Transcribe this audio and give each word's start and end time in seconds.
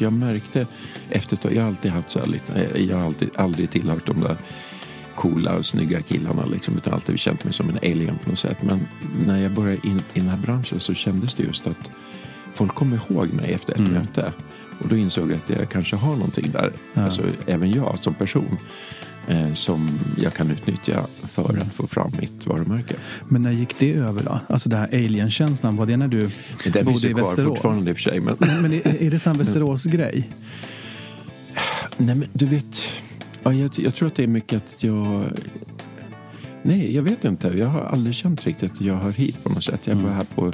Jag 0.00 0.12
märkte 0.12 0.66
efter 1.10 1.36
ett 1.36 1.42
tag, 1.42 1.52
jag 1.54 1.62
har 1.62 1.68
alltid 1.68 1.90
haft 1.90 2.10
så 2.10 2.18
här 2.18 2.26
lite, 2.26 2.68
jag 2.88 2.96
har 2.96 3.04
alltid, 3.06 3.30
aldrig 3.36 3.70
tillhört 3.70 4.06
de 4.06 4.20
där 4.20 4.36
coola, 5.14 5.62
snygga 5.62 6.00
killarna 6.02 6.44
liksom, 6.46 6.76
utan 6.76 6.92
alltid 6.94 7.18
känt 7.18 7.44
mig 7.44 7.52
som 7.52 7.68
en 7.68 7.76
alien 7.78 8.18
på 8.24 8.30
något 8.30 8.38
sätt. 8.38 8.62
Men 8.62 8.80
när 9.26 9.42
jag 9.42 9.52
började 9.52 9.86
in 9.88 10.02
i 10.14 10.20
den 10.20 10.28
här 10.28 10.36
branschen 10.38 10.80
så 10.80 10.94
kändes 10.94 11.34
det 11.34 11.42
just 11.42 11.66
att 11.66 11.90
folk 12.54 12.74
kommer 12.74 12.96
ihåg 13.10 13.32
mig 13.32 13.52
efter 13.52 13.72
ett 13.72 13.78
Mm. 13.78 13.92
möte. 13.92 14.32
Och 14.80 14.88
då 14.88 14.96
insåg 14.96 15.30
jag 15.30 15.36
att 15.36 15.58
jag 15.58 15.68
kanske 15.68 15.96
har 15.96 16.12
någonting 16.16 16.50
där, 16.52 16.72
Ja. 16.94 17.02
alltså 17.02 17.22
även 17.46 17.70
jag 17.70 17.98
som 18.00 18.14
person, 18.14 18.56
eh, 19.28 19.52
som 19.52 19.98
jag 20.18 20.34
kan 20.34 20.50
utnyttja 20.50 21.06
för 21.42 21.50
Mm. 21.50 21.62
att 21.62 21.74
få 21.74 21.86
fram 21.86 22.12
mitt 22.20 22.46
varumärke. 22.46 22.94
Men 23.28 23.42
när 23.42 23.52
gick 23.52 23.78
det 23.78 23.92
över 23.94 24.22
då? 24.22 24.40
Alltså 24.48 24.68
det 24.68 24.76
här 24.76 24.88
alien-känslan, 24.92 25.76
var 25.76 25.86
det 25.86 25.96
när 25.96 26.08
du 26.08 26.20
Det 26.20 26.30
där 26.64 26.72
finns 26.72 26.84
bodde 26.84 27.00
ju 27.06 27.10
i 27.10 27.14
kvar 27.14 27.22
Västerås? 27.22 27.48
fortfarande 27.48 27.90
i 27.90 27.92
och 27.92 27.96
för 27.96 28.02
sig. 28.02 28.20
Men, 28.20 28.36
Men 28.62 28.72
är, 28.72 29.02
är 29.02 29.10
det 29.10 29.18
sån 29.18 29.38
Västerås-grej? 29.38 30.30
nej, 31.96 32.14
men 32.14 32.28
du 32.32 32.46
vet, 32.46 32.76
ja, 33.42 33.52
jag, 33.52 33.70
jag 33.76 33.94
tror 33.94 34.08
att 34.08 34.14
det 34.14 34.22
är 34.22 34.26
mycket 34.28 34.56
att 34.56 34.82
jag... 34.84 35.24
Nej, 36.62 36.94
jag 36.94 37.02
vet 37.02 37.24
inte. 37.24 37.48
Jag 37.48 37.66
har 37.66 37.80
aldrig 37.80 38.14
känt 38.14 38.46
riktigt 38.46 38.72
att 38.72 38.80
jag 38.80 38.94
hör 38.96 39.10
hit 39.10 39.44
på 39.44 39.48
något 39.52 39.64
sätt. 39.64 39.86
Jag 39.86 39.94
var 39.96 40.10
här 40.10 40.26
på 40.34 40.52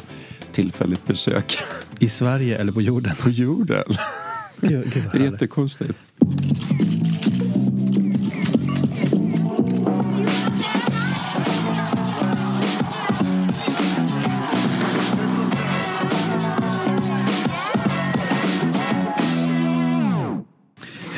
tillfälligt 0.53 1.07
besök 1.07 1.57
I 1.99 2.09
Sverige 2.09 2.59
eller 2.59 2.73
på 2.73 2.83
jorden? 2.83 3.13
på 3.23 3.31
jorden. 3.31 3.85
Gud, 4.61 4.93
gud, 4.95 5.05
Det 5.13 5.19
är 5.19 5.23
jättekonstigt. 5.25 5.95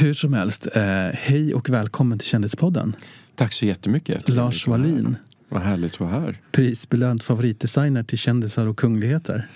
Hur 0.04 0.14
som 0.14 0.32
helst, 0.32 0.66
eh, 0.72 0.82
hej 1.12 1.54
och 1.54 1.70
välkommen 1.70 2.18
till 2.18 2.28
Kändispodden. 2.28 2.96
Tack 3.34 3.52
så 3.52 3.66
jättemycket. 3.66 4.28
Lars 4.28 4.66
Wallin, 4.66 5.16
Vad 5.48 5.62
härligt 5.62 5.92
att 5.92 6.00
vara 6.00 6.10
här. 6.10 6.36
prisbelönt 6.52 7.22
favoritdesigner 7.22 8.02
till 8.02 8.18
kändisar 8.18 8.66
och 8.66 8.76
kungligheter. 8.78 9.48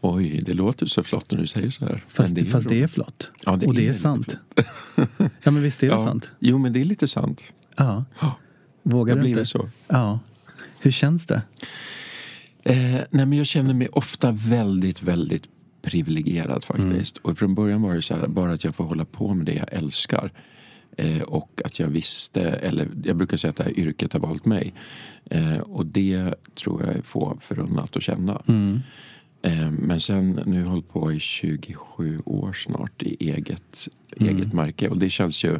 Oj, 0.00 0.42
det 0.46 0.54
låter 0.54 0.86
så 0.86 1.02
flott 1.02 1.30
när 1.30 1.40
du 1.40 1.46
säger 1.46 1.70
så 1.70 1.84
här. 1.86 2.04
Fast, 2.08 2.34
det, 2.34 2.44
fast 2.44 2.68
det 2.68 2.82
är 2.82 2.86
flott. 2.86 3.30
Ja, 3.44 3.56
det 3.56 3.66
och 3.66 3.74
det 3.74 3.80
är 3.80 3.82
är 3.82 3.88
lite 3.88 3.98
sant. 3.98 4.36
ja 5.42 5.50
men 5.50 5.62
visst 5.62 5.82
är 5.82 5.86
det 5.86 5.92
Ja. 5.94 6.04
sant? 6.06 6.30
Jo, 6.38 6.58
men 6.58 6.72
det 6.72 6.80
är 6.80 6.84
lite 6.84 7.08
sant. 7.08 7.42
Ja. 7.76 8.04
Vågar 8.82 9.14
det 9.14 9.22
du 9.22 9.28
inte? 9.28 9.40
det 9.40 9.46
så. 9.46 9.68
Ja. 9.88 10.20
Hur 10.80 10.90
känns 10.90 11.26
det? 11.26 11.42
Eh, 12.64 12.74
nej, 13.10 13.26
men 13.26 13.32
jag 13.32 13.46
känner 13.46 13.74
mig 13.74 13.88
ofta 13.88 14.30
väldigt, 14.30 15.02
väldigt 15.02 15.44
privilegierad 15.90 16.64
faktiskt. 16.64 17.16
Och 17.18 17.38
från 17.38 17.54
början 17.54 17.82
var 17.82 17.94
det 17.94 18.02
så 18.02 18.14
här, 18.16 18.26
bara 18.28 18.52
att 18.52 18.64
jag 18.64 18.74
får 18.74 18.84
hålla 18.84 19.04
på 19.04 19.34
med 19.34 19.46
det 19.46 19.54
jag 19.54 19.72
älskar. 19.72 20.32
Eh, 20.96 21.22
och 21.22 21.60
att 21.64 21.78
jag 21.78 21.88
visste, 21.88 22.42
eller 22.42 22.88
jag 23.04 23.16
brukar 23.16 23.36
säga 23.36 23.50
att 23.50 23.56
det 23.56 23.64
här 23.64 23.78
yrket 23.78 24.12
har 24.12 24.20
valt 24.20 24.44
mig. 24.44 24.74
Eh, 25.30 25.58
och 25.58 25.86
det 25.86 26.34
tror 26.54 26.82
jag 26.84 26.96
är 26.96 27.02
få 27.02 27.38
förunnat 27.40 27.96
att 27.96 28.02
känna. 28.02 28.42
Mm. 28.48 28.80
Eh, 29.42 29.70
men 29.70 30.00
sen, 30.00 30.40
nu 30.46 30.52
har 30.56 30.60
jag 30.62 30.70
hållit 30.70 30.88
på 30.88 31.12
i 31.12 31.20
27 31.20 32.20
år 32.24 32.52
snart 32.52 33.02
i 33.02 33.30
eget, 33.30 33.88
Mm. 34.20 34.36
eget 34.36 34.52
märke. 34.52 34.88
Och 34.88 34.98
det 34.98 35.10
känns 35.10 35.44
ju 35.44 35.58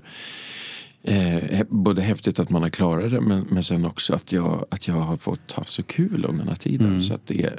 eh, 1.02 1.62
både 1.68 2.02
häftigt 2.02 2.38
att 2.38 2.50
man 2.50 2.62
har 2.62 2.70
klarat 2.70 3.10
det 3.10 3.20
men, 3.20 3.46
men 3.50 3.64
sen 3.64 3.84
också 3.84 4.14
att 4.14 4.32
jag, 4.32 4.66
att 4.70 4.88
jag 4.88 4.94
har 4.94 5.16
fått 5.16 5.52
haft 5.52 5.72
så 5.72 5.82
kul 5.82 6.24
under 6.24 6.38
den 6.38 6.48
här 6.48 6.56
tiden. 6.56 6.88
Mm. 6.88 7.02
Så 7.02 7.14
att 7.14 7.26
det, 7.26 7.58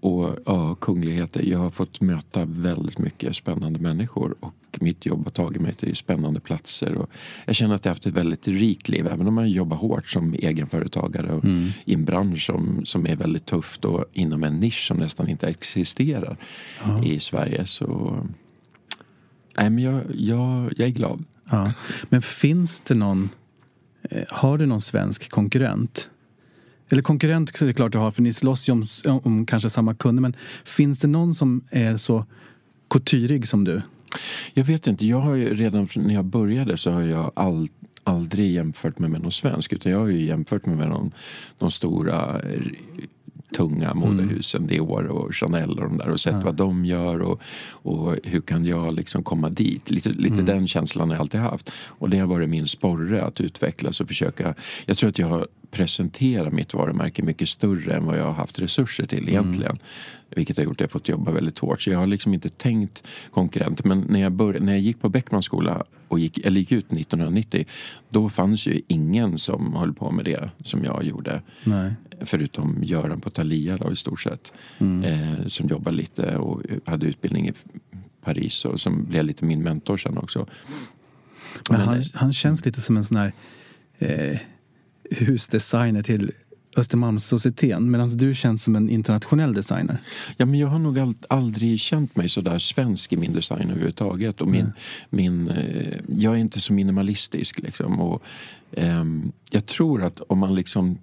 och 0.00 0.36
ja, 0.46 0.74
kungligheter. 0.74 1.42
Jag 1.42 1.58
har 1.58 1.70
fått 1.70 2.00
möta 2.00 2.44
väldigt 2.44 2.98
mycket 2.98 3.36
spännande 3.36 3.78
människor 3.80 4.34
och 4.40 4.54
mitt 4.80 5.06
jobb 5.06 5.24
har 5.24 5.30
tagit 5.30 5.62
mig 5.62 5.74
till 5.74 5.96
spännande 5.96 6.40
platser. 6.40 6.94
Och 6.94 7.10
jag 7.46 7.56
känner 7.56 7.74
att 7.74 7.84
jag 7.84 7.90
har 7.90 7.94
haft 7.94 8.06
ett 8.06 8.14
väldigt 8.14 8.48
rikt 8.48 8.88
liv 8.88 9.06
även 9.06 9.26
om 9.28 9.34
man 9.34 9.50
jobbar 9.50 9.76
hårt 9.76 10.08
som 10.10 10.34
egenföretagare 10.34 11.32
och 11.32 11.44
Mm. 11.44 11.70
i 11.84 11.94
en 11.94 12.04
bransch 12.04 12.46
som, 12.46 12.80
som 12.84 13.06
är 13.06 13.16
väldigt 13.16 13.46
tufft 13.46 13.84
och 13.84 14.04
inom 14.12 14.44
en 14.44 14.60
nisch 14.60 14.86
som 14.86 14.96
nästan 14.96 15.28
inte 15.28 15.46
existerar 15.48 16.36
Ja. 16.84 17.04
i 17.04 17.20
Sverige. 17.20 17.66
Så 17.66 18.16
nej, 19.56 19.70
men 19.70 19.78
jag, 19.84 20.02
jag, 20.14 20.72
jag 20.76 20.88
är 20.88 20.92
glad. 20.92 21.24
Ja. 21.50 21.72
Men 22.08 22.22
finns 22.22 22.80
det 22.80 22.94
någon, 22.94 23.28
eh, 24.10 24.22
har 24.28 24.58
du 24.58 24.66
någon 24.66 24.80
svensk 24.80 25.30
konkurrent? 25.30 26.10
Eller 26.90 27.02
konkurrent 27.02 27.56
så 27.56 27.64
är 27.64 27.66
det 27.66 27.74
klart 27.74 27.92
du 27.92 27.98
har, 27.98 28.10
för 28.10 28.22
ni 28.22 28.32
slåss 28.32 28.68
ju 28.68 28.72
om, 28.72 28.84
om 29.04 29.46
kanske 29.46 29.70
samma 29.70 29.94
kunder. 29.94 30.20
Men 30.20 30.36
finns 30.64 30.98
det 30.98 31.08
någon 31.08 31.34
som 31.34 31.64
är 31.70 31.96
så 31.96 32.26
couturig 32.90 33.48
som 33.48 33.64
du? 33.64 33.82
Jag 34.54 34.64
vet 34.64 34.86
inte, 34.86 35.06
jag 35.06 35.20
har 35.20 35.34
ju 35.34 35.54
redan 35.54 35.88
när 35.96 36.14
jag 36.14 36.24
började 36.24 36.76
så 36.76 36.90
har 36.90 37.02
jag 37.02 37.32
all, 37.36 37.68
aldrig 38.04 38.52
jämfört 38.52 38.98
mig 38.98 39.10
med 39.10 39.22
någon 39.22 39.32
svensk 39.32 39.72
utan 39.72 39.92
jag 39.92 39.98
har 39.98 40.08
ju 40.08 40.24
jämfört 40.24 40.66
mig 40.66 40.76
med 40.76 40.88
de, 40.88 41.10
de 41.58 41.70
stora 41.70 42.40
tunga 43.56 43.94
modehusen, 43.94 44.66
Dior 44.66 45.06
och 45.06 45.34
Chanel 45.34 45.70
och 45.70 45.84
de 45.84 45.98
där 45.98 46.08
och 46.08 46.20
sett 46.20 46.44
vad 46.44 46.54
de 46.54 46.84
gör 46.84 47.20
och, 47.20 47.40
och 47.70 48.16
hur 48.24 48.40
kan 48.40 48.64
jag 48.64 48.94
liksom 48.94 49.22
komma 49.22 49.48
dit. 49.48 49.90
Lite, 49.90 50.08
lite 50.08 50.42
den 50.42 50.68
känslan 50.68 51.08
har 51.08 51.16
jag 51.16 51.20
alltid 51.20 51.40
haft. 51.40 51.70
Och 51.72 52.10
det 52.10 52.18
har 52.18 52.26
varit 52.26 52.48
min 52.48 52.66
sporre 52.66 53.24
att 53.24 53.40
utvecklas 53.40 54.00
och 54.00 54.08
försöka. 54.08 54.54
Jag 54.86 54.96
tror 54.96 55.10
att 55.10 55.18
jag 55.18 55.28
har 55.28 55.48
presenterat 55.70 56.52
mitt 56.52 56.74
varumärke 56.74 57.22
mycket 57.22 57.48
större 57.48 57.94
än 57.94 58.06
vad 58.06 58.18
jag 58.18 58.24
har 58.24 58.32
haft 58.32 58.58
resurser 58.58 59.06
till 59.06 59.28
egentligen. 59.28 59.78
Vilket 60.36 60.56
har 60.56 60.64
gjort 60.64 60.76
att 60.76 60.80
jag 60.80 60.90
fått 60.90 61.08
jobba 61.08 61.32
väldigt 61.32 61.58
hårt. 61.58 61.82
Så 61.82 61.90
jag 61.90 61.98
har 61.98 62.06
liksom 62.06 62.34
inte 62.34 62.48
tänkt 62.48 63.02
konkurrent. 63.30 63.84
Men 63.84 64.00
när 64.00 64.20
jag, 64.20 64.32
började, 64.32 64.66
när 64.66 64.72
jag 64.72 64.80
gick 64.80 65.00
på 65.00 65.08
Beckmans 65.08 65.44
skola 65.44 65.84
och 66.08 66.18
gick, 66.20 66.38
eller 66.38 66.60
gick 66.60 66.72
ut 66.72 66.84
1990 66.92 67.66
då 68.08 68.28
fanns 68.30 68.66
ju 68.66 68.80
ingen 68.86 69.38
som 69.38 69.74
höll 69.76 69.94
på 69.94 70.10
med 70.10 70.24
det 70.24 70.50
som 70.62 70.84
jag 70.84 71.04
gjorde. 71.04 71.42
Nej. 71.64 71.92
Förutom 72.20 72.78
Göran 72.82 73.20
på 73.20 73.30
Thalia 73.30 73.76
då 73.76 73.92
i 73.92 73.96
stort 73.96 74.20
sett. 74.20 74.52
Eh, 74.78 75.46
som 75.46 75.68
jobbar 75.68 75.92
lite 75.92 76.36
och 76.36 76.62
hade 76.84 77.06
utbildning 77.06 77.48
i 77.48 77.52
Paris 78.24 78.64
och 78.64 78.80
som 78.80 79.04
blev 79.04 79.24
lite 79.24 79.44
min 79.44 79.62
mentor 79.62 79.96
sen 79.96 80.18
också. 80.18 80.46
Men 81.70 81.78
Men- 81.80 81.88
han, 81.88 82.02
han 82.14 82.32
känns 82.32 82.64
lite 82.64 82.80
som 82.80 82.96
en 82.96 83.04
sån 83.04 83.16
här 83.16 83.32
eh, 83.98 84.38
husdesigner 85.10 86.02
till 86.02 86.32
Östermalmssocieteten 86.76 87.90
medan 87.90 88.16
du 88.16 88.34
känns 88.34 88.64
som 88.64 88.76
en 88.76 88.90
internationell 88.90 89.54
designer. 89.54 89.98
Ja, 90.36 90.46
men 90.46 90.60
jag 90.60 90.68
har 90.68 90.78
nog 90.78 90.98
ald 90.98 91.24
aldrig 91.28 91.80
känt 91.80 92.16
mig 92.16 92.28
så 92.28 92.40
där 92.40 92.58
svensk 92.58 93.12
i 93.12 93.16
min 93.16 93.32
design 93.32 93.70
överhuvudtaget. 93.70 94.40
Och 94.40 94.48
min, 94.48 94.60
Mm. 94.60 94.72
min, 95.10 95.48
eh, 95.48 95.96
jag 96.08 96.34
är 96.34 96.38
inte 96.38 96.60
så 96.60 96.72
minimalistisk. 96.72 97.58
Liksom. 97.58 98.00
Och, 98.00 98.22
ehm, 98.72 99.32
jag 99.50 99.66
tror 99.66 100.02
att 100.02 100.20
om 100.20 100.38
man 100.38 100.54
liksom 100.54 100.98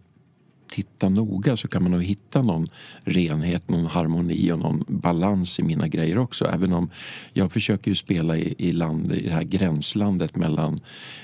tittar 0.70 1.10
noga 1.10 1.58
så 1.58 1.68
kan 1.68 1.84
man 1.84 1.92
nog 1.92 2.04
hitta 2.04 2.42
någon 2.42 2.70
renhet, 3.00 3.70
någon 3.70 3.86
harmoni 3.86 4.52
och 4.52 4.60
någon 4.60 4.84
balans 4.88 5.60
i 5.60 5.64
mina 5.64 5.88
grejer 5.88 6.18
också. 6.18 6.46
Även 6.46 6.74
om 6.74 6.90
jag 7.34 7.52
försöker 7.52 7.92
ju 7.92 7.96
spela 7.96 8.38
i, 8.38 8.56
i, 8.58 8.72
land, 8.72 9.14
i 9.14 9.28
det 9.28 9.34
här 9.34 9.44
gränslandet 9.44 10.36
mellan 10.36 10.80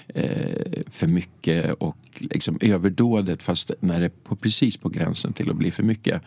eh, 0.07 0.83
för 0.91 1.07
mycket 1.07 1.73
och 1.73 1.97
liksom 2.19 2.57
överdådet 2.61 3.43
fast 3.43 3.71
när 3.79 3.99
det 3.99 4.05
är 4.05 4.09
på, 4.09 4.35
precis 4.35 4.77
på 4.77 4.89
gränsen 4.89 5.33
till 5.33 5.49
att 5.49 5.57
bli 5.57 5.71
för 5.71 5.83
mycket. 5.83 6.21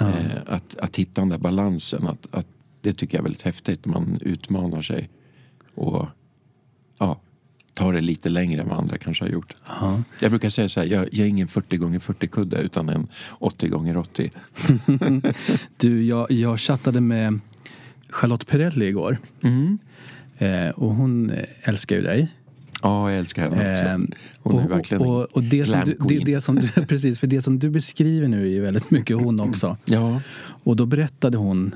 Eh, 0.00 0.36
att, 0.46 0.78
att 0.78 0.96
hitta 0.96 1.20
den 1.20 1.28
där 1.28 1.38
balansen, 1.38 2.06
att, 2.06 2.28
att, 2.30 2.46
det 2.82 2.92
tycker 2.92 3.14
jag 3.14 3.20
är 3.20 3.24
väldigt 3.24 3.42
häftigt. 3.42 3.86
Man 3.86 4.18
utmanar 4.20 4.82
sig 4.82 5.10
och 5.74 6.06
ja, 6.98 7.20
tar 7.74 7.92
det 7.92 8.00
lite 8.00 8.28
längre 8.28 8.62
än 8.62 8.68
vad 8.68 8.78
andra 8.78 8.98
kanske 8.98 9.24
har 9.24 9.30
gjort. 9.30 9.56
Ja. 9.66 10.02
Jag 10.20 10.30
brukar 10.30 10.48
säga 10.48 10.68
så 10.68 10.80
här, 10.80 10.86
jag, 10.86 11.08
jag 11.12 11.24
är 11.24 11.28
ingen 11.28 11.48
40 11.48 11.76
gånger 11.76 11.98
40 11.98 12.26
kudde 12.26 12.56
utan 12.56 12.88
en 12.88 13.06
80 13.38 13.68
gånger 13.68 13.96
80. 13.96 14.30
Du, 15.76 16.04
jag, 16.04 16.30
jag 16.30 16.60
chattade 16.60 17.00
med 17.00 17.40
Charlotte 18.08 18.46
Perrelli 18.46 18.86
igår. 18.86 19.18
Mm. 19.42 19.78
Eh, 20.38 20.68
och 20.70 20.94
hon 20.94 21.30
eh, 21.30 21.44
älskar 21.62 21.96
ju 21.96 22.02
dig. 22.02 22.28
Ja, 22.82 23.10
jag 23.10 23.18
älskar 23.18 23.42
henne 23.42 23.80
Eh, 23.80 23.94
också. 23.94 24.08
Hon 24.42 24.58
är 24.58 24.64
och, 24.64 24.70
verkligen 24.70 25.02
och, 25.02 25.22
och 25.22 25.42
det, 25.42 25.64
som 25.64 25.80
du, 25.84 25.96
det, 26.08 26.18
det 26.24 26.40
som 26.40 26.56
du, 26.56 26.68
precis, 26.88 27.18
för 27.18 27.26
det 27.26 27.42
som 27.42 27.58
du 27.58 27.70
beskriver 27.70 28.28
nu 28.28 28.42
är 28.42 28.50
ju 28.50 28.60
väldigt 28.60 28.90
mycket 28.90 29.20
hon 29.20 29.40
också. 29.40 29.76
Ja. 29.84 30.20
Och 30.40 30.76
då 30.76 30.86
berättade 30.86 31.38
hon 31.38 31.74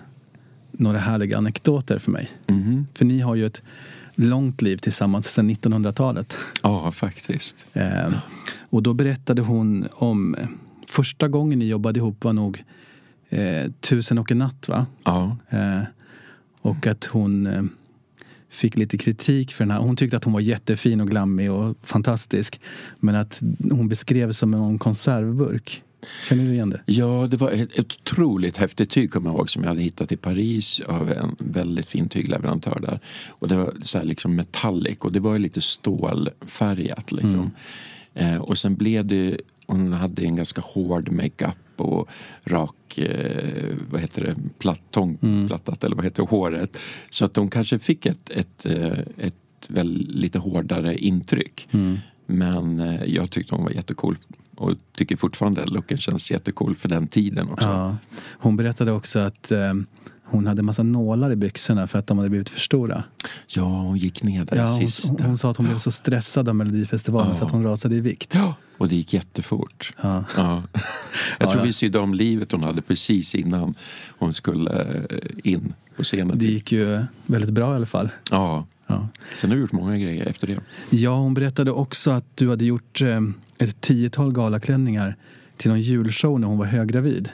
några 0.73 0.99
härliga 0.99 1.39
anekdoter 1.39 1.99
för 1.99 2.11
mig. 2.11 2.31
Mhm. 2.47 2.87
För 2.95 3.05
ni 3.05 3.21
har 3.21 3.35
ju 3.35 3.47
ett 3.47 3.63
långt 4.15 4.63
liv 4.63 4.77
tillsammans 4.77 5.27
sedan 5.27 5.51
1900-talet. 5.51 6.37
ja, 6.63 6.93
faktiskt. 6.93 7.67
Eh, 7.77 8.13
och 8.71 8.83
då 8.83 8.95
berättade 8.95 9.43
hon 9.43 9.87
om 9.93 10.37
första 10.87 11.29
gången 11.29 11.59
ni 11.59 11.69
jobbade 11.69 11.99
ihop 11.99 12.25
var 12.25 12.33
nog 12.33 12.65
eh, 13.29 13.71
Tusen 13.81 14.19
och 14.19 14.31
en 14.31 14.39
natt 14.39 14.69
va? 14.69 14.87
Ja. 15.05 15.37
Eh, 15.51 15.83
och 16.61 16.87
att 16.87 17.05
hon 17.05 17.47
eh, 17.47 17.63
fick 18.51 18.77
lite 18.77 18.99
kritik 18.99 19.53
för 19.53 19.65
den 19.65 19.71
här. 19.71 19.79
Hon 19.79 19.97
tyckte 19.97 20.17
att 20.17 20.25
hon 20.25 20.33
var 20.33 20.41
jättefin 20.41 21.01
och 21.01 21.09
glammig 21.09 21.53
och 21.53 21.77
fantastisk. 21.83 22.61
Men 23.01 23.15
att 23.15 23.43
hon 23.71 23.89
beskrevs 23.89 24.39
som 24.39 24.55
en 24.55 24.79
konservburk. 24.79 25.83
Känner 26.29 26.45
du 26.45 26.53
igen 26.53 26.71
det? 26.71 26.81
Ja, 26.87 27.27
det 27.31 27.37
var 27.37 27.51
ett, 27.51 27.79
ett 27.79 27.79
otroligt 27.79 28.57
häftigt 28.57 28.91
tyg 28.91 29.13
kommer 29.13 29.31
jag 29.31 29.37
ihåg 29.37 29.51
som 29.51 29.63
jag 29.63 29.69
hade 29.69 29.83
hittat 29.83 30.13
i 30.13 30.17
Paris 30.17 30.81
av 30.81 31.11
en 31.11 31.37
väldigt 31.39 31.87
fin 31.87 32.09
tygleverantör 32.09 32.79
där. 32.81 33.01
Och 33.29 33.49
det 33.49 33.57
var 33.57 33.75
så 33.83 33.99
här 33.99 34.05
liksom 34.05 34.37
metallic 34.37 34.99
och 34.99 35.13
det 35.13 35.21
var 35.21 35.33
ju 35.33 35.39
lite 35.39 35.61
stålfärgat 35.61 37.13
liksom. 37.13 37.51
Eh, 38.15 38.37
och 38.37 38.59
sen 38.59 38.77
blev 38.77 39.07
det, 39.07 39.37
hon 39.67 39.93
hade 39.93 40.23
en 40.23 40.37
ganska 40.37 40.61
hård 40.61 41.11
makeup 41.11 41.57
och 41.77 42.09
rak, 42.45 42.99
eh, 42.99 43.75
vad 43.91 44.01
heter 44.01 44.23
det, 44.23 44.37
platt, 44.59 44.81
tångplattat 44.91 45.85
eller 45.85 45.97
vad 45.97 46.05
heter 46.05 46.23
det, 46.23 46.29
håret. 46.29 46.79
Så 47.11 47.25
att 47.25 47.37
hon 47.37 47.49
kanske 47.49 47.79
fick 47.79 48.07
ett, 48.07 48.31
ett, 48.31 48.67
eh, 48.67 48.99
ett 49.19 49.35
väl 49.69 50.07
lite 50.09 50.39
hårdare 50.39 50.99
intryck. 50.99 51.69
Men 52.27 52.81
eh, 52.81 53.05
jag 53.05 53.31
tyckte 53.31 53.55
hon 53.55 53.65
var 53.65 53.71
jättecool 53.71 54.17
och 54.57 54.73
tycker 54.97 55.17
fortfarande 55.17 55.63
att 55.63 55.69
looken 55.69 55.99
känns 55.99 56.31
jättecool 56.31 56.75
för 56.75 56.89
den 56.89 57.07
tiden 57.07 57.49
också. 57.51 57.67
Ja. 57.67 57.97
Hon 58.39 58.57
berättade 58.57 58.93
också 58.93 59.19
att 59.19 59.53
eh, 59.53 59.75
hon 60.35 60.47
hade 60.47 60.63
massa 60.63 60.83
nålar 60.83 61.33
i 61.33 61.37
byxorna 61.37 61.87
för 61.87 61.99
att 61.99 62.07
de 62.07 62.19
hade 62.19 62.31
blivit 62.31 62.49
för 62.49 62.61
stora. 62.61 63.05
Ja, 63.47 63.63
hon 63.63 63.97
gick 63.97 64.23
ner 64.23 64.45
där 64.45 64.57
Ja, 64.57 64.67
hon, 64.67 64.89
sista. 64.89 65.25
hon 65.27 65.39
sa 65.39 65.51
att 65.51 65.57
hon 65.57 65.67
blev 65.67 65.79
så 65.79 65.91
stressad 65.91 66.49
av 66.49 66.55
Melodifestivalen 66.57 67.29
Ja. 67.31 67.37
så 67.39 67.45
att 67.45 67.51
hon 67.51 67.63
rasade 67.65 67.95
i 67.95 68.01
vikt. 68.01 68.35
Ja, 68.35 68.55
och 68.79 68.89
det 68.89 68.97
gick 68.97 69.13
jättefort. 69.13 69.93
Ja. 70.03 70.25
Ja. 70.37 70.63
Jag 70.73 70.81
Ja, 71.49 71.53
tror 71.53 71.63
vi 71.63 71.73
sydde 71.73 71.99
om 71.99 72.15
livet 72.15 72.53
hon 72.53 72.63
hade 72.63 72.83
precis 72.83 73.35
innan 73.35 73.75
hon 74.19 74.33
skulle 74.35 74.71
eh, 74.83 75.53
in 75.53 75.75
på 75.97 76.03
scenen. 76.03 76.39
Det 76.39 76.47
gick 76.47 76.73
ju 76.73 77.05
väldigt 77.27 77.51
bra 77.51 77.73
i 77.73 77.77
alla 77.77 77.87
fall. 77.87 78.09
Ja. 78.31 78.67
Ja. 78.87 79.09
Sen 79.35 79.51
har 79.51 79.55
vi 79.57 79.61
gjort 79.63 79.73
många 79.73 79.99
grejer 79.99 80.27
efter 80.27 80.47
det. 80.47 80.61
Ja, 80.91 81.17
hon 81.17 81.35
berättade 81.35 81.71
också 81.71 82.11
att 82.11 82.25
du 82.35 82.49
hade 82.51 82.65
gjort 82.65 83.01
eh, 83.03 83.21
ett 83.59 83.81
tiotal 83.81 84.33
galaklänningar 84.33 85.17
till 85.57 85.71
någon 85.71 85.81
julshow 85.81 86.41
när 86.41 86.49
hon 86.49 86.59
var 86.59 86.67
höggravid. 86.67 87.29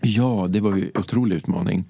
Ja, 0.00 0.46
det 0.50 0.60
var 0.60 0.76
ju 0.76 0.90
en 0.94 1.00
otrolig 1.00 1.36
utmaning. 1.36 1.84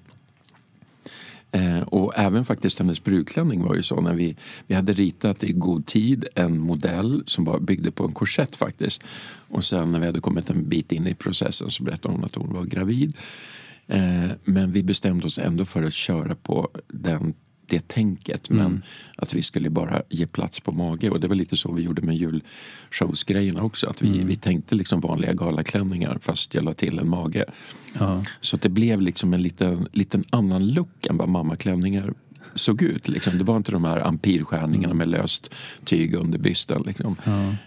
Eh, 1.53 1.81
och 1.81 2.13
även 2.15 2.45
faktiskt 2.45 2.79
hennes 2.79 3.03
brudklänning 3.03 3.63
var 3.63 3.75
ju 3.75 3.83
så 3.83 4.01
när 4.01 4.13
vi, 4.13 4.35
vi 4.67 4.75
hade 4.75 4.93
ritat 4.93 5.43
i 5.43 5.51
god 5.51 5.85
tid 5.85 6.25
en 6.35 6.59
modell 6.59 7.23
som 7.25 7.45
var, 7.45 7.59
byggde 7.59 7.91
på 7.91 8.05
en 8.05 8.13
korsett 8.13 8.55
faktiskt. 8.55 9.03
Och 9.49 9.63
sen 9.63 9.91
när 9.91 9.99
vi 9.99 10.05
hade 10.05 10.19
kommit 10.19 10.49
en 10.49 10.69
bit 10.69 10.91
in 10.91 11.07
i 11.07 11.13
processen 11.13 11.71
så 11.71 11.83
berättade 11.83 12.15
hon 12.15 12.25
att 12.25 12.35
hon 12.35 12.53
var 12.53 12.63
gravid. 12.63 13.13
Eh, 13.87 14.29
men 14.43 14.71
vi 14.71 14.83
bestämde 14.83 15.27
oss 15.27 15.37
ändå 15.37 15.65
för 15.65 15.83
att 15.83 15.93
köra 15.93 16.35
på 16.35 16.69
den, 16.87 17.33
det 17.67 17.87
tänket. 17.87 18.49
Men 18.49 18.83
att 19.17 19.33
vi 19.33 19.43
skulle 19.43 19.69
bara 19.69 20.01
ge 20.09 20.27
plats 20.27 20.59
på 20.59 20.71
mage. 20.71 21.09
Och 21.09 21.19
det 21.19 21.27
var 21.27 21.35
lite 21.35 21.57
så 21.57 21.71
vi 21.71 21.81
gjorde 21.81 22.01
med 22.01 22.15
julshowsgrejerna 22.15 23.63
också. 23.63 23.89
Att 23.89 24.01
vi, 24.01 24.23
vi 24.23 24.35
tänkte 24.35 24.75
liksom 24.75 24.99
vanliga 24.99 25.33
galaklänningar 25.33 26.19
fast 26.21 26.53
jag 26.53 26.63
la 26.63 26.73
till 26.73 26.99
en 26.99 27.09
mage. 27.09 27.45
Ja. 27.99 28.23
Så 28.41 28.55
att 28.55 28.61
det 28.61 28.69
blev 28.69 29.01
liksom 29.01 29.33
en 29.33 29.41
liten, 29.41 29.87
liten 29.91 30.23
annan 30.29 30.67
look 30.67 31.05
än 31.05 31.17
vad 31.17 31.29
mammaklänningar 31.29 32.13
såg 32.55 32.81
ut. 32.81 33.07
Liksom. 33.07 33.37
Det 33.37 33.43
var 33.43 33.57
inte 33.57 33.71
de 33.71 33.85
här 33.85 34.07
ampirskärningarna 34.07 34.93
med 34.93 35.07
löst 35.07 35.51
tyg 35.85 36.15
under 36.15 36.39
bysten. 36.39 36.83
Liksom. 36.85 37.15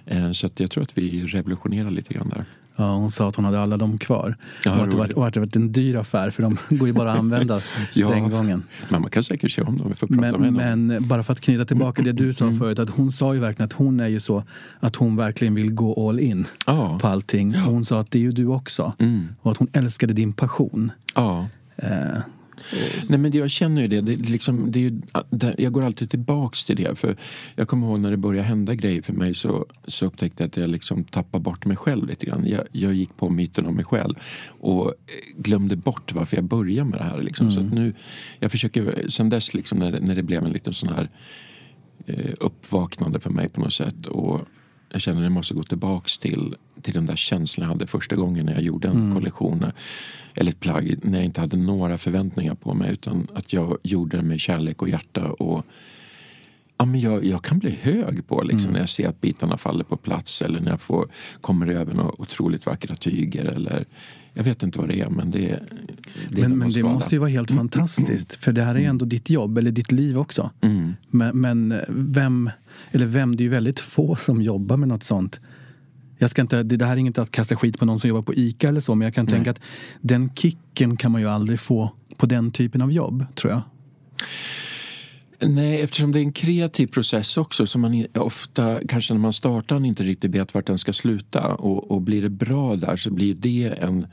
Eh, 0.06 0.32
Så 0.32 0.46
att 0.46 0.60
jag 0.60 0.70
tror 0.70 0.82
att 0.82 0.98
vi 0.98 1.26
revolutionerar 1.26 1.90
lite 1.90 2.14
grann 2.14 2.28
där. 2.28 2.44
Ja, 2.76 2.94
hon 2.94 3.10
sa 3.10 3.28
att 3.28 3.36
hon 3.36 3.44
hade 3.44 3.60
alla 3.60 3.76
dem 3.76 3.98
kvar. 3.98 4.36
Ja, 4.64 4.70
och, 4.76 4.82
att 4.84 4.90
det 4.90 4.96
var, 4.96 5.04
roligt. 5.04 5.16
och 5.16 5.26
att 5.26 5.34
det 5.34 5.40
var 5.40 5.48
en 5.56 5.72
dyr 5.72 5.96
affär 5.96 6.30
för 6.30 6.42
de 6.42 6.56
går 6.76 6.88
ju 6.88 6.94
bara 6.94 7.12
att 7.12 7.18
använda 7.18 7.60
Ja. 7.94 8.08
den 8.10 8.30
gången. 8.30 8.62
Men 8.88 9.00
man 9.02 9.10
kan 9.10 9.22
säkert 9.22 9.50
se 9.50 9.62
om 9.62 9.78
dem. 9.78 9.88
Vi 9.88 9.94
får 9.94 10.06
prata 10.06 10.38
Men, 10.38 10.86
men 10.86 11.08
bara 11.08 11.22
för 11.22 11.32
att 11.32 11.40
knyta 11.40 11.64
tillbaka 11.64 12.02
det 12.02 12.12
du 12.12 12.24
Mm. 12.24 12.32
sa 12.34 12.52
förut, 12.58 12.78
att 12.78 12.90
hon 12.90 13.12
sa 13.12 13.34
ju 13.34 13.40
verkligen 13.40 13.64
att 13.66 13.72
hon 13.72 14.00
är 14.00 14.08
ju 14.08 14.20
så 14.20 14.42
att 14.80 14.96
hon 14.96 15.16
verkligen 15.16 15.54
vill 15.54 15.72
gå 15.72 16.08
all 16.08 16.20
in 16.20 16.44
Ja. 16.66 16.98
på 17.02 17.08
allting. 17.08 17.54
Och 17.54 17.72
hon 17.72 17.84
sa 17.84 18.00
att 18.00 18.10
det 18.10 18.18
är 18.18 18.22
ju 18.22 18.30
du 18.32 18.46
också. 18.46 18.92
Mm. 18.98 19.28
Och 19.42 19.50
att 19.50 19.56
hon 19.56 19.68
älskade 19.72 20.12
din 20.12 20.32
passion. 20.32 20.92
Ja. 21.14 21.46
Eh, 21.76 21.88
Nej, 23.10 23.18
men 23.18 23.30
det, 23.30 23.38
jag 23.38 23.50
känner 23.50 23.82
ju 23.82 23.88
det. 23.88 24.00
det, 24.00 24.16
liksom, 24.16 24.72
det 24.72 24.80
ju, 24.80 25.00
jag 25.58 25.72
går 25.72 25.82
alltid 25.84 26.10
tillbaks 26.10 26.64
till 26.64 26.76
det. 26.76 26.98
För 26.98 27.16
Jag 27.54 27.68
kommer 27.68 27.86
ihåg 27.86 28.00
när 28.00 28.10
det 28.10 28.16
började 28.16 28.48
hända 28.48 28.74
grejer 28.74 29.02
för 29.02 29.12
mig 29.12 29.34
så, 29.34 29.66
så 29.86 30.06
upptäckte 30.06 30.42
jag 30.42 30.48
att 30.48 30.56
jag 30.56 30.70
liksom 30.70 31.04
tappade 31.04 31.42
bort 31.42 31.64
mig 31.64 31.76
själv 31.76 32.06
lite 32.08 32.26
grann. 32.26 32.46
Jag, 32.46 32.62
jag 32.72 32.94
gick 32.94 33.16
på 33.16 33.30
myten 33.30 33.66
om 33.66 33.74
mig 33.74 33.84
själv 33.84 34.14
och 34.60 34.86
eh, 34.88 34.92
glömde 35.42 35.76
bort 35.76 36.12
varför 36.12 36.36
jag 36.36 36.44
började 36.44 36.90
med 36.90 36.98
det 37.00 37.04
här. 37.04 37.22
Liksom. 37.22 37.52
Så 37.52 37.60
att 37.60 37.72
nu, 37.72 37.94
jag 38.40 38.50
försöker, 38.50 39.08
sen 39.08 39.28
dess 39.28 39.54
liksom, 39.54 39.78
när, 39.78 39.92
det- 39.92 40.00
när 40.00 40.14
det 40.14 40.22
blev 40.22 40.44
en 40.44 40.52
liten 40.52 40.74
sån 40.74 40.88
här 40.88 41.10
eh, 42.06 42.32
uppvaknande 42.40 43.20
för 43.20 43.30
mig 43.30 43.48
på 43.48 43.60
något 43.60 43.72
sätt. 43.72 44.06
Och 44.06 44.40
jag 44.96 45.02
känner 45.02 45.20
att 45.20 45.24
jag 45.24 45.32
måste 45.32 45.54
gå 45.54 45.62
tillbaks 45.62 46.18
till, 46.18 46.54
till 46.82 46.94
den 46.94 47.06
där 47.06 47.16
känslan 47.16 47.64
jag 47.64 47.72
hade 47.72 47.86
första 47.86 48.16
gången 48.16 48.46
när 48.46 48.52
jag 48.52 48.62
gjorde 48.62 48.88
en 48.88 49.14
kollektion. 49.14 49.62
eh, 49.62 49.68
Eller 50.34 50.50
ett 50.50 50.60
plagg 50.60 50.96
när 51.02 51.18
jag 51.18 51.24
inte 51.24 51.40
hade 51.40 51.56
några 51.56 51.98
förväntningar 51.98 52.54
på 52.54 52.74
mig 52.74 52.92
utan 52.92 53.26
att 53.34 53.52
jag 53.52 53.78
gjorde 53.82 54.16
det 54.16 54.22
med 54.22 54.40
kärlek 54.40 54.82
och 54.82 54.88
hjärta. 54.88 55.24
Och, 55.32 55.66
ja, 56.78 56.84
men 56.84 57.00
jag, 57.00 57.24
jag 57.24 57.44
kan 57.44 57.58
bli 57.58 57.78
hög 57.82 58.26
på 58.28 58.42
liksom, 58.42 58.72
när 58.72 58.80
jag 58.80 58.88
ser 58.88 59.08
att 59.08 59.20
bitarna 59.20 59.56
faller 59.58 59.84
på 59.84 59.96
plats 59.96 60.42
eller 60.42 60.60
när 60.60 60.70
jag 60.70 60.80
får, 60.80 61.08
kommer 61.40 61.66
över 61.66 61.94
några 61.94 62.20
otroligt 62.20 62.66
vackra 62.66 62.94
tyger. 62.94 63.44
Eller, 63.44 63.84
jag 64.34 64.44
vet 64.44 64.62
inte 64.62 64.78
vad 64.78 64.88
det 64.88 65.00
är 65.00 65.10
men 65.10 65.30
det, 65.30 65.38
det 66.28 66.42
är 66.42 66.48
men 66.48 66.58
men 66.58 66.70
det 66.72 66.82
måste 66.82 67.14
ju 67.14 67.18
vara 67.18 67.30
helt 67.30 67.50
fantastiskt. 67.50 68.32
För 68.44 68.52
det 68.52 68.62
här 68.62 68.74
är 68.74 68.80
ändå 68.88 69.04
ditt 69.04 69.30
jobb, 69.30 69.58
eller 69.58 69.70
ditt 69.70 69.92
liv 69.92 70.18
också. 70.18 70.50
Mm. 70.60 70.94
Men, 71.10 71.40
men 71.40 71.80
vem, 71.88 72.50
eller 72.96 73.06
vem, 73.06 73.36
det 73.36 73.42
är 73.42 73.44
ju 73.44 73.50
väldigt 73.50 73.80
få 73.80 74.16
som 74.16 74.42
jobbar 74.42 74.76
med 74.76 74.88
något 74.88 75.02
sånt. 75.02 75.40
Jag 76.18 76.30
ska 76.30 76.42
inte, 76.42 76.62
det 76.62 76.86
här 76.86 76.92
är 76.92 76.96
inget 76.96 77.18
att 77.18 77.30
kasta 77.30 77.56
skit 77.56 77.78
på 77.78 77.84
någon 77.84 78.00
som 78.00 78.08
jobbar 78.08 78.22
på 78.22 78.34
ICA 78.34 78.68
eller 78.68 78.80
så, 78.80 78.94
men 78.94 79.06
jag 79.06 79.14
kan 79.14 79.26
tänka 79.26 79.50
att 79.50 79.60
den 80.00 80.30
kicken 80.34 80.96
kan 80.96 81.12
man 81.12 81.20
ju 81.20 81.28
aldrig 81.28 81.60
få 81.60 81.92
på 82.16 82.26
den 82.26 82.50
typen 82.50 82.82
av 82.82 82.92
jobb, 82.92 83.24
tror 83.34 83.52
jag. 83.52 83.62
Nej, 85.40 85.80
eftersom 85.80 86.12
det 86.12 86.18
är 86.18 86.22
en 86.22 86.32
kreativ 86.32 86.86
process 86.86 87.36
också 87.36 87.66
som 87.66 87.80
man 87.80 88.06
ofta, 88.14 88.80
kanske 88.88 89.14
när 89.14 89.20
man 89.20 89.32
startar, 89.32 89.86
inte 89.86 90.02
riktigt 90.02 90.30
vet 90.30 90.54
vart 90.54 90.66
den 90.66 90.78
ska 90.78 90.92
sluta. 90.92 91.54
Och, 91.54 91.90
och 91.90 92.02
blir 92.02 92.22
det 92.22 92.30
bra 92.30 92.76
där 92.76 92.96
så 92.96 93.10
blir 93.10 93.34
det 93.34 93.74
en, 93.78 94.06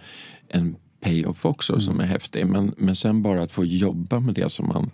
en 0.48 0.76
payoff 1.04 1.46
också 1.46 1.82
som 1.82 2.00
är 2.00 2.06
häftig. 2.06 2.48
Men, 2.48 2.74
men 2.78 2.96
sen 2.96 3.22
bara 3.22 3.44
att 3.44 3.52
få 3.52 3.66
jobba 3.66 4.20
med 4.20 4.36
det 4.36 4.52
som 4.52 4.68
man, 4.68 4.90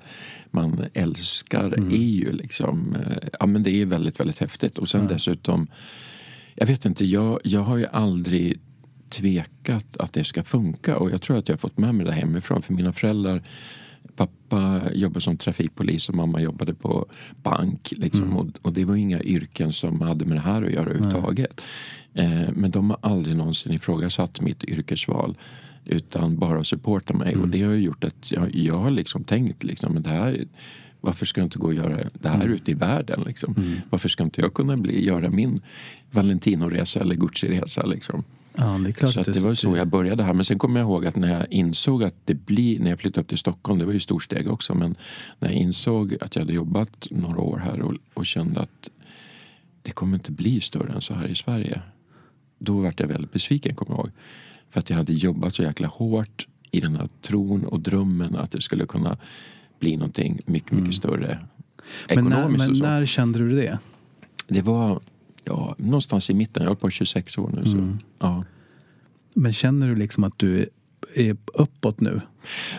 man 0.52 0.86
älskar 0.94 1.72
är 1.72 2.10
ju 2.12 2.32
liksom, 2.32 2.96
eh, 2.96 3.30
ja 3.40 3.46
men 3.46 3.64
det 3.64 3.82
är 3.82 3.86
väldigt, 3.86 4.20
väldigt 4.20 4.40
häftigt. 4.40 4.78
Och 4.78 4.90
sen 4.90 5.08
dessutom, 5.08 5.68
jag 6.56 6.68
vet 6.68 6.86
inte, 6.86 7.06
jag, 7.06 7.40
jag 7.44 7.62
har 7.62 7.78
ju 7.78 7.86
aldrig 7.86 8.60
tvekat 9.10 9.98
att 9.98 10.14
det 10.14 10.24
ska 10.24 10.44
funka. 10.44 10.98
Och 10.98 11.12
jag 11.12 11.22
tror 11.22 11.38
att 11.38 11.48
jag 11.48 11.56
har 11.56 11.60
fått 11.60 11.78
med 11.78 11.96
mig 11.96 12.06
det 12.06 12.12
hemifrån. 12.12 12.62
För 12.62 12.74
mina 12.74 12.94
föräldrar 12.94 13.44
Pappa 14.16 14.82
jobbade 14.94 15.22
som 15.22 15.38
trafikpolis 15.38 16.10
och 16.10 16.16
mamma 16.16 16.42
jobbade 16.42 16.74
på 16.74 17.06
bank. 17.44 17.94
Liksom. 17.98 18.24
Mm. 18.24 18.38
Och, 18.38 18.48
och, 18.62 18.74
det 18.74 18.86
var 18.86 18.96
inga 18.96 19.24
yrken 19.24 19.74
som 19.74 20.02
hade 20.02 20.26
med 20.26 20.38
det 20.38 20.42
här 20.42 20.64
att 20.64 20.72
göra 20.72 20.90
överhuvudtaget. 20.90 21.62
Eh, 22.14 22.50
men 22.54 22.72
de 22.72 22.90
har 22.90 23.00
aldrig 23.02 23.38
någonsin 23.38 23.74
ifrågasatt 23.74 24.42
mitt 24.42 24.64
yrkesval. 24.64 25.38
Utan 25.90 26.38
bara 26.38 26.64
supporta 26.64 27.14
mig. 27.14 27.34
Mm. 27.34 27.42
Och 27.42 27.50
det 27.50 27.62
har 27.62 27.74
gjort 27.74 28.04
att 28.04 28.32
jag, 28.32 28.56
jag 28.56 28.78
har 28.78 28.92
liksom 28.92 29.24
tänkt 29.24 29.64
liksom, 29.64 29.94
men 29.94 30.04
det 30.04 30.10
här 30.10 30.46
varför 31.02 31.26
ska 31.26 31.42
jag 31.42 31.46
inte 31.46 31.60
gå 31.60 31.68
och 31.68 31.74
göra 31.74 31.98
det 32.14 32.30
här 32.30 32.36
mm. 32.36 32.54
ute 32.54 32.72
i 32.72 32.74
världen? 32.74 33.24
Liksom? 33.26 33.56
Mm. 33.58 33.76
Varför 33.90 34.10
ska 34.10 34.24
inte 34.24 34.42
jag 34.42 34.54
kunna 34.54 34.78
bli, 34.78 35.06
göra 35.06 35.30
min 35.30 35.62
Valentino-resa 36.12 37.00
eller 37.00 37.16
Gucci-resa? 37.16 37.86
Liksom? 37.86 38.24
Ja, 38.56 38.80
det, 38.86 39.12
så 39.12 39.32
det 39.32 39.40
var 39.40 39.54
så 39.54 39.78
jag 39.78 39.88
började 39.88 40.24
här. 40.24 40.34
Men 40.34 40.46
sen 40.46 40.60
kommer 40.60 40.80
jag 40.80 40.88
ihåg 40.88 41.06
att 41.06 41.16
när 41.16 41.34
jag 41.34 41.52
insåg 41.52 42.04
att 42.04 42.16
det 42.26 42.34
blir, 42.34 42.80
när 42.80 42.90
jag 42.90 43.00
flyttade 43.00 43.22
upp 43.22 43.28
till 43.28 43.38
Stockholm, 43.38 43.80
det 43.80 43.86
var 43.86 43.94
ju 43.94 44.00
storsteg 44.00 44.52
också, 44.52 44.76
men 44.76 44.96
när 45.40 45.50
jag 45.50 45.58
insåg 45.58 46.18
att 46.22 46.36
jag 46.36 46.42
hade 46.42 46.54
jobbat 46.54 47.08
några 47.12 47.40
år 47.40 47.58
här 47.58 47.82
och, 47.82 47.96
och 48.14 48.26
kände 48.26 48.60
att 48.60 48.90
det 49.82 49.92
kommer 49.92 50.14
inte 50.14 50.32
bli 50.32 50.62
större 50.62 50.94
än 50.94 51.02
så 51.02 51.14
här 51.14 51.28
i 51.28 51.36
Sverige. 51.36 51.82
Då 52.60 52.80
var 52.80 52.94
jag 52.98 53.08
väldigt 53.08 53.32
besviken, 53.32 53.76
kommer 53.76 53.92
jag 53.92 54.00
ihåg. 54.00 54.12
För 54.70 54.80
att 54.80 54.90
jag 54.90 54.98
hade 54.98 55.14
jobbat 55.14 55.56
så 55.56 55.64
jäkla 55.64 55.88
hårt 55.88 56.48
i 56.72 56.80
den 56.80 56.96
här 56.96 57.10
tron 57.22 57.66
och 57.66 57.80
drömmen 57.80 58.36
att 58.36 58.52
det 58.52 58.62
skulle 58.62 58.86
kunna 58.86 59.18
bli 59.80 59.98
någonting 59.98 60.40
mycket, 60.46 60.72
mycket 60.72 60.80
mm. 60.80 60.94
större 60.94 61.40
ekonomiskt. 62.08 62.68
Men, 62.68 62.74
när, 62.74 62.82
men 62.82 63.00
när 63.00 63.06
kände 63.06 63.40
du 63.40 63.56
det? 63.56 63.80
Det 64.48 64.62
var 64.62 65.00
ja, 65.44 65.76
någonstans 65.78 66.30
i 66.30 66.34
mitten. 66.34 66.64
Jag 66.64 66.70
har 66.70 66.76
på 66.76 66.90
26 66.90 67.38
år 67.38 67.52
nu. 67.54 67.64
Så, 67.64 67.78
mm. 67.78 67.98
ja. 68.20 68.44
Men 69.34 69.54
känner 69.54 69.88
du 69.88 69.96
liksom 69.96 70.24
att 70.24 70.40
du 70.40 70.70
är 71.16 71.38
uppåt 71.54 72.00
nu? 72.00 72.22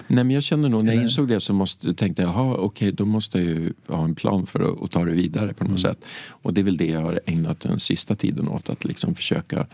Nej, 0.06 0.24
men 0.24 0.30
jag 0.30 0.42
känner 0.42 0.68
nog, 0.68 0.84
när 0.84 0.92
jag 0.92 1.02
insåg 1.02 1.28
det 1.28 1.40
så 1.40 1.52
måste, 1.52 1.94
tänkte 1.94 2.22
jag, 2.22 2.52
okej, 2.52 2.64
okay, 2.64 2.90
då 2.90 3.04
måste 3.04 3.38
jag 3.38 3.46
ju 3.46 3.72
ha 3.86 4.04
en 4.04 4.14
plan 4.14 4.46
för 4.46 4.60
att, 4.60 4.82
att 4.82 4.90
ta 4.90 5.04
det 5.04 5.12
vidare 5.12 5.54
på 5.54 5.64
något 5.64 5.68
mm. 5.68 5.78
sätt. 5.78 6.04
Och 6.28 6.54
det 6.54 6.60
är 6.60 6.64
väl 6.64 6.76
det 6.76 6.86
jag 6.86 7.00
har 7.00 7.20
ägnat 7.26 7.60
den 7.60 7.78
sista 7.78 8.14
tiden 8.14 8.48
åt, 8.48 8.70
att 8.70 8.84
liksom 8.84 9.14
försöka 9.14 9.66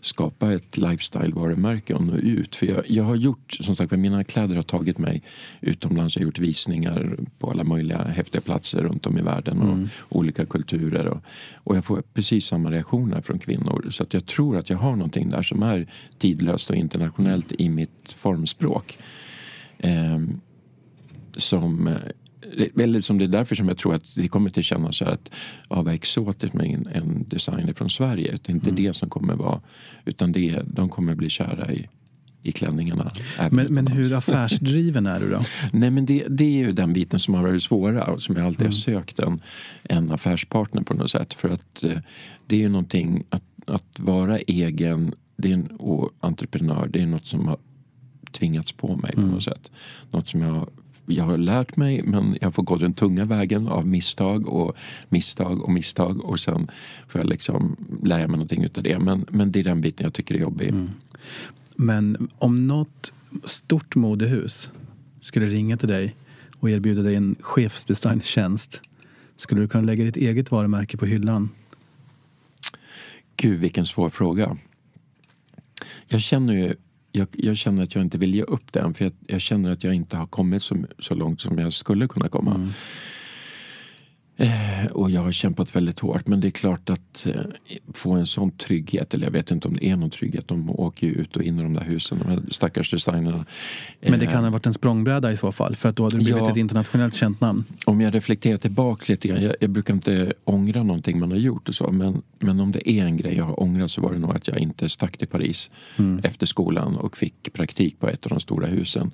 skapa 0.00 0.52
ett 0.52 0.76
lifestyle-varumärke 0.76 1.94
och 1.94 2.04
nå 2.04 2.16
ut. 2.16 2.56
För 2.56 2.66
jag, 2.66 2.90
jag 2.90 3.04
har 3.04 3.16
gjort, 3.16 3.56
som 3.60 3.76
sagt 3.76 3.90
mina 3.90 4.24
kläder 4.24 4.56
har 4.56 4.62
tagit 4.62 4.98
mig 4.98 5.22
utomlands. 5.60 6.16
Jag 6.16 6.20
har 6.20 6.26
gjort 6.26 6.38
visningar 6.38 7.16
på 7.38 7.50
alla 7.50 7.64
möjliga 7.64 8.02
häftiga 8.02 8.40
platser 8.40 8.82
runt 8.82 9.06
om 9.06 9.18
i 9.18 9.22
världen 9.22 9.58
och 9.58 9.72
mm. 9.72 9.88
olika 10.08 10.46
kulturer. 10.46 11.06
Och, 11.06 11.22
och 11.54 11.76
jag 11.76 11.84
får 11.84 12.02
precis 12.14 12.46
samma 12.46 12.70
reaktioner 12.70 13.20
från 13.20 13.38
kvinnor. 13.38 13.86
Så 13.90 14.02
att 14.02 14.14
jag 14.14 14.26
tror 14.26 14.56
att 14.56 14.70
jag 14.70 14.78
har 14.78 14.96
någonting 14.96 15.30
där 15.30 15.42
som 15.42 15.62
är 15.62 15.86
tidlöst 16.18 16.70
och 16.70 16.76
internationellt 16.76 17.52
i 17.58 17.68
mitt 17.68 18.14
formspråk. 18.16 18.98
Eh, 19.78 20.18
som 21.36 21.88
eller 22.76 23.00
som 23.00 23.18
det 23.18 23.24
är 23.24 23.28
därför 23.28 23.54
som 23.54 23.68
jag 23.68 23.78
tror 23.78 23.94
att 23.94 24.14
det 24.14 24.28
kommer 24.28 24.50
till 24.50 24.62
kännas 24.62 24.96
så 24.96 25.04
att 25.04 25.30
ja, 25.68 25.82
vad 25.82 25.94
exotiskt 25.94 26.54
med 26.54 26.66
en, 26.66 26.86
en 26.86 27.28
designer 27.28 27.74
från 27.74 27.90
Sverige. 27.90 28.38
Det 28.42 28.52
är 28.52 28.54
inte 28.54 28.70
mm. 28.70 28.82
det 28.82 28.94
som 28.94 29.08
kommer 29.08 29.34
vara, 29.34 29.60
utan 30.04 30.32
det, 30.32 30.62
de 30.64 30.88
kommer 30.88 31.14
bli 31.14 31.30
kära 31.30 31.72
i, 31.72 31.88
i 32.42 32.52
klänningarna. 32.52 33.12
Men, 33.50 33.74
men 33.74 33.86
hur 33.86 34.14
affärsdriven 34.14 35.06
är 35.06 35.20
du 35.20 35.30
då? 35.30 35.40
Nej 35.72 35.90
men 35.90 36.06
det, 36.06 36.24
det 36.28 36.44
är 36.44 36.66
ju 36.66 36.72
den 36.72 36.92
biten 36.92 37.18
som 37.20 37.34
har 37.34 37.42
varit 37.42 37.62
svåra 37.62 38.04
och 38.04 38.22
som 38.22 38.36
jag 38.36 38.46
alltid 38.46 38.60
mm. 38.60 38.70
har 38.70 38.72
sökt 38.72 39.18
en, 39.18 39.40
en 39.82 40.12
affärspartner 40.12 40.82
på 40.82 40.94
något 40.94 41.10
sätt. 41.10 41.34
För 41.34 41.48
att 41.48 41.82
eh, 41.82 41.98
det 42.46 42.56
är 42.56 42.60
ju 42.60 42.68
någonting, 42.68 43.24
att, 43.30 43.42
att 43.66 43.98
vara 43.98 44.38
egen 44.38 45.14
det 45.38 45.50
är 45.50 45.54
en, 45.54 45.66
och 45.66 46.10
entreprenör, 46.20 46.88
det 46.92 47.02
är 47.02 47.06
något 47.06 47.26
som 47.26 47.48
har 47.48 47.58
tvingats 48.32 48.72
på 48.72 48.96
mig 48.96 49.12
på 49.12 49.20
mm. 49.20 49.32
något 49.32 49.44
sätt. 49.44 49.70
Något 50.10 50.28
som 50.28 50.40
jag 50.40 50.68
jag 51.08 51.24
har 51.24 51.38
lärt 51.38 51.76
mig 51.76 52.02
men 52.02 52.36
jag 52.40 52.54
får 52.54 52.62
gå 52.62 52.76
den 52.76 52.94
tunga 52.94 53.24
vägen 53.24 53.68
av 53.68 53.86
misstag 53.86 54.46
och 54.46 54.76
misstag 55.08 55.62
och 55.62 55.72
misstag 55.72 56.24
och 56.24 56.40
sen 56.40 56.70
får 57.08 57.20
jag 57.20 57.28
liksom 57.28 57.76
lära 58.02 58.28
mig 58.28 58.36
någonting 58.36 58.64
utav 58.64 58.84
det. 58.84 58.98
Men, 58.98 59.26
men 59.30 59.52
det 59.52 59.60
är 59.60 59.64
den 59.64 59.80
biten 59.80 60.04
jag 60.04 60.14
tycker 60.14 60.34
är 60.34 60.38
jobbig. 60.38 60.68
Mm. 60.68 60.90
Men 61.76 62.28
om 62.38 62.66
något 62.66 63.12
stort 63.44 63.94
modehus 63.94 64.70
skulle 65.20 65.46
ringa 65.46 65.76
till 65.76 65.88
dig 65.88 66.16
och 66.58 66.70
erbjuda 66.70 67.02
dig 67.02 67.14
en 67.14 67.36
chefsdesigntjänst 67.40 68.80
skulle 69.36 69.60
du 69.60 69.68
kunna 69.68 69.84
lägga 69.84 70.04
ditt 70.04 70.16
eget 70.16 70.50
varumärke 70.50 70.96
på 70.96 71.06
hyllan? 71.06 71.48
Gud, 73.36 73.60
vilken 73.60 73.86
svår 73.86 74.10
fråga. 74.10 74.56
Jag 76.06 76.20
känner 76.20 76.54
ju 76.54 76.74
jag, 77.18 77.28
jag, 77.32 77.56
känner 77.56 77.82
att 77.82 77.94
jag 77.94 78.04
inte 78.04 78.18
vill 78.18 78.34
ge 78.34 78.42
upp 78.42 78.72
den 78.72 78.94
för 78.94 79.04
jag, 79.04 79.12
jag, 79.26 79.40
känner 79.40 79.70
att 79.70 79.84
jag 79.84 79.94
inte 79.94 80.16
har 80.16 80.26
kommit 80.26 80.62
så, 80.62 80.76
så 80.98 81.14
långt 81.14 81.40
som 81.40 81.58
jag 81.58 81.72
skulle 81.72 82.08
kunna 82.08 82.28
komma. 82.28 82.54
Mm. 82.54 82.72
Eh, 84.40 84.86
och 84.92 85.10
jag 85.10 85.20
har 85.20 85.32
kämpat 85.32 85.76
väldigt 85.76 86.00
hårt 86.00 86.26
men 86.26 86.40
det 86.40 86.48
är 86.48 86.50
klart 86.50 86.90
att 86.90 87.26
eh, 87.26 87.40
få 87.94 88.12
en 88.12 88.26
sån 88.26 88.50
trygghet, 88.50 89.14
eller 89.14 89.26
jag 89.26 89.32
vet 89.32 89.50
inte 89.50 89.68
om 89.68 89.76
det 89.76 89.86
är 89.86 89.96
någon 89.96 90.10
trygghet, 90.10 90.48
de 90.48 90.70
åker 90.70 91.06
ju 91.06 91.12
ut 91.12 91.36
och 91.36 91.42
in 91.42 91.58
i 91.58 91.62
de 91.62 91.74
där 91.74 91.84
husen, 91.84 92.18
de 92.18 92.28
här 92.28 92.42
stackars 92.50 92.90
designerna. 92.90 93.44
Men 94.00 94.20
det 94.20 94.26
kan 94.26 94.44
ha 94.44 94.50
varit 94.50 94.66
en 94.66 94.74
språngbräda 94.74 95.32
i 95.32 95.36
så 95.36 95.52
fall, 95.52 95.76
för 95.76 95.88
att 95.88 95.96
då 95.96 96.02
hade 96.02 96.16
du 96.16 96.24
blivit 96.24 96.42
ja, 96.42 96.50
ett 96.50 96.56
internationellt 96.56 97.14
känt 97.14 97.40
namn. 97.40 97.64
Om 97.86 98.00
jag 98.00 98.14
reflekterar 98.14 98.56
tillbaka 98.56 99.04
lite 99.08 99.28
grann, 99.28 99.42
jag, 99.42 99.54
jag, 99.60 99.70
brukar 99.70 99.94
inte 99.94 100.32
ångra 100.44 100.82
någonting 100.82 101.18
man 101.18 101.30
har 101.30 101.38
gjort 101.38 101.68
och 101.68 101.74
så, 101.74 101.90
men, 101.92 102.22
men 102.38 102.60
om 102.60 102.72
det 102.72 102.90
är 102.90 103.04
en 103.04 103.16
grej 103.16 103.36
jag 103.36 103.44
har 103.44 103.60
ångrat 103.62 103.90
så 103.90 104.00
var 104.00 104.12
det 104.12 104.18
nog 104.18 104.36
att 104.36 104.48
jag 104.48 104.58
inte 104.58 104.88
stack 104.88 105.16
till 105.16 105.28
Paris 105.28 105.70
mm. 105.96 106.20
efter 106.24 106.46
skolan 106.46 106.96
och 106.96 107.16
fick 107.16 107.52
praktik 107.52 108.00
på 108.00 108.08
ett 108.08 108.26
av 108.26 108.30
de 108.30 108.40
stora 108.40 108.66
husen. 108.66 109.10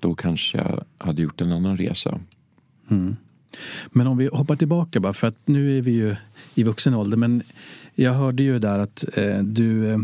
Då 0.00 0.14
kanske 0.14 0.58
jag 0.58 0.84
hade 0.98 1.22
gjort 1.22 1.40
en 1.40 1.52
annan 1.52 1.76
resa. 1.76 2.20
Mm. 2.90 3.16
Men 3.90 4.06
om 4.06 4.16
vi 4.16 4.28
hoppar 4.32 4.56
tillbaka 4.56 5.00
bara, 5.00 5.12
för 5.12 5.26
att 5.26 5.38
nu 5.44 5.78
är 5.78 5.82
vi 5.82 5.90
ju 5.90 6.16
i 6.54 6.62
vuxen 6.62 6.94
ålder. 6.94 7.16
Men 7.16 7.42
jag 7.94 8.12
hörde 8.12 8.42
ju 8.42 8.58
där 8.58 8.78
att 8.78 9.04
eh, 9.14 9.38
du 9.38 9.90
eh, 9.90 9.98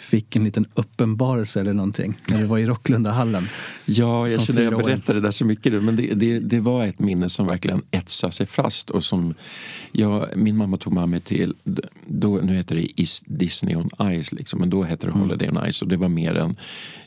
fick 0.00 0.36
en 0.36 0.44
liten 0.44 0.66
uppenbarelse 0.74 1.60
eller 1.60 1.72
någonting 1.72 2.14
när 2.26 2.38
vi 2.38 2.46
var 2.46 2.58
i 2.58 2.66
Rocklundahallen. 2.66 3.48
Ja, 3.84 4.28
jag 4.28 4.42
känner 4.42 4.62
jag 4.62 4.78
berättade 4.78 5.20
det 5.20 5.26
där 5.26 5.32
så 5.32 5.44
mycket 5.44 5.72
nu, 5.72 5.80
men 5.80 5.96
det, 5.96 6.14
det, 6.14 6.38
det, 6.38 6.60
var 6.60 6.84
ett 6.84 6.98
minne 6.98 7.28
som 7.28 7.46
verkligen 7.46 7.82
etsade 7.90 8.32
sig 8.32 8.46
fast 8.46 8.90
och 8.90 9.04
som 9.04 9.34
jag, 9.92 10.36
min 10.36 10.56
mamma 10.56 10.76
tog 10.76 10.92
med 10.92 11.08
mig 11.08 11.20
till, 11.20 11.54
då, 12.06 12.36
nu 12.36 12.54
heter 12.54 12.74
det 12.74 13.00
Is 13.00 13.22
Disney 13.26 13.76
on 13.76 13.90
Ice 14.22 14.32
liksom, 14.32 14.60
men 14.60 14.70
då 14.70 14.82
hette 14.82 15.06
det 15.06 15.12
mm. 15.12 15.22
Holiday 15.22 15.48
on 15.48 15.72
Ice 15.72 15.82
och 15.82 15.88
det 15.88 15.96
var 15.96 16.08
mer 16.08 16.34
en, 16.34 16.56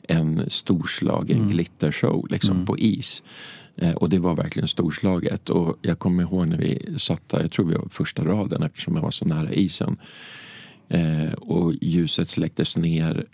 en 0.03 0.49
storslagen 0.49 1.37
mm. 1.37 1.49
glittershow 1.49 2.27
liksom, 2.29 2.51
mm. 2.51 2.65
på 2.65 2.77
is. 2.77 3.23
Eh, 3.75 3.93
och 3.93 4.09
det 4.09 4.19
var 4.19 4.35
verkligen 4.35 4.67
storslaget. 4.67 5.49
Och 5.49 5.77
jag 5.81 5.99
kommer 5.99 6.23
ihåg 6.23 6.47
när 6.47 6.57
vi 6.57 6.99
satt 6.99 7.29
där, 7.29 7.41
jag 7.41 7.51
tror 7.51 7.65
vi 7.65 7.75
var 7.75 7.87
första 7.89 8.25
raden 8.25 8.63
eftersom 8.63 8.95
jag 8.95 9.01
var 9.01 9.11
så 9.11 9.25
nära 9.25 9.53
isen. 9.53 9.97
Eh, 10.89 11.33
och 11.33 11.73
ljuset 11.81 12.29
släcktes 12.29 12.77
ner 12.77 13.25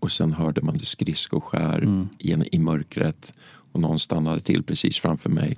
och 0.00 0.12
sen 0.12 0.32
hörde 0.32 0.60
man 0.60 0.78
det 0.78 0.86
skridskoskär 0.86 1.78
mm. 1.78 2.08
i 2.52 2.58
mörkret 2.58 3.32
och 3.72 3.80
någon 3.80 3.98
stannade 3.98 4.40
till 4.40 4.62
precis 4.62 4.98
framför 4.98 5.30
mig. 5.30 5.56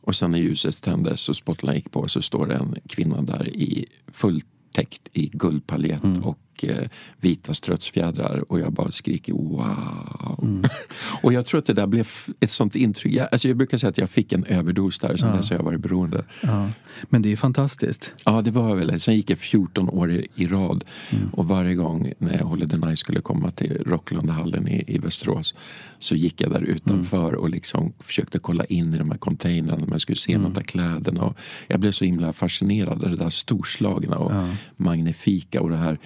Och 0.00 0.14
sen 0.14 0.30
när 0.30 0.38
ljuset 0.38 0.82
tändes 0.82 1.28
och 1.28 1.36
spotlighten 1.36 1.76
gick 1.76 1.90
på 1.90 2.08
så 2.08 2.22
står 2.22 2.46
det 2.46 2.54
en 2.54 2.74
kvinna 2.88 3.22
där 3.22 3.48
i 3.48 3.86
fullt 4.12 4.46
täckt 4.72 5.08
i 5.12 5.30
guldpaljett 5.32 6.04
mm. 6.04 6.24
och 6.24 6.38
eh, 6.60 6.88
vita 7.20 7.54
strutsfjädrar 7.54 8.44
och 8.48 8.60
jag 8.60 8.72
bara 8.72 8.90
skriker 8.90 9.32
wow. 9.32 10.38
Mm. 10.42 10.64
och 11.22 11.32
jag 11.32 11.46
tror 11.46 11.58
att 11.58 11.66
det 11.66 11.72
där 11.72 11.86
blev 11.86 12.08
ett 12.40 12.50
sånt 12.50 12.76
intryck. 12.76 13.14
Jag, 13.14 13.28
alltså 13.32 13.48
jag 13.48 13.56
brukar 13.56 13.78
säga 13.78 13.88
att 13.88 13.98
jag 13.98 14.10
fick 14.10 14.32
en 14.32 14.44
överdos 14.44 14.98
där, 14.98 15.16
sen 15.16 15.28
ja. 15.28 15.36
dess 15.36 15.50
har 15.50 15.56
jag 15.56 15.64
varit 15.64 15.80
beroende. 15.80 16.24
Ja. 16.40 16.70
Men 17.08 17.22
det 17.22 17.32
är 17.32 17.36
fantastiskt. 17.36 18.12
Ja, 18.24 18.42
det 18.42 18.50
var 18.50 18.74
väl 18.74 19.00
Sen 19.00 19.14
gick 19.14 19.30
jag 19.30 19.38
14 19.38 19.88
år 19.88 20.12
i, 20.12 20.28
i 20.34 20.46
rad 20.46 20.84
mm. 21.10 21.30
och 21.32 21.48
varje 21.48 21.74
gång 21.74 22.12
när 22.18 22.38
Holiday 22.38 22.78
Night 22.78 22.98
skulle 22.98 23.20
komma 23.20 23.50
till 23.50 23.82
Rocklundahallen 23.86 24.68
i, 24.68 24.84
i 24.86 24.98
Västerås 24.98 25.54
så 25.98 26.14
gick 26.14 26.40
jag 26.40 26.50
där 26.50 26.62
utanför 26.62 27.28
mm. 27.28 27.40
och 27.40 27.50
liksom 27.50 27.92
försökte 27.98 28.38
kolla 28.38 28.64
in 28.64 28.94
i 28.94 28.98
de 28.98 29.10
här 29.10 29.18
containrarna, 29.18 29.86
man 29.86 30.00
skulle 30.00 30.16
se 30.16 30.32
mm. 30.32 30.48
något 30.48 30.58
av 30.58 30.62
kläderna. 30.62 31.22
Och 31.22 31.36
jag 31.66 31.80
blev 31.80 31.92
så 31.92 32.04
himla 32.04 32.32
fascinerad 32.32 33.04
av 33.04 33.10
det 33.10 33.16
där 33.16 33.30
storslagna 33.30 34.16
och 34.16 34.32
ja. 34.32 34.48
magnifika 34.76 35.60
och 35.60 35.70
det 35.70 35.76
här 35.76 35.98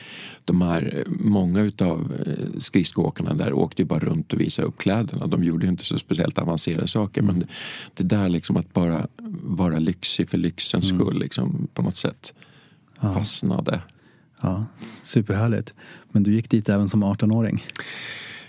de 0.47 0.63
här, 0.63 1.05
många 1.07 1.61
utav 1.61 2.13
eh, 2.27 2.59
skridskoåkarna 2.59 3.35
där 3.35 3.53
åkte 3.53 3.83
ju 3.83 3.87
bara 3.87 3.99
runt 3.99 4.33
och 4.33 4.41
visade 4.41 4.69
upp 4.69 4.79
kläderna. 4.79 5.27
De 5.27 5.45
gjorde 5.45 5.67
ju 5.67 5.71
inte 5.71 5.85
så 5.85 5.99
speciellt 5.99 6.39
avancerade 6.39 6.89
saker. 6.89 7.23
Mm. 7.23 7.37
Men 7.37 7.49
det, 7.95 8.03
där 8.03 8.29
liksom 8.29 8.57
att 8.57 8.73
bara 8.73 9.07
vara 9.43 9.79
lyxig 9.79 10.29
för 10.31 10.39
lyxens 10.39 10.91
mm. 10.91 11.01
skull 11.01 11.19
liksom, 11.19 11.69
på 11.75 11.83
något 11.83 11.97
sätt 11.97 12.35
ja. 13.01 13.15
fastnade. 13.15 13.81
Ja, 14.41 14.65
superhärligt. 15.03 15.75
Men 16.13 16.23
du 16.23 16.35
gick 16.35 16.51
dit 16.51 16.69
även 16.69 16.89
som 16.89 17.05
18-åring? 17.05 17.65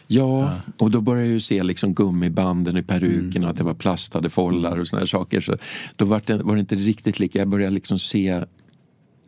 Ja, 0.08 0.42
ja, 0.42 0.74
och 0.78 0.92
då 0.92 1.02
började 1.02 1.26
jag 1.26 1.34
ju 1.34 1.40
se 1.40 1.64
liksom 1.64 1.94
gummibanden 1.94 2.78
i 2.78 2.84
peruken 2.84 3.38
mm. 3.38 3.44
och 3.44 3.50
att 3.50 3.58
det 3.58 3.64
var 3.64 3.74
plastade 3.74 4.30
follar 4.30 4.80
och 4.80 4.88
såna 4.88 5.08
saker. 5.08 5.42
Så 5.42 5.58
då 5.96 6.06
var 6.06 6.22
det, 6.26 6.38
var 6.38 6.56
det 6.56 6.60
inte 6.60 6.76
riktigt 6.76 7.20
lika. 7.20 7.40
Jag 7.40 7.48
började 7.48 7.74
liksom 7.74 8.00
se 8.00 8.44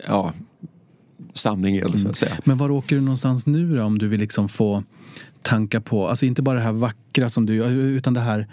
ja, 0.08 0.34
sanningen 1.34 2.00
så 2.00 2.10
att 2.10 2.18
säga. 2.18 2.38
Men 2.44 2.58
var 2.58 2.72
åker 2.72 2.96
du 2.96 3.02
någonstans 3.02 3.46
nu 3.46 3.76
då 3.76 3.84
om 3.84 3.98
du 3.98 4.08
vill 4.08 4.20
liksom 4.20 4.50
få 4.50 4.84
tankar 5.42 5.80
på, 5.80 6.08
alltså 6.08 6.26
inte 6.26 6.42
bara 6.42 6.56
det 6.56 6.64
här 6.64 6.72
vackra 6.72 7.30
som 7.30 7.46
du 7.46 7.56
gör, 7.56 7.70
utan 7.72 8.14
det 8.14 8.20
här 8.20 8.48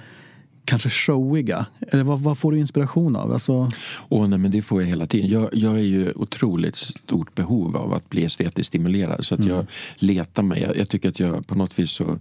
kanske 0.64 0.90
showiga? 0.90 1.66
Eller 1.92 2.04
vad, 2.04 2.20
vad 2.20 2.38
får 2.38 2.52
du 2.52 2.58
inspiration 2.58 3.16
av? 3.16 3.32
Alltså... 3.32 3.70
Åh, 4.08 4.28
nej, 4.28 4.38
men 4.38 4.50
det 4.50 4.62
får 4.62 4.82
jag 4.82 4.88
hela 4.88 5.06
tiden. 5.06 5.30
Jag, 5.30 5.48
jag 5.52 5.74
är 5.74 5.84
ju 5.84 6.12
otroligt 6.12 6.76
stort 6.76 7.34
behov 7.34 7.76
av 7.76 7.92
att 7.92 8.10
bli 8.10 8.24
estetiskt 8.24 8.68
stimulerad. 8.68 9.26
Så 9.26 9.34
att 9.34 9.40
mm. 9.40 9.52
jag 9.52 9.66
letar 9.96 10.42
mig. 10.42 10.62
Jag, 10.62 10.76
jag, 10.76 10.88
tycker 10.88 11.08
att 11.08 11.20
jag 11.20 11.46
på 11.46 11.54
något 11.54 11.78
vis 11.78 11.90
så 11.90 12.18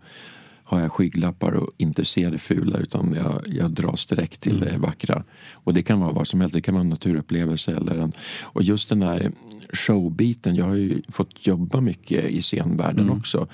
har 0.64 0.82
jag 0.82 0.92
skygglappar 0.92 1.52
och 1.52 1.70
inte 1.78 2.06
ser 2.06 2.32
det 2.32 2.38
fula 2.38 2.78
utan 2.78 3.14
jag, 3.14 3.42
jag 3.46 3.72
dras 3.72 4.06
direkt 4.06 4.42
till 4.42 4.58
mm. 4.58 4.70
det 4.70 4.80
vackra. 4.80 5.24
Och 5.52 5.74
det 5.74 5.84
kan 5.84 6.00
vara 6.00 6.12
vad 6.12 6.28
som 6.28 6.42
helst. 6.42 6.54
Det 6.54 6.62
kan 6.62 6.74
vara 6.74 6.82
en 6.82 6.90
naturupplevelse 6.90 7.76
eller 7.76 7.98
en... 7.98 8.12
Och 8.42 8.64
just 8.64 8.90
den 8.90 9.00
där 9.00 9.32
showbiten. 9.76 10.56
Jag 10.56 10.66
har 10.66 10.76
ju 10.76 11.02
fått 11.10 11.48
jobba 11.48 11.82
mycket 11.82 12.26
i 12.26 12.42
scenvärlden 12.42 13.06
mm. 13.06 13.18
också. 13.18 13.48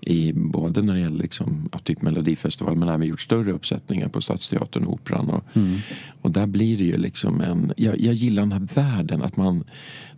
I, 0.00 0.32
både 0.32 0.82
när 0.82 0.94
det 0.94 1.00
gäller 1.00 1.22
liksom, 1.22 1.68
typ 1.84 2.02
Melodifestivalen 2.02 2.78
men 2.78 2.88
även 2.88 3.06
gjort 3.06 3.20
större 3.20 3.52
uppsättningar 3.52 4.08
på 4.08 4.20
Stadsteatern 4.20 4.84
och 4.84 4.92
Operan. 4.92 5.30
Och, 5.30 5.44
mm. 5.56 5.78
och 6.22 6.30
där 6.30 6.46
blir 6.46 6.78
det 6.78 6.84
ju 6.84 6.96
liksom 6.96 7.40
en... 7.40 7.72
Jag, 7.76 8.00
jag 8.00 8.14
gillar 8.14 8.42
den 8.42 8.52
här 8.52 8.68
världen 8.74 9.22
att 9.22 9.36
man 9.36 9.64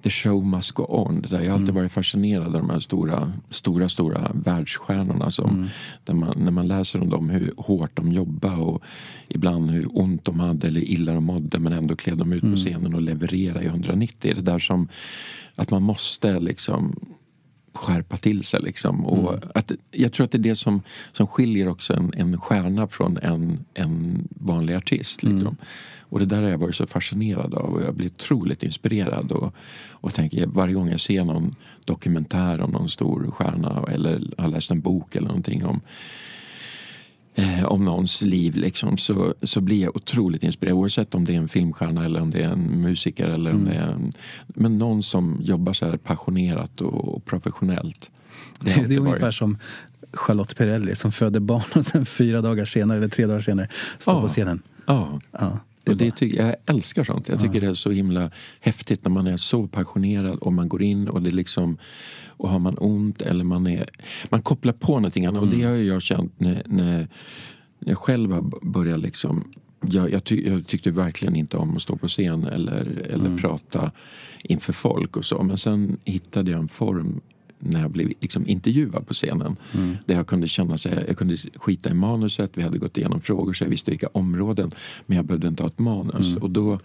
the 0.03 0.11
show 0.11 0.45
must 0.45 0.71
go 0.71 0.85
on. 0.88 1.23
Där. 1.31 1.41
Jag 1.41 1.47
har 1.47 1.53
alltid 1.53 1.69
mm. 1.69 1.83
varit 1.83 1.93
fascinerad 1.93 2.47
av 2.47 2.53
de 2.53 2.71
här 2.71 2.81
stora, 2.81 3.33
stora, 3.50 3.88
stora 3.88 4.31
världsstjärnorna. 4.35 5.31
Som, 5.31 5.71
mm. 6.07 6.21
man, 6.21 6.35
när 6.38 6.50
man 6.50 6.69
läser 6.69 7.00
om 7.00 7.09
dem, 7.09 7.31
hur 7.31 7.55
hårt 7.57 7.91
de 7.95 8.12
jobbade 8.12 8.57
och 8.57 8.83
ibland 9.29 9.71
hur 9.71 9.99
ont 9.99 10.25
de 10.25 10.41
hade 10.41 10.67
eller 10.67 10.81
illa 10.81 11.13
de 11.13 11.25
mådde 11.25 11.59
men 11.59 11.73
ändå 11.73 11.97
klev 11.97 12.17
de 12.17 12.33
ut 12.33 12.43
mm. 12.43 12.55
på 12.55 12.59
scenen 12.59 12.95
och 12.95 13.03
levererade 13.03 13.65
i 13.65 13.67
190. 13.67 14.33
Det 14.37 14.43
där 14.43 14.59
som 14.59 14.89
att 15.55 15.71
man 15.71 15.83
måste 15.83 16.41
liksom 16.41 16.95
skärpa 17.79 18.17
till 18.17 18.43
sig. 18.43 18.61
Liksom. 18.63 19.07
Och 19.07 19.35
mm. 19.35 19.51
att, 19.55 19.73
jag 19.91 20.13
tror 20.13 20.25
att 20.25 20.33
det 20.33 20.39
är 20.39 20.43
det 20.43 20.57
som, 20.57 20.83
som 21.13 21.27
skiljer 21.27 21.69
också 21.69 21.95
en, 21.95 22.13
en 22.17 22.41
stjärna 22.41 22.89
från 22.89 23.17
en, 23.17 23.65
en 23.75 24.29
vanlig 24.31 24.75
artist. 24.75 25.23
Liksom. 25.23 25.41
Mm. 25.41 25.57
Och 26.11 26.19
det 26.19 26.27
där 26.27 26.43
har 26.43 26.51
jag 26.51 26.59
varit 26.59 26.75
så 26.75 26.87
fascinerad 26.87 27.55
av 27.55 27.75
och 27.75 27.83
jag 27.83 27.95
blir 27.95 28.07
otroligt 28.07 28.63
inspirerad. 28.63 29.33
Och, 29.33 29.55
och 29.91 30.15
tänker 30.15 30.47
varje 30.47 30.75
gång 30.75 30.91
jag 30.91 31.01
ser 31.01 31.25
någon 31.25 31.55
dokumentär 31.85 32.61
om 32.61 32.71
någon 32.71 32.89
stor 32.89 33.31
stjärna 33.31 33.85
eller 33.91 34.35
har 34.39 34.49
läst 34.49 34.71
en 34.71 34.81
bok 34.81 35.17
eller 35.17 35.29
någonting 35.29 35.65
om 35.65 35.81
eh, 37.38 37.64
om 37.64 37.85
någons 37.85 38.23
liv 38.23 38.57
liksom, 38.57 38.99
så, 38.99 39.35
så 39.42 39.61
blir 39.61 39.83
jag 39.83 39.97
otroligt 39.97 40.42
inspirerad. 40.42 40.78
Oavsett 40.78 41.14
om 41.14 41.25
det 41.25 41.35
är 41.35 41.38
en 41.38 41.49
filmstjärna 41.49 42.04
eller 42.04 42.21
om 42.21 42.30
det 42.30 42.42
är 42.42 42.49
en 42.49 42.83
musiker. 42.83 43.26
Eller 43.26 43.50
om 43.50 43.61
mm. 43.61 43.68
det 43.68 43.75
är 43.75 43.88
en, 43.88 44.12
men 44.47 44.78
någon 44.78 45.02
som 45.02 45.38
jobbar 45.40 45.73
så 45.73 45.87
här 45.87 45.97
passionerat 45.97 46.80
och, 46.80 47.14
och 47.14 47.25
professionellt. 47.25 48.11
Det, 48.61 48.75
det, 48.75 48.87
det 48.87 48.95
är 48.95 49.00
ungefär 49.00 49.30
som 49.30 49.59
Charlotte 50.12 50.57
Perrelli 50.57 50.95
som 50.95 51.12
föder 51.12 51.40
barn 51.40 51.64
och 51.75 51.87
sen 51.87 52.07
fyra 52.07 52.40
dagar 52.40 52.64
senare 52.64 52.99
eller 52.99 53.09
tre 53.09 53.26
dagar 53.26 53.40
senare 53.40 53.68
står 53.99 54.14
ja. 54.14 54.23
på 54.23 54.28
scenen. 54.28 54.62
Ja. 54.87 55.21
ja. 55.33 55.59
Och 55.88 55.97
det 55.97 56.11
tycker, 56.11 56.47
jag 56.47 56.57
älskar 56.66 57.04
sånt. 57.04 57.28
Jag 57.28 57.40
tycker 57.40 57.54
ja. 57.54 57.61
det 57.61 57.66
är 57.66 57.75
så 57.75 57.90
himla 57.90 58.30
häftigt 58.61 59.04
när 59.04 59.11
man 59.11 59.26
är 59.26 59.37
så 59.37 59.66
passionerad 59.66 60.38
och 60.38 60.52
man 60.52 60.68
går 60.68 60.83
in 60.83 61.09
och 61.09 61.23
det 61.23 61.30
liksom 61.30 61.78
och 62.26 62.49
har 62.49 62.59
man 62.59 62.76
ont 62.78 63.23
eller 63.23 63.45
man 63.45 63.66
är... 63.66 63.88
Man 64.28 64.42
kopplar 64.42 64.73
på 64.73 64.92
någonting 64.92 65.26
annat 65.26 65.42
mm. 65.42 65.49
och 65.49 65.57
det 65.57 65.62
mm. 65.62 65.76
har 65.76 65.95
jag 65.95 66.02
känt 66.02 66.40
när, 66.40 66.62
när, 66.66 67.09
jag 67.78 67.99
själv 67.99 68.33
har 68.33 68.66
börjat 68.66 69.00
liksom 69.00 69.45
jag, 69.80 70.12
jag, 70.12 70.25
tyck, 70.25 70.47
jag, 70.47 70.66
tyckte 70.66 70.90
verkligen 70.90 71.37
inte 71.37 71.57
om 71.57 71.76
att 71.76 71.83
stå 71.83 71.97
på 71.97 72.09
scen 72.09 72.45
eller, 72.45 73.02
eller 73.11 73.26
mm. 73.26 73.38
prata 73.38 73.92
inför 74.42 74.73
folk 74.73 75.16
och 75.16 75.25
så. 75.25 75.42
Men 75.42 75.59
sen 75.59 75.97
hittade 76.04 76.50
jag 76.50 76.61
en 76.61 76.68
form 76.68 77.21
när 77.59 77.81
jag 77.81 77.91
blev 77.91 78.12
liksom 78.21 78.47
intervjuad 78.47 79.07
på 79.07 79.15
scenen. 79.15 79.57
Mm. 79.75 79.97
Där 80.07 80.15
jag 80.15 80.27
kunde 80.27 80.49
känna 80.49 80.79
sig, 80.79 81.05
jag 81.07 81.19
kunde 81.19 81.37
skita 81.37 81.91
i 81.91 81.95
manuset, 81.95 82.50
vi 82.55 82.62
hade 82.62 82.79
gått 82.79 82.99
igenom 82.99 83.21
frågor 83.21 83.53
så 83.53 83.65
jag 83.65 83.71
visste 83.71 83.91
vilka 83.91 84.09
områden. 84.12 84.71
Men 85.07 85.17
jag 85.17 85.27
behövde 85.27 85.49
inte 85.49 85.62
ha 85.62 85.69
ett 85.69 85.79
manus. 85.79 86.27
Mm. 86.27 86.43
Och 86.43 86.50
då, 86.50 86.79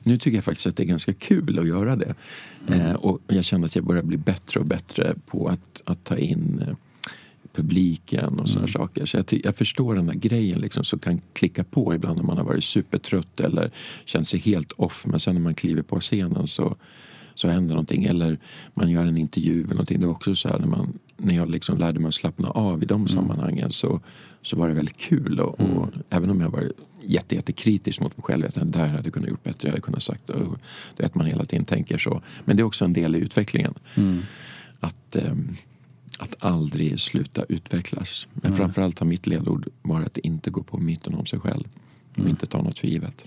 nu 0.00 0.18
tycker 0.18 0.36
jag 0.36 0.44
faktiskt 0.44 0.66
att 0.66 0.76
det 0.76 0.82
är 0.82 0.84
ganska 0.84 1.12
kul 1.12 1.58
att 1.58 1.68
göra 1.68 1.96
det. 1.96 2.14
Mm. 2.66 2.80
Eh, 2.80 2.94
och 2.94 3.20
jag 3.26 3.44
känner 3.44 3.66
att 3.66 3.76
jag 3.76 3.84
börjar 3.84 4.02
bli 4.02 4.16
bättre 4.16 4.60
och 4.60 4.66
bättre 4.66 5.14
på 5.26 5.48
att, 5.48 5.82
att 5.84 6.04
ta 6.04 6.16
in 6.16 6.64
eh, 6.68 6.74
publiken 7.56 8.40
och 8.40 8.48
sådana 8.48 8.68
mm. 8.68 8.72
saker. 8.72 9.06
Så 9.06 9.16
jag, 9.16 9.40
jag, 9.44 9.56
förstår 9.56 9.94
den 9.94 10.06
där 10.06 10.14
grejen 10.14 10.60
liksom, 10.60 10.84
som 10.84 10.98
kan 10.98 11.20
klicka 11.32 11.64
på 11.64 11.94
ibland 11.94 12.16
när 12.16 12.24
man 12.24 12.36
har 12.36 12.44
varit 12.44 12.64
supertrött 12.64 13.40
eller 13.40 13.70
känt 14.04 14.28
sig 14.28 14.40
helt 14.40 14.72
off. 14.72 15.06
Men 15.06 15.20
sen 15.20 15.34
när 15.34 15.42
man 15.42 15.54
kliver 15.54 15.82
på 15.82 16.00
scenen 16.00 16.48
så 16.48 16.76
så 17.36 17.48
händer 17.48 17.74
någonting. 17.74 18.04
Eller 18.04 18.38
man 18.74 18.90
gör 18.90 19.04
en 19.04 19.16
intervju 19.16 19.60
eller 19.60 19.70
någonting. 19.70 20.00
Det 20.00 20.06
var 20.06 20.14
också 20.14 20.36
så 20.36 20.48
här 20.48 20.58
när, 20.58 20.66
man, 20.66 20.98
när 21.16 21.36
jag 21.36 21.50
liksom 21.50 21.78
lärde 21.78 22.00
mig 22.00 22.08
att 22.08 22.14
slappna 22.14 22.48
av 22.48 22.82
i 22.82 22.86
de 22.86 22.94
mm. 22.94 23.08
sammanhangen 23.08 23.72
så, 23.72 24.00
så 24.42 24.56
var 24.56 24.68
det 24.68 24.74
väldigt 24.74 24.96
kul. 24.96 25.40
Och, 25.40 25.60
mm. 25.60 25.72
och 25.72 25.88
även 26.10 26.30
om 26.30 26.40
jag 26.40 26.50
var 26.50 26.72
jätte, 27.02 27.34
jättekritisk 27.34 28.00
mot 28.00 28.16
mig 28.16 28.24
själv. 28.24 28.46
Att 28.46 28.72
där 28.72 28.86
hade 28.86 29.04
jag 29.04 29.14
kunnat 29.14 29.28
gjort 29.28 29.44
bättre. 29.44 29.68
Jag 29.68 29.72
hade 29.72 29.82
kunnat 29.82 30.02
sagt 30.02 30.30
och, 30.30 30.58
det 30.96 31.04
att 31.04 31.14
man 31.14 31.26
hela 31.26 31.44
tiden 31.44 31.64
tänker 31.64 31.98
så. 31.98 32.22
Men 32.44 32.56
det 32.56 32.62
är 32.62 32.64
också 32.64 32.84
en 32.84 32.92
del 32.92 33.16
i 33.16 33.18
utvecklingen. 33.18 33.74
Mm. 33.94 34.22
Att, 34.80 35.16
um, 35.16 35.56
att 36.18 36.36
aldrig 36.38 37.00
sluta 37.00 37.44
utvecklas. 37.48 38.26
Men 38.32 38.46
mm. 38.46 38.56
framförallt 38.58 38.98
har 38.98 39.06
mitt 39.06 39.26
ledord 39.26 39.68
varit 39.82 40.06
att 40.06 40.18
inte 40.18 40.50
gå 40.50 40.62
på 40.62 40.78
myten 40.78 41.14
om 41.14 41.26
sig 41.26 41.40
själv. 41.40 41.64
Och 42.12 42.18
mm. 42.18 42.30
inte 42.30 42.46
ta 42.46 42.62
något 42.62 42.78
för 42.78 42.88
givet. 42.88 43.24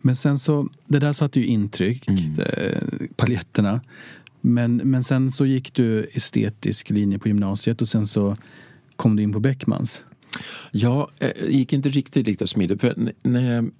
Men 0.00 0.16
sen 0.16 0.38
så, 0.38 0.68
det 0.86 0.98
där 0.98 1.12
satte 1.12 1.40
ju 1.40 1.46
intryck, 1.46 2.08
mm. 2.08 2.38
Eh, 2.38 2.82
paletterna. 3.16 3.80
Men, 4.40 4.76
men 4.76 5.04
sen 5.04 5.30
så 5.30 5.46
gick 5.46 5.74
du 5.74 6.10
estetisk 6.12 6.90
linje 6.90 7.18
på 7.18 7.28
gymnasiet 7.28 7.82
och 7.82 7.88
sen 7.88 8.06
så 8.06 8.36
kom 8.96 9.16
du 9.16 9.22
in 9.22 9.32
på 9.32 9.40
Beckmans. 9.40 10.04
Ja, 10.70 11.10
det 11.18 11.26
eh, 11.26 11.48
gick 11.48 11.72
inte 11.72 11.88
riktigt 11.88 12.26
lika 12.26 12.46
smidigt. 12.46 12.80
För 12.80 12.94
när, 13.22 13.54
jag 13.54 13.70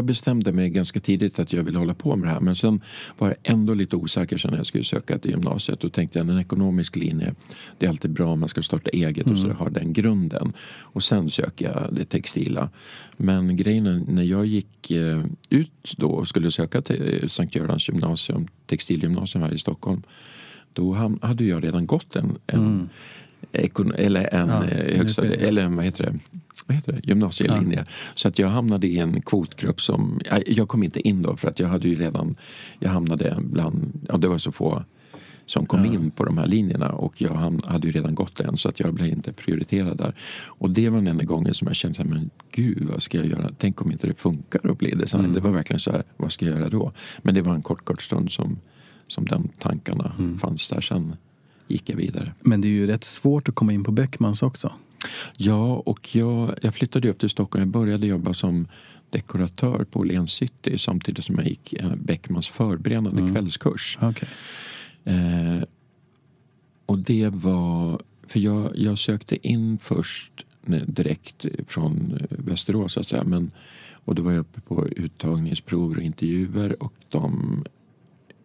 bestämde 0.00 0.52
mig 0.52 0.68
ganska 0.68 1.00
tidigt 1.00 1.38
att 1.38 1.52
jag 1.52 1.62
ville 1.62 1.78
hålla 1.78 1.94
på 1.94 2.16
med 2.16 2.28
det 2.28 2.32
här 2.32 2.40
men 2.40 2.56
sen 2.56 2.80
var 3.18 3.28
jag 3.28 3.36
ändå 3.42 3.74
lite 3.74 3.96
osäker 3.96 4.38
sen 4.38 4.50
när 4.50 4.58
jag 4.58 4.66
skulle 4.66 4.84
söka 4.84 5.18
till 5.18 5.30
gymnasiet. 5.30 5.80
Då 5.80 5.88
tänkte 5.88 6.18
jag 6.18 6.28
en 6.28 6.38
ekonomisk 6.38 6.96
linje, 6.96 7.34
det 7.78 7.86
är 7.86 7.90
alltid 7.90 8.10
bra 8.10 8.32
om 8.32 8.40
man 8.40 8.48
ska 8.48 8.62
starta 8.62 8.90
eget 8.90 9.26
och 9.26 9.38
så 9.38 9.44
mm. 9.44 9.56
har 9.56 9.70
den 9.70 9.92
grunden. 9.92 10.52
Och 10.80 11.02
sen 11.02 11.30
söker 11.30 11.64
jag 11.64 11.94
det 11.94 12.04
textila. 12.04 12.70
Men 13.16 13.56
grejen 13.56 14.04
när 14.08 14.22
jag 14.22 14.46
gick 14.46 14.90
eh, 14.90 15.24
ut 15.50 15.94
då 15.96 16.08
och 16.08 16.28
skulle 16.28 16.50
söka 16.50 16.82
till 16.82 17.24
Sankt 17.28 17.54
Görans 17.54 17.88
gymnasium, 17.88 18.48
textilgymnasium 18.66 19.42
här 19.42 19.54
i 19.54 19.58
Stockholm. 19.58 20.02
Då 20.72 20.92
hade 21.22 21.44
jag 21.44 21.64
redan 21.64 21.86
gått 21.86 22.16
en, 22.16 22.38
en 22.46 22.60
mm 22.60 22.88
eller 23.52 24.34
en 24.34 24.48
ja, 24.48 24.64
eh, 24.64 24.98
högsta, 24.98 25.24
eller 25.24 25.68
vad 25.68 25.84
heter 25.84 26.04
det, 26.04 26.18
vad 26.66 26.76
heter 26.76 26.92
det? 26.92 27.00
gymnasielinje. 27.08 27.78
Ja. 27.78 27.92
Så 28.14 28.28
att 28.28 28.38
jag 28.38 28.48
hamnade 28.48 28.86
i 28.86 28.98
en 28.98 29.22
kvotgrupp 29.22 29.80
som, 29.80 30.20
jag 30.46 30.68
kom 30.68 30.82
inte 30.82 31.08
in 31.08 31.22
då 31.22 31.36
för 31.36 31.48
att 31.48 31.58
jag 31.58 31.68
hade 31.68 31.88
ju 31.88 31.94
redan, 31.94 32.36
jag 32.78 32.90
hamnade 32.90 33.36
bland, 33.40 34.06
ja 34.08 34.16
det 34.16 34.28
var 34.28 34.38
så 34.38 34.52
få 34.52 34.82
som 35.46 35.66
kom 35.66 35.84
ja. 35.84 35.92
in 35.92 36.10
på 36.10 36.24
de 36.24 36.38
här 36.38 36.46
linjerna 36.46 36.92
och 36.92 37.22
jag 37.22 37.60
hade 37.64 37.86
ju 37.86 37.92
redan 37.92 38.14
gått 38.14 38.40
en 38.40 38.56
så 38.56 38.68
att 38.68 38.80
jag 38.80 38.94
blev 38.94 39.08
inte 39.08 39.32
prioriterad 39.32 39.98
där. 39.98 40.14
Och 40.44 40.70
det 40.70 40.88
var 40.88 40.98
den 40.98 41.06
enda 41.06 41.24
gången 41.24 41.54
som 41.54 41.66
jag 41.66 41.76
kände 41.76 41.96
så 41.96 42.02
här, 42.02 42.10
men 42.10 42.30
gud 42.50 42.88
vad 42.92 43.02
ska 43.02 43.18
jag 43.18 43.26
göra? 43.26 43.50
Tänk 43.58 43.82
om 43.82 43.92
inte 43.92 44.06
det 44.06 44.14
funkar 44.14 44.70
att 44.70 44.78
bli 44.78 44.90
designer. 44.90 45.24
Mm. 45.24 45.34
Det 45.34 45.40
var 45.40 45.50
verkligen 45.50 45.80
så 45.80 45.90
här, 45.90 46.02
vad 46.16 46.32
ska 46.32 46.46
jag 46.46 46.58
göra 46.58 46.68
då? 46.68 46.92
Men 47.22 47.34
det 47.34 47.42
var 47.42 47.54
en 47.54 47.62
kort, 47.62 47.84
kort 47.84 48.02
stund 48.02 48.30
som, 48.30 48.58
som 49.06 49.24
de 49.24 49.48
tankarna 49.58 50.14
mm. 50.18 50.38
fanns 50.38 50.68
där. 50.68 50.80
Sen 50.80 51.16
gick 51.68 51.88
jag 51.88 51.96
vidare. 51.96 52.34
Men 52.40 52.60
det 52.60 52.68
är 52.68 52.70
ju 52.70 52.86
rätt 52.86 53.04
svårt 53.04 53.48
att 53.48 53.54
komma 53.54 53.72
in 53.72 53.84
på 53.84 53.92
Beckmans 53.92 54.42
också. 54.42 54.72
Ja, 55.36 55.74
och 55.74 56.16
jag, 56.16 56.54
jag 56.62 56.74
flyttade 56.74 57.08
upp 57.08 57.18
till 57.18 57.30
Stockholm. 57.30 57.62
Jag 57.62 57.68
började 57.68 58.06
jobba 58.06 58.34
som 58.34 58.68
dekoratör 59.10 59.84
på 59.84 60.00
Åhléns 60.00 60.32
City 60.32 60.78
samtidigt 60.78 61.24
som 61.24 61.34
jag 61.34 61.46
gick 61.46 61.72
eh, 61.72 61.94
Beckmans 61.94 62.48
förberedande 62.48 63.20
mm. 63.20 63.34
kvällskurs. 63.34 63.98
Okay. 64.02 64.28
Eh, 65.04 65.62
och 66.86 66.98
det 66.98 67.28
var... 67.28 68.02
För 68.26 68.40
jag, 68.40 68.72
jag 68.74 68.98
sökte 68.98 69.48
in 69.48 69.78
först 69.78 70.46
direkt 70.86 71.46
från 71.68 72.18
eh, 72.20 72.26
Västerås, 72.30 72.92
så 72.92 73.00
att 73.00 73.08
säga. 73.08 73.24
Men, 73.24 73.50
och 74.04 74.14
då 74.14 74.22
var 74.22 74.32
jag 74.32 74.40
uppe 74.40 74.60
på 74.60 74.88
uttagningsprover 74.88 75.96
och 75.96 76.02
intervjuer 76.02 76.82
och 76.82 76.94
de 77.08 77.64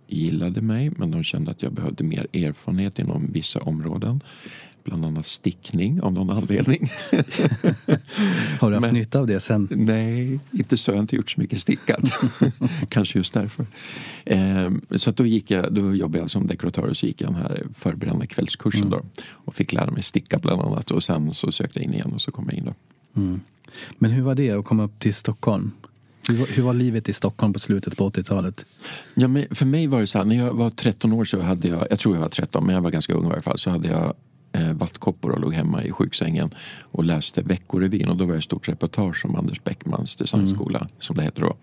gillade 0.08 0.62
mig 0.62 0.92
men 0.98 1.12
de 1.12 1.24
kände 1.24 1.52
att 1.52 1.62
jag 1.62 1.74
behövde 1.74 2.04
mer 2.04 2.28
erfarenhet 2.34 3.00
inom 3.00 3.32
vissa 3.32 3.60
områden. 3.60 4.24
Bland 4.88 5.06
annat 5.06 5.26
stickning 5.26 6.02
av 6.02 6.14
någon 6.14 6.30
anledning. 6.30 6.90
Har 8.60 8.70
du 8.70 8.76
haft 8.76 8.82
men, 8.86 8.94
nytta 8.94 9.20
av 9.20 9.28
det 9.28 9.40
sen? 9.40 9.68
Nej, 9.72 10.40
inte 10.52 10.78
så. 10.78 10.92
Jag 10.92 10.96
har 10.96 11.02
inte 11.02 11.16
gjort 11.16 11.32
så 11.32 11.40
mycket 11.40 11.60
stickat. 11.60 12.12
Kanske 12.90 13.20
just 13.20 13.34
därför. 13.34 13.66
Ehm, 14.26 14.82
så 14.96 15.12
då, 15.12 15.26
gick 15.26 15.52
jag, 15.52 15.74
då 15.74 15.96
jobbade 15.96 16.20
jag 16.20 16.30
som 16.30 16.48
dekoratör 16.48 16.88
och 16.88 16.98
så 16.98 17.06
gick 17.06 17.22
jag 17.22 17.30
den 17.30 17.42
här 17.42 17.68
förberedande 17.76 18.28
kvällskursen 18.28 18.84
mm. 18.84 18.92
då, 18.92 19.02
och 19.30 19.56
fick 19.56 19.74
lära 19.74 19.92
mig 19.92 20.04
sticka 20.04 20.38
bland 20.38 20.62
annat. 20.62 20.92
Och 20.92 21.04
sen 21.04 21.34
så 21.34 21.52
sökte 21.52 21.80
jag 21.80 21.86
in 21.86 21.94
igen 21.94 22.12
och 22.14 22.22
så 22.22 22.32
kom 22.32 22.46
jag 22.46 22.54
in. 22.54 22.66
Då. 22.66 22.74
Mm. 23.22 23.40
Men 23.98 24.12
hur 24.12 24.24
var 24.24 24.36
det 24.36 24.52
att 24.52 24.66
komma 24.66 24.84
upp 24.84 25.00
till 25.00 25.14
Stockholm? 25.14 25.72
Hur, 26.30 26.38
var- 26.38 26.48
hur 26.48 26.64
var 26.64 26.74
livet 26.74 27.10
i 27.10 27.14
Stockholm 27.14 27.54
på 27.54 27.60
slutet 27.60 27.98
på 27.98 28.10
80-talet? 28.10 28.66
Ja, 29.14 29.28
men 29.28 29.56
för 29.56 29.66
mig 29.66 29.88
var 29.88 30.00
det 30.00 30.08
så 30.08 30.18
här, 30.18 30.26
när 30.26 30.36
jag 30.36 30.54
var 30.54 30.70
13 30.70 31.14
år 31.14 31.26
så 31.26 31.42
hade 31.42 31.68
jag, 31.68 31.88
jag 31.90 32.00
tror 32.00 32.16
jag 32.16 32.22
var 32.22 32.30
13, 32.30 32.66
men 32.66 32.76
jag 32.76 32.82
var 32.82 32.92
ganska 32.92 33.14
ung 33.14 33.26
i 33.26 33.30
varje 33.30 33.42
fall, 33.42 33.58
så 33.58 33.70
hade 33.70 33.88
jag 33.88 34.14
eh, 34.52 34.74
vattkoppor 34.74 35.32
och 35.32 35.40
låg 35.40 35.54
hemma 35.54 35.84
i 35.84 35.92
sjuksängen 35.92 36.50
och 36.82 37.04
läste 37.04 37.42
Veckorevyn 37.42 38.10
och 38.10 38.18
då 38.18 38.26
var 38.26 38.34
det 38.34 38.38
ett 38.38 38.44
stort 38.44 38.70
reportage 38.70 39.26
om 39.26 39.36
Anders 39.36 39.64
Beckmans 39.64 40.16
designskola, 40.16 40.88
som 41.00 41.16
det 41.16 41.24
heter 41.24 41.42
då. 41.42 41.56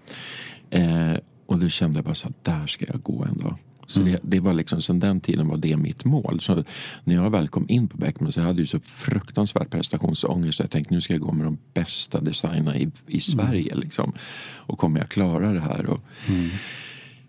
Eh, 0.71 1.17
och 1.47 1.59
då 1.59 1.69
kände 1.69 1.99
jag 1.99 2.05
bara 2.05 2.15
så 2.15 2.29
att 2.29 2.45
där 2.45 2.67
ska 2.67 2.87
jag 2.89 3.03
gå 3.03 3.25
en 3.25 3.39
dag. 3.39 3.57
Så 3.87 4.01
det, 4.01 4.21
det 4.23 4.41
var 4.41 4.55
liksom, 4.55 4.81
sen 4.81 5.01
den 5.01 5.21
tiden 5.21 5.49
var 5.49 5.57
det 5.57 5.77
mitt 5.77 6.05
mål. 6.05 6.41
Så 6.41 6.63
när 7.05 7.15
jag 7.15 7.31
väl 7.31 7.49
kom 7.49 7.67
in 7.69 7.89
på 7.89 7.97
Beckman 7.97 8.33
så 8.33 8.41
hade 8.41 8.61
jag 8.61 8.69
så 8.69 8.81
fruktansvärd 8.81 9.71
prestationsångest. 9.71 10.57
Så 10.57 10.63
jag 10.63 10.71
tänkte 10.71 10.95
nu 10.95 11.01
ska 11.01 11.13
jag 11.13 11.21
gå 11.21 11.33
med 11.33 11.47
de 11.47 11.59
bästa 11.75 12.21
designerna 12.21 12.77
i, 12.77 12.91
i 13.07 13.21
Sverige. 13.21 13.75
Liksom. 13.75 14.13
Och 14.43 14.79
kommer 14.79 15.01
jag 15.01 15.09
klara 15.09 15.53
det 15.53 15.61
här? 15.61 15.87
Och, 15.87 16.01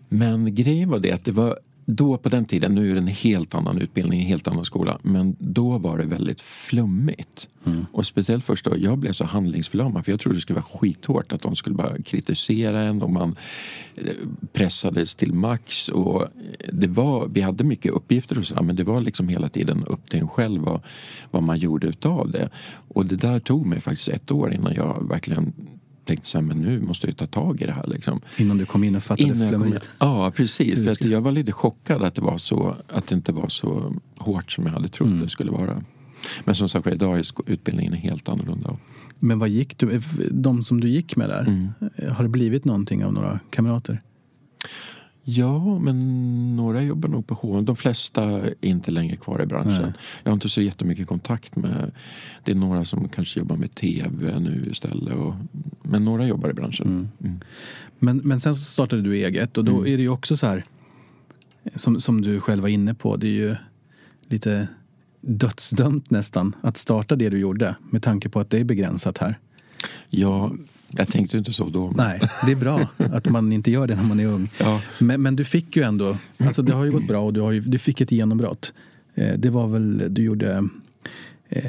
men 0.08 0.54
grejen 0.54 0.88
var 0.88 0.98
det 0.98 1.12
att 1.12 1.24
det 1.24 1.32
var 1.32 1.58
då 1.86 2.18
på 2.18 2.28
den 2.28 2.44
tiden, 2.44 2.74
nu 2.74 2.90
är 2.90 2.94
det 2.94 3.00
en 3.00 3.06
helt 3.06 3.54
annan 3.54 3.78
utbildning, 3.78 4.20
en 4.20 4.26
helt 4.26 4.48
annan 4.48 4.64
skola, 4.64 4.98
men 5.02 5.36
då 5.38 5.78
var 5.78 5.98
det 5.98 6.06
väldigt 6.06 6.40
flummigt. 6.40 7.48
Och 7.92 8.06
speciellt 8.06 8.44
först 8.44 8.64
då, 8.64 8.76
jag 8.78 8.98
blev 8.98 9.12
så 9.12 9.24
handlingsförlamad 9.24 10.04
för 10.04 10.12
jag 10.12 10.20
trodde 10.20 10.36
det 10.36 10.40
skulle 10.40 10.60
vara 10.60 10.78
skithårt 10.78 11.32
att 11.32 11.42
de 11.42 11.56
skulle 11.56 11.76
bara 11.76 12.02
kritisera 12.02 12.82
en 12.82 13.02
och 13.02 13.10
man 13.10 13.36
eh, 13.94 14.12
pressades 14.52 15.14
till 15.14 15.32
max. 15.32 15.88
Och 15.88 16.24
det 16.72 16.86
var, 16.86 17.28
vi 17.28 17.40
hade 17.40 17.64
mycket 17.64 17.92
uppgifter 17.92 18.38
och 18.38 18.46
så, 18.46 18.62
men 18.62 18.76
det 18.76 18.84
var 18.84 19.00
liksom 19.00 19.28
hela 19.28 19.48
tiden 19.48 19.84
upp 19.84 20.10
till 20.10 20.20
en 20.20 20.28
själv 20.28 20.62
vad, 20.62 20.80
vad 21.30 21.42
man 21.42 21.58
gjorde 21.58 21.86
utav 21.86 22.30
det. 22.30 22.50
Och 22.88 23.06
det 23.06 23.16
där 23.16 23.40
tog 23.40 23.66
mig 23.66 23.80
faktiskt 23.80 24.08
ett 24.08 24.30
år 24.30 24.54
innan 24.54 24.74
jag 24.74 25.08
verkligen 25.08 25.52
tänkte 26.06 26.28
så 26.28 26.38
här, 26.38 26.44
men 26.44 26.56
nu 26.60 26.80
måste 26.80 27.06
jag 27.06 27.16
ta 27.16 27.26
tag 27.26 27.60
i 27.62 27.66
det 27.66 27.72
här 27.72 27.86
liksom. 27.86 28.20
Innan 28.36 28.58
du 28.58 28.66
kom 28.66 28.84
in 28.84 28.96
och 28.96 29.02
fattade 29.02 29.22
Innan 29.28 29.38
jag 29.40 29.50
kom, 29.50 29.60
flummeriet? 29.62 29.90
ja, 29.98 30.32
precis. 30.36 30.84
För 30.84 30.90
att 30.92 31.04
jag 31.04 31.20
var 31.20 31.32
lite 31.32 31.52
chockad 31.52 32.02
att 32.02 32.14
det, 32.14 32.22
var 32.22 32.38
så, 32.38 32.76
att 32.88 33.06
det 33.06 33.14
inte 33.14 33.32
var 33.32 33.48
så 33.48 33.92
hårt 34.18 34.52
som 34.52 34.66
jag 34.66 34.72
hade 34.72 34.88
trott 34.88 35.06
Mm. 35.08 35.20
det 35.20 35.28
skulle 35.28 35.50
vara. 35.50 35.82
Men 36.44 36.54
som 36.54 36.68
sagt 36.68 36.86
idag 36.86 37.18
är 37.18 37.24
utbildningen 37.46 37.92
helt 37.92 38.28
annorlunda. 38.28 38.76
Men 39.18 39.38
vad 39.38 39.48
gick 39.48 39.78
du, 39.78 40.02
de 40.30 40.62
som 40.62 40.80
du 40.80 40.88
gick 40.88 41.16
med 41.16 41.28
där, 41.28 41.40
Mm. 41.46 42.12
har 42.14 42.22
det 42.22 42.28
blivit 42.28 42.64
någonting 42.64 43.04
av 43.04 43.12
några 43.12 43.40
kamrater? 43.50 44.02
Ja, 45.28 45.78
men 45.78 46.56
några 46.56 46.82
jobbar 46.82 47.08
nog 47.08 47.26
på 47.26 47.34
H&M. 47.34 47.64
De 47.64 47.76
flesta 47.76 48.22
är 48.24 48.54
inte 48.60 48.90
längre 48.90 49.16
kvar 49.16 49.42
i 49.42 49.46
branschen. 49.46 49.82
Nej. 49.82 49.92
Jag 50.22 50.30
har 50.30 50.34
inte 50.34 50.48
så 50.48 50.60
jättemycket 50.60 51.06
kontakt 51.06 51.56
med... 51.56 51.90
Det 52.44 52.50
är 52.50 52.56
några 52.56 52.84
som 52.84 53.08
kanske 53.08 53.38
jobbar 53.40 53.56
med 53.56 53.74
tv 53.74 54.38
nu 54.38 54.68
istället. 54.70 55.14
Och, 55.14 55.34
men 55.82 56.04
några 56.04 56.26
jobbar 56.26 56.50
i 56.50 56.52
branschen. 56.52 57.08
Mm. 57.20 57.40
Men, 57.98 58.16
men 58.16 58.40
sen 58.40 58.54
så 58.54 58.64
startade 58.64 59.02
du 59.02 59.14
eget 59.16 59.58
och 59.58 59.64
då 59.64 59.72
Mm. 59.72 59.92
är 59.92 59.96
det 59.96 60.02
ju 60.02 60.08
också 60.08 60.36
så 60.36 60.46
här, 60.46 60.64
som, 61.74 62.00
som 62.00 62.22
du 62.22 62.40
själv 62.40 62.62
var 62.62 62.68
inne 62.68 62.94
på, 62.94 63.16
det 63.16 63.26
är 63.26 63.30
ju 63.30 63.56
lite 64.28 64.68
dödsdömt 65.20 66.10
nästan 66.10 66.56
att 66.60 66.76
starta 66.76 67.16
det 67.16 67.28
du 67.30 67.38
gjorde 67.38 67.74
med 67.90 68.02
tanke 68.02 68.28
på 68.28 68.40
att 68.40 68.50
det 68.50 68.58
är 68.58 68.64
begränsat 68.64 69.18
här. 69.18 69.38
Ja, 70.08 70.52
jag 70.90 71.08
tänkte 71.08 71.38
inte 71.38 71.52
så 71.52 71.68
då. 71.68 71.86
men- 71.86 71.96
Nej, 71.96 72.20
det 72.46 72.52
är 72.52 72.56
bra 72.56 72.88
att 73.12 73.28
man 73.28 73.52
inte 73.52 73.70
gör 73.70 73.86
det 73.86 73.94
när 73.96 74.02
man 74.02 74.20
är 74.20 74.26
ung. 74.26 74.50
Ja. 74.58 74.80
Men, 74.98 75.22
men 75.22 75.36
du 75.36 75.44
fick 75.44 75.76
ju 75.76 75.82
ändå, 75.82 76.16
alltså 76.38 76.62
det 76.62 76.72
har 76.74 76.84
ju 76.84 76.90
gått 76.92 77.06
bra 77.06 77.20
och 77.20 77.32
du, 77.32 77.40
har 77.40 77.52
ju, 77.52 77.60
du 77.60 77.78
fick 77.78 78.00
ett 78.00 78.12
genombrott. 78.12 78.72
Eh, 79.14 79.34
det 79.38 79.50
var 79.50 79.68
väl, 79.68 80.14
du 80.14 80.22
gjorde 80.22 80.68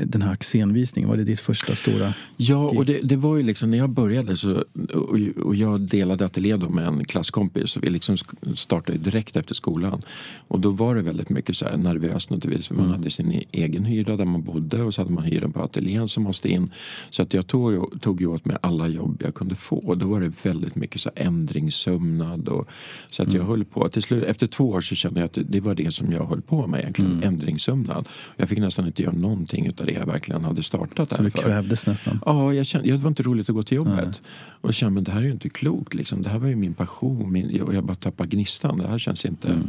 den 0.05 0.21
här 0.21 0.31
Axén-visningen, 0.31 1.09
var 1.09 1.17
det 1.17 1.23
ditt 1.23 1.39
första 1.39 1.75
stora? 1.75 2.13
Ja, 2.37 2.69
och 2.69 2.85
det, 2.85 2.99
det 3.03 3.15
var 3.15 3.37
ju 3.37 3.43
liksom 3.43 3.71
när 3.71 3.77
jag 3.77 3.89
började 3.89 4.37
så, 4.37 4.63
och, 4.93 5.17
och 5.43 5.55
jag 5.55 5.81
delade 5.81 6.25
ateljé 6.25 6.57
då 6.57 6.69
med 6.69 6.87
en 6.87 7.05
klasskompis 7.05 7.75
och 7.75 7.83
vi 7.83 7.89
liksom 7.89 8.17
startade 8.55 8.97
direkt 8.97 9.35
efter 9.35 9.55
skolan. 9.55 10.01
Och 10.47 10.59
då 10.59 10.71
var 10.71 10.95
det 10.95 11.01
väldigt 11.01 11.29
mycket 11.29 11.57
så 11.57 11.65
här 11.65 11.77
nervöst 11.77 12.29
naturligtvis 12.29 12.67
för 12.67 12.75
man 12.75 12.89
hade 12.89 13.09
sin 13.09 13.31
e- 13.31 13.43
egen 13.51 13.85
hyra 13.85 14.17
där 14.17 14.25
man 14.25 14.43
bodde 14.43 14.83
och 14.83 14.93
så 14.93 15.01
hade 15.01 15.13
man 15.13 15.23
hyran 15.23 15.51
på 15.51 15.63
ateljén 15.63 16.07
som 16.07 16.23
måste 16.23 16.49
in. 16.49 16.71
Så 17.09 17.21
att 17.21 17.33
jag 17.33 17.47
tog, 17.47 18.01
tog 18.01 18.21
ju 18.21 18.27
åt 18.27 18.45
mig 18.45 18.57
alla 18.61 18.87
jobb 18.87 19.21
jag 19.25 19.35
kunde 19.35 19.55
få 19.55 19.77
och 19.77 19.97
då 19.97 20.07
var 20.07 20.21
det 20.21 20.31
väldigt 20.43 20.75
mycket 20.75 21.01
så 21.01 21.11
här 21.15 21.25
ändringssömnad 21.25 22.47
och 22.47 22.67
så 23.11 23.23
att 23.23 23.33
jag 23.33 23.43
höll 23.43 23.65
på. 23.65 23.89
Till 23.89 24.01
slut, 24.01 24.23
efter 24.23 24.47
två 24.47 24.69
år 24.69 24.81
så 24.81 24.95
kände 24.95 25.19
jag 25.19 25.25
att 25.25 25.37
det, 25.47 25.59
var 25.59 25.75
det 25.75 25.93
som 25.93 26.11
jag 26.11 26.25
höll 26.25 26.41
på 26.41 26.67
med 26.67 26.79
egentligen, 26.79 27.23
ändringssömnad. 27.23 28.07
Jag 28.37 28.49
fick 28.49 28.59
nästan 28.59 28.87
inte 28.87 29.03
göra 29.03 29.13
någonting 29.13 29.66
utav 29.69 29.86
det 29.86 29.91
jag 29.91 30.06
verkligen 30.06 30.43
hade 30.43 30.63
startat 30.63 31.13
Så 31.13 31.23
du 31.23 31.32
kvävdes 31.32 31.88
nästan? 31.88 32.19
Ja, 32.25 32.53
jag 32.53 32.65
kände, 32.65 32.91
det 32.91 32.97
var 32.97 33.08
inte 33.08 33.23
roligt 33.23 33.49
att 33.49 33.56
gå 33.56 33.63
till 33.63 33.77
jobbet. 33.77 34.21
Och 34.62 34.69
jag 34.69 34.75
kände, 34.75 34.93
men 34.93 35.03
det 35.03 35.12
här 35.12 35.19
är 35.19 35.25
ju 35.25 35.32
inte 35.32 35.49
klokt. 35.49 35.93
Liksom. 35.93 36.21
Det 36.21 36.30
här 36.30 36.39
var 36.39 36.47
ju 36.47 36.56
min 36.56 36.73
passion. 36.73 37.32
Min, 37.32 37.62
och 37.62 37.73
jag 37.73 37.84
bara 37.84 37.95
tappade 37.95 38.30
gnistan. 38.30 38.77
Det 38.77 38.88
här 38.88 38.99
känns 38.99 39.25
inte 39.25 39.62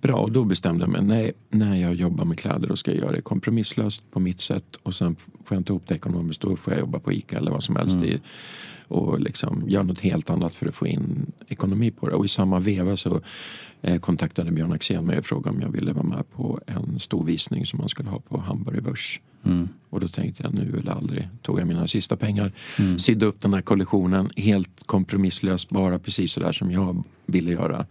bra. 0.00 0.16
Och 0.16 0.32
då 0.32 0.44
bestämde 0.44 0.84
jag 0.84 0.90
mig, 0.92 1.02
nej, 1.02 1.32
när 1.50 1.76
jag 1.76 1.94
jobbar 1.94 2.24
med 2.24 2.38
kläder 2.38 2.68
då 2.68 2.76
ska 2.76 2.90
jag 2.90 3.00
göra 3.00 3.12
det 3.12 3.22
kompromisslöst 3.22 4.10
på 4.10 4.20
mitt 4.20 4.40
sätt. 4.40 4.76
Och 4.82 4.94
sen 4.94 5.16
får 5.16 5.54
jag 5.54 5.60
inte 5.60 5.72
ihop 5.72 5.82
det 5.86 5.94
ekonomiskt, 5.94 6.40
då 6.40 6.56
får 6.56 6.72
jag 6.72 6.80
jobba 6.80 6.98
på 6.98 7.12
ICA 7.12 7.36
eller 7.36 7.50
vad 7.50 7.64
som 7.64 7.76
helst. 7.76 8.02
I, 8.02 8.20
och 8.88 9.20
liksom 9.20 9.62
göra 9.66 9.82
något 9.82 10.00
helt 10.00 10.30
annat 10.30 10.54
för 10.54 10.66
att 10.66 10.74
få 10.74 10.86
in 10.86 11.32
ekonomi 11.48 11.90
på 11.90 12.08
det. 12.08 12.14
Och 12.14 12.24
i 12.24 12.28
samma 12.28 12.58
veva 12.60 12.96
så 12.96 13.20
eh, 13.82 14.00
kontaktade 14.00 14.50
Björn 14.52 14.72
Axén 14.72 15.06
mig 15.06 15.18
och 15.18 15.26
frågade 15.26 15.56
om 15.56 15.62
jag 15.62 15.70
ville 15.70 15.92
vara 15.92 16.06
med 16.06 16.30
på 16.32 16.60
en 16.66 16.98
stor 16.98 17.24
visning 17.24 17.66
som 17.66 17.78
man 17.78 17.88
skulle 17.88 18.08
ha 18.10 18.20
på 18.20 18.38
Hamburg 18.38 18.82
Börs. 18.82 19.20
Och 19.90 20.00
då 20.00 20.08
tänkte 20.08 20.42
jag 20.42 20.54
nu 20.54 20.78
eller 20.80 20.92
aldrig. 20.92 21.28
Tog 21.42 21.60
jag 21.60 21.66
mina 21.68 21.86
sista 21.88 22.16
pengar, 22.16 22.52
sydde 22.96 23.26
upp 23.26 23.40
den 23.40 23.54
här 23.54 23.62
kollektionen 23.62 24.30
helt 24.36 24.86
kompromisslöst, 24.86 25.70
bara 25.70 25.98
precis 25.98 26.32
så 26.32 26.40
där 26.40 26.52
som 26.52 26.70
jag 26.70 27.04
ville 27.26 27.50
göra. 27.50 27.86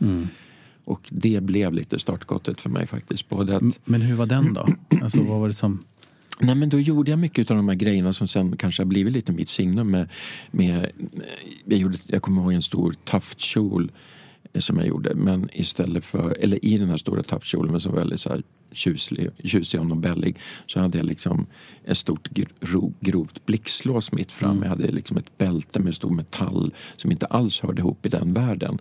Och 0.85 1.01
det 1.09 1.43
blev 1.43 1.73
lite 1.73 1.99
startskottet 1.99 2.61
för 2.61 2.69
mig 2.69 2.87
faktiskt. 2.87 3.29
Både 3.29 3.55
att, 3.55 3.63
Men 3.85 4.01
hur 4.01 4.15
var 4.15 4.25
den 4.25 4.53
då? 4.53 4.67
Alltså 5.01 5.23
vad 5.23 5.39
var 5.39 5.47
det 5.47 5.53
som... 5.53 5.83
Nej, 6.39 6.55
men 6.55 6.69
då 6.69 6.79
gjorde 6.79 7.11
jag 7.11 7.19
mycket 7.19 7.51
av 7.51 7.57
de 7.57 7.67
här 7.67 7.75
grejerna 7.75 8.13
som 8.13 8.27
sen 8.27 8.57
kanske 8.57 8.81
har 8.81 8.87
blivit 8.87 9.13
lite 9.13 9.31
mitt 9.31 9.49
signum. 9.49 9.91
Med, 9.91 10.09
med, 10.51 10.91
jag, 11.65 11.79
gjorde, 11.79 11.97
jag 12.07 12.21
kommer 12.21 12.41
ihåg 12.41 12.53
en 12.53 12.61
stor 12.61 12.95
taftkjol 13.03 13.91
eh, 14.53 14.59
som 14.59 14.77
jag 14.77 14.87
gjorde. 14.87 15.15
Men 15.15 15.49
istället 15.53 16.05
för, 16.05 16.37
eller 16.39 16.65
i 16.65 16.77
den 16.77 16.89
här 16.89 16.97
stora 16.97 17.23
taftkjolen 17.23 17.71
men 17.71 17.81
som 17.81 17.91
var 17.91 17.99
väldigt 17.99 18.19
så 18.19 18.29
här 18.29 18.43
tjuslig, 18.71 19.29
tjusig 19.43 19.79
och 19.79 19.85
nobellig 19.85 20.39
så 20.67 20.79
hade 20.79 20.97
jag 20.97 21.05
liksom 21.05 21.45
ett 21.85 21.97
stort 21.97 22.29
gro, 22.29 22.93
grovt 22.99 23.45
blixtlås 23.45 24.11
mitt 24.11 24.31
fram. 24.31 24.61
Jag 24.61 24.69
hade 24.69 24.91
liksom 24.91 25.17
ett 25.17 25.37
bälte 25.37 25.79
med 25.79 25.95
stor 25.95 26.09
metall 26.09 26.73
som 26.97 27.11
inte 27.11 27.25
alls 27.25 27.61
hörde 27.61 27.79
ihop 27.79 28.05
i 28.05 28.09
den 28.09 28.33
världen. 28.33 28.79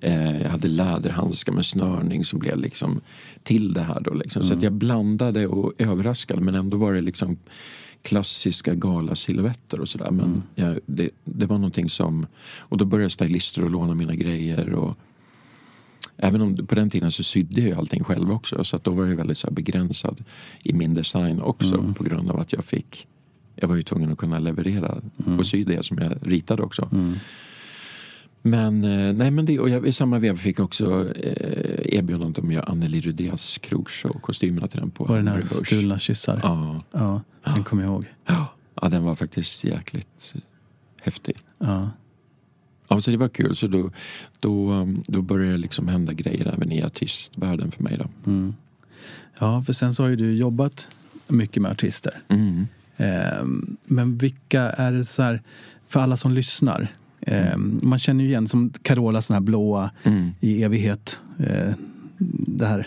Eh, 0.00 0.42
jag 0.42 0.50
hade 0.50 0.68
läderhandskar 0.68 1.52
med 1.52 1.66
snörning 1.66 2.24
som 2.24 2.38
blev 2.38 2.58
liksom 2.58 3.00
till 3.42 3.72
det 3.72 3.82
här. 3.82 4.00
Då 4.00 4.14
liksom. 4.14 4.44
Så 4.44 4.54
att 4.54 4.62
jag 4.62 4.72
blandade 4.72 5.46
och 5.46 5.72
överraskade 5.78 6.40
men 6.40 6.54
ändå 6.54 6.76
var 6.76 6.92
det 6.92 7.00
liksom 7.00 7.36
klassiska 8.02 8.74
galasilhuetter 8.74 9.80
och 9.80 9.88
sådär. 9.88 10.10
Men 10.10 10.42
jag, 10.54 10.78
det, 10.86 11.10
det 11.24 11.46
var 11.46 11.58
någonting 11.58 11.88
som... 11.88 12.26
Och 12.58 12.78
då 12.78 12.84
började 12.84 13.10
stylister 13.10 13.62
att 13.62 13.70
låna 13.70 13.94
mina 13.94 14.14
grejer. 14.14 14.72
Och, 14.72 14.96
Även 16.22 16.40
om 16.40 16.66
på 16.66 16.74
den 16.74 16.90
tiden 16.90 17.12
så 17.12 17.22
sydde 17.22 17.60
jag 17.60 17.78
allting 17.78 18.04
själv 18.04 18.32
också 18.32 18.64
så 18.64 18.76
att 18.76 18.84
då 18.84 18.90
var 18.90 19.06
jag 19.06 19.16
väldigt 19.16 19.38
så 19.38 19.50
begränsad 19.50 20.24
i 20.62 20.72
min 20.72 20.94
design 20.94 21.40
också 21.40 21.94
på 21.98 22.04
grund 22.04 22.30
av 22.30 22.40
att 22.40 22.52
jag 22.52 22.64
fick 22.64 23.06
jag 23.56 23.68
var 23.68 23.76
ju 23.76 23.82
tvungen 23.82 24.12
att 24.12 24.18
kunna 24.18 24.38
leverera 24.38 25.00
och 25.38 25.46
sy 25.46 25.64
det 25.64 25.84
som 25.84 25.98
jag 25.98 26.12
ritade 26.22 26.62
också. 26.62 26.88
Men, 28.42 28.84
eh, 28.84 29.12
nej, 29.12 29.30
men 29.30 29.46
det, 29.46 29.58
och 29.58 29.68
jag, 29.68 29.86
i 29.86 29.92
samma 29.92 30.18
veva 30.18 30.36
fick 30.38 30.58
jag 30.58 30.64
också 30.64 31.14
eh, 31.16 31.96
erbjudandet 31.98 32.38
om 32.38 32.48
att 32.48 32.54
göra 32.54 32.64
Anneli 32.64 33.00
Rudés 33.00 33.58
krogshow, 33.58 34.20
kostymerna 34.20 34.68
till 34.68 34.80
den 34.80 34.90
på 34.90 35.04
Var 35.04 35.18
det 35.18 35.22
Börs. 35.32 35.66
stulna 35.66 35.98
kyssar? 35.98 36.40
Ja. 36.42 36.82
Ja, 36.92 37.22
den 37.54 37.64
kommer 37.64 37.82
jag 37.82 37.92
ihåg. 37.92 38.04
Ja. 38.26 38.46
ja, 38.82 38.88
den 38.88 39.04
var 39.04 39.14
faktiskt 39.14 39.64
jäkligt 39.64 40.34
häftig. 41.02 41.36
Ja. 41.58 41.90
Ja, 42.88 43.00
så 43.00 43.10
det 43.10 43.16
var 43.16 43.28
kul. 43.28 43.56
Så 43.56 43.66
då, 43.66 43.90
då, 44.40 44.70
um, 44.72 45.02
då 45.06 45.22
började 45.22 45.52
det 45.52 45.58
liksom 45.58 45.88
hända 45.88 46.12
grejer 46.12 46.52
även 46.54 46.72
i 46.72 46.82
artistvärlden 46.82 47.70
för 47.70 47.82
mig. 47.82 47.98
Då. 47.98 48.30
Mm. 48.30 48.54
ja, 49.38 49.62
för 49.62 49.72
sen 49.72 49.94
så 49.94 50.02
har 50.02 50.10
ju 50.10 50.16
du 50.16 50.36
jobbat 50.36 50.88
mycket 51.28 51.62
med 51.62 51.70
artister. 51.70 52.22
Mm. 52.28 52.66
Ehm, 52.96 53.76
Men 53.84 54.18
vilka 54.18 54.62
är 54.62 54.92
det 54.92 55.04
så 55.04 55.22
här, 55.22 55.42
för 55.86 56.00
alla 56.00 56.16
som 56.16 56.32
lyssnar? 56.32 56.88
Ehm, 57.26 57.80
Man 57.82 57.98
känner 57.98 58.24
ju 58.24 58.30
igen 58.30 58.48
som 58.48 58.70
Carola 58.82 59.22
sån 59.22 59.34
här 59.34 59.40
blåa 59.40 59.90
Mm. 60.04 60.30
i 60.40 60.62
evighet. 60.62 61.20
eh, 61.38 61.72
Det 62.46 62.66
här 62.66 62.86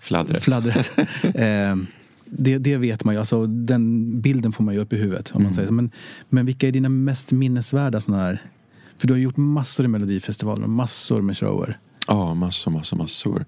Fladdret. 0.00 0.42
fladdret. 0.42 0.90
Ehm, 1.34 1.86
det, 2.24 2.58
det 2.58 2.76
vet 2.76 3.04
man 3.04 3.14
ju, 3.14 3.18
alltså, 3.18 3.46
den 3.46 4.20
bilden 4.20 4.52
får 4.52 4.64
man 4.64 4.74
ju 4.74 4.80
upp 4.80 4.92
i 4.92 4.96
huvudet. 4.96 5.30
Om 5.34 5.42
man 5.42 5.54
säger 5.54 5.68
så. 5.68 5.74
Men, 5.74 5.90
men 6.28 6.46
vilka 6.46 6.68
är 6.68 6.72
dina 6.72 6.88
mest 6.88 7.32
minnesvärda 7.32 8.00
såna 8.00 8.16
här? 8.18 8.42
För 8.98 9.06
du 9.08 9.14
har 9.14 9.18
gjort 9.18 9.36
massor 9.36 9.84
i 9.86 9.88
Melodifestivalen 9.88 10.64
och 10.64 10.70
massor 10.70 11.22
med 11.22 11.36
shower. 11.38 11.78
Ja, 12.06 12.34
massor, 12.34 12.70
massor, 12.70 12.96
massor. 12.96 13.44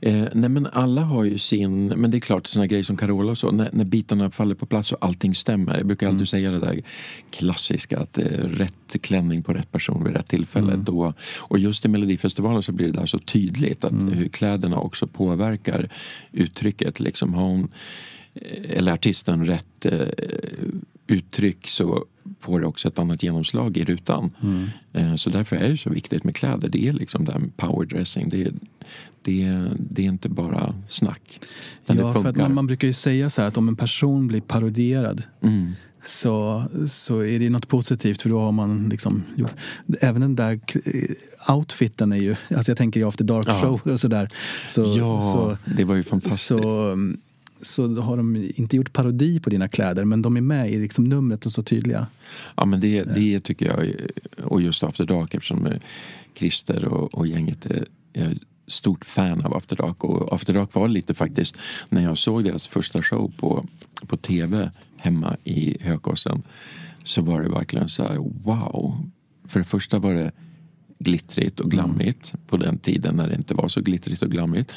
Eh, 0.00 0.24
nej 0.32 0.50
men 0.50 0.66
alla 0.66 1.00
har 1.00 1.24
ju 1.24 1.38
sin, 1.38 1.86
men 1.86 2.10
det 2.10 2.18
är 2.18 2.20
klart 2.20 2.46
såna 2.46 2.66
grejer 2.66 2.84
som 2.84 2.96
Carola 2.96 3.30
och 3.30 3.38
så, 3.38 3.50
när, 3.50 3.68
när 3.72 3.84
bitarna 3.84 4.30
faller 4.30 4.54
på 4.54 4.66
plats 4.66 4.92
och 4.92 4.98
allting 5.00 5.34
stämmer. 5.34 5.76
Jag 5.76 5.86
brukar 5.86 6.06
alltid 6.06 6.18
mm. 6.18 6.26
säga 6.26 6.50
det 6.50 6.58
där 6.58 6.82
klassiska 7.30 7.98
att 7.98 8.18
eh, 8.18 8.24
rätt 8.38 8.96
klänning 9.02 9.42
på 9.42 9.52
rätt 9.52 9.72
person 9.72 10.04
vid 10.04 10.12
rätt 10.12 10.28
tillfälle. 10.28 10.72
Mm. 10.72 10.84
Då, 10.84 11.12
och 11.36 11.58
just 11.58 11.84
i 11.84 11.88
Melodifestivalen 11.88 12.62
så 12.62 12.72
blir 12.72 12.86
det 12.86 13.00
där 13.00 13.06
så 13.06 13.18
tydligt 13.18 13.84
att 13.84 13.92
mm. 13.92 14.12
hur 14.12 14.28
kläderna 14.28 14.78
också 14.78 15.06
påverkar 15.06 15.88
uttrycket. 16.32 17.00
Liksom, 17.00 17.34
har 17.34 17.42
hon, 17.42 17.68
eh, 18.34 18.78
eller 18.78 18.92
artisten 18.92 19.46
rätt 19.46 19.86
eh, 19.86 20.08
uttryck 21.06 21.68
så 21.68 22.04
får 22.40 22.60
det 22.60 22.66
också 22.66 22.88
ett 22.88 22.98
annat 22.98 23.22
genomslag 23.22 23.76
i 23.76 23.84
rutan. 23.84 24.30
Mm. 24.42 24.68
Eh, 24.92 25.16
så 25.16 25.30
därför 25.30 25.56
är 25.56 25.68
det 25.68 25.78
så 25.78 25.90
viktigt 25.90 26.24
med 26.24 26.36
kläder. 26.36 26.68
Det 26.68 26.88
är 26.88 26.92
liksom 26.92 27.24
den 27.24 27.52
powerdressing. 27.56 28.28
Det 28.28 28.42
är, 28.42 28.52
det, 29.22 29.68
det 29.78 30.02
är 30.02 30.06
inte 30.06 30.28
bara 30.28 30.74
snack. 30.88 31.40
Men 31.86 31.96
ja, 31.96 32.12
för 32.12 32.28
att 32.28 32.36
man, 32.36 32.54
man, 32.54 32.66
brukar 32.66 32.86
ju 32.86 32.92
säga 32.92 33.30
så 33.30 33.40
här 33.40 33.48
att 33.48 33.56
om 33.56 33.68
en 33.68 33.76
person 33.76 34.28
blir 34.28 34.40
parodierad 34.40 35.22
mm. 35.40 35.72
så, 36.04 36.64
så 36.88 37.20
är 37.20 37.38
det 37.38 37.50
något 37.50 37.68
positivt 37.68 38.22
för 38.22 38.28
då 38.28 38.40
har 38.40 38.52
man 38.52 38.88
liksom 38.88 39.22
gjort... 39.36 39.54
Även 40.00 40.20
den 40.20 40.36
där 40.36 40.60
outfiten 41.48 42.12
är 42.12 42.16
ju... 42.16 42.36
Alltså 42.50 42.70
jag 42.70 42.78
tänker 42.78 43.00
i 43.00 43.04
After 43.04 43.24
Dark 43.24 43.46
ja. 43.48 43.60
show 43.60 43.92
och 43.92 44.00
sådär. 44.00 44.28
Så, 44.68 44.82
ja, 44.82 45.20
så, 45.20 45.56
det 45.76 45.84
var 45.84 45.94
ju 45.94 46.02
fantastiskt. 46.02 46.46
Så, 46.46 46.96
så 47.66 48.00
har 48.00 48.16
de 48.16 48.50
inte 48.56 48.76
gjort 48.76 48.92
parodi 48.92 49.40
på 49.40 49.50
dina 49.50 49.68
kläder 49.68 50.04
men 50.04 50.22
de 50.22 50.36
är 50.36 50.40
med 50.40 50.70
i 50.70 50.78
liksom 50.78 51.04
numret 51.04 51.46
och 51.46 51.52
så 51.52 51.62
tydliga. 51.62 52.06
Ja 52.56 52.64
men 52.64 52.80
det, 52.80 53.02
det 53.02 53.40
tycker 53.40 53.66
jag, 53.66 53.94
och 54.44 54.62
just 54.62 54.82
After 54.82 55.04
Dark 55.04 55.34
eftersom 55.34 55.68
Christer 56.38 56.84
och, 56.84 57.14
och 57.14 57.26
gänget 57.26 57.66
är, 57.66 57.86
är 58.12 58.34
stort 58.66 59.04
fan 59.04 59.44
av 59.44 59.56
After 59.56 59.76
Dark 59.76 60.04
och 60.04 60.34
After 60.34 60.54
Dark 60.54 60.74
var 60.74 60.88
lite 60.88 61.14
faktiskt 61.14 61.56
när 61.88 62.02
jag 62.02 62.18
såg 62.18 62.44
deras 62.44 62.68
första 62.68 63.02
show 63.02 63.32
på, 63.36 63.66
på 64.06 64.16
tv 64.16 64.70
hemma 64.96 65.36
i 65.44 65.76
Hökåsen 65.80 66.42
så 67.04 67.22
var 67.22 67.42
det 67.42 67.48
verkligen 67.48 67.88
så 67.88 68.02
här 68.02 68.16
wow. 68.44 69.10
För 69.48 69.60
det 69.60 69.66
första 69.66 69.98
var 69.98 70.14
det 70.14 70.32
glittrigt 70.98 71.60
och 71.60 71.70
glammigt 71.70 72.34
mm. 72.34 72.46
på 72.46 72.56
den 72.56 72.78
tiden 72.78 73.16
när 73.16 73.28
det 73.28 73.34
inte 73.34 73.54
var 73.54 73.68
så 73.68 73.80
glittrigt 73.80 74.22
och 74.22 74.30
glammigt. 74.30 74.72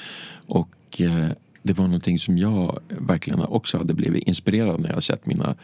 Och 0.48 1.02
eh, 1.02 1.30
det 1.68 1.74
var 1.74 1.86
någonting 1.86 2.20
som 2.20 2.38
jag 2.38 2.80
verkligen 2.88 3.40
också 3.40 3.78
hade 3.78 3.94
blivit 3.94 4.28
inspirerad 4.28 4.70
av 4.70 4.82
när 4.82 4.90
jag 4.90 5.04
sett 5.04 5.26
mina, 5.26 5.56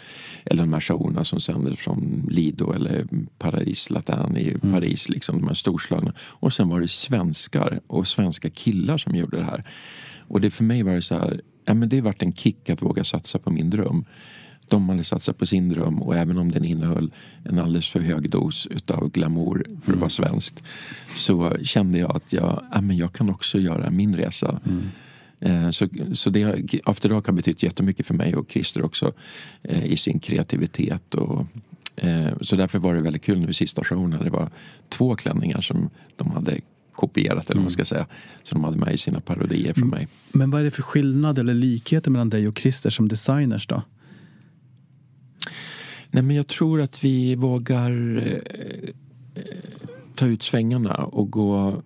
eller 0.46 0.64
de 0.64 0.74
här 0.74 0.80
showerna 0.80 1.24
som 1.24 1.40
sändes 1.40 1.80
från 1.80 2.28
Lido 2.30 2.74
eller 2.74 3.06
Paris 3.38 3.90
Latin 3.90 4.38
i 4.38 4.50
mm. 4.50 4.74
Paris, 4.74 5.10
liksom, 5.10 5.42
de 5.42 5.48
här 5.48 5.56
storslagna. 5.56 6.14
Och 6.20 6.54
sen 6.54 6.70
var 6.70 6.82
det 6.82 6.88
svenskar 6.88 7.80
och 7.88 8.08
svenska 8.08 8.50
killar 8.50 8.98
som 8.98 9.16
gjorde 9.16 9.38
det 9.38 9.44
här. 9.44 9.64
Och 10.28 10.42
det 10.42 10.52
för 10.52 10.64
mig 10.64 10.84
var 10.84 10.96
det 10.96 11.02
så 11.02 11.16
här, 11.16 11.42
ja, 11.66 11.74
men 11.74 11.90
det 11.90 11.98
har 11.98 12.04
varit 12.04 12.24
en 12.24 12.34
kick 12.34 12.70
att 12.70 12.82
våga 12.82 13.04
satsa 13.04 13.40
på 13.40 13.52
min 13.52 13.70
dröm. 13.70 14.06
De 14.68 14.90
hade 14.90 15.04
satsat 15.04 15.38
på 15.38 15.46
sin 15.46 15.70
dröm 15.70 16.02
och 16.02 16.16
även 16.16 16.38
om 16.38 16.52
den 16.52 16.66
innehöll 16.66 17.12
en 17.44 17.60
alldeles 17.60 17.90
för 17.90 18.00
hög 18.00 18.30
dos 18.30 18.68
utav 18.68 19.10
glamour 19.10 19.66
för 19.68 19.76
att 19.76 19.88
mm. 19.88 20.00
vara 20.00 20.10
svenskt 20.10 20.64
så 21.16 21.58
kände 21.64 22.00
jag 22.00 22.16
att 22.16 22.34
jag, 22.34 22.64
ja, 22.72 22.82
men 22.82 22.98
jag 22.98 23.14
kan 23.14 23.30
också 23.30 23.60
göra 23.60 23.90
min 23.90 24.16
resa. 24.16 24.60
Mm. 24.66 24.90
Eh, 25.46 25.70
så, 25.70 25.88
så 26.14 26.30
det, 26.30 26.64
After 26.84 27.10
Dark 27.10 27.26
har 27.26 27.34
betytt 27.34 27.64
jättemycket 27.64 28.06
för 28.06 28.14
mig 28.14 28.36
och 28.36 28.52
Christer 28.52 28.86
också 28.86 29.14
eh, 29.62 29.86
i 29.86 29.98
sin 29.98 30.20
kreativitet. 30.20 31.16
Och, 31.16 31.46
eh, 31.96 32.38
så 32.42 32.56
därför 32.56 32.80
var 32.80 32.96
det 32.96 33.02
väldigt 33.02 33.24
kul 33.24 33.40
nu 33.40 33.50
i 33.50 33.54
sista 33.54 33.84
showen 33.84 34.10
när 34.10 34.24
det 34.24 34.30
var 34.30 34.50
två 34.90 35.16
klänningar 35.16 35.62
som 35.62 35.90
de 36.16 36.32
hade 36.32 36.60
kopierat 36.94 37.46
eller 37.46 37.56
mm. 37.56 37.64
man 37.64 37.72
ska 37.72 37.86
säga. 37.86 38.06
Som 38.44 38.62
de 38.62 38.64
hade 38.64 38.78
med 38.78 38.94
i 38.94 38.98
sina 38.98 39.20
parodier 39.20 39.74
för 39.74 39.86
mig. 39.86 40.08
Men 40.32 40.52
vad 40.52 40.62
är 40.62 40.66
det 40.66 40.72
för 40.72 40.82
skillnad 40.82 41.40
eller 41.40 41.54
likheter 41.54 42.12
mellan 42.12 42.30
dig 42.30 42.48
och 42.48 42.60
Christer 42.60 42.90
som 42.90 43.08
designers 43.08 43.68
då? 43.68 43.82
Nej 46.12 46.24
men 46.24 46.36
jag 46.36 46.48
tror 46.48 46.82
att 46.82 47.04
vi 47.04 47.36
vågar 47.36 48.18
eh, 48.18 49.42
ta 50.16 50.26
ut 50.26 50.44
svängarna 50.44 50.96
och 50.96 51.32
gå 51.32 51.82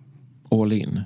all 0.50 0.72
in 0.72 1.00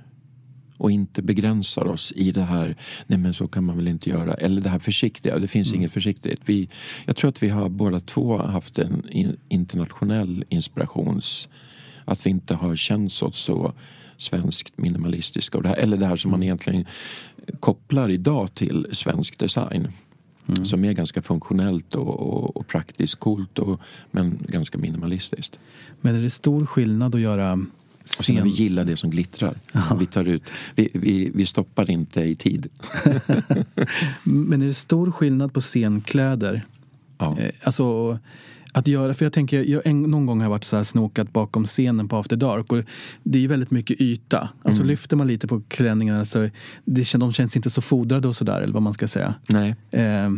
och 0.83 0.91
inte 0.91 1.23
begränsar 1.23 1.87
oss 1.87 2.13
i 2.17 2.33
det 2.33 2.43
här, 2.43 2.77
nej 3.07 3.19
men 3.19 3.35
så 3.35 3.49
kan 3.49 3.65
man 3.65 3.77
väl 3.77 3.89
inte 3.89 4.11
göra, 4.11 4.35
eller 4.35 4.61
det 4.61 4.69
här 4.69 4.79
försiktiga, 4.79 5.39
det 5.39 5.49
finns 5.49 5.69
mm. 5.69 5.81
inget 5.81 5.93
försiktigt. 5.93 6.41
Vi, 6.45 6.69
jag 7.07 7.17
tror 7.17 7.29
att 7.29 7.43
vi 7.43 7.49
har 7.49 7.69
båda 7.69 8.01
två 8.01 8.37
haft 8.37 8.79
en 8.79 9.03
internationell 9.49 10.45
inspirations, 10.49 11.49
att 12.05 12.27
vi 12.27 12.31
inte 12.31 12.55
har 12.55 12.77
känt 12.77 13.23
oss 13.23 13.39
så 13.39 13.73
svenskt 14.17 14.79
minimalistiska, 14.79 15.59
och 15.59 15.63
det 15.63 15.69
här, 15.69 15.77
eller 15.77 15.97
det 15.97 16.07
här 16.07 16.17
som 16.17 16.31
man 16.31 16.39
mm. 16.39 16.47
egentligen 16.47 16.85
kopplar 17.61 18.09
idag 18.09 18.55
till 18.55 18.87
svensk 18.93 19.39
design. 19.39 19.89
Mm. 20.49 20.65
Som 20.65 20.85
är 20.85 20.93
ganska 20.93 21.23
funktionellt 21.23 21.95
och, 21.95 22.21
och, 22.21 22.57
och 22.57 22.67
praktiskt 22.67 23.15
coolt 23.15 23.59
och, 23.59 23.81
men 24.11 24.39
ganska 24.49 24.79
minimalistiskt. 24.79 25.59
Men 26.01 26.15
är 26.15 26.21
det 26.21 26.31
stor 26.31 26.67
skillnad 26.67 27.15
att 27.15 27.21
göra 27.21 27.67
och 28.03 28.25
sen 28.25 28.45
vi 28.45 28.51
gillar 28.51 28.85
det 28.85 28.97
som 28.97 29.11
glittrar. 29.11 29.55
Ja. 29.73 29.97
Vi, 30.01 30.07
tar 30.07 30.25
ut, 30.25 30.51
vi, 30.75 30.89
vi, 30.93 31.31
vi 31.35 31.47
stoppar 31.47 31.91
inte 31.91 32.21
i 32.21 32.35
tid. 32.35 32.67
Men 34.23 34.63
är 34.63 34.67
det 34.67 34.75
stor 34.75 35.11
skillnad 35.11 35.53
på 35.53 35.61
scenkläder? 35.61 36.67
Ja. 37.19 37.39
Eh, 37.39 37.51
alltså, 37.63 38.19
att 38.73 38.89
göra, 38.89 39.15
för 39.15 39.25
jag 39.25 39.33
tänker, 39.33 39.65
jag, 39.65 39.83
en, 39.87 40.03
någon 40.03 40.27
gång 40.27 40.39
har 40.39 40.45
jag 40.45 40.51
varit 40.51 40.65
så 40.65 40.77
här 40.77 40.85
snokat 40.85 41.33
bakom 41.33 41.65
scenen 41.65 42.09
på 42.09 42.17
After 42.17 42.37
Dark 42.37 42.73
och 42.73 42.85
det 43.23 43.39
är 43.39 43.43
ju 43.43 43.49
väldigt 43.49 43.71
mycket 43.71 44.01
yta. 44.01 44.49
Alltså 44.63 44.83
mm. 44.83 44.89
lyfter 44.89 45.17
man 45.17 45.27
lite 45.27 45.47
på 45.47 45.63
klänningarna 45.69 46.25
så 46.25 46.49
det, 46.85 47.13
de 47.13 47.33
känns 47.33 47.57
inte 47.57 47.71
så 47.71 47.81
fodrade 47.81 48.29
och 48.29 48.37
sådär 48.37 48.61
eller 48.61 48.75
vad 48.75 48.83
man 48.83 48.93
ska 48.93 49.09
säga. 49.09 49.35
Nej. 49.49 49.75
Eh, 49.91 50.31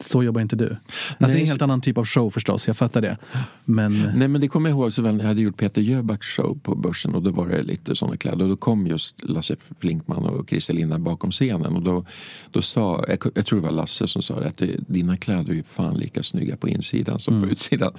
så 0.00 0.22
jobbar 0.22 0.40
inte 0.40 0.56
du. 0.56 0.64
Alltså, 0.64 1.16
det 1.18 1.32
är 1.32 1.40
en 1.40 1.46
helt 1.46 1.62
annan 1.62 1.80
typ 1.80 1.98
av 1.98 2.04
show 2.04 2.30
förstås, 2.30 2.66
jag 2.66 2.76
fattar 2.76 3.00
det. 3.00 3.16
Men... 3.64 4.10
Nej 4.16 4.28
men 4.28 4.40
det 4.40 4.48
kommer 4.48 4.70
jag 4.70 4.78
ihåg 4.78 4.92
så 4.92 5.02
väl 5.02 5.14
när 5.14 5.24
jag 5.24 5.28
hade 5.28 5.40
gjort 5.40 5.56
Peter 5.56 5.82
Jöbacks 5.82 6.26
show 6.26 6.58
på 6.62 6.74
Börsen 6.74 7.14
och 7.14 7.22
då 7.22 7.30
var 7.30 7.48
det 7.48 7.62
lite 7.62 7.96
sådana 7.96 8.16
kläder 8.16 8.42
och 8.42 8.48
då 8.48 8.56
kom 8.56 8.86
just 8.86 9.14
Lasse 9.22 9.56
Flinkman 9.80 10.24
och 10.24 10.48
Christer 10.48 10.74
Linda 10.74 10.98
bakom 10.98 11.30
scenen 11.30 11.76
och 11.76 11.82
då, 11.82 12.04
då 12.50 12.62
sa, 12.62 13.04
jag, 13.08 13.18
jag 13.34 13.46
tror 13.46 13.60
det 13.60 13.66
var 13.66 13.72
Lasse 13.72 14.08
som 14.08 14.22
sa 14.22 14.40
det, 14.40 14.48
att 14.48 14.56
det, 14.56 14.76
dina 14.88 15.16
kläder 15.16 15.50
är 15.50 15.54
ju 15.54 15.62
fan 15.62 15.94
lika 15.94 16.22
snygga 16.22 16.56
på 16.56 16.68
insidan 16.68 17.18
som 17.18 17.34
mm. 17.34 17.48
på 17.48 17.52
utsidan. 17.52 17.92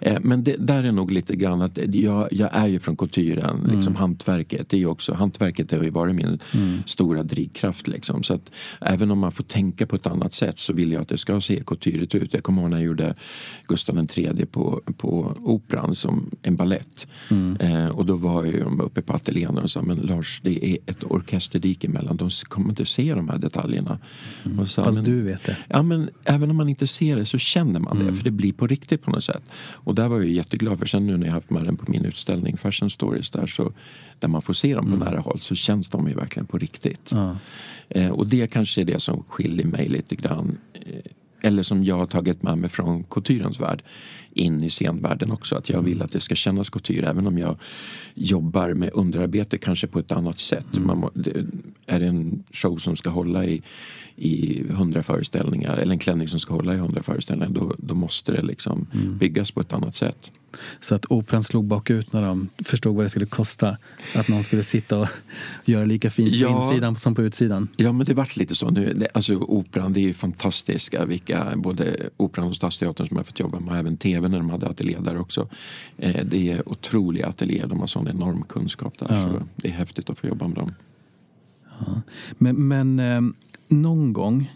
Eh, 0.00 0.18
men 0.20 0.44
det, 0.44 0.56
där 0.58 0.84
är 0.84 0.92
nog 0.92 1.10
lite 1.10 1.36
grann 1.36 1.62
att 1.62 1.78
jag, 1.94 2.28
jag 2.30 2.50
är 2.52 2.66
ju 2.66 2.80
från 2.80 2.96
couturen, 2.96 3.58
mm. 3.58 3.76
liksom 3.76 3.96
hantverket. 3.96 4.68
Det 4.68 4.82
är 4.82 4.86
också, 4.86 5.14
hantverket 5.14 5.70
har 5.70 5.82
ju 5.82 5.90
varit 5.90 6.14
min 6.14 6.38
mm. 6.54 6.82
stora 6.86 7.22
drivkraft 7.22 7.88
liksom. 7.88 8.22
Så 8.22 8.34
att 8.34 8.50
även 8.80 9.10
om 9.10 9.18
man 9.18 9.32
får 9.32 9.44
tänka 9.44 9.86
på 9.86 9.96
ett 9.96 10.06
annat 10.06 10.34
sätt 10.34 10.60
så 10.60 10.72
vill 10.72 10.92
jag 10.92 11.02
att 11.02 11.08
det 11.08 11.18
ska 11.18 11.27
ska 11.28 11.40
se 11.40 11.62
couturigt 11.66 12.14
ut. 12.14 12.34
Jag 12.34 12.42
kommer 12.42 12.62
ihåg 12.62 12.70
när 12.70 12.76
jag 12.76 12.86
gjorde 12.86 13.14
Gustav 13.66 14.06
III 14.14 14.46
på, 14.46 14.82
på 14.96 15.34
Operan 15.44 15.94
som 15.94 16.30
en 16.42 16.56
ballett. 16.56 17.06
Mm. 17.28 17.56
Eh, 17.56 17.88
och 17.88 18.06
då 18.06 18.16
var 18.16 18.44
jag 18.44 18.54
de 18.54 18.80
uppe 18.80 19.02
på 19.02 19.12
ateljén 19.12 19.58
och 19.58 19.70
sa 19.70 19.82
men 19.82 19.96
Lars 19.96 20.40
det 20.42 20.66
är 20.66 20.78
ett 20.86 21.04
orkesterdike 21.04 21.86
emellan. 21.86 22.16
De 22.16 22.30
kommer 22.48 22.68
inte 22.68 22.86
se 22.86 23.14
de 23.14 23.28
här 23.28 23.38
detaljerna. 23.38 23.98
Mm. 24.46 24.66
Sa, 24.66 24.84
Fast 24.84 24.96
men, 24.96 25.04
du 25.04 25.22
vet 25.22 25.44
det. 25.44 25.56
Ja 25.68 25.82
men 25.82 26.10
även 26.24 26.50
om 26.50 26.56
man 26.56 26.68
inte 26.68 26.86
ser 26.86 27.16
det 27.16 27.24
så 27.24 27.38
känner 27.38 27.80
man 27.80 27.96
mm. 27.96 28.06
det. 28.06 28.16
För 28.16 28.24
det 28.24 28.30
blir 28.30 28.52
på 28.52 28.66
riktigt 28.66 29.02
på 29.02 29.10
något 29.10 29.24
sätt. 29.24 29.42
Och 29.84 29.94
där 29.94 30.08
var 30.08 30.16
jag 30.16 30.30
jätteglad 30.30 30.78
för 30.78 30.86
sen 30.86 31.06
nu 31.06 31.16
när 31.16 31.26
jag 31.26 31.34
haft 31.34 31.50
med 31.50 31.64
den 31.64 31.76
på 31.76 31.90
min 31.90 32.04
utställning 32.04 32.56
Fashion 32.56 32.90
Stories 32.90 33.30
där 33.30 33.46
så 33.46 33.72
där 34.18 34.28
man 34.28 34.42
får 34.42 34.54
se 34.54 34.74
dem 34.74 34.84
på 34.84 34.94
mm. 34.94 35.08
nära 35.08 35.20
håll 35.20 35.40
så 35.40 35.54
känns 35.54 35.88
de 35.88 36.08
ju 36.08 36.14
verkligen 36.14 36.46
på 36.46 36.58
riktigt. 36.58 37.10
Ja. 37.12 37.36
Eh, 37.88 38.10
och 38.10 38.26
det 38.26 38.46
kanske 38.46 38.80
är 38.80 38.84
det 38.84 39.00
som 39.00 39.22
skiljer 39.28 39.66
mig 39.66 39.88
lite 39.88 40.16
grann 40.16 40.58
eh, 40.74 41.12
eller 41.40 41.62
som 41.62 41.84
jag 41.84 41.96
har 41.96 42.06
tagit 42.06 42.42
med 42.42 42.58
mig 42.58 42.70
från 42.70 43.04
couturens 43.04 43.60
värld 43.60 43.82
in 44.32 44.62
i 44.62 44.70
scenvärlden 44.70 45.32
också. 45.32 45.56
Att 45.56 45.68
jag 45.68 45.82
vill 45.82 46.02
att 46.02 46.10
det 46.10 46.20
ska 46.20 46.34
kännas 46.34 46.70
couture 46.70 47.08
även 47.08 47.26
om 47.26 47.38
jag 47.38 47.56
jobbar 48.14 48.74
med 48.74 48.90
underarbete 48.92 49.58
kanske 49.58 49.86
på 49.86 49.98
ett 49.98 50.12
annat 50.12 50.38
sätt. 50.38 50.76
Mm. 50.76 50.86
Man, 50.86 51.10
det, 51.14 51.46
är 51.86 52.00
det 52.00 52.06
en 52.06 52.44
show 52.52 52.76
som 52.76 52.96
ska 52.96 53.10
hålla 53.10 53.44
i 53.44 53.62
i 54.20 54.64
hundra 54.70 55.02
föreställningar 55.02 55.76
eller 55.76 55.92
en 55.92 55.98
klänning 55.98 56.28
som 56.28 56.40
ska 56.40 56.54
hålla 56.54 56.74
i 56.74 56.78
hundra 56.78 57.02
föreställningar 57.02 57.52
då, 57.52 57.74
då 57.78 57.94
måste 57.94 58.32
det 58.32 58.42
liksom 58.42 58.86
mm. 58.94 59.18
byggas 59.18 59.50
på 59.50 59.60
ett 59.60 59.72
annat 59.72 59.94
sätt. 59.94 60.30
Så 60.80 60.94
att 60.94 61.06
operan 61.08 61.44
slog 61.44 61.64
bakut 61.64 62.12
när 62.12 62.22
de 62.22 62.48
förstod 62.64 62.96
vad 62.96 63.04
det 63.04 63.08
skulle 63.08 63.26
kosta 63.26 63.76
att 64.14 64.28
någon 64.28 64.42
skulle 64.42 64.62
sitta 64.62 64.98
och 64.98 65.08
göra 65.64 65.84
lika 65.84 66.10
fint 66.10 66.34
ja, 66.34 66.48
på 66.48 66.64
insidan 66.64 66.96
som 66.96 67.14
på 67.14 67.22
utsidan? 67.22 67.68
Ja, 67.76 67.92
men 67.92 68.06
det 68.06 68.14
vart 68.14 68.36
lite 68.36 68.54
så. 68.54 68.70
Nu, 68.70 69.06
alltså, 69.14 69.34
operan, 69.34 69.92
det 69.92 70.00
är 70.00 70.02
ju 70.02 70.14
fantastiska, 70.14 71.04
vilka, 71.04 71.52
både 71.56 72.10
Operan 72.16 72.48
och 72.48 72.56
Stadsteatern 72.56 73.08
som 73.08 73.16
jag 73.16 73.26
fått 73.26 73.40
jobba 73.40 73.60
med, 73.60 73.78
även 73.78 73.96
TV 73.96 74.28
när 74.28 74.38
de 74.38 74.50
hade 74.50 74.68
ateljé 74.68 74.98
där 75.00 75.18
också. 75.18 75.48
Eh, 75.96 76.24
det 76.24 76.52
är 76.52 76.68
otroliga 76.68 77.26
ateljéer, 77.26 77.66
de 77.66 77.80
har 77.80 77.86
sån 77.86 78.08
enorm 78.08 78.42
kunskap 78.42 78.98
där. 78.98 79.06
Ja. 79.10 79.28
Så 79.28 79.46
det 79.56 79.68
är 79.68 79.72
häftigt 79.72 80.10
att 80.10 80.18
få 80.18 80.26
jobba 80.26 80.48
med 80.48 80.56
dem. 80.56 80.74
Ja. 81.78 82.00
Men, 82.38 82.68
men 82.68 82.98
eh, 82.98 83.20
någon 83.68 84.12
gång, 84.12 84.52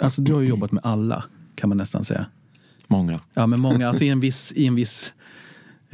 alltså 0.00 0.22
du 0.22 0.32
har 0.32 0.40
ju 0.40 0.48
jobbat 0.48 0.72
med 0.72 0.86
alla 0.86 1.24
kan 1.54 1.68
man 1.68 1.78
nästan 1.78 2.04
säga. 2.04 2.26
Många. 2.86 3.20
Ja, 3.34 3.46
men 3.46 3.60
många, 3.60 3.88
alltså 3.88 4.04
i 4.04 4.08
en 4.08 4.20
viss, 4.20 4.52
i 4.52 4.66
en 4.66 4.74
viss 4.74 5.12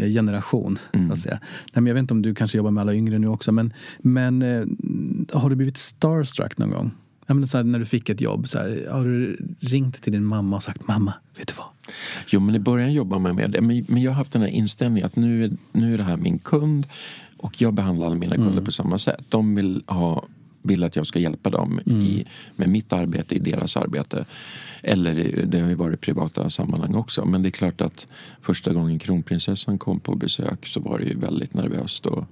eh, 0.01 0.11
generation. 0.11 0.79
Så 1.07 1.13
att 1.13 1.19
säga. 1.19 1.39
Nej, 1.43 1.71
men 1.73 1.87
jag 1.87 1.95
vet 1.95 2.01
inte 2.01 2.15
om 2.15 2.23
du 2.23 2.35
kanske 2.35 2.57
jobbar 2.57 2.71
med 2.71 2.81
alla 2.81 2.95
yngre 2.95 3.19
nu 3.19 3.29
också, 3.29 3.53
men, 3.53 3.73
men 3.99 4.43
eh, 4.43 4.67
har 5.41 5.51
du 5.51 5.57
blivit 5.57 5.77
starstruck 5.77 6.59
någon 6.59 6.71
gång? 6.71 6.91
Jag 7.27 7.35
menar, 7.35 7.47
så 7.47 7.57
här, 7.57 7.65
när 7.65 7.79
du 7.79 7.85
fick 7.85 8.09
ett 8.09 8.21
jobb, 8.21 8.49
så 8.49 8.59
här, 8.59 8.89
har 8.91 9.05
du 9.05 9.39
ringt 9.61 10.03
till 10.03 10.13
din 10.13 10.25
mamma 10.25 10.57
och 10.57 10.63
sagt 10.63 10.89
mamma, 10.89 11.15
vet 11.39 11.49
du 11.49 11.55
vad? 11.59 11.67
Jo, 12.27 12.41
men 12.41 12.55
i 12.55 12.59
början 12.59 12.93
jobbade 12.93 13.23
man 13.23 13.37
med 13.37 13.51
det. 13.51 13.61
Men, 13.61 13.85
men 13.89 14.03
jag 14.03 14.11
har 14.11 14.17
haft 14.17 14.33
den 14.33 14.43
här 14.43 14.49
inställningen 14.49 15.07
att 15.07 15.17
nu 15.17 15.45
är, 15.45 15.51
nu 15.73 15.95
är 15.95 15.99
det 15.99 16.05
här 16.05 16.17
min 16.17 16.39
kund 16.39 16.87
och 17.37 17.63
jag 17.63 17.75
behandlar 17.75 18.07
alla 18.07 18.17
mina 18.17 18.37
kunder 18.37 18.63
på 18.63 18.73
samma 18.73 18.99
sätt. 18.99 19.25
De 19.29 19.55
vill, 19.55 19.83
ha, 19.87 20.25
vill 20.63 20.85
att 20.85 20.97
jag 20.97 21.07
ska 21.07 21.19
hjälpa 21.19 21.51
dem 21.51 21.81
i, 21.87 22.27
med 22.57 22.69
mitt 22.69 22.93
arbete 22.93 23.35
i 23.35 23.39
deras 23.39 23.77
arbete. 23.77 24.25
Eller 24.83 25.45
det 25.47 25.61
har 25.61 25.69
ju 25.69 25.75
varit 25.75 26.01
privata 26.01 26.51
sammanhang 26.51 26.95
också. 26.95 27.25
Men 27.25 27.43
det 27.43 27.49
är 27.49 27.51
klart 27.51 27.81
att 27.81 28.07
första 28.41 28.73
gången 28.73 28.99
kronprinsessan 28.99 29.79
kom 29.79 30.01
på 30.01 30.15
besök 30.15 30.67
så 30.67 30.81
var 30.81 30.99
det 30.99 31.05
ju 31.05 31.19
väldigt 31.19 31.55
nervöst. 31.55 32.07
Och, 32.07 32.25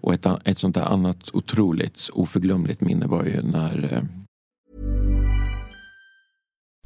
och 0.00 0.14
ett, 0.14 0.26
ett 0.44 0.58
sånt 0.58 0.74
där 0.74 0.82
annat 0.82 1.30
otroligt 1.32 2.10
oförglömligt 2.12 2.80
minne 2.80 3.06
var 3.06 3.24
ju 3.24 3.42
när 3.42 3.94
eh, 3.94 4.02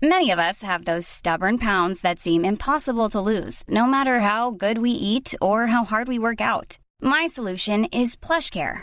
Many 0.02 0.30
of 0.30 0.38
us 0.38 0.62
have 0.62 0.84
those 0.84 1.06
stubborn 1.08 1.58
pounds 1.58 2.00
that 2.02 2.20
seem 2.20 2.44
impossible 2.44 3.08
to 3.08 3.20
lose, 3.20 3.64
no 3.66 3.86
matter 3.86 4.20
how 4.20 4.50
good 4.50 4.78
we 4.78 4.90
eat 4.90 5.34
or 5.40 5.66
how 5.66 5.84
hard 5.84 6.06
we 6.06 6.18
work 6.18 6.40
out. 6.40 6.78
My 7.00 7.28
solution 7.28 7.86
is 7.86 8.16
PlushCare. 8.16 8.82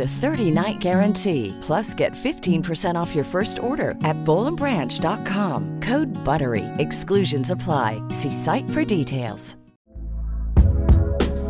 a 0.01 0.11
30-night 0.11 0.79
guarantee. 0.79 1.57
Plus, 1.61 1.93
get 1.93 2.11
15% 2.11 2.95
off 2.95 3.15
your 3.15 3.23
first 3.23 3.59
order 3.59 3.91
at 4.03 4.17
bowlandbranch.com. 4.25 5.79
Code 5.83 6.11
BUTTERY. 6.25 6.65
Exclusions 6.79 7.49
apply. 7.49 8.03
See 8.09 8.31
site 8.31 8.69
for 8.71 8.83
details. 8.83 9.60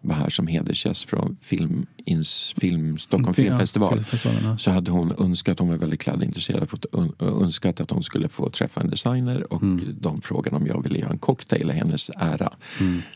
var 0.00 0.14
här 0.14 0.30
som 0.30 0.46
hedersgäst 0.46 1.10
från 1.10 1.36
film, 1.42 1.86
ins, 2.04 2.54
film, 2.56 2.98
Stockholm 2.98 3.34
Ja, 3.36 3.44
filmfestival 3.44 4.00
ja. 4.42 4.58
så 4.58 4.70
hade 4.70 4.90
hon 4.90 5.12
önskat, 5.18 5.58
hon 5.58 5.68
var 5.68 5.76
väldigt 5.76 6.00
klädintresserad, 6.00 6.70
fått 6.70 6.86
önskat 7.20 7.80
att 7.80 7.90
hon 7.90 8.02
skulle 8.02 8.28
få 8.28 8.50
träffa 8.50 8.80
en 8.80 8.90
designer 8.90 9.52
och 9.52 9.62
Mm. 9.62 9.96
de 10.00 10.20
frågade 10.20 10.56
om 10.56 10.66
jag 10.66 10.82
ville 10.82 10.98
göra 10.98 11.10
en 11.10 11.18
cocktail 11.18 11.70
i 11.70 11.72
hennes 11.72 12.10
ära. 12.16 12.52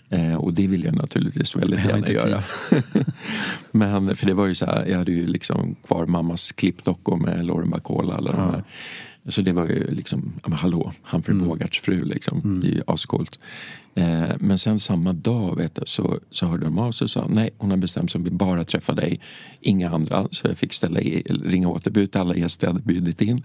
Eh, 0.08 0.34
och 0.34 0.54
det 0.54 0.66
ville 0.66 0.86
jag 0.86 0.94
naturligtvis 0.96 1.56
väldigt 1.56 1.84
jag 1.84 1.88
gärna 1.88 2.08
göra. 2.08 2.42
Men 3.70 4.16
för 4.16 4.26
det 4.26 4.34
var 4.34 4.46
ju 4.46 4.54
så 4.54 4.66
här, 4.66 4.86
jag 4.86 4.98
hade 4.98 5.12
ju 5.12 5.26
liksom 5.26 5.76
kvar 5.86 6.06
mammas 6.06 6.52
klippdockor 6.52 7.16
med 7.16 7.44
Lauren 7.46 7.70
Bacall 7.70 8.08
och 8.08 8.14
alla 8.14 8.30
de 8.30 8.40
här. 8.40 8.64
Så 9.28 9.42
det 9.42 9.52
var 9.52 9.66
ju 9.66 9.90
liksom, 9.90 10.32
men 10.42 10.52
hallå, 10.52 10.92
Humphrey 11.02 11.36
Bogarts 11.36 11.80
fru 11.80 12.04
liksom. 12.04 12.60
Det 12.62 12.68
är 12.68 12.72
ju 12.72 12.82
ascoolt. 12.86 13.38
Eh, 13.94 14.30
men 14.38 14.58
sen 14.58 14.78
samma 14.78 15.12
dag 15.12 15.56
vet 15.56 15.74
du, 15.74 15.82
så, 15.86 16.18
så 16.30 16.46
hörde 16.46 16.64
de 16.64 16.78
av 16.78 16.92
sig 16.92 17.04
och 17.04 17.10
sa 17.10 17.26
nej, 17.28 17.50
hon 17.58 17.70
har 17.70 17.76
bestämt 17.76 18.10
sig 18.10 18.20
att 18.20 18.26
vi 18.26 18.30
bara 18.30 18.64
träffa 18.64 18.94
dig, 18.94 19.20
inga 19.60 19.90
andra. 19.90 20.28
Så 20.30 20.46
jag 20.48 20.58
fick 20.58 20.72
ställa 20.72 21.00
i, 21.00 21.22
ringa 21.22 21.68
återbud 21.68 22.12
till 22.12 22.20
alla 22.20 22.36
gäster 22.36 22.66
jag 22.66 22.72
hade 22.72 22.84
bjudit 22.84 23.20
in. 23.20 23.44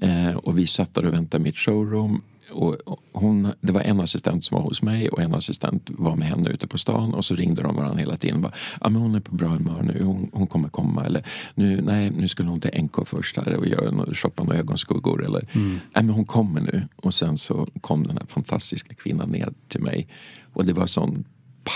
Eh, 0.00 0.36
och 0.36 0.58
vi 0.58 0.66
satt 0.66 0.94
där 0.94 1.04
och 1.04 1.12
väntade 1.12 1.42
i 1.42 1.44
mitt 1.44 1.58
showroom. 1.58 2.22
Och 2.52 2.76
hon, 3.12 3.52
det 3.60 3.72
var 3.72 3.80
en 3.80 4.00
assistent 4.00 4.44
som 4.44 4.54
var 4.54 4.62
hos 4.62 4.82
mig 4.82 5.08
och 5.08 5.20
en 5.20 5.34
assistent 5.34 5.90
var 5.90 6.16
med 6.16 6.28
henne 6.28 6.50
ute 6.50 6.66
på 6.66 6.78
stan 6.78 7.14
och 7.14 7.24
så 7.24 7.34
ringde 7.34 7.62
de 7.62 7.76
varandra 7.76 7.98
hela 7.98 8.16
tiden. 8.16 8.40
Bara, 8.40 8.52
ah, 8.80 8.88
men 8.88 9.02
hon 9.02 9.14
är 9.14 9.20
på 9.20 9.34
bra 9.34 9.48
humör 9.48 9.82
nu, 9.82 10.02
hon, 10.04 10.30
hon 10.32 10.46
kommer 10.46 10.68
komma. 10.68 11.04
Eller 11.04 11.26
nu, 11.54 11.80
nej, 11.80 12.10
nu 12.10 12.28
skulle 12.28 12.48
hon 12.48 12.60
till 12.60 12.82
NK 12.82 13.08
först 13.08 13.36
här 13.36 13.56
och 13.56 13.66
göra, 13.66 14.14
shoppa 14.14 14.44
några 14.44 14.58
ögonskuggor. 14.58 15.24
Eller, 15.24 15.48
nej, 15.54 15.80
men 15.92 16.08
hon 16.08 16.24
kommer 16.24 16.60
nu. 16.60 16.82
Och 16.96 17.14
sen 17.14 17.38
så 17.38 17.66
kom 17.80 18.06
den 18.06 18.16
här 18.16 18.26
fantastiska 18.26 18.94
kvinnan 18.94 19.28
ner 19.28 19.52
till 19.68 19.80
mig. 19.80 20.08
Och 20.52 20.64
det 20.64 20.72
var 20.72 20.86
sån 20.86 21.24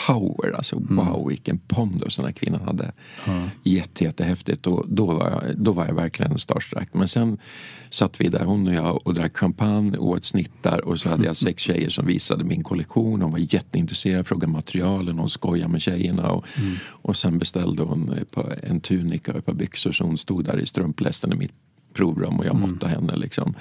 power, 0.07 0.57
alltså 0.57 0.79
wow 0.79 1.29
vilken 1.29 1.59
pondus 1.59 2.17
den 2.17 2.25
här 2.25 2.33
kvinnan 2.33 2.61
hade. 2.61 2.93
Jätte, 3.63 4.05
jättehäftigt 4.05 4.67
och 4.67 4.85
då 4.89 5.07
var, 5.07 5.31
jag, 5.31 5.59
då 5.59 5.73
var 5.73 5.87
jag 5.87 5.95
verkligen 5.95 6.39
starstruck. 6.39 6.89
Men 6.93 7.09
sen 7.09 7.39
satt 7.91 8.21
vi 8.21 8.29
där, 8.29 8.45
hon 8.45 8.67
och 8.69 8.75
jag, 8.75 9.07
och 9.07 9.15
drack 9.15 9.37
champagne 9.37 9.99
och 9.99 10.09
åt 10.09 10.25
snittar 10.25 10.85
och 10.85 11.01
så 11.01 11.09
hade 11.09 11.25
jag 11.25 11.37
sex 11.37 11.63
tjejer 11.63 11.91
som 11.91 12.07
visade 12.07 12.45
min 12.45 12.63
kollektion. 12.63 13.23
Hon 13.23 13.33
var 13.33 13.55
jätteintresserad, 13.55 14.27
frågade 14.27 14.53
materialen, 14.53 15.19
hon 15.19 15.31
skojade 15.31 15.73
med 15.73 15.83
tjejerna. 15.83 16.31
Och, 16.31 16.45
och 16.87 17.17
sen 17.17 17.39
beställde 17.39 17.83
hon 17.83 18.15
en 18.63 18.81
tunika 18.81 19.33
och 19.33 19.39
ett 19.39 19.47
par 19.47 19.55
byxor 19.55 19.93
så 19.93 20.05
hon 20.05 20.19
stod 20.19 20.45
där 20.45 20.61
i 20.61 20.67
strumplästen 20.67 21.33
i 21.33 21.37
mitt 21.37 21.53
provrum 21.95 22.39
och 22.39 22.47
jag 22.47 22.57
måttade 22.57 22.93
henne. 22.93 23.17
Liksom. 23.17 23.55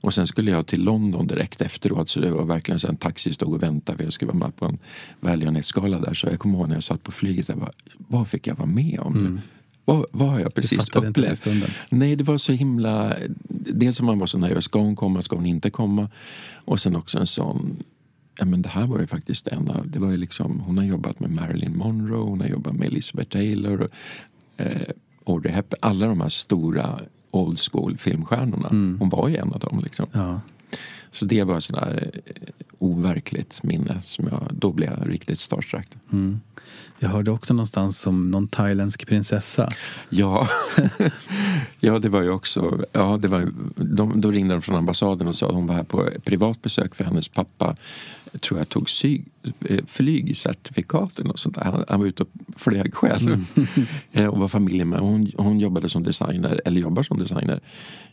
Och 0.00 0.14
sen 0.14 0.26
skulle 0.26 0.50
jag 0.50 0.66
till 0.66 0.84
London 0.84 1.26
direkt 1.26 1.60
efteråt 1.60 2.10
så 2.10 2.20
det 2.20 2.30
var 2.30 2.44
verkligen 2.44 2.80
så 2.80 2.88
en 2.88 2.96
taxi 2.96 3.34
stod 3.34 3.54
och 3.54 3.62
väntade 3.62 3.98
för 3.98 4.04
jag 4.04 4.12
skulle 4.12 4.32
vara 4.32 4.38
med 4.38 4.56
på 4.56 4.66
en 4.66 4.78
välgörenhetsgala 5.20 5.98
där. 5.98 6.14
Så 6.14 6.26
jag 6.26 6.38
kommer 6.38 6.58
ihåg 6.58 6.68
när 6.68 6.74
jag 6.74 6.84
satt 6.84 7.02
på 7.02 7.12
flyget, 7.12 7.48
jag 7.48 7.58
bara, 7.58 7.72
vad 7.96 8.28
fick 8.28 8.46
jag 8.46 8.54
vara 8.54 8.68
med 8.68 9.00
om 9.00 9.12
nu? 9.12 9.40
Vad, 9.84 10.06
vad 10.12 10.28
har 10.28 10.40
jag 10.40 10.54
precis 10.54 10.88
upplevt? 10.88 11.46
Nej, 11.90 12.16
det 12.16 12.24
var 12.24 12.38
så 12.38 12.52
himla... 12.52 13.16
Dels 13.48 13.96
som 13.96 14.06
man 14.06 14.18
var 14.18 14.26
så 14.26 14.38
nervös, 14.38 14.64
ska 14.64 14.78
hon 14.78 14.96
komma, 14.96 15.22
ska 15.22 15.36
hon 15.36 15.46
inte 15.46 15.70
komma? 15.70 16.08
Och 16.64 16.80
sen 16.80 16.96
också 16.96 17.18
en 17.18 17.26
sån... 17.26 17.76
Ja, 18.38 18.44
men 18.44 18.62
det 18.62 18.68
här 18.68 18.86
var 18.86 19.00
ju 19.00 19.06
faktiskt 19.06 19.48
en 19.48 19.68
av... 19.68 19.90
Det 19.90 19.98
var 19.98 20.10
ju 20.10 20.16
liksom, 20.16 20.60
hon 20.60 20.78
har 20.78 20.84
jobbat 20.84 21.20
med 21.20 21.30
Marilyn 21.30 21.76
Monroe, 21.76 22.22
hon 22.22 22.40
har 22.40 22.48
jobbat 22.48 22.74
med 22.74 22.88
Elizabeth 22.88 23.30
Taylor, 23.30 23.88
eh, 24.56 24.82
Audrey 25.26 25.52
Hepburn. 25.52 25.78
Alla 25.82 26.06
de 26.06 26.20
här 26.20 26.28
stora 26.28 27.00
old 27.30 27.58
school 27.72 27.98
filmstjärnorna. 27.98 28.68
Hon 28.98 29.08
var 29.08 29.28
ju 29.28 29.36
en 29.36 29.52
av 29.52 29.60
dem. 29.60 29.80
Liksom. 29.84 30.06
Ja. 30.12 30.40
Så 31.10 31.24
det 31.24 31.44
var 31.44 31.60
sådär 31.60 32.10
eh, 32.26 32.32
overkligt 32.78 33.62
minne. 33.62 34.00
Som 34.02 34.26
jag, 34.30 34.48
då 34.50 34.72
blev 34.72 34.90
jag 34.98 35.10
riktigt 35.10 35.38
starstruck. 35.38 35.86
Jag 36.98 37.08
hörde 37.08 37.30
också 37.30 37.54
någonstans 37.54 38.06
om 38.06 38.30
någon 38.30 38.48
thailändsk 38.48 39.06
prinsessa. 39.06 39.72
Ja. 40.08 40.48
ja, 41.80 41.98
det 41.98 42.08
var 42.08 42.22
ju 42.22 42.30
också... 42.30 42.84
Ja, 42.92 43.18
det 43.22 43.28
var, 43.28 43.52
de, 43.76 44.20
då 44.20 44.30
ringde 44.30 44.54
de 44.54 44.62
från 44.62 44.76
ambassaden 44.76 45.28
och 45.28 45.36
sa 45.36 45.48
att 45.48 45.54
hon 45.54 45.66
var 45.66 45.74
här 45.74 45.82
på 45.82 46.08
privat 46.24 46.62
besök 46.62 46.94
för 46.94 47.04
hennes 47.04 47.28
pappa 47.28 47.76
tror 48.40 48.60
jag 48.60 48.68
tog 48.68 48.86
psy, 48.86 49.22
eh, 49.68 49.84
flygcertifikat 49.86 51.18
eller 51.18 51.28
något 51.28 51.38
sånt 51.38 51.54
där. 51.54 51.62
Han, 51.64 51.84
han 51.88 52.00
var 52.00 52.06
ute 52.06 52.22
och 52.22 52.28
flög 52.56 52.94
själv 52.94 53.28
Mm. 53.30 53.44
Eh, 54.12 54.26
och 54.26 54.38
var 54.38 54.48
familjen 54.48 54.88
med. 54.88 54.98
Hon, 55.00 55.32
hon 55.36 55.60
jobbade 55.60 55.88
som 55.88 56.02
designer, 56.02 56.60
eller 56.64 56.80
jobbar 56.80 57.02
som 57.02 57.18
designer. 57.18 57.60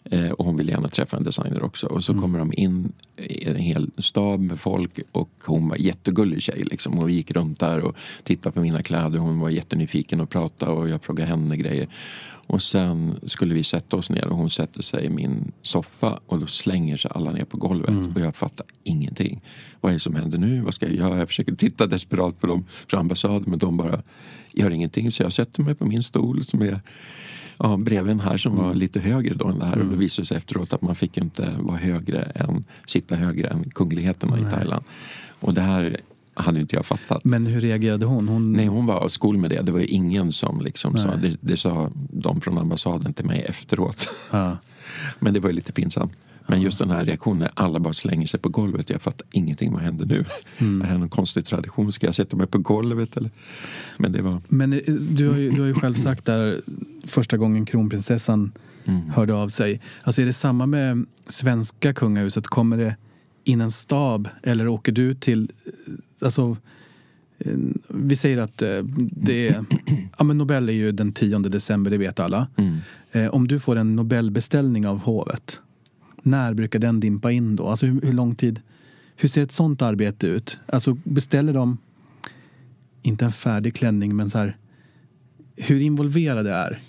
Eh, 0.03 0.30
och 0.32 0.45
hon 0.45 0.57
ville 0.57 0.71
gärna 0.71 0.88
träffa 0.88 1.17
en 1.17 1.23
designer 1.23 1.63
också. 1.63 1.88
Och 1.88 2.03
så 2.03 2.11
Mm. 2.11 2.21
kommer 2.21 2.39
de 2.39 2.53
in 2.53 2.91
en 3.17 3.55
hel 3.55 3.91
stab 3.97 4.39
med 4.39 4.59
folk 4.59 4.99
och 5.11 5.30
hon 5.45 5.69
var 5.69 5.78
jättegullig 5.78 6.41
tjej. 6.41 6.63
Liksom. 6.71 6.99
Och 6.99 7.09
vi 7.09 7.13
gick 7.13 7.32
runt 7.32 7.59
där 7.59 7.80
och 7.86 7.95
tittade 8.23 8.53
på 8.53 8.61
mina 8.61 8.84
kläder. 8.84 9.19
Hon 9.19 9.39
var 9.39 9.49
jättenyfiken 9.49 10.21
och 10.21 10.30
pratade 10.30 10.71
och 10.71 10.89
jag 10.89 11.03
frågade 11.03 11.30
henne 11.30 11.57
grejer. 11.57 11.88
Och 12.49 12.61
sen 12.61 13.15
skulle 13.28 13.53
vi 13.53 13.63
sätta 13.63 13.95
oss 13.95 14.09
ner 14.09 14.28
och 14.28 14.38
hon 14.38 14.49
sätter 14.49 14.82
sig 14.82 15.05
i 15.05 15.09
min 15.09 15.51
soffa 15.61 16.19
och 16.25 16.39
då 16.39 16.47
slänger 16.47 16.97
sig 16.97 17.11
alla 17.15 17.32
ner 17.32 17.45
på 17.45 17.57
golvet 17.57 18.15
och 18.15 18.21
jag 18.21 18.36
fattar 18.36 18.65
ingenting. 18.84 19.41
Vad 19.82 19.89
är 19.89 19.93
det 19.93 19.99
som 19.99 20.15
händer 20.15 20.38
nu? 20.38 20.61
Vad 20.61 20.73
ska 20.73 20.86
jag 20.86 20.95
göra? 20.95 21.16
Jag 21.20 21.28
försöker 21.28 21.55
titta 21.55 21.88
desperat 21.88 22.39
på 22.39 22.47
dem 22.47 22.65
från 22.88 22.99
ambassaden 22.99 23.43
men 23.47 23.59
de 23.59 23.78
bara 23.78 24.01
gör 24.53 24.70
ingenting. 24.70 25.11
Så 25.11 25.24
jag 25.24 25.34
sätter 25.34 25.63
mig 25.63 25.76
på 25.76 25.86
min 25.86 26.03
stol 26.03 26.45
som 26.45 26.61
är 26.61 26.80
ja, 27.57 27.78
bredvid 27.78 28.11
en 28.11 28.20
här 28.20 28.38
som 28.38 28.55
var 28.55 28.74
lite 28.74 28.99
högre 28.99 29.34
då 29.34 29.47
än 29.47 29.59
det 29.59 29.65
här. 29.65 29.80
Och 29.80 29.86
det 29.86 29.97
visade 29.97 30.26
sig 30.26 30.38
efteråt 30.38 30.74
att 30.74 30.82
man 30.82 30.95
fick 30.95 31.18
inte 31.18 31.53
vara 31.59 31.78
högre 31.78 32.22
än, 32.22 32.63
sitta 32.88 33.15
högre 33.15 33.47
än 33.47 33.70
kungligheterna 33.70 34.39
i 34.39 34.43
Thailand. 34.43 34.84
Och 35.39 35.53
det 35.53 35.61
här 35.61 35.97
hade 36.34 36.59
inte 36.59 36.76
jag 36.76 36.86
fattat. 36.86 37.26
Men 37.26 37.45
hur 37.45 37.61
reagerade 37.61 38.05
hon? 38.05 38.28
hon... 38.28 38.53
Nej, 38.53 38.68
hon 38.68 38.86
var 38.86 39.07
skol 39.07 39.38
med 39.38 39.49
det. 39.49 39.61
Det 39.61 39.72
var 39.72 39.80
ju 39.80 39.86
ingen 39.86 40.32
som 40.32 40.61
liksom 40.61 40.97
sa, 40.97 41.15
det, 41.15 41.38
det 41.41 41.57
sa 41.57 41.91
de 41.95 42.41
från 42.41 42.57
ambassaden 42.57 43.13
till 43.13 43.26
mig 43.26 43.45
efteråt. 43.49 44.09
Ja. 44.32 44.57
Men 45.20 45.34
det 45.34 45.39
var 45.39 45.49
ju 45.49 45.55
lite 45.55 45.72
pinsamt. 45.72 46.11
Men 46.48 46.62
just 46.62 46.78
den 46.78 46.89
här 46.89 47.06
reaktionen 47.06 47.39
när 47.39 47.52
alla 47.54 47.80
bara 47.80 47.93
slänger 47.93 48.28
sig 48.28 48.39
på 48.39 48.50
golvet. 48.50 48.89
Jag 48.89 49.02
fattar 49.02 49.28
ingenting. 49.32 49.74
Vad 49.74 49.82
händer 49.82 50.06
nu? 50.06 50.24
Mm. 50.58 50.82
Är 50.82 50.86
det 50.86 50.91
här 50.91 50.98
någon 50.98 51.10
konstig 51.10 51.45
tradition? 51.45 51.91
Ska 51.93 52.06
jag 52.06 52.16
sätta 52.16 52.38
mig 52.38 52.48
på 52.48 52.58
golvet? 52.58 53.18
Eller? 53.18 53.30
Men 53.98 54.12
det 54.12 54.22
var... 54.22 54.41
Men 54.48 54.74
eh, 54.74 54.80
du 54.93 55.30
har, 55.30 55.38
ju, 55.38 55.50
du 55.52 55.60
har 55.62 55.68
ju 55.68 55.74
själv 55.74 55.93
sagt 55.93 56.26
där 56.26 56.62
första 57.06 57.38
gången 57.38 57.66
kronprinsessan 57.66 58.52
hörde 59.16 59.34
av 59.34 59.50
sig. 59.50 59.82
Alltså 60.04 60.22
är 60.22 60.26
det 60.26 60.34
samma 60.34 60.66
med 60.66 61.06
svenska 61.28 61.93
kungahuset? 61.93 62.48
Kommer 62.48 62.78
det 62.78 62.95
in 63.43 63.62
en 63.62 63.72
stab 63.72 64.30
eller 64.43 64.68
åker 64.68 64.91
du 64.91 65.16
till... 65.16 65.52
eh, 65.66 65.72
Alltså, 66.22 66.58
eh, 67.38 67.54
vi 67.88 68.16
säger 68.16 68.38
att 68.38 68.58
det 69.12 69.48
är... 69.48 69.66
Ja, 70.18 70.24
men 70.24 70.38
Nobel 70.38 70.70
är 70.70 70.74
ju 70.74 70.91
den 70.91 71.14
10 71.14 71.39
december, 71.39 71.91
det 71.91 71.98
vet 71.98 72.20
alla. 72.20 72.48
Mm. 72.56 72.78
Om 73.32 73.48
du 73.48 73.60
får 73.60 73.76
en 73.76 73.95
Nobelbeställning 73.95 74.88
av 74.88 75.00
hovet, 75.00 75.60
när 76.28 76.53
brukar 76.53 76.80
den 76.80 76.99
dimpa 76.99 77.32
in 77.32 77.55
då? 77.55 77.67
Alltså 77.67 77.86
hur, 77.86 78.01
hur 78.01 78.13
lång 78.13 78.36
tid? 78.36 78.61
Hur 79.15 79.30
ser 79.30 79.43
ett 79.43 79.51
sånt 79.51 79.82
arbete 79.82 80.28
ut? 80.28 80.59
Alltså 80.65 80.97
beställer 81.03 81.53
de, 81.53 81.78
inte 83.01 83.25
en 83.25 83.32
färdig 83.32 83.75
klänning, 83.75 84.15
men 84.15 84.30
så 84.30 84.38
här, 84.38 84.57
hur 85.55 85.82
involverade 85.82 86.51
är 86.51 86.80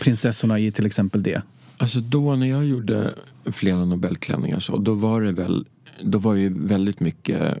prinsessorna 0.00 0.58
i 0.58 0.72
till 0.72 0.86
exempel 0.86 1.22
det? 1.22 1.42
Alltså 1.76 2.00
då 2.00 2.36
när 2.36 2.46
jag 2.46 2.66
gjorde 2.66 3.14
flera 3.44 3.84
Nobelklänningar 3.84 4.60
så, 4.60 4.76
då 4.76 4.94
var 4.94 5.22
det 5.22 5.32
väl, 5.32 5.66
då 6.02 6.18
var 6.18 6.34
ju 6.34 6.48
väldigt 6.66 7.00
mycket 7.00 7.58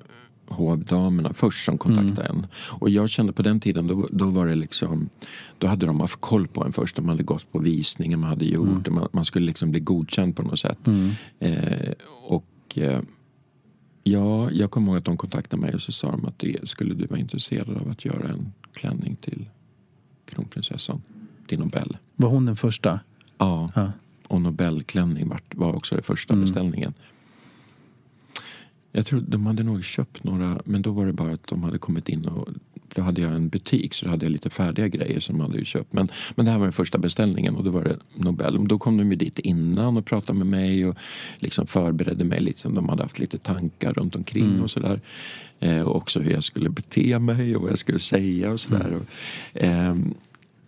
hovdamerna 0.48 1.32
först 1.34 1.64
som 1.64 1.78
kontaktade 1.78 2.28
en. 2.28 2.46
Och 2.54 2.90
jag 2.90 3.10
kände 3.10 3.32
på 3.32 3.42
den 3.42 3.60
tiden, 3.60 3.86
då, 3.86 4.08
då 4.10 4.24
var 4.30 4.46
det 4.46 4.54
liksom, 4.54 5.08
då 5.58 5.66
hade 5.66 5.86
de 5.86 6.00
haft 6.00 6.20
koll 6.20 6.48
på 6.48 6.64
en 6.64 6.72
först. 6.72 6.96
De 6.96 7.08
hade 7.08 7.22
gått 7.22 7.52
på 7.52 7.58
visningar 7.58 8.16
man 8.16 8.28
hade 8.30 8.44
gjort. 8.44 8.88
Man, 8.88 9.08
man 9.12 9.24
skulle 9.24 9.46
liksom 9.46 9.70
bli 9.70 9.80
godkänd 9.80 10.36
på 10.36 10.42
något 10.42 10.58
sätt. 10.58 10.78
Eh, 11.38 11.92
och 12.26 12.78
eh, 12.78 13.00
ja, 14.02 14.50
jag 14.50 14.70
kommer 14.70 14.88
ihåg 14.88 14.98
att 14.98 15.04
de 15.04 15.16
kontaktade 15.16 15.60
mig 15.62 15.74
och 15.74 15.82
så 15.82 15.92
sa 15.92 16.10
de 16.10 16.24
att 16.24 16.38
det, 16.38 16.68
skulle 16.68 16.94
du 16.94 17.06
vara 17.06 17.20
intresserad 17.20 17.76
av 17.76 17.90
att 17.90 18.04
göra 18.04 18.28
en 18.28 18.52
klänning 18.72 19.16
till 19.16 19.48
kronprinsessan, 20.24 21.02
till 21.46 21.58
Nobel. 21.58 21.96
Var 22.16 22.28
hon 22.28 22.46
den 22.46 22.56
första? 22.56 23.00
Ja, 23.38 23.70
Ja. 23.74 23.92
och 24.28 24.40
Nobelklänning 24.40 25.28
var, 25.28 25.40
var 25.54 25.72
också 25.76 25.94
den 25.94 26.04
första 26.04 26.36
beställningen. 26.36 26.94
Jag 28.92 29.06
tror 29.06 29.20
de 29.20 29.46
hade 29.46 29.62
nog 29.62 29.84
köpt 29.84 30.24
några, 30.24 30.60
men 30.64 30.82
då 30.82 30.92
var 30.92 31.06
det 31.06 31.12
bara 31.12 31.32
att 31.32 31.46
de 31.46 31.62
hade 31.62 31.78
kommit 31.78 32.08
in 32.08 32.24
och 32.24 32.48
då 32.94 33.02
hade 33.02 33.20
jag 33.20 33.34
en 33.34 33.48
butik 33.48 33.94
så 33.94 34.04
då 34.04 34.10
hade 34.10 34.26
jag 34.26 34.32
lite 34.32 34.50
färdiga 34.50 34.88
grejer 34.88 35.20
som 35.20 35.38
de 35.38 35.50
hade 35.50 35.64
köpt. 35.64 35.92
Men, 35.92 36.08
men 36.34 36.46
det 36.46 36.52
här 36.52 36.58
var 36.58 36.66
den 36.66 36.72
första 36.72 36.98
beställningen 36.98 37.56
och 37.56 37.64
då 37.64 37.70
var 37.70 37.84
det 37.84 37.96
Nobel. 38.14 38.68
Då 38.68 38.78
kom 38.78 38.96
de 38.96 39.10
ju 39.10 39.16
dit 39.16 39.38
innan 39.38 39.96
och 39.96 40.06
pratade 40.06 40.38
med 40.38 40.46
mig 40.46 40.86
och 40.86 40.96
liksom 41.38 41.66
förberedde 41.66 42.24
mig 42.24 42.40
lite. 42.40 42.60
som 42.60 42.74
De 42.74 42.88
hade 42.88 43.02
haft 43.02 43.18
lite 43.18 43.38
tankar 43.38 43.92
runt 43.92 44.16
omkring 44.16 44.60
och 44.62 44.70
sådär. 44.70 45.00
Eh, 45.60 45.80
och 45.80 45.96
också 45.96 46.20
hur 46.20 46.32
jag 46.32 46.44
skulle 46.44 46.70
bete 46.70 47.18
mig 47.18 47.56
och 47.56 47.62
vad 47.62 47.70
jag 47.70 47.78
skulle 47.78 47.98
säga 47.98 48.52
och 48.52 48.60
sådär. 48.60 48.92
Och, 48.94 49.06
ehm, 49.54 50.14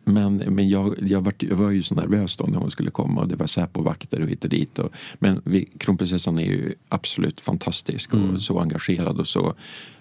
men, 0.04 0.36
men 0.36 0.68
jag, 0.68 0.94
jag, 1.02 1.20
var, 1.20 1.32
jag 1.38 1.56
var 1.56 1.70
ju 1.70 1.82
så 1.82 1.94
nervös 1.94 2.36
då 2.36 2.44
när 2.44 2.58
hon 2.58 2.70
skulle 2.70 2.90
komma 2.90 3.20
och 3.20 3.28
det 3.28 3.36
var 3.36 3.46
Säpo-vakter 3.46 4.22
och 4.22 4.28
hit 4.28 4.44
och 4.44 4.50
dit. 4.50 4.78
Och, 4.78 4.90
men 5.18 5.42
vi, 5.44 5.64
kronprinsessan 5.78 6.38
är 6.38 6.44
ju 6.44 6.74
absolut 6.88 7.40
fantastisk 7.40 8.14
och 8.14 8.42
så 8.42 8.58
engagerad 8.60 9.20
och 9.20 9.28
så 9.28 9.54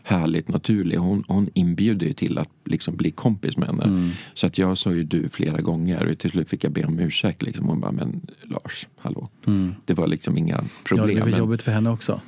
härligt 0.03 0.47
naturlig. 0.47 0.97
Hon, 0.97 1.23
hon 1.27 1.49
inbjuder 1.53 2.07
ju 2.07 2.13
till 2.13 2.37
att 2.37 2.49
liksom 2.65 2.95
bli 2.95 3.11
kompis 3.11 3.57
med 3.57 3.67
henne. 3.67 4.11
Så 4.33 4.47
att 4.47 4.57
jag 4.57 4.77
sa 4.77 4.91
ju 4.93 5.03
du 5.03 5.29
flera 5.29 5.61
gånger 5.61 6.05
och 6.11 6.17
till 6.17 6.31
slut 6.31 6.49
fick 6.49 6.63
jag 6.63 6.71
be 6.71 6.83
om 6.85 6.99
ursäkt. 6.99 7.41
Liksom. 7.41 7.65
Hon 7.65 7.79
bara, 7.79 7.91
men 7.91 8.21
Lars, 8.43 8.87
hallå. 8.97 9.29
Det 9.85 9.93
var 9.93 10.07
liksom 10.07 10.37
inga 10.37 10.55
Ja, 10.55 10.63
problem. 10.83 11.15
det 11.25 11.31
var 11.31 11.37
jobbigt 11.37 11.61
för 11.61 11.71
henne 11.71 11.89
också. 11.89 12.21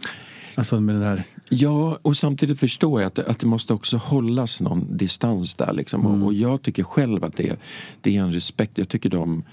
Alltså 0.62 0.80
med 0.80 0.96
det 0.96 1.02
där. 1.02 1.24
Ja, 1.50 2.00
och 2.02 2.18
samtidigt 2.18 2.60
förstår 2.60 3.02
jag 3.02 3.08
att 3.08 3.20
att 3.20 3.40
det 3.40 3.48
måste 3.48 3.74
också 3.74 3.98
hållas 3.98 4.62
någon 4.62 4.98
distans 4.98 5.54
där. 5.54 5.74
Liksom. 5.74 6.06
Och, 6.06 6.26
och 6.26 6.34
jag 6.34 6.62
tycker 6.62 6.84
själv 6.84 7.24
att 7.24 7.38
det, 7.38 7.60
det 8.02 8.18
är 8.18 8.22
en 8.22 8.34
respekt. 8.34 8.78
Jag 8.78 8.90
tycker, 8.90 9.10
de, 9.10 9.44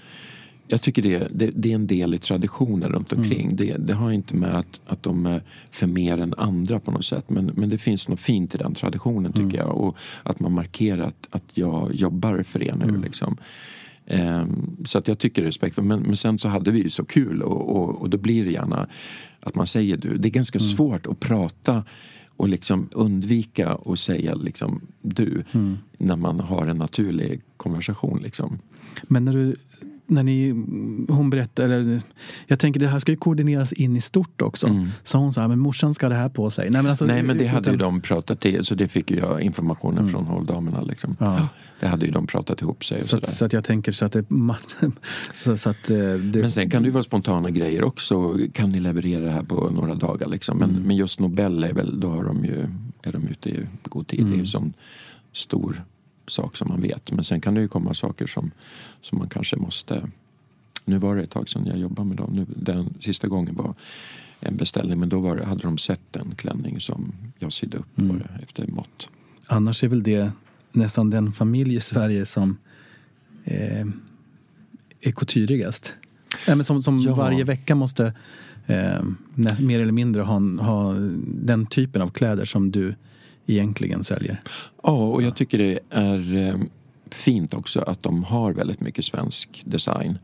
jag 0.67 0.81
tycker 0.81 1.01
det, 1.01 1.27
det, 1.31 1.51
det 1.55 1.71
är 1.71 1.75
en 1.75 1.87
del 1.87 2.13
i 2.13 2.17
traditionen 2.17 2.89
runt 2.89 3.13
omkring. 3.13 3.55
Det, 3.55 3.77
det 3.77 3.93
har 3.93 4.11
inte 4.11 4.35
med 4.35 4.55
att, 4.55 4.79
att 4.85 5.03
de 5.03 5.25
är 5.25 5.41
för 5.71 5.87
mer 5.87 6.17
än 6.17 6.33
andra 6.37 6.79
på 6.79 6.91
något 6.91 7.05
sätt. 7.05 7.29
Men, 7.29 7.45
men 7.45 7.69
det 7.69 7.77
finns 7.77 8.07
något 8.07 8.19
fint 8.19 8.55
i 8.55 8.57
den 8.57 8.73
traditionen 8.73 9.33
tycker 9.33 9.57
jag. 9.57 9.77
Och 9.77 9.97
att 10.23 10.39
man 10.39 10.51
markerar 10.51 11.03
att, 11.03 11.27
att 11.29 11.43
jag 11.53 11.95
jobbar 11.95 12.43
för 12.43 12.63
er 12.63 12.75
nu. 12.75 13.01
Liksom. 13.01 13.37
Ehm, 14.05 14.77
så 14.85 14.97
att 14.97 15.07
jag 15.07 15.19
tycker 15.19 15.41
respekt 15.41 15.75
för 15.75 15.81
men, 15.81 15.99
men 15.99 16.17
sen 16.17 16.39
så 16.39 16.47
hade 16.47 16.71
vi 16.71 16.83
ju 16.83 16.89
så 16.89 17.05
kul 17.05 17.41
och, 17.41 17.75
och, 17.75 18.01
och 18.01 18.09
då 18.09 18.17
blir 18.17 18.45
det 18.45 18.51
gärna 18.51 18.87
att 19.41 19.55
man 19.55 19.67
säger 19.67 19.97
du. 19.97 20.17
Det 20.17 20.27
är 20.27 20.31
ganska 20.31 20.59
svårt 20.59 21.07
att 21.07 21.19
prata 21.19 21.83
och 22.27 22.49
liksom 22.49 22.89
undvika 22.91 23.77
att 23.85 23.99
säga 23.99 24.35
liksom 24.35 24.81
du 25.01 25.43
när 25.97 26.15
man 26.15 26.39
har 26.39 26.67
en 26.67 26.77
naturlig 26.77 27.41
konversation. 27.57 28.19
Liksom. 28.23 28.59
Men 29.03 29.25
när 29.25 29.33
du 29.33 29.55
när 30.09 30.23
ni, 30.23 30.49
hon 31.09 31.29
berättar, 31.29 31.63
eller 31.63 32.01
jag 32.47 32.59
tänker 32.59 32.79
det 32.79 32.87
här 32.87 32.99
ska 32.99 33.11
ju 33.11 33.17
koordineras 33.17 33.73
in 33.73 33.95
i 33.95 34.01
stort 34.01 34.41
också. 34.41 34.69
Sa 35.03 35.17
hon 35.17 35.33
så 35.33 35.41
här, 35.41 35.47
men 35.47 35.59
morsan 35.59 35.93
ska 35.93 36.05
ha 36.05 36.09
det 36.09 36.15
här 36.15 36.29
på 36.29 36.49
sig? 36.49 36.69
Nej 36.69 36.81
men, 36.81 36.89
alltså, 36.89 37.05
Nej 37.05 37.23
men 37.23 37.37
det 37.37 37.47
hade 37.47 37.69
ju 37.69 37.75
utan- 37.75 37.93
de 37.93 38.01
pratat 38.01 38.39
till, 38.39 38.63
så 38.63 38.75
det 38.75 38.87
fick 38.87 39.11
ju 39.11 39.17
jag 39.17 39.41
informationen 39.41 40.09
från 40.11 40.25
hovdamerna. 40.25 40.81
Liksom. 40.81 41.15
Ja. 41.19 41.47
Det 41.79 41.87
hade 41.87 42.05
ju 42.05 42.11
de 42.11 42.27
pratat 42.27 42.61
ihop 42.61 42.83
sig 42.83 43.03
Så 43.03 43.17
att, 43.17 43.33
så 43.33 43.45
att 43.45 43.53
jag 43.53 43.63
tänker 43.63 43.91
så 43.91 44.05
att 44.05 44.11
det... 44.11 44.25
Så, 45.33 45.57
så 45.57 45.69
att, 45.69 45.89
eh, 45.89 45.97
det 45.97 46.39
Men 46.39 46.51
sen 46.51 46.69
kan 46.69 46.81
det 46.81 46.85
ju 46.85 46.91
vara 46.91 47.03
spontana 47.03 47.49
grejer 47.49 47.83
också. 47.83 48.37
Kan 48.53 48.69
ni 48.69 48.79
leverera 48.79 49.25
det 49.25 49.31
här 49.31 49.43
på 49.43 49.69
några 49.69 49.95
dagar? 49.95 50.27
Liksom? 50.27 50.57
Men, 50.57 50.69
men 50.69 50.95
just 50.95 51.19
Nobel 51.19 51.63
är 51.63 51.73
väl, 51.73 51.99
då 51.99 52.09
har 52.09 52.23
de 52.23 52.45
ju, 52.45 52.67
är 53.03 53.11
de 53.11 53.27
ute 53.27 53.49
i 53.49 53.67
god 53.83 54.07
tid. 54.07 54.25
Det 54.25 54.33
är 54.33 54.39
ju 54.39 54.45
sån 54.45 54.73
stor 55.33 55.83
sak 56.29 56.57
som 56.57 56.67
man 56.67 56.81
vet. 56.81 57.11
Men 57.11 57.23
sen 57.23 57.41
kan 57.41 57.53
det 57.53 57.61
ju 57.61 57.67
komma 57.67 57.93
saker 57.93 58.27
som, 58.27 58.51
som 59.01 59.17
man 59.17 59.29
kanske 59.29 59.55
måste... 59.55 60.09
Nu 60.85 60.97
var 60.97 61.15
det 61.15 61.23
ett 61.23 61.29
tag 61.31 61.49
sedan 61.49 61.65
jag 61.65 61.77
jobbade 61.77 62.07
med 62.07 62.17
dem. 62.17 62.29
Nu, 62.33 62.45
den 62.55 62.93
sista 62.99 63.27
gången 63.27 63.55
var 63.55 63.73
en 64.39 64.55
beställning. 64.57 64.99
Men 64.99 65.09
då 65.09 65.19
var 65.19 65.35
det, 65.35 65.45
hade 65.45 65.61
de 65.63 65.77
sett 65.77 66.15
en 66.15 66.35
klänning 66.35 66.81
som 66.81 67.13
jag 67.39 67.53
sydde 67.53 67.77
upp 67.77 67.95
på 67.95 68.01
det, 68.01 68.29
efter 68.43 68.67
mått. 68.67 69.07
Annars 69.47 69.83
är 69.83 69.87
väl 69.87 70.03
det 70.03 70.31
nästan 70.71 71.09
den 71.09 71.31
familj 71.31 71.75
i 71.75 71.81
Sverige 71.81 72.25
som 72.25 72.57
eh, 73.43 73.87
är 75.01 75.11
couturigast. 75.11 75.93
Nej, 76.47 76.55
men 76.55 76.65
som 76.65 76.81
som 76.83 76.99
Ja. 76.99 77.15
varje 77.15 77.43
vecka 77.43 77.75
måste 77.75 78.13
eh, 78.67 79.03
mer 79.59 79.79
eller 79.79 79.91
mindre 79.91 80.21
ha, 80.21 80.39
ha 80.63 80.93
den 81.25 81.65
typen 81.65 82.01
av 82.01 82.09
kläder 82.09 82.45
som 82.45 82.71
du 82.71 82.95
egentligen 83.51 84.03
säljer. 84.03 84.41
Ja, 84.83 85.07
och 85.07 85.23
jag 85.23 85.35
tycker 85.35 85.57
det 85.57 85.79
är 85.89 86.35
eh, 86.35 86.55
fint 87.13 87.53
också 87.53 87.79
att 87.79 88.03
de 88.03 88.23
har 88.23 88.53
väldigt 88.53 88.79
mycket 88.79 89.05
svensk 89.05 89.61
design. 89.65 90.17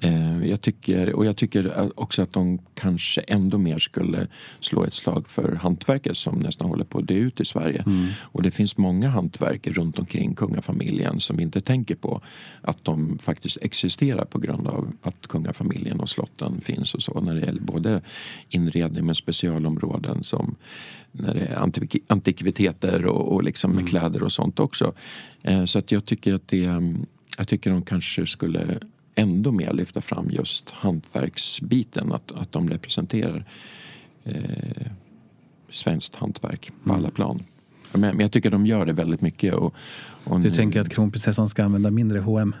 Eh, 0.00 0.46
jag 0.46 0.60
tycker, 0.60 1.14
och 1.14 1.26
jag 1.26 1.36
tycker 1.36 1.90
också 2.00 2.22
att 2.22 2.32
de 2.32 2.58
kanske 2.74 3.20
ändå 3.20 3.58
mer 3.58 3.78
skulle 3.78 4.26
slå 4.60 4.84
ett 4.84 4.94
slag 4.94 5.28
för 5.28 5.52
hantverket 5.52 6.16
som 6.16 6.38
nästan 6.38 6.68
håller 6.68 6.84
på 6.84 6.98
att 6.98 7.08
dö 7.08 7.14
ut 7.14 7.40
i 7.40 7.44
Sverige. 7.44 7.84
Och 8.20 8.42
det 8.42 8.50
finns 8.50 8.78
många 8.78 9.08
hantverk 9.08 9.66
runt 9.66 9.98
omkring 9.98 10.34
kungafamiljen 10.34 11.20
som 11.20 11.40
inte 11.40 11.60
tänker 11.60 11.94
på 11.94 12.20
att 12.60 12.84
de 12.84 13.18
faktiskt 13.18 13.58
existerar 13.62 14.24
på 14.24 14.38
grund 14.38 14.66
av 14.66 14.92
att 15.02 15.26
kungafamiljen 15.26 16.00
och 16.00 16.08
slotten 16.08 16.60
finns 16.60 16.94
och 16.94 17.02
så. 17.02 17.20
När 17.20 17.34
det 17.34 17.40
gäller 17.40 17.62
både 17.62 18.00
inredning 18.48 19.06
med 19.06 19.16
specialområden 19.16 20.24
som 20.24 20.56
när 21.12 21.34
det 21.34 21.40
är 21.40 21.56
antik 21.56 21.96
antikviteter 22.06 23.06
och, 23.06 23.32
och 23.34 23.42
liksom 23.42 23.70
med 23.70 23.78
Mm. 23.78 23.88
kläder 23.90 24.22
och 24.22 24.32
sånt 24.32 24.60
också. 24.60 24.92
Eh, 25.42 25.64
så 25.64 25.78
att 25.78 25.92
jag 25.92 26.04
tycker 26.04 26.34
att 26.34 26.48
det, 26.48 26.64
mm, 26.64 27.06
jag 27.38 27.48
tycker 27.48 27.70
de 27.70 27.82
kanske 27.82 28.26
skulle 28.26 28.78
ändå 29.14 29.52
mer 29.52 29.72
lyfta 29.72 30.00
fram 30.00 30.30
just 30.30 30.70
hantverksbiten, 30.70 32.12
att, 32.12 32.32
att 32.32 32.52
de 32.52 32.70
representerar 32.70 33.44
eh, 34.24 34.86
svenskt 35.70 36.14
hantverk 36.14 36.70
på 36.84 36.90
Mm. 36.90 36.96
alla 37.02 37.10
plan. 37.10 37.42
Men, 37.92 38.00
men 38.00 38.20
jag 38.20 38.32
tycker 38.32 38.50
de 38.50 38.66
gör 38.66 38.86
det 38.86 38.92
väldigt 38.92 39.20
mycket. 39.20 39.54
Och, 39.54 39.74
och 40.24 40.40
Du 40.40 40.48
nu- 40.48 40.54
tänker 40.54 40.80
att 40.80 40.88
kronprinsessan 40.88 41.48
ska 41.48 41.64
använda 41.64 41.90
mindre 41.90 42.18
H&M? 42.20 42.54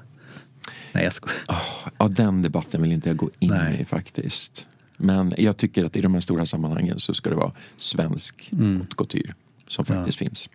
Nej, 0.92 1.04
jag 1.04 1.12
skojar. 1.12 1.62
Ja, 1.98 2.08
den 2.08 2.42
debatten 2.42 2.82
vill 2.82 2.92
inte 2.92 3.08
jag 3.08 3.16
gå 3.16 3.30
in 3.38 3.48
Nej. 3.50 3.80
i 3.80 3.84
faktiskt. 3.84 4.66
Men 4.96 5.34
jag 5.38 5.56
tycker 5.56 5.84
att 5.84 5.96
i 5.96 6.00
de 6.00 6.14
här 6.14 6.20
stora 6.20 6.46
sammanhangen 6.46 6.98
så 7.00 7.14
ska 7.14 7.30
det 7.30 7.36
vara 7.36 7.52
svensk 7.76 8.48
Mm. 8.52 8.76
haute 8.76 8.96
couture 8.96 9.34
som 9.68 9.84
faktiskt 9.84 10.18
finns. 10.18 10.48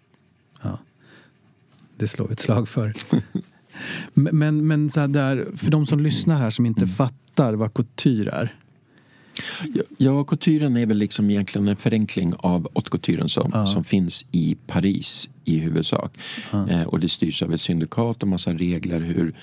Ja. 0.62 0.80
Det 1.98 2.08
slår 2.08 2.28
vi 2.28 2.34
ett 2.34 2.40
slag 2.40 2.70
för. 2.70 2.94
men 4.14 4.68
men, 4.68 4.90
så 4.90 5.08
där, 5.08 5.48
för 5.56 5.72
de 5.72 5.86
som 5.86 6.00
lyssnar 6.00 6.40
här 6.40 6.50
som 6.50 6.66
inte 6.66 6.82
Mm. 6.84 6.96
fattar 6.96 7.54
vad 7.54 7.74
couture 7.74 8.32
är. 8.32 8.56
Ja, 9.74 9.84
Ja, 9.98 10.24
couturen 10.24 10.78
är 10.78 10.86
väl 10.86 10.98
liksom 10.98 11.30
egentligen 11.30 11.68
en 11.68 11.76
förenkling 11.76 12.34
av 12.38 12.68
haute 12.76 12.90
couturen 12.90 13.30
som, 13.30 13.52
Ja. 13.54 13.68
som 13.68 13.84
finns 13.84 14.26
i 14.32 14.56
Paris 14.68 15.30
i 15.46 15.58
huvudsak. 15.58 16.18
Eh, 16.70 16.82
och 16.84 17.00
det 17.00 17.10
styrs 17.10 17.42
av 17.44 17.54
ett 17.54 17.62
syndikat 17.62 18.22
och 18.24 18.28
massa 18.30 18.54
regler 18.54 19.00
hur 19.00 19.34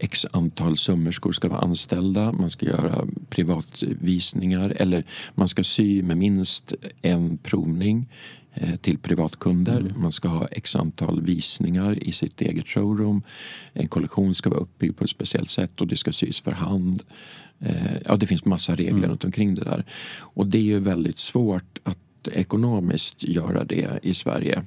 x 0.00 0.26
antal 0.30 0.76
sömmerskor 0.76 1.32
ska 1.32 1.48
vara 1.48 1.60
anställda. 1.60 2.32
Man 2.32 2.50
ska 2.50 2.66
göra 2.66 3.06
privatvisningar 3.28 4.72
eller 4.76 5.04
man 5.34 5.48
ska 5.48 5.64
sy 5.64 6.02
med 6.02 6.16
minst 6.16 6.72
en 7.02 7.38
provning 7.38 8.08
eh, 8.54 8.76
till 8.76 8.98
privatkunder. 8.98 9.94
Man 9.96 10.12
ska 10.12 10.28
ha 10.28 10.46
x 10.46 10.76
antal 10.76 11.22
visningar 11.22 12.02
i 12.02 12.12
sitt 12.12 12.40
eget 12.40 12.68
showroom. 12.68 13.22
En 13.72 13.88
kollektion 13.88 14.34
ska 14.34 14.50
vara 14.50 14.60
uppbyggd 14.60 14.96
på 14.96 15.04
ett 15.04 15.10
speciellt 15.10 15.50
sätt 15.50 15.80
och 15.80 15.86
det 15.86 15.96
ska 15.96 16.12
sys 16.12 16.40
för 16.40 16.52
hand. 16.52 17.02
Eh, 17.58 17.96
ja, 18.04 18.16
det 18.16 18.26
finns 18.26 18.44
massa 18.44 18.74
regler 18.74 19.08
runt 19.08 19.24
omkring 19.24 19.54
det 19.54 19.64
där. 19.64 19.84
Och 20.18 20.46
det 20.46 20.58
är 20.58 20.62
ju 20.62 20.80
väldigt 20.80 21.18
svårt 21.18 21.78
att 21.82 22.28
ekonomiskt 22.32 23.22
göra 23.22 23.64
det 23.64 24.00
i 24.02 24.14
Sverige. 24.14 24.62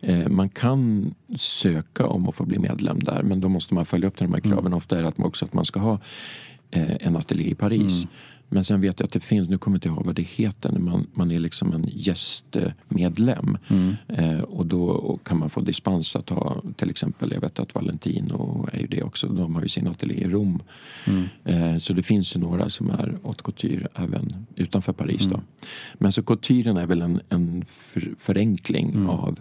Eh, 0.00 0.28
Man 0.28 0.48
kan 0.48 1.14
söka 1.36 2.06
om 2.06 2.28
att 2.28 2.34
få 2.34 2.44
bli 2.44 2.58
medlem 2.58 2.98
där 2.98 3.22
men 3.22 3.40
då 3.40 3.48
måste 3.48 3.74
man 3.74 3.86
följa 3.86 4.08
upp 4.08 4.16
till 4.16 4.26
de 4.26 4.32
här 4.34 4.40
kraven. 4.40 4.72
Ofta 4.74 4.98
är 4.98 5.02
det 5.02 5.08
att 5.08 5.18
man 5.18 5.28
också 5.28 5.44
att 5.44 5.52
man 5.52 5.64
ska 5.64 5.80
ha 5.80 5.98
eh, 6.70 6.96
en 7.06 7.16
ateljé 7.16 7.50
i 7.50 7.54
Paris. 7.54 8.06
Men 8.48 8.64
sen 8.64 8.80
vet 8.80 9.00
jag 9.00 9.06
att 9.06 9.12
det 9.12 9.20
finns, 9.20 9.48
nu 9.48 9.58
kommer 9.58 9.74
jag 9.74 9.78
inte 9.78 9.88
ihåg 9.88 10.06
vad 10.06 10.14
det 10.14 10.22
heter, 10.22 10.72
när 10.72 10.80
man, 10.80 11.06
man 11.14 11.30
är 11.30 11.38
liksom 11.38 11.72
en 11.72 11.84
gästmedlem. 11.88 13.58
Eh, 14.08 14.40
och 14.40 14.66
då 14.66 15.18
kan 15.24 15.38
man 15.38 15.50
få 15.50 15.60
dispens 15.60 16.16
att 16.16 16.28
ha 16.28 16.62
till 16.76 16.90
exempel, 16.90 17.32
jag 17.32 17.40
vet 17.40 17.58
att 17.58 17.74
Valentino 17.74 18.68
är 18.72 18.78
ju 18.78 18.86
det 18.86 19.02
också, 19.02 19.26
de 19.26 19.54
har 19.54 19.62
ju 19.62 19.68
sin 19.68 19.88
ateljé 19.88 20.24
i 20.24 20.28
Rom. 20.28 20.62
Eh, 21.44 21.78
så 21.78 21.92
det 21.92 22.02
finns 22.02 22.36
ju 22.36 22.40
några 22.40 22.70
som 22.70 22.90
är 22.90 23.18
haute 23.24 23.42
couture 23.42 23.88
även 23.94 24.46
utanför 24.56 24.92
Paris. 24.92 25.26
Då. 25.26 25.40
Men 25.94 26.12
så 26.12 26.22
couturen 26.22 26.76
är 26.76 26.86
väl 26.86 27.02
en, 27.02 27.20
en 27.28 27.64
för, 27.68 28.14
förenkling 28.18 29.08
av 29.08 29.40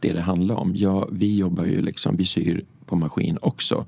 det 0.00 0.12
det 0.12 0.20
handlar 0.20 0.54
om. 0.54 0.72
Ja, 0.76 1.08
vi 1.12 1.36
jobbar 1.36 1.64
ju 1.64 1.82
liksom, 1.82 2.16
vi 2.16 2.24
syr 2.24 2.64
på 2.86 2.96
maskin 2.96 3.38
också. 3.42 3.86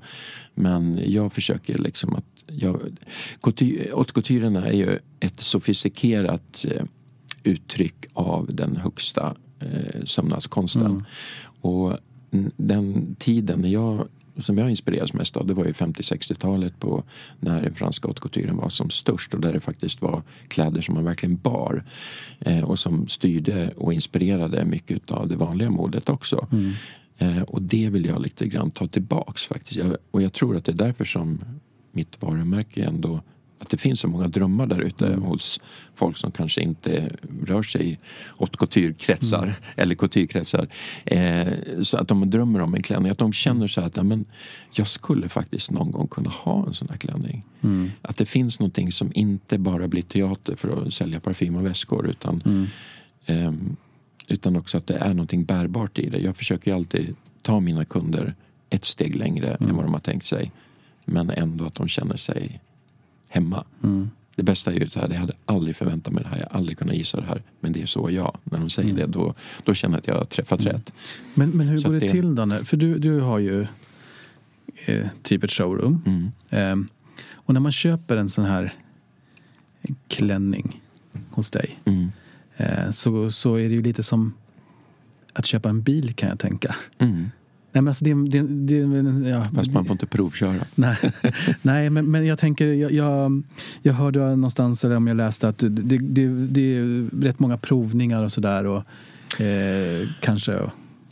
Men 0.55 0.99
jag 1.05 1.33
försöker 1.33 1.77
liksom 1.77 2.15
att... 2.15 2.36
Jag, 2.47 2.81
couture, 3.41 3.89
haute 3.95 4.13
couturen 4.13 4.55
är 4.55 4.71
ju 4.71 4.99
ett 5.19 5.39
sofistikerat 5.41 6.65
eh, 6.71 6.83
uttryck 7.43 7.95
av 8.13 8.49
den 8.55 8.75
högsta 8.75 9.35
eh, 9.59 10.03
sömnadskonsten. 10.05 11.05
Och 11.61 11.97
n- 12.31 12.51
den 12.57 13.15
tiden 13.19 13.59
när 13.61 13.69
jag, 13.69 14.07
som 14.39 14.57
jag 14.57 14.69
inspireras 14.69 15.13
mest 15.13 15.37
av 15.37 15.47
det 15.47 15.53
var 15.53 15.65
ju 15.65 15.71
50-60-talet 15.71 16.79
på 16.79 17.03
när 17.39 17.61
den 17.61 17.73
franska 17.73 18.07
haute 18.07 18.21
couturen 18.21 18.57
var 18.57 18.69
som 18.69 18.89
störst 18.89 19.33
och 19.33 19.39
där 19.41 19.53
det 19.53 19.59
faktiskt 19.59 20.01
var 20.01 20.21
kläder 20.47 20.81
som 20.81 20.95
man 20.95 21.03
verkligen 21.03 21.35
bar 21.37 21.83
eh, 22.39 22.63
och 22.63 22.79
som 22.79 23.07
styrde 23.07 23.71
och 23.77 23.93
inspirerade 23.93 24.65
mycket 24.65 25.11
av 25.11 25.27
det 25.27 25.35
vanliga 25.35 25.69
modet 25.69 26.09
också. 26.09 26.47
Eh, 27.17 27.41
och 27.41 27.61
det 27.61 27.89
vill 27.89 28.05
jag 28.05 28.21
lite 28.21 28.47
grann 28.47 28.71
ta 28.71 28.87
tillbaks 28.87 29.45
faktiskt. 29.45 29.75
Jag, 29.77 29.97
och 30.11 30.21
jag 30.21 30.33
tror 30.33 30.57
att 30.57 30.65
det 30.65 30.71
är 30.71 30.75
därför 30.75 31.05
som 31.05 31.41
mitt 31.97 32.21
varumärke 32.21 32.83
ändå 32.83 33.21
att 33.59 33.69
det 33.69 33.77
finns 33.77 33.99
så 33.99 34.07
många 34.07 34.27
drömmar 34.27 34.67
där 34.67 34.79
ute 34.79 35.13
hos 35.15 35.59
folk 35.95 36.17
som 36.17 36.31
kanske 36.31 36.61
inte 36.61 37.09
rör 37.45 37.63
sig 37.63 37.99
haute 38.39 38.57
couture-kretsar 38.57 39.53
eller 39.75 39.95
couture-kretsar. 39.95 40.67
Eh, 41.05 41.47
så 41.81 41.97
att 41.97 42.07
de 42.07 42.29
drömmer 42.29 42.61
om 42.61 42.73
en 42.73 42.83
klänning. 42.83 43.11
Att 43.11 43.17
de 43.17 43.33
känner 43.33 43.67
så 43.67 43.81
här 43.81 43.87
att 43.87 44.05
men, 44.05 44.25
jag 44.71 44.87
skulle 44.87 45.29
faktiskt 45.29 45.71
någon 45.71 45.91
gång 45.91 46.07
kunna 46.07 46.29
ha 46.29 46.67
en 46.67 46.73
sån 46.73 46.89
här 46.89 46.97
klänning. 46.97 47.45
Att 48.01 48.17
det 48.17 48.25
finns 48.25 48.59
någonting 48.59 48.91
som 48.91 49.11
inte 49.13 49.57
bara 49.57 49.87
blir 49.87 50.01
teater 50.01 50.55
för 50.55 50.87
att 50.87 50.93
sälja 50.93 51.19
parfym 51.19 51.55
och 51.55 51.65
väskor 51.65 52.07
utan 52.07 52.67
Ehm, 53.27 53.75
utan 54.27 54.55
också 54.55 54.77
att 54.77 54.87
det 54.87 54.97
är 54.97 55.09
någonting 55.09 55.45
bärbart 55.45 55.99
i 55.99 56.09
det. 56.09 56.19
Jag 56.19 56.37
försöker 56.37 56.73
alltid 56.73 57.15
ta 57.41 57.59
mina 57.59 57.85
kunder 57.85 58.35
ett 58.69 58.85
steg 58.85 59.15
längre 59.15 59.57
än 59.59 59.75
vad 59.75 59.85
de 59.85 59.93
har 59.93 59.99
tänkt 59.99 60.25
sig. 60.25 60.51
Men 61.09 61.29
ändå 61.29 61.65
att 61.65 61.75
de 61.75 61.87
känner 61.87 62.17
sig 62.17 62.61
hemma. 63.29 63.65
Det 64.35 64.43
bästa 64.43 64.73
är 64.73 64.79
ju 64.79 64.89
så 64.89 64.99
här, 64.99 65.09
jag 65.09 65.19
hade 65.19 65.33
aldrig 65.45 65.75
förväntat 65.75 66.13
mig 66.13 66.23
det 66.23 66.29
här, 66.29 66.37
jag 66.37 66.43
hade 66.45 66.55
aldrig 66.57 66.77
kunnat 66.77 66.95
gissa 66.95 67.19
det 67.21 67.25
här. 67.27 67.41
Men 67.59 67.73
det 67.73 67.81
är 67.81 67.85
så 67.85 68.11
jag, 68.11 68.37
när 68.43 68.59
de 68.59 68.69
säger 68.69 68.93
det, 68.93 69.05
då, 69.05 69.33
då 69.63 69.73
känner 69.73 69.95
jag 69.95 69.99
att 69.99 70.07
jag 70.07 70.15
har 70.15 70.25
träffat 70.25 70.61
rätt. 70.65 70.93
Men, 71.33 71.49
men 71.49 71.67
hur 71.67 71.77
Så 71.77 71.87
går 71.87 71.95
att 71.95 71.99
det, 71.99 72.05
det- 72.07 72.11
till 72.11 72.35
då? 72.35 72.47
För 72.49 72.77
du, 72.77 72.99
du 72.99 73.19
har 73.19 73.39
ju 73.39 73.67
eh, 74.85 75.07
typ 75.23 75.43
ett 75.43 75.51
showroom. 75.51 76.03
Mm. 76.05 76.31
Ehm, 76.49 76.87
och 77.33 77.53
när 77.53 77.61
man 77.61 77.71
köper 77.71 78.17
en 78.17 78.29
sån 78.29 78.45
här 78.45 78.73
klänning 80.07 80.81
hos 81.31 81.51
dig 81.51 81.79
Mm. 81.85 82.11
eh, 82.57 82.91
så, 82.91 83.31
så 83.31 83.55
är 83.55 83.69
det 83.69 83.75
ju 83.75 83.81
lite 83.81 84.03
som 84.03 84.33
att 85.33 85.45
köpa 85.45 85.69
en 85.69 85.81
bil 85.81 86.13
kan 86.13 86.29
jag 86.29 86.39
tänka. 86.39 86.75
Mm. 86.97 87.31
Nej, 87.77 87.81
men 87.81 87.87
alltså 87.87 88.05
det, 88.05 88.13
det, 88.13 88.41
det, 88.41 89.29
ja, 89.29 89.47
Fast 89.55 89.71
man 89.71 89.85
får 89.85 89.91
inte 89.91 90.05
provköra. 90.05 90.59
Nej, 90.75 90.97
nej 91.61 91.89
men, 91.89 92.11
men 92.11 92.25
jag 92.25 92.39
tänker, 92.39 92.67
jag, 92.67 92.91
jag, 92.91 93.43
jag 93.81 93.93
hörde 93.93 94.19
någonstans, 94.19 94.85
eller 94.85 94.95
om 94.95 95.07
jag 95.07 95.17
läste 95.17 95.47
att 95.47 95.57
det, 95.57 95.69
det, 95.69 96.27
det, 96.47 96.77
är 96.77 97.09
rätt 97.21 97.39
många 97.39 97.57
provningar 97.57 98.23
och 98.23 98.31
sådär. 98.31 98.83
Eh, 99.39 100.07
kanske, 100.21 100.59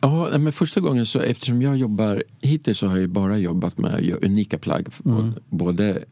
Ja, 0.01 0.37
men 0.37 0.53
första 0.53 0.79
gången 0.79 1.05
så 1.05 1.19
eftersom 1.19 1.61
jag 1.61 1.77
jobbar 1.77 2.23
hittills 2.41 2.77
så 2.77 2.87
har 2.87 2.97
jag 2.97 3.09
bara 3.09 3.37
jobbat 3.37 3.77
med 3.77 4.17
unika 4.21 4.57
plagg. 4.57 4.87
Mm. 5.05 5.33
Både 5.49 6.03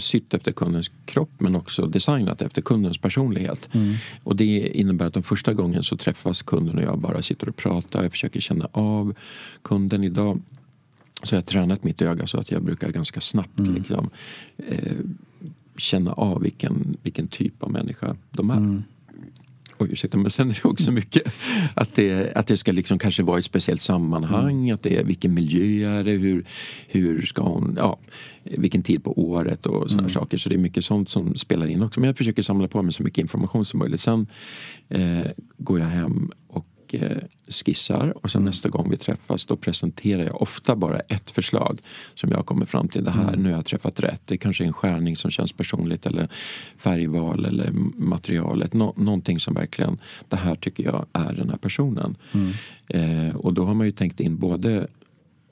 sytt 0.00 0.34
efter 0.34 0.52
kundens 0.52 0.90
kropp 1.04 1.30
men 1.38 1.56
också 1.56 1.86
designat 1.86 2.42
efter 2.42 2.62
kundens 2.62 2.98
personlighet. 2.98 3.68
Mm. 3.72 3.94
Och 4.24 4.36
det 4.36 4.68
innebär 4.74 5.06
att 5.06 5.14
de 5.14 5.22
första 5.22 5.54
gången 5.54 5.84
så 5.84 5.96
träffas 5.96 6.42
kunden 6.42 6.78
och 6.78 6.84
jag 6.84 6.98
bara 6.98 7.22
sitter 7.22 7.48
och 7.48 7.56
pratar. 7.56 8.02
Jag 8.02 8.12
försöker 8.12 8.40
känna 8.40 8.68
av 8.72 9.14
kunden 9.62 10.04
idag. 10.04 10.40
Så 11.22 11.34
jag 11.34 11.40
har 11.40 11.46
tränat 11.46 11.84
mitt 11.84 12.02
öga 12.02 12.26
så 12.26 12.38
att 12.38 12.50
jag 12.50 12.62
brukar 12.62 12.88
ganska 12.90 13.20
snabbt 13.20 13.58
Mm. 13.58 13.74
liksom, 13.74 14.10
eh, 14.68 14.96
känna 15.76 16.12
av 16.12 16.42
vilken, 16.42 16.96
vilken 17.02 17.28
typ 17.28 17.62
av 17.62 17.70
människa 17.70 18.16
de 18.30 18.50
är. 18.50 18.56
Mm. 18.56 18.82
Oj, 19.82 19.88
ursäkta, 19.92 20.18
men 20.18 20.30
sen 20.30 20.50
är 20.50 20.60
det 20.62 20.68
också 20.68 20.92
mycket 20.92 21.22
att 21.74 21.94
det, 21.94 22.36
att 22.36 22.46
det 22.46 22.56
ska 22.56 22.72
liksom 22.72 22.98
kanske 22.98 23.22
vara 23.22 23.38
i 23.38 23.38
ett 23.38 23.44
speciellt 23.44 23.80
sammanhang, 23.80 24.70
att 24.70 24.82
det 24.82 24.96
är, 24.96 25.04
vilken 25.04 25.34
miljö 25.34 25.90
är 25.98 26.04
det, 26.04 26.12
hur, 26.12 26.44
hur 26.88 27.22
ska 27.22 27.42
hon, 27.42 27.74
ja, 27.78 27.98
vilken 28.42 28.82
tid 28.82 29.04
på 29.04 29.18
året 29.18 29.66
och 29.66 29.90
sådana 29.90 30.08
saker. 30.08 30.38
Så 30.38 30.48
det 30.48 30.54
är 30.54 30.58
mycket 30.58 30.84
sånt 30.84 31.10
som 31.10 31.34
spelar 31.34 31.66
in 31.66 31.82
också. 31.82 32.00
Men 32.00 32.06
jag 32.06 32.16
försöker 32.16 32.42
samla 32.42 32.68
på 32.68 32.82
mig 32.82 32.92
så 32.92 33.02
mycket 33.02 33.22
information 33.22 33.64
som 33.64 33.78
möjligt. 33.78 34.00
Sen 34.00 34.26
eh, 34.88 35.26
går 35.58 35.80
jag 35.80 35.86
hem 35.86 36.30
och 36.48 36.66
eh, 36.94 37.16
skissar 37.48 38.14
och 38.16 38.30
sen 38.30 38.44
nästa 38.44 38.68
gång 38.68 38.90
vi 38.90 38.96
träffas 38.96 39.44
då 39.44 39.56
presenterar 39.56 40.24
jag 40.24 40.42
ofta 40.42 40.76
bara 40.76 40.98
ett 40.98 41.30
förslag 41.30 41.78
som 42.14 42.30
jag 42.30 42.46
kommer 42.46 42.66
fram 42.66 42.88
till. 42.88 43.04
Det 43.04 43.10
här, 43.10 43.36
nu 43.36 43.48
har 43.48 43.56
jag 43.56 43.66
träffat 43.66 44.00
rätt. 44.00 44.20
Det 44.24 44.34
är 44.34 44.38
kanske 44.38 44.64
är 44.64 44.66
en 44.66 44.72
skärning 44.72 45.16
som 45.16 45.30
känns 45.30 45.52
personligt 45.52 46.06
eller 46.06 46.28
färgval 46.76 47.44
eller 47.44 47.70
materialet. 47.96 48.72
Nå, 48.72 48.94
någonting 48.96 49.40
som 49.40 49.54
verkligen, 49.54 49.98
det 50.28 50.36
här 50.36 50.54
tycker 50.54 50.84
jag 50.84 51.06
är 51.12 51.32
den 51.32 51.50
här 51.50 51.56
personen. 51.58 52.16
Eh, 52.88 53.36
och 53.36 53.54
då 53.54 53.64
har 53.64 53.74
man 53.74 53.86
ju 53.86 53.92
tänkt 53.92 54.20
in 54.20 54.36
både 54.36 54.86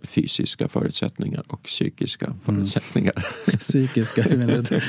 fysiska 0.03 0.69
förutsättningar 0.69 1.43
och 1.47 1.63
psykiska 1.63 2.35
förutsättningar. 2.45 3.13
psykiska. 3.59 4.29
jag 4.29 4.39
menar, 4.39 4.85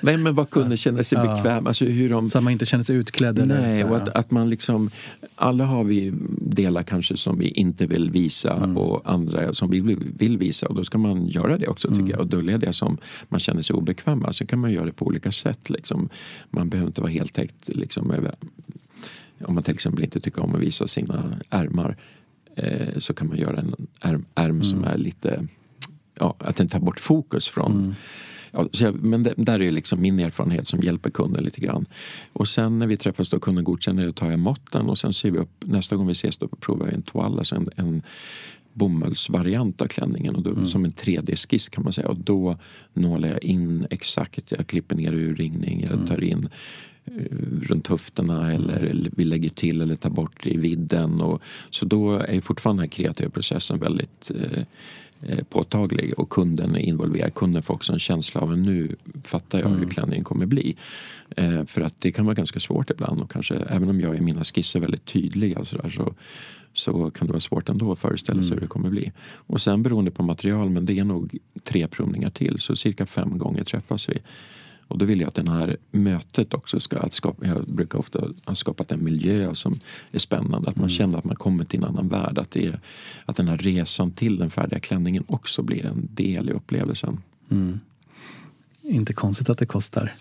Nej 0.02 0.16
men 0.16 0.34
vad 0.34 0.50
kunden 0.50 0.78
känner 0.78 1.02
sig 1.02 1.18
Ja. 1.18 1.34
bekväm, 1.36 1.66
alltså 1.66 1.84
hur 1.84 2.10
de 2.10 2.28
så 2.28 2.38
att 2.38 2.44
man 2.44 2.52
inte 2.52 2.66
känner 2.66 2.84
sig 2.84 2.96
utklädd. 2.96 3.38
eller 3.38 3.60
Nej, 3.60 3.82
så, 3.82 3.88
och 3.88 3.96
ja. 3.96 4.02
att, 4.02 4.08
att 4.08 4.30
man 4.30 4.50
liksom... 4.50 4.90
Alla 5.36 5.64
har 5.64 5.84
vi 5.84 6.12
delar 6.40 6.82
kanske 6.82 7.16
som 7.16 7.38
vi 7.38 7.48
inte 7.48 7.86
vill 7.86 8.10
visa 8.10 8.54
Mm. 8.56 8.76
och 8.76 9.02
andra 9.12 9.54
som 9.54 9.70
vi 9.70 9.80
vill, 10.18 10.38
visa. 10.38 10.66
Och 10.66 10.74
då 10.74 10.84
ska 10.84 10.98
man 10.98 11.28
göra 11.28 11.58
det 11.58 11.68
också 11.68 11.88
Mm. 11.88 12.00
tycker 12.00 12.12
jag. 12.12 12.20
Och 12.20 12.26
dölja 12.26 12.58
det 12.58 12.72
som 12.72 12.98
man 13.28 13.40
känner 13.40 13.62
sig 13.62 13.76
obekväm 13.76 14.18
med. 14.18 14.34
Sen 14.34 14.46
kan 14.46 14.58
man 14.58 14.72
göra 14.72 14.84
det 14.84 14.92
på 14.92 15.06
olika 15.06 15.32
sätt. 15.32 15.70
Liksom. 15.70 16.08
Man 16.50 16.68
behöver 16.68 16.86
inte 16.86 17.00
vara 17.00 17.10
heltäckt 17.10 17.68
liksom, 17.68 18.10
över 18.10 18.34
om 19.44 19.54
man 19.54 19.62
till 19.64 19.74
exempel 19.74 20.04
inte 20.04 20.20
tycker 20.20 20.42
om 20.42 20.54
att 20.54 20.60
visa 20.60 20.86
sina 20.86 21.36
ärmar 21.50 21.96
eh, 22.56 22.98
så 22.98 23.14
kan 23.14 23.28
man 23.28 23.36
göra 23.36 23.58
en 23.58 23.74
ärm, 24.00 24.24
ärm 24.34 24.64
som 24.64 24.78
Mm. 24.78 24.90
är 24.90 24.98
lite, 24.98 25.46
ja, 26.18 26.34
att 26.38 26.56
den 26.56 26.68
tar 26.68 26.80
bort 26.80 27.00
fokus 27.00 27.48
från 27.48 27.72
Mm. 27.72 27.94
Ja, 28.56 28.68
jag, 28.72 28.94
men 29.04 29.22
det, 29.22 29.34
där 29.36 29.62
är 29.62 29.72
liksom 29.72 30.00
min 30.00 30.18
erfarenhet 30.20 30.68
som 30.68 30.80
hjälper 30.80 31.10
kunden 31.10 31.44
lite 31.44 31.60
grann. 31.60 31.86
Och 32.32 32.48
sen 32.48 32.78
när 32.78 32.86
vi 32.86 32.96
träffas 32.96 33.28
då 33.28 33.38
kunden 33.40 33.64
godkänner 33.64 34.06
det 34.06 34.12
tar 34.12 34.30
jag 34.30 34.38
måtten 34.38 34.88
och 34.88 34.98
sen 34.98 35.12
syr 35.12 35.30
vi 35.30 35.38
upp, 35.38 35.50
nästa 35.60 35.96
gång 35.96 36.06
vi 36.06 36.12
ses 36.12 36.38
då 36.38 36.48
provar 36.48 36.86
vi 36.86 36.94
en 36.94 37.02
toal, 37.02 37.38
alltså 37.38 37.54
en, 37.54 37.68
en 37.76 38.02
bomullsvariant 38.72 39.82
av 39.82 39.86
klänningen 39.86 40.34
och 40.34 40.42
då, 40.42 40.66
som 40.66 40.84
en 40.84 40.92
3D-skiss 40.92 41.68
kan 41.68 41.84
man 41.84 41.92
säga. 41.92 42.08
Och 42.08 42.16
då 42.16 42.56
nålar 42.92 43.28
jag 43.28 43.44
in 43.44 43.86
exakt, 43.90 44.52
jag 44.52 44.66
klipper 44.66 44.96
ner 44.96 45.14
urringning, 45.14 45.86
jag 45.90 46.06
tar 46.08 46.24
in 46.24 46.48
runt 47.62 47.86
höfterna 47.86 48.52
eller, 48.52 48.80
eller 48.80 49.10
vi 49.16 49.24
lägger 49.24 49.48
till 49.48 49.80
eller 49.80 49.96
tar 49.96 50.10
bort 50.10 50.46
i 50.46 50.56
vidden. 50.56 51.20
Och, 51.20 51.42
så 51.70 51.84
då 51.84 52.12
är 52.12 52.40
fortfarande 52.40 52.82
den 52.82 52.90
här 52.90 52.96
kreativa 52.96 53.30
processen 53.30 53.78
väldigt 53.78 54.30
eh, 54.30 54.62
eh, 55.20 55.44
påtaglig 55.44 56.18
och 56.18 56.30
kunden 56.30 56.74
är 56.74 56.80
involverad. 56.80 57.34
Kunden 57.34 57.62
får 57.62 57.74
också 57.74 57.92
en 57.92 57.98
känsla 57.98 58.40
av 58.40 58.58
nu 58.58 58.96
fattar 59.24 59.60
jag 59.60 59.68
hur 59.68 59.88
klänningen 59.88 60.24
kommer 60.24 60.46
bli. 60.46 60.76
Eh, 61.36 61.64
för 61.64 61.80
att 61.80 62.00
det 62.00 62.12
kan 62.12 62.24
vara 62.24 62.34
ganska 62.34 62.60
svårt 62.60 62.90
ibland 62.90 63.20
och 63.20 63.30
kanske 63.30 63.54
även 63.54 63.88
om 63.88 64.00
jag 64.00 64.16
i 64.16 64.20
mina 64.20 64.44
skisser 64.44 64.80
väldigt 64.80 65.04
tydliga 65.04 65.58
och 65.58 65.68
så, 65.68 65.76
där, 65.76 65.90
så, 65.90 66.14
så 66.72 67.10
kan 67.10 67.26
det 67.26 67.32
vara 67.32 67.40
svårt 67.40 67.68
ändå 67.68 67.92
att 67.92 67.98
föreställa 67.98 68.42
sig 68.42 68.54
hur 68.54 68.60
det 68.60 68.66
kommer 68.66 68.90
bli. 68.90 69.12
Och 69.46 69.60
sen 69.60 69.82
beroende 69.82 70.10
på 70.10 70.22
material, 70.22 70.70
men 70.70 70.86
det 70.86 70.98
är 70.98 71.04
nog 71.04 71.38
tre 71.64 71.88
provningar 71.88 72.30
till, 72.30 72.58
så 72.58 72.76
cirka 72.76 73.06
fem 73.06 73.38
gånger 73.38 73.64
träffas 73.64 74.08
vi. 74.08 74.18
Och 74.88 74.98
då 74.98 75.04
vill 75.04 75.20
jag 75.20 75.28
att 75.28 75.34
det 75.34 75.50
här 75.50 75.76
mötet 75.90 76.54
också 76.54 76.80
ska 76.80 76.98
att 76.98 77.12
skapa, 77.12 77.46
jag 77.46 77.64
brukar 77.66 77.98
ofta 77.98 78.28
ha 78.44 78.54
skapat 78.54 78.92
en 78.92 79.04
miljö 79.04 79.54
som 79.54 79.74
är 80.12 80.18
spännande. 80.18 80.70
Att 80.70 80.76
man 80.76 80.90
känner 80.90 81.18
att 81.18 81.24
man 81.24 81.36
kommer 81.36 81.64
till 81.64 81.78
en 81.78 81.84
annan 81.84 82.08
värld. 82.08 82.38
Att, 82.38 82.50
det 82.50 82.66
är, 82.66 82.80
att 83.24 83.36
den 83.36 83.48
här 83.48 83.58
resan 83.58 84.10
till 84.10 84.36
den 84.36 84.50
färdiga 84.50 84.80
klänningen 84.80 85.24
också 85.26 85.62
blir 85.62 85.86
en 85.86 86.08
del 86.12 86.48
i 86.48 86.52
upplevelsen. 86.52 87.20
Inte 88.82 89.12
konstigt 89.12 89.48
att 89.48 89.58
det 89.58 89.66
kostar. 89.66 90.12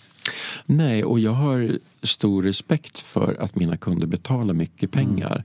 Nej, 0.65 1.03
och 1.03 1.19
jag 1.19 1.31
har 1.31 1.77
stor 2.03 2.43
respekt 2.43 2.99
för 2.99 3.37
att 3.39 3.55
mina 3.55 3.77
kunder 3.77 4.07
betalar 4.07 4.53
mycket 4.53 4.91
pengar. 4.91 5.43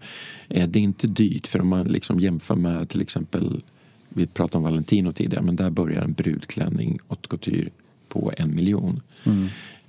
Eh, 0.48 0.68
Det 0.68 0.78
är 0.78 0.82
inte 0.82 1.06
dyrt, 1.06 1.46
för 1.46 1.60
om 1.60 1.68
man 1.68 1.86
liksom 1.86 2.20
jämför 2.20 2.54
med 2.54 2.88
till 2.88 3.00
exempel, 3.00 3.62
vi 4.08 4.26
pratade 4.26 4.58
om 4.58 4.64
Valentino 4.64 5.12
tidigare, 5.12 5.42
men 5.44 5.56
där 5.56 5.70
börjar 5.70 6.02
en 6.02 6.12
brudklänning 6.12 6.98
haute 7.08 7.28
couture 7.28 7.70
på 8.08 8.32
en 8.36 8.54
miljon. 8.54 9.00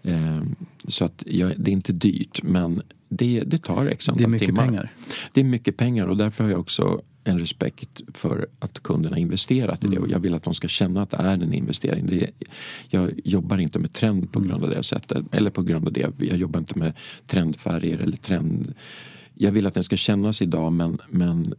Eh, 0.03 0.41
Så 0.87 1.05
att 1.05 1.23
ja, 1.27 1.51
det 1.57 1.71
är 1.71 1.73
inte 1.73 1.93
dyrt, 1.93 2.43
men 2.43 2.81
det, 3.09 3.43
det 3.47 3.57
tar 3.57 3.85
x 3.85 4.05
Det 4.05 4.09
är 4.09 4.13
antal 4.13 4.29
mycket 4.29 4.47
timmar. 4.47 4.65
pengar. 4.65 4.93
Det 5.33 5.39
är 5.41 5.45
mycket 5.45 5.77
pengar 5.77 6.07
och 6.07 6.17
därför 6.17 6.43
har 6.43 6.51
jag 6.51 6.59
också 6.59 7.01
en 7.23 7.39
respekt 7.39 8.01
för 8.13 8.47
att 8.59 8.83
kunderna 8.83 9.17
investerat 9.17 9.83
i 9.83 9.87
det 9.87 9.97
och 9.99 10.09
jag 10.09 10.19
vill 10.19 10.33
att 10.33 10.43
de 10.43 10.53
ska 10.53 10.67
känna 10.67 11.01
att 11.01 11.09
det 11.09 11.17
är 11.17 11.33
en 11.33 11.53
investering. 11.53 12.05
Det 12.05 12.23
är, 12.23 12.29
jag 12.89 13.11
jobbar 13.25 13.57
inte 13.57 13.79
med 13.79 13.93
trend 13.93 14.31
på 14.31 14.39
grund 14.39 14.63
av 14.63 14.69
det 14.69 14.83
sättet. 14.83 15.25
Eller 15.31 15.49
på 15.51 15.61
grund 15.61 15.87
av 15.87 15.93
det. 15.93 16.09
Jag 16.17 16.37
jobbar 16.37 16.59
inte 16.59 16.79
med 16.79 16.93
trendfärger 17.27 17.97
eller 17.97 18.17
trend... 18.17 18.73
Jag 19.33 19.51
vill 19.51 19.65
att 19.65 19.73
den 19.73 19.83
ska 19.83 19.97
kännas 19.97 20.41
idag 20.41 20.73
men, 20.73 20.97
men 21.09 21.53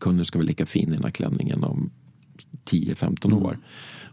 kunden 0.00 0.24
ska 0.24 0.38
vara 0.38 0.46
lika 0.46 0.66
fin 0.66 0.88
i 0.88 0.92
den 0.94 1.04
här 1.04 1.10
klänningen 1.10 1.64
om 1.64 1.90
10-15 2.64 3.32
år. 3.42 3.58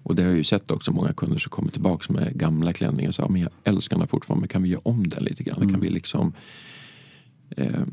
Och 0.03 0.15
det 0.15 0.21
har 0.21 0.29
jag 0.29 0.37
ju 0.37 0.43
sett 0.43 0.71
också 0.71 0.91
många 0.91 1.13
kunder 1.13 1.39
som 1.39 1.49
kommer 1.49 1.71
tillbaka 1.71 2.13
med 2.13 2.33
gamla 2.33 2.73
klänningar 2.73 3.09
och 3.09 3.15
säger 3.15 3.29
men 3.29 3.41
jag 3.41 3.51
älskar 3.63 3.95
den 3.95 4.01
här 4.01 4.07
fortfarande 4.07 4.41
men 4.41 4.47
kan 4.47 4.63
vi 4.63 4.69
göra 4.69 4.81
om 4.83 5.09
den 5.09 5.23
lite 5.23 5.43
grann? 5.43 5.69
Kan 5.69 5.79
vi 5.79 5.89
liksom 5.89 6.33
eh, 7.49 7.83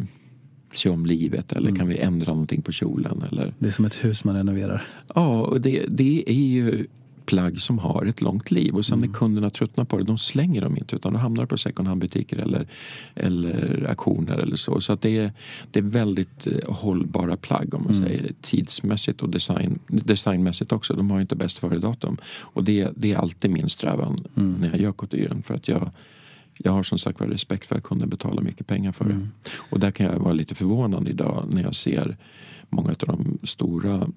se 0.75 0.89
om 0.89 1.07
livet 1.07 1.53
eller 1.53 1.77
kan 1.77 1.89
vi 1.89 1.99
ändra 1.99 2.33
någonting 2.33 2.63
på 2.63 2.73
kjolen? 2.73 3.23
Eller, 3.31 3.55
Det 3.59 3.67
är 3.67 3.73
som 3.73 3.85
ett 3.85 4.05
hus 4.05 4.25
man 4.25 4.37
renoverar. 4.37 4.87
Ja, 5.15 5.43
och 5.43 5.61
det, 5.61 5.87
det 5.89 6.25
är 6.27 6.35
ju 6.35 6.87
plagg 7.27 7.61
som 7.61 7.79
har 7.79 8.05
ett 8.05 8.20
långt 8.20 8.51
liv 8.51 8.74
och 8.74 8.87
sen 8.87 9.01
när 9.01 9.09
kunderna 9.09 9.51
tröttnar 9.51 9.85
på 9.85 9.99
det, 9.99 10.05
de 10.05 10.18
slänger 10.18 10.61
dem 10.61 10.77
inte 10.77 10.97
utan 10.97 11.12
de 11.12 11.18
hamnar 11.18 11.47
på 11.47 11.59
second 11.59 11.89
hand-butiker 11.89 12.37
eller, 12.37 12.66
eller 13.14 13.87
auktioner 13.89 14.37
eller 14.37 14.57
så. 14.57 14.81
Så 14.81 14.93
att 14.93 15.03
det, 15.03 15.18
är, 15.18 15.33
det 15.70 15.79
är 15.79 15.83
väldigt 15.83 16.47
eh, 16.47 16.74
hållbara 16.74 17.37
plagg 17.37 17.74
om 17.74 17.85
man 17.85 17.95
säger 17.95 18.33
tidsmässigt 18.41 19.22
och 19.22 19.29
design, 19.29 19.79
designmässigt 19.89 20.72
också. 20.72 20.95
De 20.95 21.11
har 21.11 21.20
inte 21.20 21.37
bäst 21.37 21.59
före-datum. 21.59 22.16
Och 22.27 22.64
det, 22.64 22.91
det 22.97 23.12
är 23.12 23.16
alltid 23.16 23.51
min 23.51 23.68
strävan 23.68 24.27
när 24.35 24.68
jag 24.68 24.81
gör 24.81 24.93
couturen 24.93 25.43
för 25.43 25.55
att 25.55 25.68
jag 25.68 25.91
jag 26.59 26.72
har 26.72 26.83
som 26.83 26.99
sagt 26.99 27.20
var 27.20 27.27
respekt 27.27 27.66
för 27.66 27.77
att 27.77 27.83
kunden 27.83 28.09
betalar 28.09 28.43
mycket 28.43 28.66
pengar 28.66 28.93
för 28.93 29.05
det. 29.05 29.29
Och 29.70 29.81
där 29.81 29.91
kan 29.91 30.07
jag 30.07 30.18
vara 30.18 30.33
lite 30.33 30.55
förvånad 30.55 31.09
idag 31.09 31.45
när 31.51 31.62
jag 31.62 31.74
ser 31.74 32.16
många 32.68 32.91
av 32.91 32.97
de 32.97 33.39
stora 33.43 34.09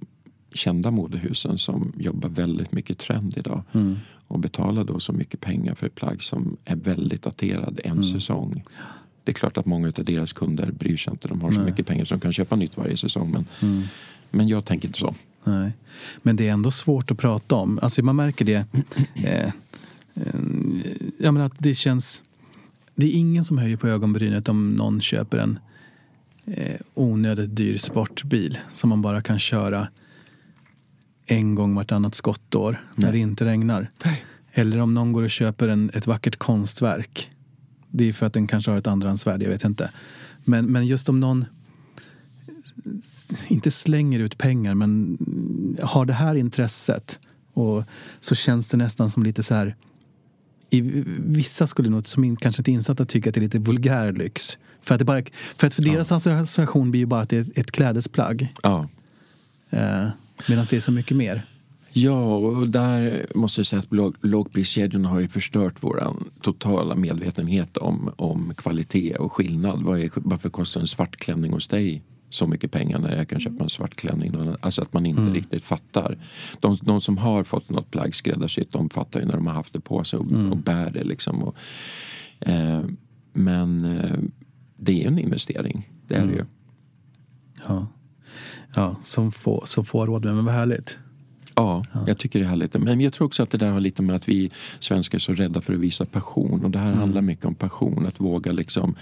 kända 0.54 0.92
modehusen 0.92 1.58
som 1.58 1.94
jobbar 1.98 2.30
väldigt 2.30 2.72
mycket 2.72 2.98
trend 2.98 3.38
idag 3.38 3.64
och 4.28 4.40
betalar 4.40 4.84
då 4.84 5.00
så 5.00 5.14
mycket 5.14 5.42
pengar 5.42 5.76
för 5.76 5.88
ett 5.88 5.96
plagg 5.96 6.24
som 6.24 6.58
är 6.66 6.76
väldigt 6.76 7.22
daterad 7.22 7.80
en 7.84 8.04
säsong. 8.04 8.64
Det 9.24 9.32
är 9.32 9.34
klart 9.34 9.58
att 9.58 9.66
många 9.66 9.88
av 9.88 10.06
deras 10.06 10.34
kunder 10.34 10.72
bryr 10.72 10.98
sig 10.98 11.12
inte. 11.12 11.28
De 11.28 11.42
har 11.42 11.52
så 11.52 11.60
mycket 11.60 11.88
pengar 11.88 12.06
så 12.06 12.14
de 12.16 12.22
kan 12.22 12.34
köpa 12.34 12.56
nytt 12.56 12.78
varje 12.78 12.98
säsong. 12.98 13.32
Men, 13.32 13.46
men 14.30 14.48
jag 14.48 14.66
tänker 14.66 14.88
inte 14.88 15.00
så. 15.00 15.16
Nej. 15.44 15.72
Men 16.22 16.36
det 16.36 16.48
är 16.48 16.52
ändå 16.52 16.72
svårt 16.72 17.12
att 17.12 17.18
prata 17.18 17.56
om. 17.56 17.80
Alltså 17.82 18.04
man 18.04 18.16
märker 18.16 18.46
det. 18.46 18.66
Eh, 19.16 19.52
eh, 20.16 21.32
menar 21.32 21.46
att 21.46 21.54
det 21.58 21.74
känns... 21.74 22.24
Det 22.96 23.06
är 23.06 23.12
ingen 23.12 23.46
som 23.46 23.58
höjer 23.58 23.78
på 23.78 23.88
ögonbrynet 23.88 24.50
om 24.50 24.72
någon 24.72 25.02
köper 25.02 25.38
en 25.38 25.60
eh, 26.46 26.80
onödigt 26.94 27.56
dyr 27.56 27.78
sportbil 27.78 28.58
som 28.72 28.90
man 28.90 29.02
bara 29.02 29.22
kan 29.22 29.40
köra 29.40 29.88
en 31.32 31.56
gång 31.56 31.76
vartannat 31.76 32.16
skottår 32.16 32.82
när 32.96 33.12
det 33.12 33.18
inte 33.18 33.46
regnar. 33.46 33.90
Eller 34.52 34.80
om 34.80 34.94
någon 34.94 35.12
går 35.12 35.24
och 35.24 35.30
köper 35.30 35.68
en, 35.68 35.92
ett 35.94 36.08
vackert 36.08 36.36
konstverk. 36.36 37.32
Det 37.90 38.08
är 38.08 38.14
för 38.14 38.26
att 38.26 38.34
den 38.34 38.48
kanske 38.48 38.72
har 38.72 38.78
ett 38.78 38.88
andrahandsvärde, 38.88 39.46
jag 39.46 39.52
vet 39.52 39.64
inte. 39.64 39.92
Men, 40.44 40.66
men 40.66 40.88
just 40.88 41.10
om 41.10 41.20
någon 41.20 41.46
inte 43.48 43.72
slänger 43.72 44.20
ut 44.20 44.38
pengar 44.38 44.76
men 44.76 45.18
har 45.82 46.06
det 46.06 46.14
här 46.14 46.36
intresset 46.36 47.20
och 47.54 47.84
så 48.20 48.36
känns 48.36 48.68
det 48.68 48.78
nästan 48.78 49.10
som 49.10 49.24
lite 49.24 49.44
så 49.44 49.56
här 49.56 49.76
i, 50.70 50.82
vissa 51.26 51.68
skulle 51.68 51.90
nog, 51.90 52.08
som 52.08 52.24
in, 52.24 52.36
kanske 52.36 52.60
inte 52.60 52.72
är 52.72 52.74
insatta, 52.74 53.06
tycka 53.06 53.30
att 53.30 53.34
det 53.34 53.40
är 53.40 53.44
lite 53.44 53.60
vulgär 53.60 54.12
lyx. 54.12 54.58
För 54.82 54.96
att, 54.96 55.00
det 55.00 55.06
bara, 55.06 55.24
för, 55.58 55.68
att 55.68 55.74
för 55.74 55.82
deras 55.82 56.12
association 56.12 56.92
blir 56.92 57.00
ju 57.00 57.06
bara 57.06 57.22
att 57.22 57.30
det 57.30 57.38
är 57.38 57.48
ett 57.56 57.72
klädesplagg. 57.72 58.54
Ja. 58.64 58.88
Eh, 59.70 60.08
Medan 60.48 60.66
det 60.70 60.76
är 60.76 60.80
så 60.80 60.92
mycket 60.92 61.18
mer. 61.18 61.42
Ja, 61.94 62.36
och 62.36 62.70
där 62.70 63.26
måste 63.36 63.60
jag 63.60 63.66
säga 63.66 63.80
att 63.80 63.92
låg- 63.94 64.16
lågpriskedjorna 64.22 65.10
har 65.10 65.20
ju 65.20 65.28
förstört 65.28 65.76
vår 65.80 66.04
totala 66.42 66.96
medvetenhet 66.96 67.78
om, 67.78 68.12
om 68.16 68.54
kvalitet 68.58 69.16
och 69.16 69.32
skillnad. 69.34 69.82
Vad 69.84 70.00
är, 70.00 70.10
varför 70.16 70.50
kostar 70.50 70.82
en 70.82 70.88
svart 70.88 71.16
klänning 71.16 71.52
hos 71.54 71.68
dig 71.68 72.04
så 72.30 72.48
mycket 72.48 72.72
pengar 72.72 73.00
när 73.00 73.18
jag 73.18 73.28
kan 73.30 73.40
köpa 73.40 73.64
en 73.64 73.70
svart 73.70 73.96
klänning? 73.96 74.34
Alltså 74.62 74.82
att 74.82 74.94
man 74.94 75.06
inte 75.06 75.22
riktigt 75.22 75.64
fattar. 75.64 76.18
De, 76.60 76.78
de 76.82 77.02
som 77.02 77.18
har 77.18 77.44
fått 77.44 77.70
något 77.70 77.92
plagg 77.92 78.16
skräddarsytt, 78.16 78.72
de 78.72 78.90
fattar 78.90 79.20
ju 79.20 79.26
när 79.26 79.34
de 79.34 79.48
har 79.48 79.54
haft 79.54 79.74
det 79.74 79.80
på 79.80 80.04
sig 80.04 80.20
och, 80.20 80.26
och 80.52 80.58
bär 80.58 80.90
det 80.90 81.04
liksom. 81.04 81.44
Och, 81.44 81.56
eh, 82.40 82.82
men 83.34 83.86
eh, 83.98 84.20
det 84.78 85.04
är 85.04 85.08
en 85.08 85.20
investering, 85.20 85.90
det 86.08 86.16
är 86.16 86.26
det 86.26 86.34
ju. 86.34 86.46
Ja, 87.68 87.88
ja 88.74 88.96
som, 89.04 89.32
få, 89.32 89.64
som 89.66 89.86
får 89.86 90.08
råd 90.08 90.26
med, 90.26 90.36
men 90.36 90.46
vad 90.46 90.54
härligt. 90.54 90.98
Ja, 91.60 91.86
jag 92.08 92.18
tycker 92.18 92.40
det 92.40 92.46
är 92.46 92.50
härligt. 92.50 92.80
Men 92.80 93.02
jag 93.02 93.14
tror 93.14 93.28
också 93.28 93.44
att 93.44 93.50
det 93.50 93.58
där 93.58 93.72
har 93.72 93.80
lite 93.80 94.02
med 94.02 94.16
att 94.16 94.30
vi 94.30 94.52
svenskar 94.80 95.18
är 95.18 95.20
så 95.20 95.34
rädda 95.34 95.62
för 95.62 95.74
att 95.74 95.80
visa 95.80 96.06
passion. 96.06 96.66
Och 96.66 96.72
det 96.72 96.80
här 96.80 96.94
handlar 96.94 97.22
mycket 97.22 97.46
om 97.46 97.56
passion. 97.56 98.06
Att 98.06 98.20
våga 98.20 98.52
liksom... 98.52 98.96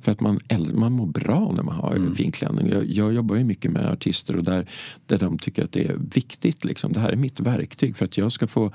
För 0.00 0.12
att 0.12 0.20
man, 0.20 0.40
man 0.74 0.92
mår 0.92 1.06
bra 1.06 1.52
när 1.56 1.62
man 1.62 1.74
har 1.74 1.94
en 1.94 2.14
fin 2.14 2.32
klänning. 2.32 2.68
Jag, 2.68 2.84
jag 2.84 3.12
jobbar 3.12 3.36
ju 3.36 3.44
mycket 3.44 3.70
med 3.70 3.86
artister 3.86 4.36
och 4.36 4.44
där, 4.44 4.66
där 5.06 5.18
de 5.18 5.38
tycker 5.38 5.64
att 5.64 5.72
det 5.72 5.84
är 5.84 5.96
viktigt. 6.14 6.64
Liksom. 6.64 6.92
Det 6.92 7.00
här 7.00 7.10
är 7.10 7.16
mitt 7.16 7.40
verktyg 7.40 7.96
för 7.96 8.04
att 8.04 8.16
jag 8.16 8.32
ska 8.32 8.46
få 8.46 8.70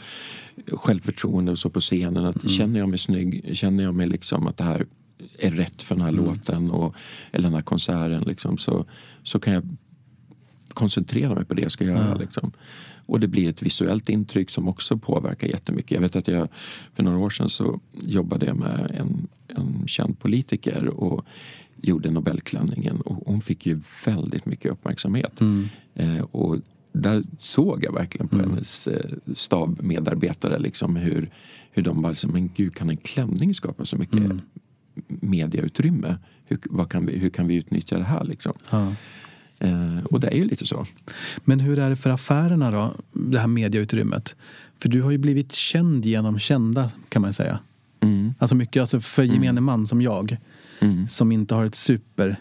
självförtroende 0.71 1.51
och 1.51 1.59
så 1.59 1.69
på 1.69 1.79
scenen. 1.79 2.25
Att 2.25 2.49
Känner 2.49 2.79
jag 2.79 2.89
mig 2.89 2.99
snygg, 2.99 3.57
känner 3.57 3.83
jag 3.83 3.95
mig 3.95 4.07
liksom 4.07 4.47
att 4.47 4.57
det 4.57 4.63
här 4.63 4.85
är 5.39 5.51
rätt 5.51 5.81
för 5.81 5.95
den 5.95 6.03
här 6.03 6.11
låten 6.11 6.71
och, 6.71 6.95
eller 7.31 7.43
den 7.43 7.53
här 7.53 7.61
konserten 7.61 8.23
liksom, 8.27 8.57
så, 8.57 8.85
så 9.23 9.39
kan 9.39 9.53
jag 9.53 9.63
koncentrera 10.77 11.35
mig 11.35 11.45
på 11.45 11.53
det 11.53 11.61
jag 11.61 11.71
ska 11.71 11.83
göra. 11.83 12.15
Liksom. 12.15 12.51
Och 13.05 13.19
det 13.19 13.27
blir 13.27 13.49
ett 13.49 13.61
visuellt 13.61 14.09
intryck 14.09 14.49
som 14.49 14.67
också 14.67 14.97
påverkar 14.97 15.47
jättemycket. 15.47 15.91
Jag 15.91 16.01
vet 16.01 16.15
att 16.15 16.27
jag 16.27 16.47
för 16.95 17.03
några 17.03 17.17
år 17.17 17.29
sedan 17.29 17.49
så 17.49 17.79
jobbade 18.01 18.45
jag 18.45 18.55
med 18.55 18.91
en, 18.99 19.27
en 19.47 19.87
känd 19.87 20.19
politiker 20.19 20.87
och 20.87 21.25
gjorde 21.81 22.11
Nobelklänningen 22.11 23.01
och 23.01 23.15
hon 23.25 23.41
fick 23.41 23.65
ju 23.65 23.81
väldigt 24.05 24.45
mycket 24.45 24.71
uppmärksamhet. 24.71 25.41
Eh, 25.95 26.19
och 26.19 26.57
där 26.91 27.23
såg 27.39 27.83
jag 27.83 27.93
verkligen 27.93 28.27
på 28.27 28.37
hennes 28.37 28.87
eh, 28.87 29.11
stabmedarbetare 29.35 30.59
liksom 30.59 30.95
hur, 30.95 31.29
hur 31.71 31.83
de 31.83 32.01
bara, 32.01 32.09
liksom, 32.09 32.31
men 32.31 32.49
gud 32.55 32.75
kan 32.75 32.89
en 32.89 32.97
klänning 32.97 33.53
skapa 33.53 33.85
så 33.85 33.95
mycket 33.95 34.31
mediautrymme? 35.07 36.17
hur, 36.47 36.85
kan 36.85 37.05
vi, 37.05 37.17
hur 37.17 37.29
kan 37.29 37.47
vi 37.47 37.55
utnyttja 37.55 37.97
det 37.97 38.03
här 38.03 38.23
liksom? 38.23 38.53
Ja. 38.69 38.93
Eh, 39.59 40.05
och 40.05 40.19
det 40.19 40.27
är 40.27 40.35
ju 40.35 40.45
lite 40.45 40.65
så. 40.65 40.85
Men 41.45 41.59
hur 41.59 41.79
är 41.79 41.89
det 41.89 41.95
för 41.95 42.09
affärerna 42.09 42.71
då, 42.71 42.95
det 43.13 43.39
här 43.39 43.47
mediautrymmet? 43.47 44.35
För 44.79 44.89
du 44.89 45.01
har 45.01 45.11
ju 45.11 45.17
blivit 45.17 45.51
känd 45.51 46.05
genom 46.05 46.39
kända 46.39 46.91
kan 47.09 47.21
man 47.21 47.33
säga. 47.33 47.59
Mm. 47.99 48.33
Alltså 48.39 48.55
mycket 48.55 48.81
alltså 48.81 49.01
för 49.01 49.23
gemene 49.23 49.61
man 49.61 49.87
som 49.87 50.01
jag, 50.01 50.37
Mm. 50.79 51.07
som 51.09 51.31
inte 51.31 51.55
har 51.55 51.65
ett 51.65 51.75
super 51.75 52.39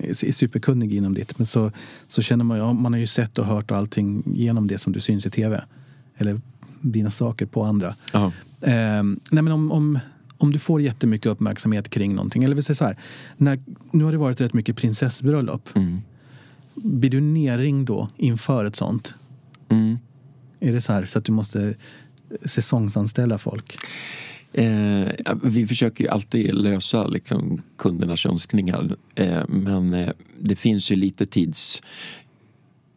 är 0.00 0.32
superkunnig 0.32 0.94
inom 0.94 1.14
ditt. 1.14 1.38
Men 1.38 1.46
så, 1.46 1.72
så 2.06 2.22
känner 2.22 2.44
man 2.44 2.58
ju, 2.58 2.72
man 2.72 2.92
har 2.92 3.00
ju 3.00 3.06
sett 3.06 3.38
och 3.38 3.46
hört 3.46 3.70
allting 3.70 4.22
genom 4.26 4.66
det 4.66 4.78
som 4.78 4.92
du 4.92 5.00
syns 5.00 5.26
i 5.26 5.30
tv. 5.30 5.64
Eller 6.16 6.40
dina 6.80 7.10
saker 7.10 7.46
på 7.46 7.62
andra. 7.62 7.94
Eh, 8.60 9.02
nej 9.30 9.42
men 9.42 9.48
om, 9.48 9.72
om, 9.72 9.98
om 10.38 10.52
du 10.52 10.58
får 10.58 10.80
jättemycket 10.82 11.26
uppmärksamhet 11.26 11.88
kring 11.88 12.14
någonting. 12.14 12.44
Eller 12.44 12.56
vi 12.56 12.62
säger 12.62 12.76
så 12.76 12.84
här, 12.84 12.96
när, 13.36 13.58
nu 13.90 14.04
har 14.04 14.12
det 14.12 14.18
varit 14.18 14.40
rätt 14.40 14.54
mycket 14.54 14.76
prinsessbröllop. 14.76 15.68
Mm. 15.74 16.00
Blir 16.76 17.10
du 17.10 17.20
nerringd 17.20 17.86
då 17.86 18.08
inför 18.16 18.64
ett 18.64 18.76
sånt? 18.76 19.14
Mm. 19.68 19.98
Är 20.60 20.72
det 20.72 20.80
så 20.80 20.92
här 20.92 21.04
så 21.04 21.18
att 21.18 21.24
du 21.24 21.32
måste 21.32 21.74
säsongsanställa 22.44 23.38
folk? 23.38 23.78
Eh, 24.52 25.08
vi 25.42 25.66
försöker 25.66 26.04
ju 26.04 26.10
alltid 26.10 26.54
lösa 26.54 27.06
liksom, 27.06 27.62
kundernas 27.78 28.26
önskningar 28.26 28.96
men 29.16 29.28
eh, 29.28 29.42
men 29.48 29.94
eh, 29.94 30.08
det 30.38 30.56
finns 30.56 30.90
ju 30.90 30.96
lite 30.96 31.26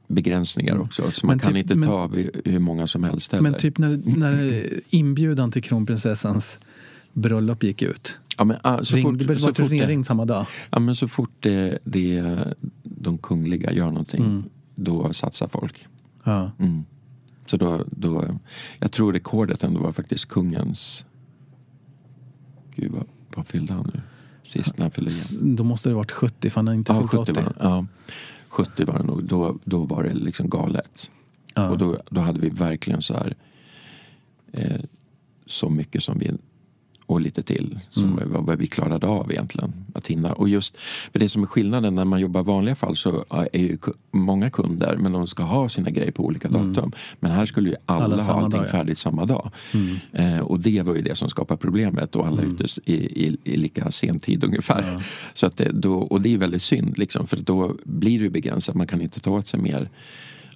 tidsbegränsningar 0.07 0.77
också 0.77 1.11
så 1.11 1.25
man 1.25 1.33
Men 1.33 1.39
kan 1.39 1.53
typ- 1.53 1.61
inte 1.63 1.75
men- 1.75 1.89
ta 1.89 2.09
hur 2.45 2.59
många 2.59 2.87
som 2.87 3.03
helst 3.03 3.31
heller. 3.31 3.49
Men 3.49 3.59
typ 3.59 3.77
när, 3.77 4.01
när 4.17 4.69
inbjudan 4.89 5.51
till 5.51 5.63
kronprinsessans 5.63 6.59
bröllop 7.13 7.63
gick 7.63 7.81
ut. 7.81 8.17
Ja, 8.39 8.45
men, 8.45 8.57
ah, 8.63 8.83
så 8.83 8.95
Ringde, 8.95 9.23
fort, 9.23 9.29
var 9.29 9.35
så 9.35 9.47
du 9.47 9.53
fort, 9.53 9.69
det, 9.69 9.77
nerringd 9.77 10.05
samma 10.05 10.25
dag? 10.25 10.45
ja, 10.69 10.79
men 10.79 10.95
så 10.95 11.07
fort 11.07 11.31
det, 11.39 11.79
det, 11.83 12.37
de 12.83 13.17
kungliga 13.17 13.71
gör 13.73 13.85
någonting 13.85 14.43
då 14.75 15.13
satsar 15.13 15.47
folk. 15.47 15.87
Ja. 16.23 16.51
Mm. 16.59 16.83
Så 17.45 17.57
då, 17.57 17.83
då, 17.91 18.39
jag 18.79 18.91
tror 18.91 19.13
rekordet 19.13 19.63
ändå 19.63 19.79
var 19.79 19.91
faktiskt 19.91 20.25
kungens... 20.25 21.05
Gud, 22.75 22.91
vad, 22.91 23.05
vad 23.35 23.47
fyllde 23.47 23.73
han 23.73 23.91
nu? 23.93 24.01
Sist 24.43 24.77
när 24.77 24.83
han 24.85 24.91
fyllde 24.91 25.11
igen? 25.11 25.55
Då 25.55 25.63
måste 25.63 25.89
det 25.89 25.95
varit 25.95 26.11
70 26.11 26.49
för 26.49 26.55
han 26.55 26.67
har 26.67 26.73
inte 26.73 26.91
Ja, 26.91 26.99
fyllt 26.99 27.11
70 27.11 27.31
80. 27.31 27.33
var, 27.33 27.43
det. 27.43 27.53
ja, 27.59 27.85
70 28.49 28.85
var 28.85 28.97
det 28.97 29.03
nog. 29.03 29.23
Då, 29.23 29.59
då 29.63 29.85
var 29.85 30.03
det 30.03 30.13
liksom 30.13 30.49
galet. 30.49 31.11
Ja. 31.55 31.69
Och 31.69 31.77
då, 31.77 31.97
då 32.09 32.21
hade 32.21 32.39
vi 32.39 32.49
verkligen 32.49 33.01
så 33.01 33.13
här 33.13 33.35
eh, 34.51 34.79
så 35.45 35.69
mycket 35.69 36.03
som 36.03 36.19
vi 36.19 36.31
och 37.09 37.21
lite 37.21 37.41
till 37.41 37.79
som 37.89 38.03
Mm. 38.19 38.45
vad, 38.45 38.57
vi 38.57 38.67
klarade 38.67 39.07
av 39.07 39.31
egentligen 39.31 39.73
att 39.93 40.07
hinna. 40.07 40.33
Och 40.33 40.49
just 40.49 40.77
för 41.11 41.19
det 41.19 41.29
som 41.29 41.43
är 41.43 41.47
skillnaden 41.47 41.95
när 41.95 42.05
man 42.05 42.19
jobbar 42.19 42.41
i 42.41 42.43
vanliga 42.43 42.75
fall 42.75 42.95
så 42.95 43.25
är 43.29 43.59
ju 43.59 43.77
många 44.11 44.49
kunder 44.49 44.97
men 44.97 45.11
de 45.11 45.27
ska 45.27 45.43
ha 45.43 45.69
sina 45.69 45.89
grejer 45.89 46.11
på 46.11 46.25
olika 46.25 46.47
datum. 46.47 46.91
Men 47.19 47.31
här 47.31 47.45
skulle 47.45 47.69
ju 47.69 47.75
alla, 47.85 48.05
Mm. 48.05 48.13
Alla 48.13 48.23
ha 48.23 48.33
allting 48.33 48.49
dag, 48.49 48.59
ja. 48.59 48.63
Mm. 48.63 48.71
färdigt 48.71 48.97
samma 48.97 49.25
dag. 49.25 49.51
Eh, 50.13 50.39
och 50.39 50.59
det 50.59 50.81
var 50.81 50.95
ju 50.95 51.01
det 51.01 51.15
som 51.15 51.29
skapade 51.29 51.57
problemet 51.57 52.15
och 52.15 52.27
alla 52.27 52.41
ute 52.41 52.65
i, 52.85 52.93
i, 53.25 53.37
i 53.43 53.57
lika 53.57 53.91
sen 53.91 54.19
tid 54.19 54.43
ungefär. 54.43 55.03
Så 55.33 55.45
att 55.45 55.57
det, 55.57 55.71
då, 55.71 55.97
och 55.97 56.21
det 56.21 56.33
är 56.33 56.37
väldigt 56.37 56.61
synd 56.61 56.97
liksom, 56.97 57.27
för 57.27 57.37
då 57.37 57.75
blir 57.83 58.19
det 58.19 58.29
begränsat. 58.29 58.75
Man 58.75 58.87
kan 58.87 59.01
inte 59.01 59.19
ta 59.19 59.31
åt 59.31 59.47
sig 59.47 59.59
mer 59.59 59.89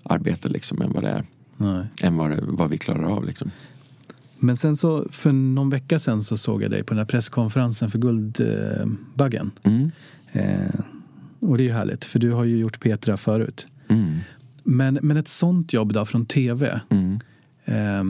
arbete 0.04 0.50
liksom, 0.50 0.82
än 0.82 0.92
vad 0.94 1.04
det 1.04 1.10
är 1.10 1.24
Nej. 1.58 1.86
än 2.02 2.18
vad, 2.18 2.30
det, 2.32 2.40
vad 2.42 2.70
vi 2.70 2.78
klarar 2.78 3.04
av. 3.04 3.26
Liksom. 3.26 3.52
Men 4.44 4.58
sen 4.58 4.78
så, 4.78 5.08
för 5.12 5.32
någon 5.32 5.70
vecka 5.70 6.00
sen 6.00 6.22
så 6.22 6.38
såg 6.38 6.64
jag 6.64 6.72
dig 6.72 6.84
på 6.84 6.94
den 6.94 6.98
här 6.98 7.06
presskonferensen 7.06 7.92
för 7.92 8.00
Guldbaggen. 8.00 9.52
Mm. 9.64 9.92
Eh, 10.32 10.80
och 11.40 11.58
det 11.58 11.64
är 11.64 11.66
ju 11.66 11.72
härligt, 11.72 12.06
för 12.06 12.20
du 12.20 12.32
har 12.32 12.44
ju 12.44 12.58
gjort 12.58 12.80
Petra 12.80 13.18
förut. 13.18 13.66
Mm. 13.88 14.20
Men, 14.64 15.00
men 15.02 15.18
ett 15.18 15.28
sånt 15.28 15.74
jobb 15.74 15.94
då 15.94 16.06
från 16.06 16.26
tv. 16.26 16.82
Mm. 16.90 17.20
Eh, 17.66 18.04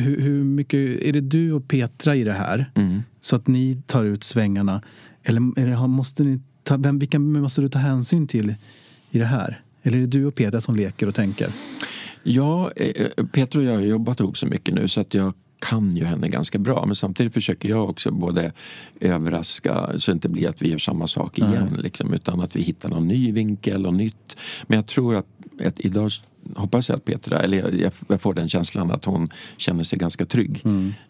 hur, 0.00 0.20
hur 0.20 0.44
mycket, 0.44 1.02
är 1.02 1.12
det 1.12 1.20
du 1.20 1.52
och 1.52 1.68
Petra 1.68 2.16
i 2.16 2.24
det 2.24 2.32
här? 2.32 2.70
Mm. 2.74 3.02
Så 3.20 3.36
att 3.36 3.46
ni 3.46 3.82
tar 3.86 4.04
ut 4.04 4.24
svängarna? 4.24 4.82
Eller, 5.22 5.58
eller 5.58 5.86
måste 5.86 6.24
ni 6.24 6.40
ta, 6.62 6.76
vem, 6.76 6.98
vilka 6.98 7.18
måste 7.18 7.60
du 7.60 7.68
ta 7.68 7.78
hänsyn 7.78 8.26
till 8.26 8.54
i 9.10 9.18
det 9.18 9.24
här? 9.24 9.60
Eller 9.82 9.96
är 9.96 10.00
det 10.00 10.06
du 10.06 10.24
och 10.24 10.34
Petra 10.34 10.60
som 10.60 10.76
leker 10.76 11.06
och 11.06 11.14
tänker? 11.14 11.48
Ja, 12.28 12.70
eh, 12.76 13.24
Peter 13.32 13.58
och 13.58 13.64
jag 13.64 13.72
har 13.72 13.80
jobbat 13.80 14.20
ihop 14.20 14.38
så 14.38 14.46
mycket 14.46 14.74
nu 14.74 14.88
så 14.88 15.00
att 15.00 15.14
jag 15.14 15.32
kan 15.58 15.96
ju 15.96 16.04
henne 16.04 16.28
ganska 16.28 16.58
bra. 16.58 16.86
Men 16.86 16.96
samtidigt 16.96 17.34
försöker 17.34 17.68
jag 17.68 17.90
också 17.90 18.10
både 18.10 18.52
överraska 19.00 19.98
så 19.98 20.10
det 20.10 20.14
inte 20.14 20.28
blir 20.28 20.48
att 20.48 20.62
vi 20.62 20.70
gör 20.70 20.78
samma 20.78 21.06
sak 21.06 21.38
igen. 21.38 21.78
Liksom, 21.82 22.14
utan 22.14 22.40
att 22.40 22.56
vi 22.56 22.62
hittar 22.62 22.88
någon 22.88 23.08
ny 23.08 23.32
vinkel 23.32 23.86
och 23.86 23.94
nytt. 23.94 24.36
Men 24.66 24.76
jag 24.76 24.86
tror 24.86 25.16
att, 25.16 25.26
att 25.64 25.80
idag 25.80 26.10
hoppas 26.56 26.88
jag 26.88 26.96
att 26.96 27.04
Petra, 27.04 27.38
eller 27.38 27.90
jag, 28.08 28.20
får 28.20 28.34
den 28.34 28.48
känslan 28.48 28.90
att 28.90 29.04
hon 29.04 29.28
känner 29.56 29.84
sig 29.84 29.98
ganska 29.98 30.26
trygg 30.26 30.62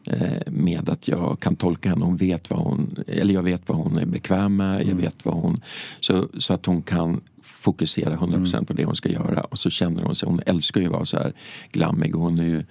eh, 0.07 0.53
med 0.53 0.89
att 0.89 1.09
jag 1.09 1.41
kan 1.41 1.57
tolka 1.57 1.89
henne. 1.89 2.05
Hon 2.05 2.17
vet 2.17 2.51
vad 2.51 2.59
hon, 2.59 2.97
eller 3.07 3.35
jag 3.35 3.43
vet 3.43 3.69
vad 3.69 3.79
hon 3.79 3.99
är 3.99 4.07
bekväm 4.07 4.57
med. 4.57 4.87
Jag 4.87 4.95
vet 4.95 5.25
vad 5.25 5.35
hon, 5.35 5.61
så, 6.01 6.29
så 6.39 6.55
att 6.55 6.67
hon 6.67 6.83
kan 6.83 7.21
fokusera 7.67 8.17
100% 8.17 8.65
på 8.65 8.73
det 8.73 8.85
hon 8.85 8.97
ska 8.97 9.09
göra. 9.09 9.41
Och 9.41 9.59
så 9.59 9.71
känner 9.71 10.03
hon 10.03 10.15
sig, 10.15 10.29
hon 10.29 10.41
älskar 10.47 10.81
ju 10.81 10.87
att 10.87 10.93
vara 10.93 11.05
så 11.05 11.17
här 11.17 11.33
glammig 11.73 12.17
och 12.17 12.23
hon 12.23 12.39
är 12.39 12.45
ju 12.45 12.65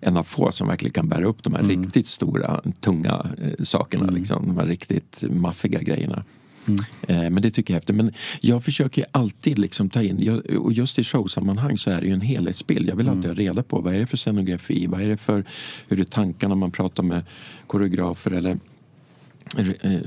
en 0.00 0.16
av 0.16 0.24
få 0.24 0.52
som 0.52 0.68
verkligen 0.68 0.92
kan 0.92 1.08
bära 1.08 1.26
upp 1.26 1.42
de 1.42 1.54
här 1.54 1.62
riktigt 1.62 2.06
stora, 2.06 2.60
tunga 2.80 3.26
eh, 3.42 3.64
sakerna. 3.64 4.10
Liksom, 4.10 4.46
de 4.46 4.56
här 4.56 4.66
riktigt 4.66 5.24
maffiga 5.30 5.80
grejerna. 5.80 6.24
Eh, 7.08 7.30
men 7.30 7.42
det 7.42 7.50
tycker 7.50 7.74
jag 7.74 7.76
är 7.76 7.80
häftigt. 7.80 7.96
Men 7.96 8.12
jag 8.40 8.64
försöker 8.64 9.02
ju 9.02 9.06
alltid 9.12 9.58
liksom 9.58 9.90
ta 9.90 10.02
in, 10.02 10.16
jag, 10.20 10.46
och 10.56 10.72
just 10.72 10.98
i 10.98 11.04
showsammanhang 11.04 11.78
så 11.78 11.90
är 11.90 12.00
det 12.00 12.06
ju 12.06 12.12
en 12.12 12.20
helhetsbild. 12.20 12.88
Jag 12.88 12.96
vill 12.96 13.08
alltid 13.08 13.26
ha 13.26 13.34
reda 13.34 13.62
på 13.62 13.80
vad 13.80 13.94
är 13.94 13.98
det 13.98 14.06
för 14.06 14.16
scenografi, 14.16 14.86
vad 14.86 15.00
är 15.00 15.08
det 15.08 15.16
för, 15.16 15.44
hur 15.88 16.00
är 16.00 16.04
tankarna 16.04 16.54
man 16.54 16.70
pratar 16.70 17.02
med 17.02 17.22
koreografer 17.66 18.30
eller 18.30 18.58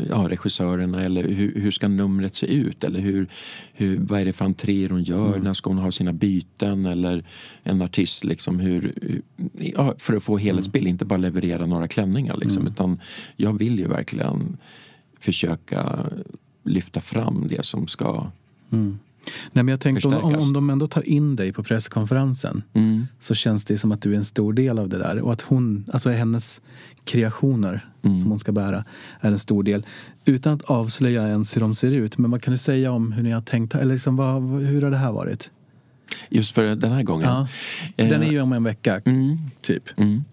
ja, 0.09 0.29
regissörerna 0.29 1.01
eller 1.01 1.23
hur, 1.23 1.55
hur 1.55 1.71
ska 1.71 1.87
numret 1.87 2.35
se 2.35 2.45
ut? 2.45 2.83
Eller 2.83 2.99
hur, 2.99 3.27
hur, 3.73 3.97
vad 3.97 4.21
är 4.21 4.25
det 4.25 4.33
för 4.33 4.45
entréer 4.45 4.89
hon 4.89 5.03
gör, 5.03 5.39
när 5.39 5.53
ska 5.53 5.69
hon 5.69 5.77
ha 5.77 5.91
sina 5.91 6.13
byten? 6.13 6.85
Eller 6.85 7.23
en 7.63 7.81
artist 7.81 8.23
liksom 8.23 8.59
hur, 8.59 8.93
ja, 9.53 9.95
för 9.97 10.15
att 10.15 10.23
få 10.23 10.37
helhetsbild, 10.37 10.87
inte 10.87 11.05
bara 11.05 11.19
leverera 11.19 11.65
några 11.65 11.87
klänningar 11.87 12.37
liksom, 12.37 12.67
utan 12.67 13.01
jag 13.35 13.57
vill 13.57 13.79
ju 13.79 13.87
verkligen 13.87 14.57
försöka 15.19 15.99
lyfta 16.63 17.01
fram 17.01 17.47
det 17.49 17.65
som 17.65 17.87
ska 17.87 18.27
Nej, 19.51 19.63
men 19.63 19.67
jag 19.67 19.79
tänkte 19.79 20.07
om, 20.07 20.35
om 20.35 20.53
de 20.53 20.69
ändå 20.69 20.87
tar 20.87 21.09
in 21.09 21.35
dig 21.35 21.53
på 21.53 21.63
presskonferensen 21.63 22.63
Mm. 22.73 23.07
så 23.19 23.35
känns 23.35 23.65
det 23.65 23.77
som 23.77 23.91
att 23.91 24.01
du 24.01 24.13
är 24.13 24.17
en 24.17 24.25
stor 24.25 24.53
del 24.53 24.79
av 24.79 24.89
det 24.89 24.97
där. 24.97 25.19
Och 25.19 25.33
att 25.33 25.41
hon, 25.41 25.85
alltså 25.93 26.09
hennes 26.09 26.61
kreationer 27.05 27.89
Mm. 28.05 28.19
som 28.19 28.29
hon 28.29 28.39
ska 28.39 28.51
bära 28.51 28.85
är 29.21 29.31
en 29.31 29.39
stor 29.39 29.63
del. 29.63 29.85
Utan 30.25 30.53
att 30.53 30.61
avslöja 30.61 31.27
ens 31.27 31.55
hur 31.55 31.61
de 31.61 31.75
ser 31.75 31.91
ut. 31.93 32.17
Men 32.17 32.31
vad 32.31 32.41
kan 32.41 32.51
du 32.51 32.57
säga 32.57 32.91
om 32.91 33.11
hur 33.11 33.23
ni 33.23 33.31
har 33.31 33.41
tänkt? 33.41 33.75
Eller 33.75 33.93
liksom, 33.93 34.15
vad, 34.15 34.41
hur 34.61 34.81
har 34.81 34.91
det 34.91 34.97
här 34.97 35.11
varit? 35.11 35.51
Just 36.29 36.51
för 36.55 36.63
den 36.75 36.91
här 36.91 37.03
gången. 37.03 37.27
Ja. 37.29 37.47
Den 37.95 38.21
är 38.21 38.25
Eh, 38.27 38.31
ju 38.31 38.41
om 38.41 38.53
en 38.53 38.63
vecka, 38.63 39.01
mm, 39.05 39.37
typ. 39.61 39.83
mm. 39.97 40.23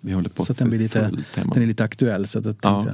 Vi 0.00 0.12
håller 0.12 0.28
på 0.28 0.44
Så 0.44 0.52
att 0.52 0.58
den 0.58 0.68
blir 0.70 0.78
lite, 0.78 1.10
den 1.54 1.62
är 1.62 1.66
lite 1.66 1.84
aktuell. 1.84 2.26
Så 2.26 2.38
att 2.38 2.44
jag 2.44 2.56
Ja. 2.62 2.86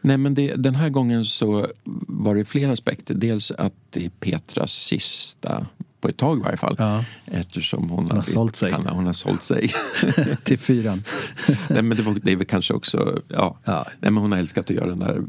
Nej, 0.00 0.16
men 0.18 0.34
det, 0.34 0.54
den 0.54 0.74
här 0.74 0.88
gången 0.88 1.24
så 1.24 1.66
var 2.08 2.34
det 2.34 2.44
flera 2.44 2.72
aspekter. 2.72 3.14
Dels 3.14 3.50
att 3.50 3.72
det 3.90 4.04
är 4.04 4.10
Petras 4.10 4.72
sista, 4.72 5.66
på 6.00 6.08
ett 6.08 6.16
tag 6.16 6.38
i 6.38 6.42
varje 6.42 6.56
fall. 6.56 6.76
Ja. 6.78 7.04
Eftersom 7.26 7.90
hon, 7.90 8.04
har 8.04 8.10
blivit- 8.10 8.26
sålt 8.32 8.56
sig. 8.56 8.70
Kan, 8.70 8.86
hon 8.86 9.06
har 9.06 9.12
sålt 9.12 9.42
sig. 9.42 9.70
till 10.44 10.58
fyran. 10.58 11.04
Nej, 11.68 11.82
men 11.82 11.96
det, 11.96 12.02
var, 12.02 12.18
det 12.22 12.32
är 12.32 12.36
väl 12.36 12.46
kanske 12.46 12.74
också... 12.74 13.22
Ja. 13.28 13.58
Ja. 13.64 13.86
Nej, 14.00 14.10
men 14.10 14.16
hon 14.16 14.32
har 14.32 14.38
älskat 14.38 14.70
att 14.70 14.76
göra 14.76 14.86
den 14.86 14.98
där 14.98 15.22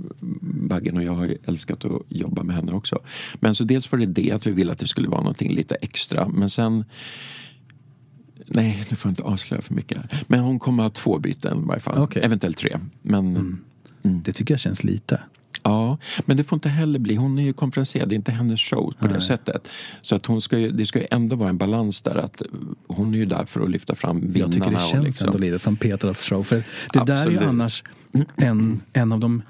baggen 0.69 0.97
och 0.97 1.03
jag 1.03 1.13
har 1.15 1.37
älskat 1.45 1.85
att 1.85 2.01
jobba 2.09 2.43
med 2.43 2.55
henne 2.55 2.71
också. 2.71 2.99
Men 3.35 3.55
så 3.55 3.63
dels 3.63 3.91
var 3.91 3.99
det 3.99 4.05
det 4.05 4.31
att 4.31 4.47
vi 4.47 4.51
ville 4.51 4.71
att 4.71 4.79
det 4.79 4.87
skulle 4.87 5.07
vara 5.07 5.21
någonting 5.21 5.53
lite 5.53 5.75
extra. 5.75 6.27
Men 6.27 6.49
sen... 6.49 6.85
Nej, 8.45 8.85
nu 8.89 8.95
får 8.95 9.09
jag 9.09 9.11
inte 9.11 9.23
avslöja 9.23 9.61
för 9.61 9.73
mycket. 9.73 9.97
här. 9.97 10.23
Men 10.27 10.39
hon 10.39 10.59
kommer 10.59 10.83
ha 10.83 10.89
två 10.89 11.19
byten 11.19 11.63
i 11.63 11.67
varje 11.67 11.81
fall. 11.81 11.97
Okej. 11.97 12.21
Eventuellt 12.25 12.57
tre. 12.57 12.79
Men 13.01 13.57
Det 14.01 14.33
tycker 14.33 14.53
jag 14.53 14.59
känns 14.59 14.83
lite. 14.83 15.21
Ja, 15.63 15.97
men 16.25 16.37
det 16.37 16.43
får 16.43 16.55
inte 16.55 16.69
heller 16.69 16.99
bli, 16.99 17.15
hon 17.15 17.39
är 17.39 17.43
ju 17.43 17.53
konferenserad, 17.53 18.09
det 18.09 18.13
är 18.13 18.17
inte 18.17 18.31
hennes 18.31 18.61
show 18.61 18.93
på 18.99 19.07
det 19.07 19.21
sättet. 19.21 19.67
Så 20.01 20.15
att 20.15 20.25
hon 20.25 20.41
ska 20.41 20.57
ju, 20.57 20.71
det 20.71 20.85
ska 20.85 20.99
ju 20.99 21.07
ändå 21.11 21.35
vara 21.35 21.49
en 21.49 21.57
balans 21.57 22.01
där 22.01 22.15
att 22.15 22.41
hon 22.87 23.13
är 23.13 23.17
ju 23.17 23.25
där 23.25 23.45
för 23.45 23.61
att 23.61 23.69
lyfta 23.69 23.95
fram 23.95 24.19
vinnarna. 24.19 24.39
Jag 24.39 24.51
tycker 24.51 24.71
det 24.71 24.91
känns 24.91 25.05
liksom, 25.05 25.27
ändå 25.27 25.37
lite 25.37 25.59
som 25.59 25.77
Petras 25.77 26.23
show. 26.23 26.43
För 26.43 26.55
det 26.55 26.63
där 27.05 27.09
är 27.09 27.11
Absolut. 27.11 27.41
ju 27.41 27.45
annars 27.45 27.83
en, 28.35 28.81
en 28.93 29.11
av 29.11 29.19
de, 29.19 29.41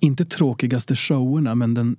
inte 0.00 0.24
tråkigaste 0.24 0.96
showerna, 0.96 1.54
men 1.54 1.74
den, 1.74 1.96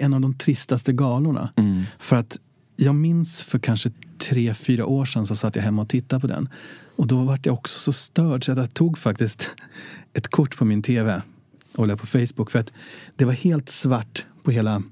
en 0.00 0.14
av 0.14 0.20
de 0.20 0.34
tristaste 0.34 0.92
galorna. 0.92 1.52
Mm. 1.56 1.84
För 1.98 2.16
att 2.16 2.38
jag 2.76 2.94
minns 2.94 3.42
för 3.42 3.58
kanske 3.58 3.90
tre, 4.18 4.54
fyra 4.54 4.86
år 4.86 5.04
sedan 5.04 5.26
så 5.26 5.36
satt 5.36 5.56
jag 5.56 5.62
hemma 5.62 5.82
och 5.82 5.88
tittade 5.88 6.20
på 6.20 6.26
den. 6.26 6.48
Och 6.96 7.06
då 7.06 7.22
var 7.22 7.40
jag 7.42 7.54
också 7.54 7.78
så 7.78 7.92
störd 7.92 8.44
så 8.44 8.52
att 8.52 8.58
jag 8.58 8.74
tog 8.74 8.98
faktiskt 8.98 9.50
ett 10.12 10.28
kort 10.28 10.56
på 10.56 10.64
min 10.64 10.82
tv. 10.82 11.22
Och 11.76 11.86
la 11.86 11.96
på 11.96 12.06
Facebook. 12.06 12.50
För 12.50 12.58
att 12.58 12.72
det 13.16 13.24
var 13.24 13.32
helt 13.32 13.68
svart 13.68 14.24
på 14.42 14.50
hela, 14.50 14.82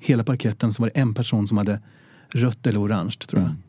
hela 0.00 0.24
parketten. 0.24 0.72
Så 0.72 0.82
var 0.82 0.90
det 0.94 1.00
en 1.00 1.14
person 1.14 1.46
som 1.46 1.58
hade 1.58 1.80
rött 2.28 2.66
eller 2.66 2.80
orange, 2.82 3.16
tror 3.26 3.40
jag. 3.42 3.48
Mm. 3.50 3.62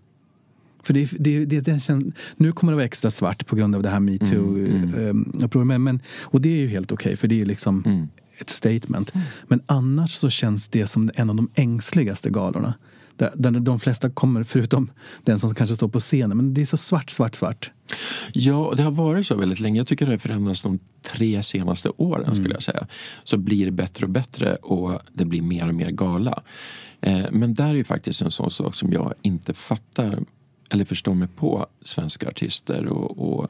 För 0.84 0.94
det, 0.94 1.10
det, 1.20 1.46
det, 1.46 1.62
det 1.62 1.84
känns, 1.84 2.06
nu 2.36 2.52
kommer 2.52 2.74
det 2.74 2.76
vara 2.76 2.86
extra 2.86 3.12
svart 3.12 3.46
på 3.48 3.56
grund 3.56 3.76
av 3.76 3.84
det 3.84 3.90
här 3.90 4.00
metoo-upproret. 4.00 5.66
Mm, 5.66 5.84
Men, 5.84 6.00
och 6.22 6.42
det 6.42 6.50
är 6.50 6.58
ju 6.58 6.68
helt 6.68 6.92
okej, 6.92 7.18
för 7.18 7.28
det 7.28 7.42
är 7.42 7.46
liksom 7.46 7.84
Mm. 7.86 8.08
ett 8.38 8.50
statement. 8.50 9.14
Men 9.48 9.62
annars 9.66 10.12
så 10.12 10.30
känns 10.30 10.68
det 10.68 10.88
som 10.88 11.12
en 11.16 11.30
av 11.30 11.36
de 11.36 11.50
ängsligaste 11.56 12.30
galorna. 12.30 12.74
Där, 13.18 13.52
de 13.60 13.80
flesta 13.80 14.10
kommer, 14.10 14.44
förutom 14.44 14.92
den 15.24 15.40
som 15.40 15.56
kanske 15.56 15.76
står 15.76 15.88
på 15.88 16.00
scenen. 16.00 16.38
Men 16.38 16.54
det 16.54 16.62
är 16.62 16.66
så 16.66 16.78
svart, 16.78 17.10
svart, 17.10 17.36
svart. 17.36 17.72
Ja, 18.34 18.74
det 18.78 18.84
har 18.84 18.92
varit 18.92 19.28
så 19.28 19.36
väldigt 19.36 19.60
länge. 19.60 19.80
Jag 19.80 19.88
tycker 19.88 20.06
det 20.06 20.12
har 20.12 20.18
förändrats 20.18 20.62
de 20.62 20.80
tre 21.02 21.44
senaste 21.44 21.90
åren 21.90 22.36
skulle 22.36 22.54
jag 22.54 22.64
säga. 22.64 22.88
Så 23.24 23.38
blir 23.38 23.66
det 23.66 23.72
bättre 23.72 24.06
och 24.06 24.12
bättre 24.12 24.56
och 24.56 25.02
det 25.14 25.26
blir 25.26 25.42
mer 25.42 25.68
och 25.68 25.76
mer 25.76 25.92
gala. 25.92 26.44
Eh, 27.02 27.26
men 27.32 27.54
där 27.54 27.70
är 27.70 27.76
ju 27.76 27.84
faktiskt 27.84 28.22
en 28.22 28.32
sån 28.32 28.52
sak 28.52 28.76
som 28.76 28.94
jag 28.94 29.14
inte 29.22 29.54
fattar 29.54 30.20
eller 30.70 30.86
förstår 30.86 31.14
mig 31.14 31.28
på 31.28 31.68
svenska 31.82 32.28
artister 32.28 32.86
och, 32.86 33.34
och 33.34 33.48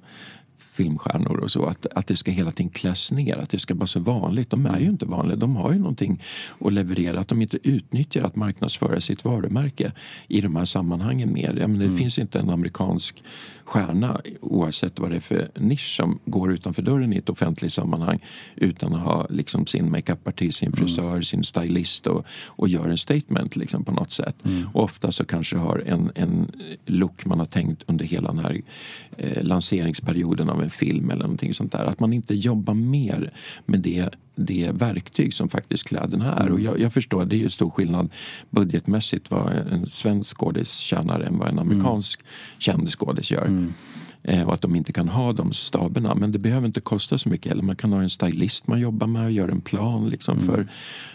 filmstjärnor 0.73 1.37
och 1.37 1.51
så. 1.51 1.65
Att, 1.65 1.87
att 1.95 2.07
det 2.07 2.15
ska 2.15 2.31
hela 2.31 2.51
tiden 2.51 2.69
kläs 2.69 3.11
ner, 3.11 3.37
att 3.37 3.49
det 3.49 3.59
ska 3.59 3.75
vara 3.75 3.87
så 3.87 3.99
vanligt. 3.99 4.49
De 4.49 4.65
är 4.65 4.79
ju 4.79 4.85
inte 4.85 5.05
vanliga. 5.05 5.35
De 5.35 5.55
har 5.55 5.73
ju 5.73 5.79
någonting 5.79 6.23
att 6.59 6.73
leverera. 6.73 7.19
Att 7.19 7.27
de 7.27 7.41
inte 7.41 7.57
utnyttjar 7.63 8.23
att 8.23 8.35
marknadsföra 8.35 9.01
sitt 9.01 9.25
varumärke 9.25 9.91
i 10.27 10.41
de 10.41 10.55
här 10.55 10.65
sammanhangen 10.65 11.33
mer. 11.33 11.57
Jag 11.59 11.69
menar, 11.69 11.85
det 11.85 11.97
finns 11.97 12.19
inte 12.19 12.39
en 12.39 12.49
amerikansk 12.49 13.23
stjärna 13.63 14.21
oavsett 14.41 14.99
vad 14.99 15.11
det 15.11 15.15
är 15.15 15.19
för 15.19 15.49
nisch 15.55 15.95
som 15.95 16.19
går 16.25 16.53
utanför 16.53 16.81
dörren 16.81 17.13
i 17.13 17.17
ett 17.17 17.29
offentligt 17.29 17.73
sammanhang 17.73 18.19
utan 18.55 18.93
att 18.93 19.01
ha 19.01 19.27
liksom, 19.29 19.65
sin 19.65 19.91
makeupartist, 19.91 20.59
sin 20.59 20.71
frisör, 20.71 21.21
sin 21.21 21.43
stylist 21.43 22.07
och, 22.07 22.25
och 22.45 22.69
gör 22.69 22.89
en 22.89 22.97
statement 22.97 23.55
liksom, 23.55 23.83
på 23.83 23.91
något 23.91 24.11
sätt. 24.11 24.35
Och 24.73 24.83
ofta 24.83 25.11
så 25.11 25.25
kanske 25.25 25.57
har 25.57 25.83
en, 25.85 26.11
en 26.15 26.51
look 26.85 27.25
man 27.25 27.39
har 27.39 27.45
tänkt 27.45 27.83
under 27.87 28.05
hela 28.05 28.27
den 28.27 28.39
här 28.39 28.61
eh, 29.17 29.43
lanseringsperioden 29.43 30.49
av 30.49 30.62
en 30.63 30.69
film 30.69 31.09
eller 31.09 31.23
någonting 31.23 31.53
sånt 31.53 31.71
där. 31.71 31.85
Att 31.85 31.99
man 31.99 32.13
inte 32.13 32.35
jobbar 32.35 32.73
mer 32.73 33.33
med 33.65 33.79
det, 33.79 34.09
det 34.35 34.71
verktyg 34.73 35.33
som 35.33 35.49
faktiskt 35.49 35.83
kläderna 35.83 36.35
är. 36.35 36.49
Och 36.49 36.59
jag, 36.59 36.79
jag 36.79 36.93
förstår, 36.93 37.25
det 37.25 37.35
är 37.35 37.39
ju 37.39 37.49
stor 37.49 37.69
skillnad 37.69 38.09
budgetmässigt 38.49 39.31
vad 39.31 39.51
en 39.53 39.85
svensk 39.85 40.37
skådis 40.37 40.77
tjänar 40.77 41.19
än 41.19 41.37
vad 41.37 41.49
en 41.49 41.59
amerikansk 41.59 42.19
känd 42.57 42.89
skådis 42.89 43.31
gör. 43.31 43.67
Eh, 44.23 44.47
och 44.47 44.53
att 44.53 44.61
de 44.61 44.75
inte 44.75 44.93
kan 44.93 45.09
ha 45.09 45.33
de 45.33 45.53
staberna. 45.53 46.15
Men 46.15 46.31
det 46.31 46.39
behöver 46.39 46.67
inte 46.67 46.81
kosta 46.81 47.17
så 47.17 47.29
mycket 47.29 47.49
heller. 47.49 47.63
Man 47.63 47.75
kan 47.75 47.93
ha 47.93 48.01
en 48.01 48.09
stylist 48.09 48.67
man 48.67 48.79
jobbar 48.79 49.07
med 49.07 49.25
och 49.25 49.31
gör 49.31 49.49
en 49.49 49.61
plan 49.61 50.09
liksom, 50.09 50.39
för, 50.39 50.67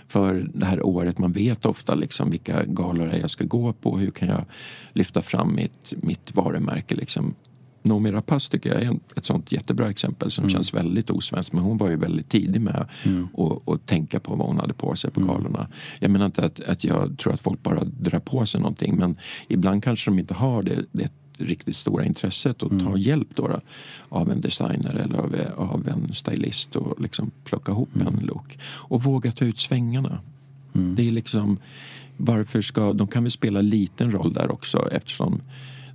för 0.08 0.48
det 0.54 0.66
här 0.66 0.86
året. 0.86 1.18
Man 1.18 1.32
vet 1.32 1.66
ofta 1.66 1.94
liksom, 1.94 2.30
vilka 2.30 2.64
galor 2.64 3.14
jag 3.20 3.30
ska 3.30 3.44
gå 3.44 3.72
på. 3.72 3.98
Hur 3.98 4.10
kan 4.10 4.28
jag 4.28 4.44
lyfta 4.92 5.22
fram 5.22 5.54
mitt, 5.54 5.94
mitt 5.96 6.34
varumärke. 6.34 6.94
Liksom. 6.94 7.34
Noomi 7.82 8.10
Rapace 8.10 8.50
tycker 8.50 8.74
jag 8.74 8.82
är 8.82 8.98
ett 9.16 9.26
sånt 9.26 9.52
jättebra 9.52 9.90
exempel 9.90 10.30
som 10.30 10.48
känns 10.48 10.74
väldigt 10.74 11.10
osvenskt. 11.10 11.52
Men 11.52 11.62
hon 11.62 11.76
var 11.78 11.90
ju 11.90 11.96
väldigt 11.96 12.28
tidig 12.28 12.60
med 12.60 12.74
att 12.76 13.68
att 13.68 13.86
tänka 13.86 14.20
på 14.20 14.34
vad 14.34 14.46
hon 14.46 14.58
hade 14.58 14.74
på 14.74 14.96
sig 14.96 15.10
på 15.10 15.20
galorna. 15.20 15.68
Jag 15.98 16.10
menar 16.10 16.26
inte 16.26 16.44
att, 16.44 16.60
att 16.60 16.84
jag 16.84 17.18
tror 17.18 17.34
att 17.34 17.40
folk 17.40 17.62
bara 17.62 17.84
drar 17.84 18.20
på 18.20 18.46
sig 18.46 18.60
någonting. 18.60 18.96
Men 18.96 19.16
ibland 19.48 19.84
kanske 19.84 20.10
de 20.10 20.18
inte 20.18 20.34
har 20.34 20.62
det, 20.62 20.84
det 20.92 21.12
riktigt 21.38 21.76
stora 21.76 22.04
intresset 22.04 22.62
och 22.62 22.80
ta 22.80 22.96
hjälp 22.96 23.28
då, 23.34 23.48
då 23.48 23.60
av 24.08 24.30
en 24.30 24.40
designer 24.40 24.94
eller 24.94 25.18
av, 25.18 25.36
av 25.56 25.88
en 25.88 26.12
stylist 26.12 26.76
och 26.76 27.00
liksom 27.00 27.30
plocka 27.44 27.72
ihop 27.72 27.88
en 27.96 28.26
look. 28.26 28.58
Och 28.64 29.02
våga 29.02 29.32
ta 29.32 29.44
ut 29.44 29.58
svängarna. 29.58 30.18
Det 30.72 31.08
är 31.08 31.12
liksom, 31.12 31.58
varför 32.16 32.62
ska, 32.62 32.92
de 32.92 33.06
kan 33.06 33.22
väl 33.22 33.30
spela 33.30 33.60
liten 33.60 34.10
roll 34.10 34.32
där 34.32 34.50
också 34.50 34.88
eftersom 34.92 35.40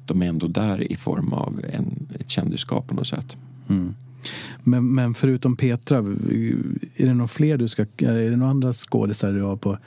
de 0.05 0.21
är 0.21 0.25
ändå 0.25 0.47
där 0.47 0.91
i 0.91 0.95
form 0.95 1.33
av 1.33 1.61
en, 1.73 2.07
ett 2.19 2.29
kändisskap 2.29 2.87
på 2.87 2.95
något 2.95 3.07
sätt. 3.07 3.37
Men, 4.63 4.93
men 4.93 5.13
förutom 5.13 5.55
Petra, 5.55 5.97
är 5.97 7.05
det 7.05 7.13
några 7.13 7.27
fler 7.27 7.57
du 7.57 7.67
ska... 7.67 7.81
Är 7.97 8.29
det 8.31 8.35
några 8.37 8.51
andra 8.51 8.73
skådisar 8.73 9.31
du 9.33 9.41
har 9.41 9.55
på 9.57 9.77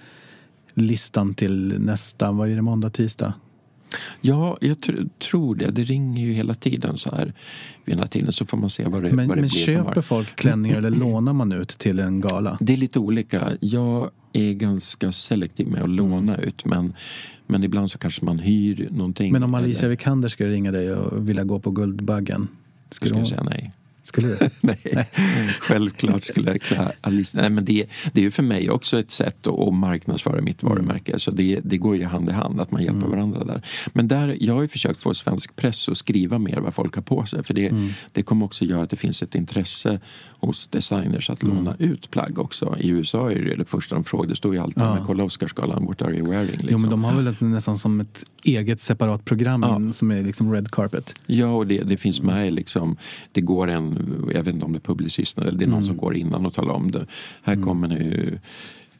listan 0.75 1.35
till 1.35 1.75
nästa, 1.79 2.33
vad 2.33 2.51
är 2.51 2.55
det, 2.57 2.63
måndag, 2.63 2.91
tisdag? 2.91 3.35
Ja, 4.21 4.57
jag 4.61 4.77
tr- 4.77 5.09
tror 5.31 5.55
det. 5.55 5.71
Det 5.71 5.85
ringer 5.85 6.27
ju 6.27 6.33
hela 6.33 6.55
tiden 6.55 6.99
så 6.99 7.15
här. 7.17 7.25
Vid 7.85 7.95
den 7.97 7.99
här 7.99 8.07
tiden 8.07 8.33
så 8.33 8.47
får 8.47 8.57
man 8.57 8.71
se 8.71 8.85
vad 8.85 9.03
det, 9.03 9.13
Men, 9.13 9.29
vad 9.29 9.37
det 9.37 9.41
men 9.41 9.51
blir. 9.51 9.67
de 9.67 9.75
har. 9.77 9.85
köper 9.85 10.01
folk 10.01 10.37
klänningar 10.37 10.77
eller 10.79 10.91
lånar 10.91 11.33
man 11.33 11.53
ut 11.53 11.69
till 11.69 11.99
en 11.99 12.21
gala? 12.21 12.59
Det 12.61 12.73
är 12.73 12.77
lite 12.77 12.99
olika. 12.99 13.49
Jag 13.61 14.11
är 14.37 14.53
ganska 14.55 15.13
selektiv 15.13 15.69
med 15.69 15.83
att 15.83 15.91
låna 15.91 16.37
ut 16.37 16.65
men, 16.65 16.93
men 17.47 17.65
ibland 17.65 17.91
så 17.91 17.99
kanske 17.99 18.25
man 18.25 18.39
hyr 18.39 18.89
någonting. 18.91 19.33
Men 19.33 19.43
om 19.43 19.55
Alicia 19.55 19.89
Vikander 19.89 20.29
skulle 20.29 20.51
ringa 20.51 20.71
dig 20.71 20.93
och 20.93 21.29
vilja 21.29 21.45
gå 21.45 21.59
på 21.61 21.71
Guldbaggen? 21.71 22.49
Skulle 22.91 23.09
skulle 23.09 23.21
hon... 23.21 23.27
säga 23.27 23.43
nej. 23.43 23.73
Skulle 24.07 24.29
du? 24.29 24.37
nej. 24.61 25.09
Självklart 25.61 26.25
skulle 26.25 26.51
jag 26.51 26.61
klä 26.63 26.93
Alice. 27.01 27.41
Nej, 27.41 27.51
men 27.51 27.65
det, 27.65 27.87
det 28.13 28.21
är 28.21 28.25
ju 28.25 28.31
för 28.31 28.43
mig 28.43 28.71
också 28.71 28.99
ett 28.99 29.11
sätt 29.11 29.47
att, 29.47 29.59
att 29.59 29.75
marknadsföra 29.75 30.41
mitt 30.41 30.63
Mm. 30.63 30.75
varumärke. 30.75 31.19
Så 31.19 31.31
det, 31.31 31.61
det 31.65 31.77
går 31.79 31.97
ju 31.97 32.05
hand 32.05 32.29
i 32.29 32.33
hand 32.33 32.61
att 32.61 32.71
man 32.71 32.83
hjälper 32.83 33.07
varandra 33.07 33.45
där. 33.45 33.63
Men 33.93 34.09
där, 34.09 34.37
jag 34.41 34.55
har 34.55 34.63
ju 34.63 34.69
försökt 34.69 35.01
få 35.01 35.15
svensk 35.15 35.57
press 35.57 35.89
att 35.89 35.99
skriva 35.99 36.39
mer 36.39 36.57
vad 36.61 36.75
folk 36.75 36.95
har 36.95 37.03
på 37.03 37.27
sig. 37.27 37.45
För 37.45 37.55
det, 37.55 37.67
Mm. 37.67 37.89
det 38.13 38.23
kommer 38.23 38.47
också 38.47 38.65
göra 38.65 38.83
att 38.83 38.91
det 38.91 38.97
finns 38.97 39.23
ett 39.23 39.35
intresse 39.35 40.01
hos 40.41 40.67
designers 40.69 41.31
att 41.31 41.43
låna 41.43 41.75
Mm. 41.75 41.91
ut 41.93 42.11
plagg 42.11 42.39
också. 42.39 42.77
I 42.81 42.89
USA 42.89 43.31
är 43.31 43.35
det 43.45 43.55
det 43.55 43.65
första 43.65 43.95
de 43.95 44.05
frågar. 44.05 44.29
Det 44.31 44.37
står 44.37 44.55
ju 44.55 44.61
alltid 44.61 44.83
Ja. 44.83 44.95
med 44.95 45.05
kolla 45.07 45.25
Oscarsgalan, 45.25 45.87
what 45.87 46.03
are 46.03 46.15
you 46.17 46.31
wearing? 46.31 46.51
Liksom. 46.51 46.69
Jo, 46.71 46.79
men 46.79 46.91
de 46.91 47.05
har 47.05 47.15
väl 47.23 47.35
nästan 47.41 47.79
som 47.79 48.01
ett 48.01 48.25
eget 48.45 48.81
separat 48.81 49.25
program 49.25 49.63
Ja. 49.87 49.93
som 49.93 50.11
är 50.11 50.23
liksom 50.23 50.53
red 50.53 50.71
carpet. 50.71 51.15
Ja, 51.27 51.47
och 51.47 51.67
det, 51.67 51.83
det 51.83 51.97
finns 51.97 52.23
med 52.23 52.53
liksom, 52.53 52.97
det 53.33 53.41
går 53.41 53.69
en, 53.69 53.96
jag 54.35 54.43
vet 54.43 54.55
inte 54.55 54.65
om 54.67 54.73
det 54.73 54.79
är 54.79 54.81
publicisten 54.81 55.47
eller 55.47 55.59
det 55.59 55.65
är 55.65 55.69
någon 55.69 55.77
Mm. 55.79 55.87
som 55.87 55.97
går 55.97 56.17
innan 56.17 56.47
och 56.47 56.55
talar 56.55 56.75
om 56.75 56.91
det. 56.91 57.07
Här 57.43 57.63
kommer 57.63 57.89
nu 57.89 58.39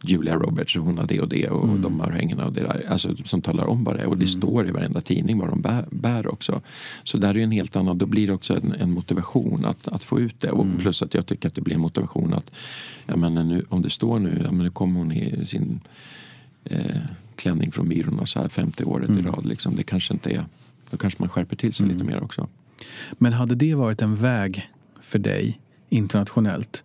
Julia 0.03 0.35
Roberts 0.37 0.77
och 0.77 0.83
hon 0.85 0.99
har 0.99 1.07
det 1.07 1.21
och 1.21 1.29
det 1.29 1.49
och 1.49 1.65
Mm. 1.69 1.83
de 1.83 2.01
har 2.01 2.11
hängerna 2.11 2.47
och 2.47 2.53
det 2.53 2.61
där. 2.61 2.87
Alltså 2.89 3.17
som 3.25 3.43
talar 3.43 3.67
om 3.67 3.85
vad 3.85 3.97
det 3.97 4.01
är 4.03 4.07
och 4.07 4.19
det 4.19 4.27
står 4.27 4.69
i 4.69 4.71
varenda 4.71 5.01
tidning 5.01 5.39
vad 5.39 5.49
de 5.49 5.61
bär, 5.63 5.85
bär 5.91 6.33
också. 6.33 6.61
Så 7.05 7.19
där 7.19 7.29
är 7.31 7.35
ju 7.35 7.43
en 7.43 7.51
helt 7.51 7.77
annan, 7.77 7.99
då 7.99 8.07
blir 8.07 8.27
det 8.27 8.33
också 8.33 8.57
en, 8.57 8.73
en 8.81 8.91
motivation 8.91 9.65
att, 9.65 9.89
att 9.89 10.05
få 10.05 10.21
ut 10.21 10.41
det. 10.41 10.51
Och 10.51 10.65
Mm. 10.65 10.79
plus 10.79 11.03
att 11.03 11.15
jag 11.15 11.27
tycker 11.27 11.49
att 11.49 11.55
det 11.55 11.61
blir 11.61 11.75
en 11.75 11.81
motivation 11.81 12.35
att, 12.35 12.51
ja 13.07 13.17
men 13.17 13.35
nu, 13.35 13.65
om 13.69 13.83
det 13.83 13.91
står 13.91 14.19
nu, 14.19 14.41
ja 14.45 14.51
men 14.53 14.65
nu 14.65 14.71
kommer 14.71 14.99
hon 15.01 15.13
i 15.13 15.47
sin 15.47 15.81
eh, 16.65 16.97
klänning 17.37 17.73
från 17.73 17.89
Myrorna 17.89 18.27
så 18.27 18.39
här 18.41 18.49
50 18.49 18.85
året 18.85 19.09
Mm. 19.09 19.27
i 19.27 19.29
rad. 19.31 19.47
Liksom. 19.47 19.77
Det 19.77 19.83
kanske 19.83 20.15
inte 20.15 20.31
är, 20.31 20.45
då 20.91 20.97
kanske 20.97 21.23
man 21.23 21.29
skärper 21.29 21.57
till 21.57 21.73
sig 21.73 21.87
lite 21.87 22.05
mer 22.05 22.23
också. 22.23 22.49
Men 23.19 23.33
hade 23.33 23.55
det 23.55 23.75
varit 23.75 24.03
en 24.03 24.15
väg 24.15 24.69
för 25.07 25.19
dig 25.19 25.61
internationellt? 25.89 26.85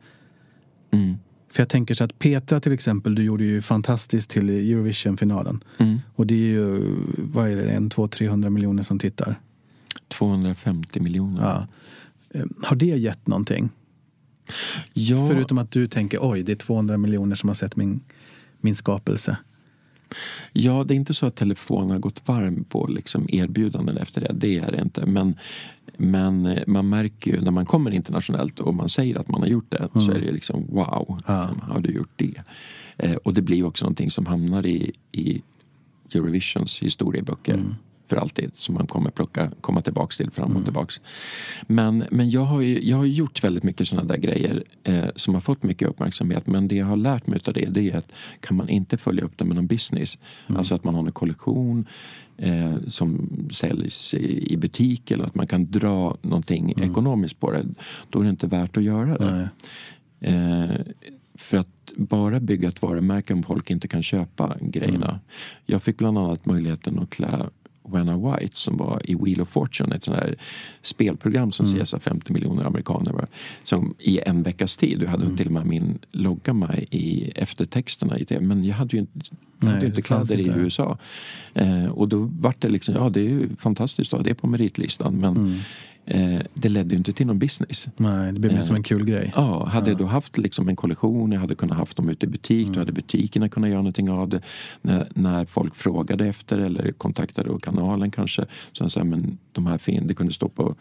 Mm. 0.92 1.16
För 1.50 1.62
jag 1.62 1.70
tänker 1.70 1.94
så 1.94 2.04
att 2.04 2.20
Petra 2.20 2.60
till 2.60 2.72
exempel, 2.72 3.16
du 3.16 3.24
gjorde 3.24 3.44
ju 3.44 3.62
fantastiskt 3.62 4.30
till 4.30 4.50
Eurovision-finalen. 4.50 5.64
Mm. 5.78 6.00
Och 6.16 6.28
det 6.28 6.34
är 6.36 6.38
ju, 6.54 6.96
vad 7.18 7.50
är 7.52 7.56
det, 7.56 7.72
en, 7.72 7.90
två, 7.90 8.08
300 8.08 8.50
miljoner 8.50 8.84
som 8.84 9.00
tittar. 9.00 9.40
250 10.08 11.00
miljoner. 11.00 11.42
Ja. 11.42 11.68
Eh, 12.40 12.46
Har 12.64 12.76
det 12.76 12.86
gett 12.86 13.28
någonting? 13.28 13.70
Ja, 14.94 15.28
Förutom 15.30 15.58
att 15.58 15.72
du 15.72 15.88
tänker, 15.88 16.20
oj, 16.22 16.44
det 16.44 16.52
är 16.52 16.56
200 16.56 16.98
miljoner 16.98 17.36
som 17.36 17.50
har 17.50 17.54
sett 17.54 17.76
min, 17.76 18.02
min 18.62 18.76
skapelse. 18.76 19.38
ja, 20.54 20.84
det 20.84 20.94
är 20.94 20.96
inte 20.96 21.14
så 21.14 21.26
att 21.26 21.36
telefonen 21.36 21.92
har 21.92 22.00
gått 22.00 22.28
varm 22.28 22.64
på 22.64 22.88
liksom 22.88 23.26
erbjudanden 23.30 23.98
efter 23.98 24.22
det. 24.22 24.32
Det 24.34 24.58
är 24.58 24.72
det 24.72 24.82
inte. 24.82 25.06
Men, 25.06 25.36
men 26.02 26.46
eh, 26.46 26.64
man 26.68 26.90
märker 26.90 27.32
ju 27.32 27.42
när 27.42 27.52
man 27.52 27.66
kommer 27.66 27.92
internationellt 27.92 28.60
och 28.60 28.76
man 28.76 28.90
säger 28.90 29.20
att 29.20 29.28
man 29.28 29.42
har 29.42 29.48
gjort 29.48 29.72
det 29.72 29.90
så 29.94 30.12
är 30.12 30.20
det 30.20 30.32
liksom 30.32 30.66
wow, 30.70 31.22
Ja. 31.28 31.50
liksom, 31.50 31.72
har 31.72 31.80
du 31.80 31.92
gjort 31.92 32.14
det? 32.16 32.42
Eh, 32.98 33.16
och 33.16 33.34
det 33.34 33.42
blir 33.42 33.64
också 33.64 33.86
någonting 33.86 34.12
som 34.12 34.26
hamnar 34.26 34.66
i, 34.66 34.92
i 35.12 35.42
Eurovisions 36.14 36.82
historieböcker 36.82 37.66
för 38.12 38.18
alltid. 38.18 38.56
Som 38.56 38.76
man 38.76 38.88
kommer 38.88 39.12
plocka, 39.12 39.52
komma 39.62 39.82
tillbaks 39.82 40.18
till 40.18 40.32
fram 40.32 40.56
och 40.56 40.64
tillbaks. 40.64 41.02
Men, 41.68 42.04
men 42.12 42.30
jag, 42.30 42.42
har 42.42 42.62
ju, 42.62 42.90
jag 42.90 42.98
har 42.98 43.06
gjort 43.06 43.44
väldigt 43.44 43.64
mycket 43.64 43.88
sådana 43.88 44.08
där 44.08 44.18
grejer 44.18 44.64
eh, 44.84 45.06
som 45.16 45.34
har 45.34 45.42
fått 45.42 45.64
mycket 45.64 45.88
uppmärksamhet. 45.88 46.48
Men 46.48 46.68
det 46.68 46.76
jag 46.76 46.86
har 46.86 46.98
lärt 46.98 47.28
mig 47.28 47.40
av 47.48 47.54
det, 47.54 47.66
det 47.66 47.90
är 47.90 47.98
att 47.98 48.12
kan 48.40 48.58
man 48.58 48.70
inte 48.70 48.98
följa 48.98 49.24
upp 49.24 49.38
det 49.38 49.46
med 49.46 49.56
någon 49.56 49.68
business. 49.68 50.18
Alltså 50.48 50.76
att 50.76 50.84
man 50.84 50.96
har 50.96 51.06
en 51.06 51.12
kollektion 51.12 51.86
eh, 52.42 52.76
som 52.88 53.30
säljs 53.52 54.14
i, 54.14 54.54
i 54.54 54.58
butik 54.58 55.12
eller 55.12 55.24
att 55.26 55.36
man 55.36 55.48
kan 55.48 55.72
dra 55.72 56.18
någonting 56.22 56.74
ekonomiskt 56.78 57.40
på 57.40 57.52
det. 57.52 57.66
Då 58.10 58.20
är 58.20 58.24
det 58.24 58.30
inte 58.30 58.48
värt 58.48 58.78
att 58.78 58.84
göra 58.84 59.18
det. 59.18 59.50
Eh, 60.20 60.76
för 61.36 61.58
att 61.58 61.94
bara 61.96 62.40
bygga 62.40 62.68
ett 62.68 62.82
varumärke 62.82 63.34
om 63.34 63.44
folk 63.44 63.72
inte 63.72 63.88
kan 63.88 64.04
köpa 64.04 64.58
grejerna. 64.62 65.20
Jag 65.66 65.84
fick 65.84 65.98
bland 65.98 66.18
annat 66.18 66.46
möjligheten 66.46 67.00
att 67.00 67.10
klä 67.10 67.50
Wanna 67.84 68.18
White 68.18 68.58
som 68.58 68.78
var 68.78 69.02
i 69.04 69.16
Wheel 69.16 69.42
of 69.42 69.50
Fortune, 69.50 69.96
ett 69.96 70.04
sånt 70.04 70.18
här 70.18 70.36
spelprogram 70.82 71.52
som 71.52 71.66
ses 71.66 71.94
av 71.94 72.00
50 72.00 72.34
miljoner 72.34 72.64
amerikaner. 72.66 73.12
va. 73.14 73.26
Som 73.64 73.94
i 74.00 74.20
en 74.26 74.44
veckas 74.44 74.78
tid, 74.78 75.00
du 75.00 75.08
hade 75.08 75.38
till 75.38 75.46
och 75.48 75.54
med 75.54 75.66
min 75.66 76.00
logga 76.12 76.54
med 76.54 76.86
i 76.92 77.32
eftertexterna 77.36 78.18
i 78.20 78.26
tv. 78.26 78.46
Men 78.46 78.64
jag 78.64 78.76
hade 78.76 78.96
ju 78.98 79.00
inte, 79.02 79.20
jag 79.60 79.68
hade 79.68 79.74
Nej, 79.78 79.82
ju 79.82 79.88
inte 79.90 80.02
kläder 80.02 80.40
i. 80.40 80.48
USA. 80.48 80.98
Eh, 81.54 81.86
och 81.86 82.08
då 82.10 82.30
vart 82.40 82.62
det 82.62 82.70
liksom, 82.70 82.96
ja 82.96 83.10
det 83.10 83.20
är 83.20 83.30
ju 83.30 83.50
fantastiskt 83.60 84.14
att 84.14 84.20
ha 84.20 84.24
det 84.24 84.34
på 84.36 84.48
meritlistan. 84.48 85.18
Men 85.20 85.38
Mm. 85.38 85.60
Eh, 86.14 86.40
det 86.54 86.70
ledde 86.70 86.90
ju 86.90 86.98
inte 86.98 87.14
till 87.14 87.28
någon 87.28 87.40
business. 87.40 87.88
Nej, 87.98 88.34
det 88.34 88.40
blir 88.40 88.52
mer 88.52 88.62
som 88.62 88.76
en 88.76 88.84
kul 88.84 89.06
grej. 89.06 89.34
Ja, 89.36 89.66
hade 89.66 89.90
jag 89.92 89.98
då 90.00 90.06
haft 90.06 90.38
liksom 90.38 90.70
en 90.70 90.76
kollektion, 90.76 91.32
jag 91.32 91.40
hade 91.40 91.56
kunnat 91.56 91.78
haft 91.78 91.98
dem 91.98 92.10
ute 92.10 92.26
i 92.26 92.30
butik, 92.30 92.62
Mm. 92.68 92.74
då 92.74 92.80
hade 92.80 92.92
butikerna 92.92 93.50
kunnat 93.50 93.70
göra 93.70 93.80
någonting 93.80 94.10
av 94.10 94.30
det. 94.30 94.42
När, 94.82 95.08
när 95.14 95.46
folk 95.46 95.76
frågade 95.76 96.28
efter 96.28 96.58
eller 96.58 96.92
kontaktade 96.92 97.50
kanalen 97.62 98.12
kanske, 98.12 98.46
så 98.74 98.90
sa 98.90 99.04
men 99.04 99.38
de 99.52 99.66
här 99.66 99.78
fin, 99.78 100.08
det 100.08 100.14
kunde 100.14 100.34
stå 100.34 100.50
på 100.50 100.76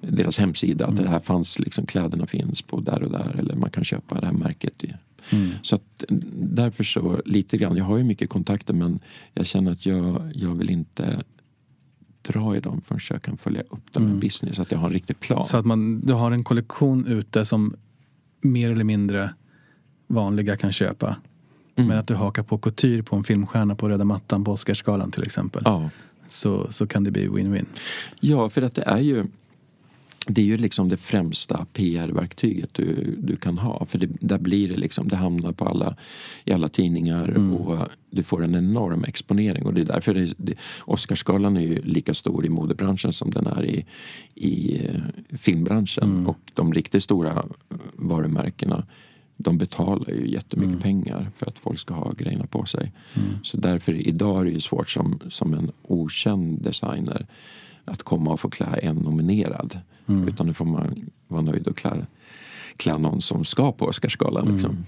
deras 0.00 0.38
hemsida 0.38 0.84
att 0.84 0.90
Mm. 0.92 1.04
det 1.04 1.10
här 1.10 1.20
fanns, 1.20 1.58
liksom, 1.58 1.86
kläderna 1.86 2.26
finns 2.26 2.62
på 2.62 2.80
där 2.80 3.02
och 3.02 3.10
där 3.10 3.36
eller 3.38 3.54
man 3.54 3.70
kan 3.70 3.84
köpa 3.84 4.20
det 4.20 4.26
här 4.26 4.34
märket. 4.34 4.84
I. 4.84 4.94
Mm. 5.30 5.50
Så 5.62 5.74
att, 5.74 6.04
mm, 6.10 6.22
därför 6.34 6.84
så 6.84 7.22
lite 7.24 7.56
grann, 7.56 7.76
jag 7.76 7.84
har 7.84 7.98
ju 7.98 8.04
mycket 8.04 8.28
kontakter 8.28 8.74
men 8.74 9.00
jag 9.34 9.46
känner 9.46 9.72
att 9.72 9.86
jag, 9.86 10.32
jag 10.34 10.54
vill 10.54 10.70
inte 10.70 11.20
dra 12.22 12.56
i 12.56 12.60
dem 12.60 12.80
förrän 12.86 13.00
jag 13.10 13.22
kan 13.22 13.36
följa 13.36 13.62
upp 13.70 13.92
dem 13.92 14.04
med 14.06 14.18
business, 14.18 14.58
att 14.58 14.72
jag 14.72 14.78
har 14.78 14.86
en 14.86 14.92
riktig 14.92 15.20
plan. 15.20 15.36
Mm. 15.36 15.44
Så 15.44 15.56
att 15.56 15.66
man, 15.66 16.00
du 16.00 16.12
har 16.12 16.30
en 16.30 16.44
kollektion 16.44 17.06
ute 17.06 17.44
som 17.44 17.74
mer 18.40 18.70
eller 18.70 18.84
mindre 18.84 19.34
vanliga 20.06 20.56
kan 20.56 20.72
köpa. 20.72 21.16
Mm. 21.76 21.88
Men 21.88 21.98
att 21.98 22.06
du 22.06 22.14
hakar 22.14 22.42
på 22.42 22.58
couture 22.58 23.02
på 23.02 23.16
en 23.16 23.24
filmstjärna 23.24 23.74
på 23.74 23.88
röda 23.88 24.04
mattan 24.04 24.44
på 24.44 24.52
Oscarsgalan 24.52 25.10
till 25.10 25.22
exempel. 25.22 25.62
ja. 25.64 25.90
Så, 26.26 26.72
så 26.72 26.86
kan 26.86 27.04
det 27.04 27.10
bli 27.10 27.28
win-win. 27.28 27.66
Ja, 28.20 28.50
för 28.50 28.62
att 28.62 28.74
det 28.74 28.82
är 28.82 28.98
ju 28.98 29.26
det 30.34 30.40
är 30.40 30.46
ju 30.46 30.56
liksom 30.56 30.88
det 30.88 30.96
främsta 30.96 31.66
PR-verktyget 31.72 32.74
du, 32.74 33.16
du 33.18 33.36
kan 33.36 33.58
ha. 33.58 33.86
För 33.86 33.98
det, 33.98 34.08
där 34.20 34.38
blir 34.38 34.68
det 34.68 34.76
liksom, 34.76 35.08
det 35.08 35.16
hamnar 35.16 35.52
på 35.52 35.64
alla, 35.64 35.96
i 36.44 36.52
alla 36.52 36.68
tidningar 36.68 37.28
och 37.52 37.88
du 38.10 38.22
får 38.22 38.44
en 38.44 38.54
enorm 38.54 39.04
exponering. 39.04 39.66
Och 39.66 39.74
det 39.74 39.80
är 39.80 39.84
därför 39.84 40.14
det, 40.14 40.34
det, 40.36 40.54
Oscarsgalan 40.80 41.56
är 41.56 41.60
ju 41.60 41.82
lika 41.82 42.14
stor 42.14 42.46
i 42.46 42.48
modebranschen 42.48 43.12
som 43.12 43.30
den 43.30 43.46
är 43.46 43.64
i, 43.64 43.84
i 44.34 44.84
eh, 44.84 45.36
filmbranschen. 45.38 46.26
Och 46.26 46.38
de 46.54 46.74
riktigt 46.74 47.02
stora 47.02 47.44
varumärkena 47.96 48.86
de 49.36 49.58
betalar 49.58 50.10
ju 50.10 50.30
jättemycket 50.30 50.80
pengar 50.80 51.30
för 51.36 51.46
att 51.46 51.58
folk 51.58 51.78
ska 51.78 51.94
ha 51.94 52.12
grejerna 52.12 52.46
på 52.46 52.64
sig. 52.64 52.92
Så 53.42 53.56
därför 53.56 53.92
idag 54.08 54.40
är 54.40 54.44
det 54.44 54.50
ju 54.50 54.60
svårt 54.60 54.90
som, 54.90 55.18
som 55.28 55.54
en 55.54 55.70
okänd 55.82 56.62
designer 56.62 57.26
att 57.84 58.02
komma 58.02 58.32
och 58.32 58.40
få 58.40 58.50
klä 58.50 58.66
en 58.66 58.96
nominerad. 58.96 59.80
Utan 60.06 60.46
nu 60.46 60.54
får 60.54 60.64
man 60.64 60.94
vara 61.28 61.42
nöjd 61.42 61.66
och 61.66 61.76
klä, 61.76 62.06
klä 62.76 62.98
någon 62.98 63.20
som 63.20 63.44
ska 63.44 63.72
på 63.72 63.84
Oscarsgalan. 63.86 64.52
Liksom. 64.52 64.84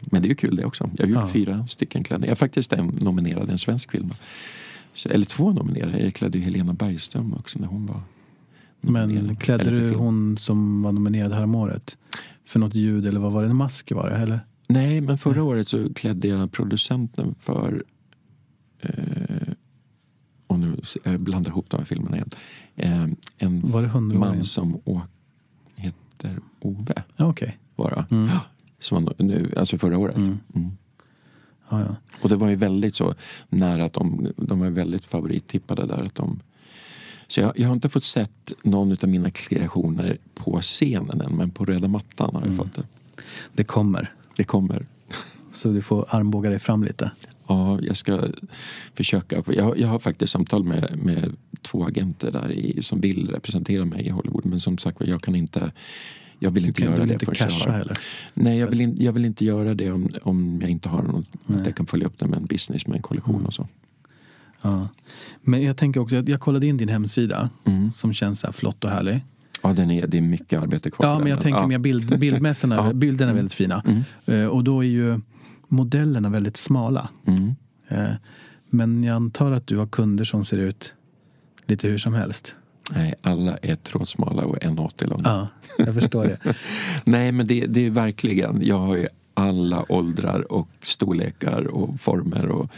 Men 0.00 0.22
det 0.22 0.26
är 0.26 0.30
ju 0.30 0.34
kul 0.34 0.56
det 0.56 0.64
också. 0.64 0.90
Jag 0.96 1.04
har 1.04 1.10
gjort 1.10 1.20
Ja. 1.22 1.28
fyra 1.28 1.66
stycken 1.66 2.04
klänningar. 2.04 2.26
Jag 2.28 2.32
är 2.32 2.36
faktiskt 2.36 2.72
en 2.72 2.86
nominerad 2.86 3.48
i 3.48 3.52
en 3.52 3.58
svensk 3.58 3.90
film. 3.90 4.10
Så, 4.94 5.08
eller 5.08 5.26
två 5.26 5.52
nominerade. 5.52 5.98
Jag 6.04 6.14
klädde 6.14 6.38
ju 6.38 6.44
Helena 6.44 6.72
Bergström 6.72 7.34
också 7.34 7.58
när 7.58 7.66
hon 7.66 7.86
var. 7.86 8.00
Men 8.80 9.36
klädde 9.36 9.70
du 9.70 9.94
hon 9.94 10.38
som 10.38 10.82
var 10.82 10.92
nominerad 10.92 11.32
häromåret? 11.32 11.96
För 12.44 12.58
något 12.60 12.74
ljud 12.74 13.06
eller 13.06 13.20
vad 13.20 13.32
var 13.32 13.42
det? 13.42 13.48
En 13.50 13.56
mask 13.56 13.92
var 13.92 14.10
det 14.10 14.16
eller? 14.16 14.40
Nej, 14.68 15.00
men 15.00 15.18
förra 15.18 15.42
året 15.42 15.68
så 15.68 15.94
klädde 15.94 16.28
jag 16.28 16.52
producenten 16.52 17.34
för... 17.40 17.84
Eh, 18.80 19.52
och 20.46 20.58
nu 20.58 20.76
jag 21.04 21.20
blandar 21.20 21.50
ihop 21.50 21.70
de 21.70 21.76
här 21.76 21.84
filmerna 21.84 22.16
igen. 22.16 22.30
Eh, 22.76 23.06
en 23.38 23.62
man 24.18 24.44
som 24.44 24.80
å, 24.84 25.00
heter 25.76 26.38
Ove, 26.60 27.02
Ja, 27.16 27.26
okej. 27.26 27.58
var 27.76 27.90
det. 27.90 28.14
Mm. 28.14 28.30
Som 28.78 29.08
nu, 29.18 29.52
alltså 29.56 29.78
förra 29.78 29.98
året. 29.98 30.16
Mm. 30.16 30.38
Mm. 30.54 30.70
Ja, 31.70 31.80
ja. 31.80 31.96
Och 32.22 32.28
det 32.28 32.36
var 32.36 32.48
ju 32.48 32.56
väldigt 32.56 32.96
så 32.96 33.14
nära 33.48 33.84
att 33.84 33.92
de, 33.92 34.32
de 34.36 34.60
var 34.60 34.68
väldigt 34.70 35.04
favorittippade 35.04 35.86
där. 35.86 36.02
Att 36.02 36.14
de, 36.14 36.40
så 37.28 37.40
jag, 37.40 37.58
jag 37.58 37.68
har 37.68 37.74
inte 37.74 37.88
fått 37.88 38.04
sett 38.04 38.52
någon 38.62 38.92
av 39.02 39.08
mina 39.08 39.30
kreationer 39.30 40.18
på 40.34 40.60
scenen 40.60 41.20
än, 41.20 41.36
men 41.36 41.50
på 41.50 41.64
röda 41.64 41.88
mattan 41.88 42.30
har 42.34 42.40
jag 42.40 42.46
Mm. 42.46 42.56
fått 42.58 42.74
det. 42.74 42.82
Det 43.52 43.64
kommer. 43.64 44.14
Det 44.36 44.44
kommer. 44.44 44.86
Så 45.52 45.68
du 45.68 45.82
får 45.82 46.06
armbåga 46.08 46.50
dig 46.50 46.58
fram 46.58 46.84
lite. 46.84 47.10
Ja, 47.46 47.78
jag 47.82 47.96
ska 47.96 48.20
försöka. 48.94 49.42
Jag, 49.46 49.64
har- 49.64 49.76
jag 49.76 49.88
har 49.88 49.98
faktiskt 49.98 50.32
samtal 50.32 50.64
med, 50.64 50.98
med 51.04 51.36
två 51.62 51.84
agenter 51.84 52.30
där 52.30 52.52
i, 52.52 52.82
som 52.82 53.00
vill 53.00 53.30
representera 53.30 53.84
mig 53.84 54.06
i 54.06 54.10
Hollywood. 54.10 54.46
Men 54.46 54.60
som 54.60 54.78
sagt 54.78 54.96
jag 55.06 55.22
kan 55.22 55.34
inte 55.34 55.72
jag 56.38 56.50
vill 56.50 56.66
inte 56.66 56.82
göra 56.82 57.06
det 57.06 57.18
förrän 57.18 57.50
jag 57.50 57.66
har- 57.66 57.78
heller? 57.78 57.96
Nej, 58.34 58.58
jag 58.58 58.66
vill, 58.66 58.80
in, 58.80 58.96
jag 59.00 59.12
vill 59.12 59.24
inte 59.24 59.44
göra 59.44 59.74
det 59.74 59.90
om, 59.90 60.08
om 60.22 60.58
jag 60.60 60.70
inte 60.70 60.88
har 60.88 61.02
något, 61.02 61.26
att 61.46 61.66
jag 61.66 61.76
kan 61.76 61.86
följa 61.86 62.06
upp 62.06 62.18
det 62.18 62.26
med 62.26 62.36
en 62.38 62.46
business, 62.46 62.86
med 62.86 62.96
en 62.96 63.02
kollektion 63.02 63.34
Mm. 63.34 63.46
och 63.46 63.54
så. 63.54 63.68
Ja. 64.62 64.88
Men 65.42 65.62
jag 65.62 65.76
tänker 65.76 66.00
också 66.00 66.16
jag 66.16 66.40
kollade 66.40 66.66
in 66.66 66.76
din 66.76 66.88
hemsida 66.88 67.50
Mm. 67.64 67.90
som 67.90 68.12
känns 68.12 68.40
så 68.40 68.46
här 68.46 68.52
flott 68.52 68.84
och 68.84 68.90
härlig. 68.90 69.20
Ja, 69.62 69.72
den 69.72 69.90
är, 69.90 70.06
det 70.06 70.18
är 70.18 70.22
mycket 70.22 70.62
arbete 70.62 70.90
kvar. 70.90 71.06
Ja, 71.06 71.18
men 71.18 71.28
jag 71.28 71.40
tänker 71.40 71.60
ja. 71.60 71.66
mer 71.66 71.78
bild, 71.78 72.18
bildmässorna, 72.18 72.76
Ja. 72.86 72.92
bilderna 72.92 73.30
är 73.30 73.34
väldigt 73.36 73.54
fina. 73.54 73.82
Mm. 73.86 74.02
Eh, 74.42 74.46
Och 74.48 74.64
då 74.64 74.80
är 74.84 74.88
ju 74.88 75.20
modellerna 75.68 76.28
väldigt 76.28 76.56
smala. 76.56 77.08
Mm. 77.26 77.54
Eh, 77.88 78.14
Men 78.70 79.04
jag 79.04 79.16
antar 79.16 79.52
att 79.52 79.66
du 79.66 79.76
har 79.76 79.86
kunder 79.86 80.24
som 80.24 80.44
ser 80.44 80.58
ut 80.58 80.94
lite 81.66 81.88
hur 81.88 81.98
som 81.98 82.14
helst. 82.14 82.54
Nej, 82.94 83.14
alla 83.22 83.56
är 83.56 83.76
trådsmala 83.76 84.42
och 84.42 84.56
1,80 84.56 85.06
långa. 85.08 85.22
Ja, 85.24 85.48
jag 85.78 85.94
förstår 85.94 86.24
det. 86.24 86.38
Nej, 87.04 87.32
men 87.32 87.46
det, 87.46 87.66
det 87.66 87.86
är 87.86 87.90
verkligen, 87.90 88.58
jag 88.62 88.78
har 88.78 88.96
ju 88.96 89.08
alla 89.34 89.92
åldrar 89.92 90.52
och 90.52 90.68
storlekar 90.82 91.66
och 91.66 92.00
former. 92.00 92.46
Och, 92.46 92.70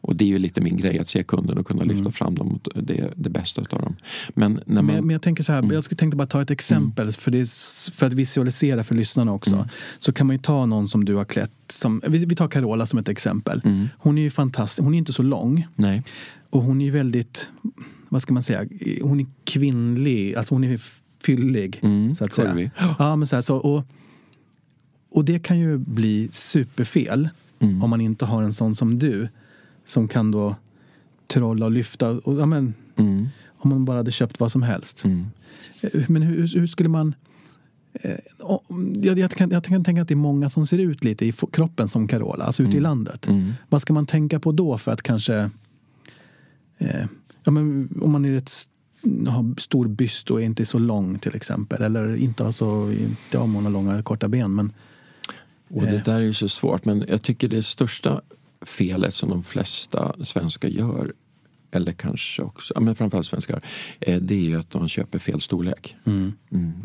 och 0.00 0.16
det 0.16 0.24
är 0.24 0.28
ju 0.28 0.38
lite 0.38 0.60
min 0.60 0.76
grej 0.76 0.98
att 0.98 1.08
se 1.08 1.22
kunden 1.22 1.58
och 1.58 1.66
kunna 1.66 1.82
lyfta 1.84 2.10
fram 2.12 2.34
dem, 2.34 2.60
det, 2.74 3.12
det 3.16 3.30
bästa 3.30 3.62
utav 3.62 3.80
dem. 3.80 3.96
Men 4.34 4.60
när 4.66 4.82
man, 4.82 4.94
Men, 4.94 5.06
men 5.06 5.10
jag 5.14 5.22
tänker 5.22 5.42
så 5.42 5.52
här, 5.52 5.58
Mm. 5.58 5.72
jag 5.74 5.98
tänkte 5.98 6.16
bara 6.16 6.26
ta 6.26 6.42
ett 6.42 6.50
exempel 6.50 7.12
för, 7.12 7.30
det, 7.30 7.50
för 7.94 8.06
att 8.06 8.12
visualisera 8.12 8.84
för 8.84 8.94
lyssnarna 8.94 9.32
också. 9.32 9.54
Mm. 9.54 9.66
Så 9.98 10.12
kan 10.12 10.26
man 10.26 10.36
ju 10.36 10.42
ta 10.42 10.66
någon 10.66 10.88
som 10.88 11.04
du 11.04 11.14
har 11.14 11.24
klätt, 11.24 11.50
som, 11.68 12.02
vi, 12.06 12.24
vi 12.24 12.34
tar 12.36 12.48
Carola 12.48 12.86
som 12.86 12.98
ett 12.98 13.08
exempel. 13.08 13.60
Mm. 13.64 13.88
Hon 13.98 14.18
är 14.18 14.22
ju 14.22 14.30
fantastisk, 14.30 14.84
hon 14.84 14.94
är 14.94 14.98
inte 14.98 15.12
så 15.12 15.22
lång. 15.22 15.66
Nej. 15.74 16.02
Och 16.50 16.62
hon 16.62 16.80
är 16.80 16.84
ju 16.84 16.90
väldigt, 16.90 17.50
vad 18.14 18.22
ska 18.22 18.32
man 18.34 18.42
säga, 18.42 18.64
hon 19.02 19.20
är 19.20 19.26
kvinnlig, 19.44 20.34
alltså 20.34 20.54
hon 20.54 20.64
är 20.64 20.80
fyllig. 21.22 21.78
Mm, 21.82 22.14
så 22.14 22.24
att 22.24 22.32
säga. 22.32 22.70
Ja, 22.98 23.16
men 23.16 23.26
så 23.26 23.36
här, 23.36 23.40
så, 23.42 23.56
och, 23.56 23.84
och 25.10 25.24
det 25.24 25.38
kan 25.38 25.58
ju 25.58 25.78
bli 25.78 26.28
superfel 26.32 27.28
Mm. 27.58 27.82
om 27.82 27.90
man 27.90 28.00
inte 28.00 28.24
har 28.24 28.42
en 28.42 28.52
sån 28.52 28.74
som 28.74 28.98
du 28.98 29.28
som 29.86 30.08
kan 30.08 30.30
då 30.30 30.56
trolla 31.26 31.66
och 31.66 31.72
lyfta. 31.72 32.10
Och, 32.10 32.40
ja, 32.40 32.46
men, 32.46 32.74
Mm. 32.96 33.28
om 33.48 33.70
man 33.70 33.84
bara 33.84 33.96
hade 33.96 34.12
köpt 34.12 34.40
vad 34.40 34.52
som 34.52 34.62
helst. 34.62 35.04
Mm. 35.04 35.26
Eh, 35.80 36.02
Men 36.08 36.22
hur, 36.22 36.58
hur 36.58 36.66
skulle 36.66 36.88
man... 36.88 37.14
Eh, 37.92 38.16
jag, 39.02 39.18
jag, 39.18 39.30
kan, 39.30 39.50
jag 39.50 39.64
kan 39.64 39.84
tänka 39.84 40.02
att 40.02 40.08
det 40.08 40.14
är 40.14 40.16
många 40.16 40.50
som 40.50 40.66
ser 40.66 40.78
ut 40.78 41.04
lite 41.04 41.26
i 41.26 41.32
kroppen 41.52 41.88
som 41.88 42.08
Carola, 42.08 42.44
alltså 42.44 42.62
ute 42.62 42.76
i 42.76 42.80
landet. 42.80 43.26
Mm. 43.28 43.52
Vad 43.68 43.82
ska 43.82 43.92
man 43.92 44.06
tänka 44.06 44.40
på 44.40 44.52
då 44.52 44.78
för 44.78 44.92
att 44.92 45.02
kanske... 45.02 45.50
Eh, 46.78 47.06
ja, 47.44 47.50
men 47.50 47.88
om 48.02 48.12
man 48.12 48.24
är 48.24 48.36
ett, 48.36 48.52
har 49.28 49.60
stor 49.60 49.88
byst 49.88 50.30
och 50.30 50.42
inte 50.42 50.62
är 50.62 50.64
så 50.64 50.78
lång 50.78 51.18
till 51.18 51.34
exempel. 51.36 51.82
Eller 51.82 52.16
inte 52.16 52.44
har 52.44 52.52
så... 52.52 52.90
Inte 52.92 53.38
har 53.38 53.46
många 53.46 53.68
långa 53.68 53.92
eller 53.92 54.02
korta 54.02 54.28
ben. 54.28 54.54
Men, 54.54 54.72
Och 55.68 55.82
det 55.82 56.04
där 56.04 56.14
är 56.14 56.20
ju 56.20 56.34
så 56.34 56.48
svårt. 56.48 56.84
Men 56.84 57.04
jag 57.08 57.22
tycker 57.22 57.48
det 57.48 57.62
största 57.62 58.20
felet 58.62 59.14
som 59.14 59.28
de 59.30 59.44
flesta 59.44 60.14
svenskar 60.24 60.68
gör 60.68 61.12
eller 61.74 61.92
kanske 61.92 62.42
också, 62.42 62.80
men 62.80 62.94
framförallt 62.94 63.26
svenskar, 63.26 63.60
eh, 64.00 64.20
det 64.20 64.34
är 64.34 64.38
ju 64.38 64.58
att 64.58 64.74
man 64.74 64.88
köper 64.88 65.18
fel 65.18 65.40
storlek. 65.40 65.96
Mm. 66.04 66.32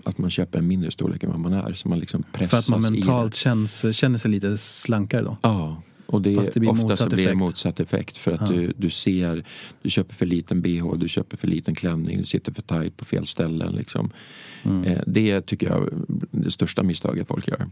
Att 0.06 0.18
man 0.18 0.30
köper 0.32 0.60
en 0.60 0.68
mindre 0.68 0.92
storlek 0.92 1.24
än 1.24 1.30
vad 1.30 1.40
man 1.40 1.54
är. 1.54 1.74
Så 1.74 1.90
man 1.90 2.00
liksom 2.00 2.24
för 2.24 2.32
pressas 2.32 2.70
att 2.70 2.82
man 2.82 2.94
mentalt 2.94 3.36
känns, 3.36 3.96
känner 3.96 4.18
sig 4.18 4.32
lite 4.32 4.58
slankare 4.58 5.22
då. 5.22 5.38
Ja, 5.42 5.82
och 6.10 6.22
det, 6.22 6.36
Fast 6.36 6.54
det 6.54 6.60
blir 6.60 6.70
ofta 6.70 6.82
motsatt 6.82 7.00
så 7.00 7.16
blir 7.16 7.18
det 7.18 7.24
effekt. 7.24 7.40
motsatt 7.40 7.80
effekt. 7.80 8.18
För 8.18 8.32
att 8.32 8.48
du, 8.48 8.74
du 8.78 8.90
ser, 8.90 9.44
du 9.82 9.90
köper 9.90 10.16
för 10.16 10.26
liten 10.26 10.62
bh, 10.62 10.94
du 10.98 11.10
köper 11.10 11.38
för 11.38 11.48
liten 11.48 11.76
klänning, 11.76 12.18
du 12.18 12.24
sitter 12.24 12.52
för 12.52 12.62
tajt 12.62 12.98
på 12.98 13.06
fel 13.06 13.26
ställen. 13.26 13.76
Liksom. 13.76 14.12
Mm. 14.64 14.84
Eh, 14.84 15.02
det 15.08 15.42
tycker 15.42 15.68
jag 15.68 15.88
är 15.88 15.94
det 16.32 16.52
största 16.52 16.84
misstaget 16.84 17.28
folk 17.28 17.48
gör. 17.48 17.66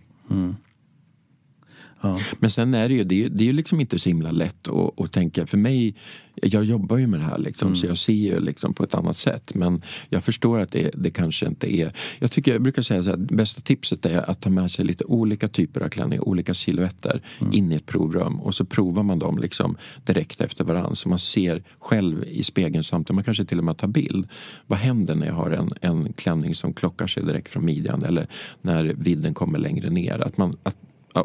Ja. 2.02 2.20
Men 2.40 2.50
sen 2.50 2.74
är 2.74 2.90
det 2.90 2.96
ju, 2.96 3.04
det 3.04 3.26
är, 3.26 3.30
det 3.30 3.44
är 3.44 3.46
ju 3.46 3.54
liksom 3.54 3.82
inte 3.82 4.00
så 4.00 4.10
himla 4.10 4.32
lätt 4.32 4.68
att, 4.68 5.02
att 5.02 5.12
tänka. 5.12 5.48
För 5.48 5.58
mig, 5.58 5.96
jag 6.42 6.64
jobbar 6.64 6.98
ju 6.98 7.08
med 7.08 7.20
det 7.20 7.26
här 7.26 7.38
liksom, 7.38 7.76
så 7.76 7.86
jag 7.86 7.98
ser 7.98 8.14
ju 8.14 8.40
liksom 8.40 8.74
på 8.74 8.84
ett 8.84 8.94
annat 8.94 9.18
sätt. 9.18 9.56
Men 9.56 9.82
jag 10.10 10.24
förstår 10.24 10.60
att 10.60 10.72
det, 10.72 10.92
det 10.94 11.10
kanske 11.10 11.46
inte 11.46 11.76
är... 11.76 11.94
Jag, 12.20 12.32
tycker, 12.32 12.52
jag 12.52 12.62
brukar 12.62 12.82
säga 12.82 13.14
att 13.14 13.20
bästa 13.20 13.62
tipset 13.62 14.06
är 14.06 14.30
att 14.30 14.42
ta 14.42 14.50
med 14.50 14.72
sig 14.72 14.86
lite 14.86 15.04
olika 15.04 15.48
typer 15.48 15.82
av 15.82 15.90
klänningar, 15.90 16.28
olika 16.28 16.54
silhuetter 16.54 17.22
in 17.52 17.72
i 17.72 17.76
ett 17.76 17.86
provrum. 17.86 18.40
Och 18.40 18.56
så 18.56 18.66
provar 18.66 19.04
man 19.04 19.20
dem 19.20 19.38
liksom 19.38 19.78
direkt 20.06 20.42
efter 20.42 20.64
varandra. 20.64 20.96
Så 20.96 21.10
man 21.10 21.20
ser 21.20 21.64
själv 21.80 22.24
i 22.28 22.44
spegeln 22.44 22.84
samtidigt. 22.84 23.16
Man 23.16 23.24
kanske 23.24 23.46
till 23.46 23.58
och 23.58 23.64
med 23.64 23.78
tar 23.78 23.88
bild. 23.88 24.28
Vad 24.68 24.80
händer 24.80 25.16
när 25.16 25.28
jag 25.28 25.34
har 25.34 25.52
en, 25.52 25.70
en 25.82 26.14
klänning 26.14 26.56
som 26.56 26.74
klockar 26.74 27.08
sig 27.08 27.24
direkt 27.24 27.50
från 27.50 27.66
midjan? 27.66 28.04
Eller 28.04 28.28
när 28.62 28.84
vidden 28.84 29.34
kommer 29.34 29.60
längre 29.60 29.90
ner? 29.90 30.20
Att 30.20 30.38
man, 30.38 30.58
att, 30.64 30.76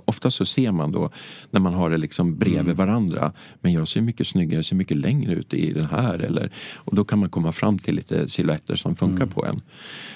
Ofta 0.04 0.30
så 0.30 0.44
ser 0.44 0.72
man 0.72 0.92
då 0.92 1.10
när 1.50 1.60
man 1.60 1.74
har 1.74 1.90
det 1.90 1.96
liksom 1.96 2.38
bredvid 2.38 2.76
varandra. 2.76 3.32
Men 3.60 3.72
jag 3.72 3.88
ser 3.88 4.00
mycket 4.00 4.26
snyggare, 4.26 4.58
jag 4.58 4.64
ser 4.64 4.76
mycket 4.76 4.96
längre 4.96 5.32
ut 5.34 5.54
i 5.54 5.72
den 5.72 5.86
här. 5.86 6.18
Eller, 6.18 6.52
och 6.74 6.94
då 6.94 7.04
kan 7.04 7.18
man 7.18 7.30
komma 7.30 7.52
fram 7.52 7.78
till 7.78 7.94
lite 7.94 8.28
silhuetter 8.28 8.76
som 8.76 8.96
funkar 8.96 9.26
på 9.26 9.46
en. 9.46 9.60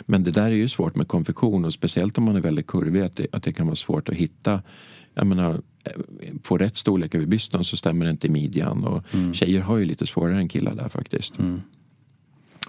Men 0.07 0.23
det 0.23 0.31
där 0.31 0.47
är 0.47 0.51
ju 0.57 0.69
svårt 0.69 0.95
med 0.95 1.09
konfektion 1.09 1.65
och 1.65 1.73
speciellt 1.73 2.19
om 2.19 2.25
man 2.25 2.37
är 2.37 2.41
väldigt 2.41 2.67
kurvig 2.67 3.01
att 3.01 3.17
det, 3.17 3.27
att 3.33 3.43
det 3.43 3.53
kan 3.53 3.67
vara 3.67 3.77
svårt 3.77 4.09
att 4.09 4.15
hitta. 4.15 4.63
Jag 5.15 5.27
menar, 5.27 5.63
eh, 5.85 5.93
få 6.43 6.59
rätt 6.59 6.77
storlek 6.77 7.15
över 7.15 7.27
bysten 7.27 7.65
så 7.65 7.77
stämmer 7.77 8.05
det 8.05 8.11
inte 8.11 8.27
i 8.27 8.31
midjan. 8.31 8.85
Och 8.85 9.05
Tjejer 9.35 9.61
har 9.61 9.77
ju 9.77 9.85
lite 9.85 10.07
svårare 10.07 10.39
än 10.39 10.49
killar 10.49 10.75
där 10.75 10.89
faktiskt. 10.89 11.37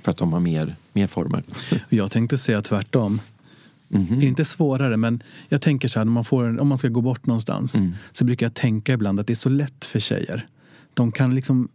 För 0.02 0.12
att 0.12 0.18
de 0.18 0.34
har 0.34 0.40
mer, 0.40 0.76
mer 0.94 1.08
former. 1.08 1.44
Jag 1.90 2.12
tänkte 2.12 2.38
säga 2.38 2.62
tvärtom. 2.62 3.22
Mhm. 3.90 4.22
Inte 4.22 4.46
svårare, 4.46 4.98
men 4.98 5.24
jag 5.50 5.62
tänker 5.62 5.88
så 5.88 6.00
här, 6.00 6.06
om 6.06 6.12
man, 6.14 6.26
får, 6.26 6.60
om 6.60 6.68
man 6.68 6.78
ska 6.78 6.88
gå 6.88 7.02
bort 7.02 7.26
någonstans 7.26 7.76
Mm. 7.76 7.94
så 8.12 8.26
brukar 8.26 8.46
jag 8.46 8.54
tänka 8.54 8.94
ibland 8.94 9.20
att 9.20 9.28
det 9.28 9.34
är 9.34 9.36
så 9.36 9.50
lätt 9.50 9.86
för 9.86 10.00
tjejer. 10.00 10.48
De 10.94 11.12
kan 11.12 11.36
liksom 11.36 11.68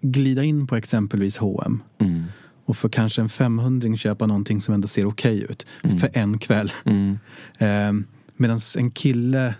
glida 0.00 0.44
in 0.44 0.66
på 0.66 0.76
exempelvis 0.76 1.36
H&M 1.38 1.82
Mm. 1.98 2.24
och 2.64 2.76
för 2.76 2.88
kanske 2.88 3.22
en 3.22 3.28
500 3.28 3.96
köpa 3.96 4.26
någonting 4.26 4.60
som 4.60 4.74
ändå 4.74 4.88
ser 4.88 5.04
okej 5.06 5.40
ut 5.50 5.66
för 6.00 6.10
en 6.12 6.38
kväll. 6.38 6.72
Mm. 6.84 7.18
Eh, 7.58 8.06
Medan 8.36 8.58
en 8.78 8.90
kille, 8.90 9.54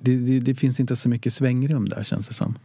det, 0.00 0.16
det, 0.16 0.40
det 0.40 0.54
finns 0.54 0.80
inte 0.80 0.96
så 0.96 1.08
mycket 1.08 1.32
svängrum 1.32 1.88
där 1.88 2.02
känns 2.02 2.28
det 2.28 2.34
som. 2.34 2.58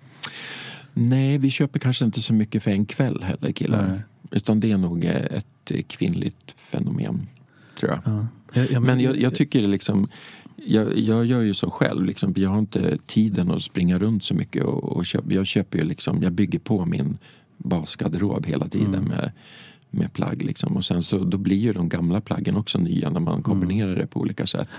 Nej, 0.93 1.37
vi 1.37 1.49
köper 1.49 1.79
kanske 1.79 2.05
inte 2.05 2.21
så 2.21 2.33
mycket 2.33 2.63
för 2.63 2.71
en 2.71 2.85
kväll 2.85 3.23
heller 3.23 3.51
killar. 3.51 3.87
Nej. 3.87 3.99
Utan 4.31 4.59
det 4.59 4.71
är 4.71 4.77
nog 4.77 5.05
ett 5.05 5.71
kvinnligt 5.87 6.55
fenomen, 6.57 7.27
tror 7.79 7.91
jag. 7.91 7.99
Ja. 8.13 8.27
Jag, 8.57 8.71
jag, 8.71 8.83
Men 8.83 8.99
jag, 8.99 9.21
jag 9.21 9.35
tycker 9.35 9.61
liksom 9.67 10.07
jag, 10.65 10.97
jag 10.97 11.25
gör 11.25 11.41
ju 11.41 11.53
så 11.53 11.71
själv. 11.71 12.05
Liksom, 12.05 12.33
jag 12.37 12.49
har 12.49 12.59
inte 12.59 12.97
tiden 13.05 13.51
att 13.51 13.63
springa 13.63 13.99
runt 13.99 14.23
så 14.23 14.33
mycket. 14.33 14.63
Och, 14.63 14.83
och 14.83 15.05
köp, 15.05 15.31
jag, 15.31 15.47
köper 15.47 15.77
ju 15.77 15.85
liksom, 15.85 16.23
jag 16.23 16.33
bygger 16.33 16.59
på 16.59 16.85
min 16.85 17.17
basgarderob 17.57 18.45
hela 18.45 18.67
tiden 18.67 18.87
Mm. 18.93 19.03
med, 19.09 19.31
med 19.89 20.13
plagg. 20.13 20.41
Liksom. 20.41 20.77
Och 20.77 20.85
sen 20.85 21.03
så, 21.03 21.17
då 21.23 21.37
blir 21.37 21.57
ju 21.57 21.73
de 21.73 21.89
gamla 21.89 22.21
plaggen 22.21 22.57
också 22.57 22.77
nya 22.77 23.09
när 23.09 23.19
man 23.19 23.43
kombinerar 23.43 23.95
det 23.95 24.07
på 24.07 24.19
olika 24.19 24.47
sätt. 24.47 24.69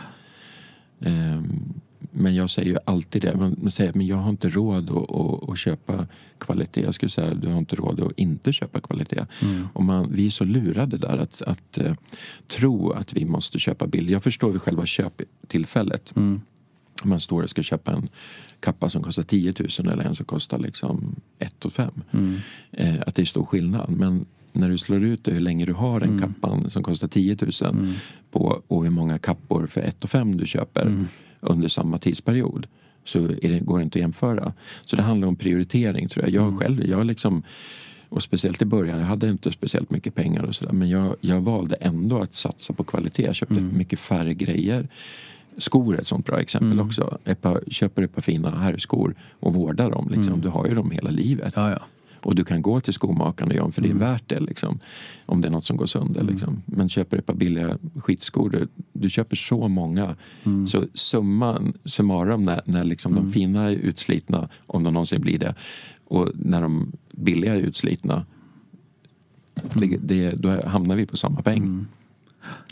Ehm, 1.00 1.80
men 1.98 2.34
jag 2.34 2.50
säger 2.50 2.70
ju 2.70 2.76
alltid 2.84 3.22
det. 3.22 3.36
Man, 3.36 3.70
säger, 3.70 3.92
men 3.92 4.06
jag 4.06 4.16
har 4.16 4.30
inte 4.30 4.48
råd 4.48 4.90
att, 4.90 5.10
att, 5.10 5.48
att 5.50 5.58
köpa 5.58 6.06
kvalitet. 6.38 6.80
Jag 6.80 6.94
skulle 6.94 7.10
säga 7.10 7.34
du 7.34 7.48
har 7.48 7.58
inte 7.58 7.76
råd 7.76 8.00
att 8.00 8.12
inte 8.16 8.52
köpa 8.52 8.80
kvalitet. 8.80 9.26
Och 9.72 9.84
man, 9.84 10.12
vi 10.12 10.26
är 10.26 10.30
så 10.30 10.44
lurade 10.44 10.98
där 10.98 11.18
att, 11.18 11.42
att 11.42 11.78
eh, 11.78 11.94
tro 12.46 12.90
att 12.90 13.12
vi 13.12 13.24
måste 13.24 13.58
köpa 13.58 13.86
billigt. 13.86 14.12
Jag 14.12 14.22
förstår 14.22 14.50
vid 14.50 14.62
själva 14.62 14.86
köptillfället. 14.86 16.12
Om 17.02 17.10
man 17.10 17.20
står 17.20 17.42
och 17.42 17.50
ska 17.50 17.62
köpa 17.62 17.92
en 17.92 18.08
kappa 18.60 18.90
som 18.90 19.02
kostar 19.02 19.22
10 19.22 19.54
000 19.78 19.92
eller 19.92 20.04
en 20.04 20.14
som 20.14 20.26
kostar 20.26 20.58
liksom 20.58 21.16
1 21.38 21.54
5 21.72 21.90
eh, 22.72 22.94
Att 23.06 23.14
det 23.14 23.22
är 23.22 23.26
stor 23.26 23.44
skillnad. 23.44 23.90
Men 23.90 24.26
när 24.52 24.68
du 24.68 24.78
slår 24.78 25.04
ut 25.04 25.24
det 25.24 25.32
hur 25.32 25.40
länge 25.40 25.66
du 25.66 25.72
har 25.72 26.00
en 26.00 26.20
kappan 26.20 26.70
som 26.70 26.82
kostar 26.82 27.08
10 27.08 27.36
000 27.62 27.96
på, 28.30 28.62
och 28.68 28.84
hur 28.84 28.90
många 28.90 29.18
kappor 29.18 29.66
för 29.66 29.80
1 29.80 30.04
5 30.08 30.36
du 30.36 30.46
köper 30.46 31.06
under 31.40 31.68
samma 31.68 31.98
tidsperiod 31.98 32.66
så 33.04 33.18
det, 33.18 33.58
går 33.58 33.78
det 33.78 33.84
inte 33.84 33.98
att 33.98 34.00
jämföra. 34.00 34.52
Så 34.86 34.96
det 34.96 35.02
handlar 35.02 35.28
om 35.28 35.36
prioritering 35.36 36.08
tror 36.08 36.24
jag. 36.24 36.34
Jag 36.34 36.58
själv, 36.58 36.86
jag 36.86 37.06
liksom 37.06 37.42
och 38.08 38.22
speciellt 38.22 38.62
i 38.62 38.64
början, 38.64 38.98
jag 38.98 39.06
hade 39.06 39.28
inte 39.28 39.52
speciellt 39.52 39.90
mycket 39.90 40.14
pengar 40.14 40.42
och 40.42 40.54
sådär 40.54 40.72
men 40.72 40.88
jag, 40.88 41.16
jag 41.20 41.40
valde 41.40 41.74
ändå 41.74 42.18
att 42.18 42.34
satsa 42.34 42.72
på 42.72 42.84
kvalitet. 42.84 43.22
Jag 43.22 43.34
köpte 43.34 43.54
mycket 43.54 43.98
färre 43.98 44.34
grejer. 44.34 44.88
Skor 45.56 45.94
är 45.94 46.00
ett 46.00 46.06
sånt 46.06 46.26
bra 46.26 46.40
exempel 46.40 46.80
också. 46.80 47.18
Ett 47.24 47.42
par, 47.42 47.60
köper 47.68 48.02
ett 48.02 48.14
par 48.14 48.22
fina 48.22 48.50
herrskor 48.50 49.14
och 49.40 49.54
vårdar 49.54 49.90
dem. 49.90 50.08
Liksom. 50.16 50.40
Du 50.40 50.48
har 50.48 50.66
ju 50.66 50.74
dem 50.74 50.90
hela 50.90 51.10
livet. 51.10 51.52
Ja, 51.56 51.70
ja. 51.70 51.80
Och 52.20 52.34
du 52.34 52.44
kan 52.44 52.62
gå 52.62 52.80
till 52.80 52.92
skomakaren 52.92 53.48
och 53.48 53.54
göra 53.54 53.64
dem 53.64 53.72
för 53.72 53.82
det 53.82 53.90
är 53.90 53.94
värt 53.94 54.28
det. 54.28 54.40
Liksom, 54.40 54.78
om 55.26 55.40
det 55.40 55.48
är 55.48 55.52
något 55.52 55.64
som 55.64 55.76
går 55.76 55.86
sönder. 55.86 56.22
Liksom. 56.22 56.62
Men 56.66 56.88
köper 56.88 57.16
du 57.16 57.20
ett 57.20 57.26
par 57.26 57.34
billiga 57.34 57.78
skitskor, 57.96 58.50
du, 58.50 58.68
du 58.92 59.10
köper 59.10 59.36
så 59.36 59.68
många. 59.68 60.16
Så 60.66 60.84
summan, 60.94 61.72
summarum 61.84 62.44
när, 62.44 62.60
när 62.64 62.84
liksom 62.84 63.14
de 63.14 63.32
fina 63.32 63.70
är 63.70 63.72
utslitna, 63.72 64.48
om 64.66 64.84
de 64.84 64.92
någonsin 64.92 65.20
blir 65.20 65.38
det, 65.38 65.54
och 66.04 66.28
när 66.34 66.62
de 66.62 66.92
billiga 67.12 67.54
är 67.54 67.58
utslitna, 67.58 68.26
det, 69.74 69.96
det, 69.96 70.30
då 70.30 70.66
hamnar 70.66 70.96
vi 70.96 71.06
på 71.06 71.16
samma 71.16 71.42
peng. 71.42 71.86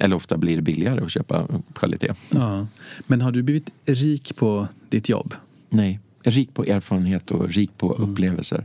Eller 0.01 0.17
ofta 0.17 0.37
blir 0.39 0.57
det 0.57 0.63
billigare 0.63 1.05
att 1.05 1.11
köpa 1.11 1.47
kvalitet. 1.75 2.13
Ja. 2.31 2.67
Men 3.07 3.21
har 3.21 3.33
du 3.33 3.43
blivit 3.43 3.71
rik 3.85 4.37
på 4.37 4.69
ditt 4.89 5.09
jobb? 5.09 5.35
Nej, 5.69 6.01
rik 6.23 6.55
på 6.55 6.65
erfarenhet 6.65 7.31
och 7.31 7.49
rik 7.49 7.79
på 7.79 7.93
upplevelser. 7.93 8.65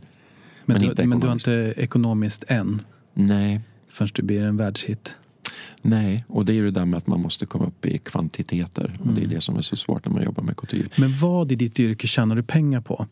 Men, 0.74 0.82
Men 0.82 0.82
du, 0.82 0.90
inte 0.90 1.06
men 1.06 1.20
du 1.20 1.28
har 1.28 1.34
inte 1.34 1.74
ekonomiskt 1.78 2.44
än 2.48 2.82
Nej, 3.14 3.62
förrän 3.88 4.10
du 4.14 4.22
blir 4.22 4.42
en 4.42 4.58
världshit? 4.58 5.16
Nej, 5.82 6.26
och 6.28 6.46
det 6.46 6.54
är 6.54 6.56
ju 6.56 6.66
det 6.66 6.72
där 6.72 6.86
med 6.86 6.98
att 6.98 7.08
man 7.08 7.22
måste 7.22 7.46
komma 7.46 7.66
upp 7.66 7.86
i 7.86 7.98
kvantiteter. 7.98 8.98
Och 9.00 9.14
det 9.14 9.24
är 9.24 9.28
det 9.28 9.42
som 9.42 9.58
är 9.58 9.62
så 9.62 9.76
svårt 9.76 10.06
när 10.06 10.14
man 10.14 10.24
jobbar 10.24 10.44
med 10.44 10.58
couture. 10.58 10.90
Men 10.96 11.20
vad 11.20 11.52
i 11.52 11.56
ditt 11.56 11.80
yrke 11.80 12.08
tjänar 12.08 12.36
du 12.36 12.44
pengar 12.44 12.82
på? 12.82 13.08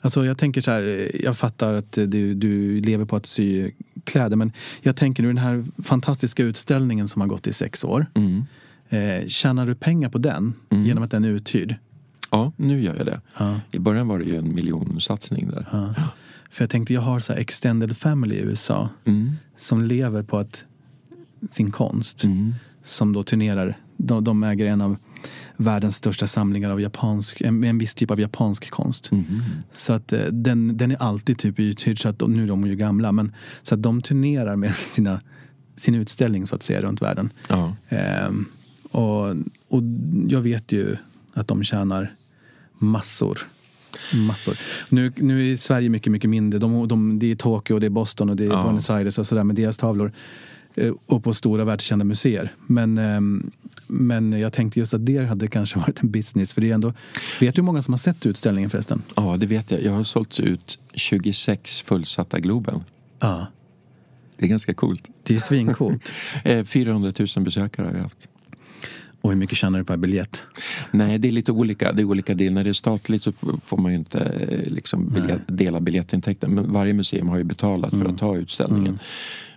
Alltså 0.00 0.24
jag 0.24 0.38
tänker 0.38 0.60
så 0.60 0.70
här, 0.70 1.10
jag 1.24 1.38
fattar 1.38 1.74
att 1.74 1.92
du, 1.92 2.34
du 2.34 2.80
lever 2.80 3.04
på 3.04 3.16
att 3.16 3.26
sy 3.26 3.70
kläder 4.04 4.36
men 4.36 4.52
jag 4.80 4.96
tänker 4.96 5.22
nu 5.22 5.28
den 5.28 5.38
här 5.38 5.64
fantastiska 5.82 6.42
utställningen 6.42 7.08
som 7.08 7.20
har 7.20 7.28
gått 7.28 7.46
i 7.46 7.52
sex 7.52 7.84
år. 7.84 8.06
Mm. 8.14 8.44
Eh, 8.88 9.28
tjänar 9.28 9.66
du 9.66 9.74
pengar 9.74 10.08
på 10.08 10.18
den 10.18 10.54
genom 10.68 11.04
att 11.04 11.10
den 11.10 11.24
är 11.24 11.28
uthyrd? 11.28 11.74
Ja, 12.30 12.52
nu 12.56 12.82
gör 12.82 12.94
jag 12.94 13.06
det. 13.06 13.20
Ja. 13.38 13.60
I 13.72 13.78
början 13.78 14.08
var 14.08 14.18
det 14.18 14.24
ju 14.24 14.36
en 14.36 14.54
miljonsatsning 14.54 15.48
där. 15.50 15.68
Ja. 15.72 15.94
För 16.50 16.62
jag 16.64 16.70
tänkte, 16.70 16.94
jag 16.94 17.00
har 17.00 17.20
så 17.20 17.32
här 17.32 17.40
extended 17.40 17.96
family 17.96 18.34
i 18.34 18.38
USA 18.40 18.88
Mm. 19.04 19.30
som 19.56 19.82
lever 19.82 20.22
på 20.22 20.38
att 20.38 20.64
sin 21.52 21.70
konst. 21.70 22.24
Mm. 22.24 22.54
Som 22.84 23.12
då 23.12 23.22
turnerar. 23.22 23.78
De, 23.96 24.24
de 24.24 24.42
äger 24.42 24.66
en 24.66 24.80
av 24.80 24.96
världens 25.56 25.96
största 25.96 26.26
samlingar 26.26 26.70
av 26.70 26.80
japansk, 26.80 27.40
en, 27.40 27.64
en 27.64 27.78
viss 27.78 27.94
typ 27.94 28.10
av 28.10 28.20
japansk 28.20 28.70
konst. 28.70 29.12
Mm. 29.12 29.24
Så 29.72 29.92
att 29.92 30.12
eh, 30.12 30.24
den, 30.24 30.76
den 30.76 30.90
är 30.90 30.96
alltid 31.02 31.38
typ 31.38 31.58
uthyrd, 31.58 32.02
så 32.02 32.08
att, 32.08 32.18
de- 32.18 32.32
nu 32.32 32.42
är 32.42 32.46
de 32.48 32.66
ju 32.66 32.76
gamla, 32.76 33.12
men 33.12 33.32
så 33.62 33.74
att 33.74 33.82
de 33.82 34.02
turnerar 34.02 34.56
med 34.56 34.74
sina, 34.90 35.20
sin 35.76 35.94
utställning 35.94 36.46
så 36.46 36.54
att 36.54 36.62
säga 36.62 36.82
runt 36.82 37.02
världen. 37.02 37.32
Ja. 37.48 37.76
Ehm, 37.88 38.44
och, 38.90 39.28
och 39.68 39.82
jag 40.28 40.40
vet 40.40 40.72
ju 40.72 40.96
att 41.34 41.48
de 41.48 41.64
tjänar 41.64 42.14
massor. 42.78 43.38
Massor. 44.26 44.56
Nu, 44.88 45.12
nu 45.16 45.52
är 45.52 45.56
Sverige 45.56 45.88
mycket, 45.88 46.12
mycket 46.12 46.30
mindre. 46.30 46.58
De, 46.58 46.88
de, 46.88 47.18
det 47.18 47.30
är 47.30 47.34
Tokyo, 47.36 47.78
det 47.78 47.86
är 47.86 47.90
Boston 47.90 48.30
och 48.30 48.36
det 48.36 48.44
är 48.44 48.48
Ja. 48.48 48.62
Buenos 48.62 48.90
Aires 48.90 49.18
och 49.18 49.26
sådär 49.26 49.44
med 49.44 49.56
deras 49.56 49.76
tavlor. 49.76 50.12
Eh, 50.74 50.92
Och 51.06 51.24
på 51.24 51.34
stora 51.34 51.64
världskända 51.64 52.04
museer. 52.04 52.54
Men, 52.66 52.98
ehm, 52.98 53.50
men 53.86 54.32
jag 54.32 54.52
tänkte 54.52 54.78
just 54.80 54.94
att 54.94 55.06
det 55.06 55.24
hade 55.26 55.48
kanske 55.48 55.78
varit 55.86 56.02
en 56.02 56.10
business. 56.10 56.54
För 56.54 56.60
det 56.60 56.70
är 56.70 56.74
ändå, 56.74 56.92
vet 57.40 57.54
du 57.54 57.60
hur 57.62 57.66
många 57.66 57.82
som 57.82 57.94
har 57.94 57.98
sett 57.98 58.26
utställningen 58.26 58.70
förresten? 58.70 59.02
ja, 59.16 59.36
det 59.36 59.46
vet 59.46 59.70
jag. 59.70 59.82
Jag 59.82 59.92
har 59.92 60.02
sålt 60.02 60.40
ut 60.40 60.78
26 60.94 61.82
fullsatta 61.82 62.40
Globen. 62.40 62.80
Ja. 63.20 63.46
Det 64.36 64.44
är 64.46 64.48
ganska 64.48 64.74
coolt. 64.74 65.08
Det 65.22 65.36
är 65.36 65.40
svincoolt. 65.40 66.12
Eh, 66.44 66.64
400 66.64 67.12
000 67.36 67.44
besökare 67.44 67.86
har 67.86 67.94
jag 67.94 68.02
haft. 68.02 68.28
Och 69.20 69.30
hur 69.30 69.36
mycket 69.36 69.58
tjänar 69.58 69.78
du 69.78 69.84
per 69.84 69.96
biljett? 69.96 70.42
Nej, 70.90 71.18
det 71.18 71.28
är 71.28 71.32
lite 71.32 71.52
olika. 71.52 71.92
Det 71.92 72.02
är 72.02 72.04
olika 72.04 72.34
del. 72.34 72.52
När 72.52 72.64
det 72.64 72.70
är 72.70 72.74
statligt 72.74 73.22
så 73.22 73.32
får 73.64 73.76
man 73.76 73.92
ju 73.92 73.98
inte 73.98 74.18
eh, 74.18 74.72
liksom 74.72 75.08
biljett, 75.08 75.40
dela 75.46 75.80
biljettintäkten. 75.80 76.54
Men 76.54 76.72
varje 76.72 76.92
museum 76.92 77.28
har 77.28 77.38
ju 77.38 77.44
betalat 77.44 77.90
för 77.90 78.04
att 78.04 78.18
ta 78.18 78.36
utställningen. 78.36 78.98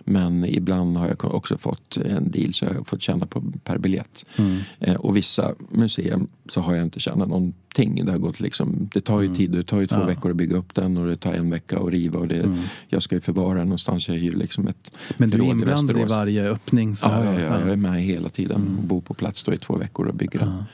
Men 0.04 0.44
ibland 0.44 0.96
har 0.96 1.08
jag 1.08 1.34
också 1.34 1.58
fått 1.58 1.96
en 1.96 2.30
deal 2.30 2.52
så 2.52 2.64
jag 2.64 2.74
har 2.74 2.84
fått 2.84 3.02
tjäna 3.02 3.26
på 3.26 3.42
per 3.64 3.78
biljett. 3.78 4.24
Mm. 4.36 4.58
Eh, 4.80 4.94
och 4.94 5.16
vissa 5.16 5.54
museer 5.70 6.20
så 6.48 6.60
har 6.60 6.74
jag 6.74 6.82
inte 6.84 7.00
tjänat 7.00 7.28
någonting. 7.28 8.04
Det, 8.04 8.10
har 8.12 8.18
gått 8.18 8.40
liksom, 8.40 8.88
det 8.94 9.00
tar 9.00 9.20
ju 9.20 9.26
Mm. 9.26 9.36
tid, 9.36 9.50
det 9.50 9.62
tar 9.62 9.80
ju 9.80 9.86
två 9.86 9.96
Ja. 10.00 10.06
veckor 10.06 10.30
att 10.30 10.36
bygga 10.36 10.56
upp 10.56 10.74
den 10.74 10.96
och 10.96 11.06
det 11.06 11.16
tar 11.16 11.32
en 11.32 11.50
vecka 11.50 11.78
att 11.78 11.88
riva. 11.90 12.18
Och 12.18 12.28
det, 12.28 12.40
Mm. 12.42 12.58
Jag 12.88 13.02
ska 13.02 13.14
ju 13.14 13.20
förvara 13.20 13.58
den 13.58 13.66
någonstans, 13.66 14.08
jag 14.08 14.14
hyr 14.14 14.34
liksom 14.34 14.68
ett 14.68 14.92
Men 15.16 15.30
du 15.30 15.38
är 15.38 15.42
i 15.42 15.50
inblandad 15.50 15.90
i 15.90 15.92
Västerås. 16.00 16.10
varje 16.10 16.44
öppning? 16.50 16.96
Så 16.96 17.06
Ja, 17.06 17.24
ja, 17.24 17.32
ja, 17.40 17.60
jag 17.60 17.68
är 17.68 17.76
med 17.76 18.02
hela 18.02 18.28
tiden 18.28 18.76
och 18.78 18.84
bor 18.84 19.00
på 19.00 19.14
plats 19.14 19.44
då 19.44 19.54
i 19.54 19.58
två 19.58 19.76
veckor 19.76 20.06
och 20.06 20.14
bygger 20.14 20.38
den. 20.38 20.64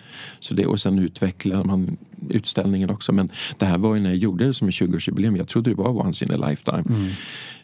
Så 0.40 0.54
det, 0.54 0.66
och 0.66 0.80
sen 0.80 0.98
utvecklar 0.98 1.64
man 1.64 1.96
utställningen 2.28 2.90
också. 2.90 3.12
Men 3.12 3.28
det 3.58 3.66
här 3.66 3.78
var 3.78 3.94
ju 3.94 4.00
när 4.00 4.10
jag 4.10 4.16
gjorde 4.18 4.46
det 4.46 4.54
som 4.54 4.68
ett 4.68 4.74
20-årsjubileum. 4.74 5.36
Jag 5.36 5.48
trodde 5.48 5.70
det 5.70 5.76
var 5.76 6.06
once 6.06 6.24
in 6.24 6.30
a 6.42 6.48
lifetime. 6.48 7.10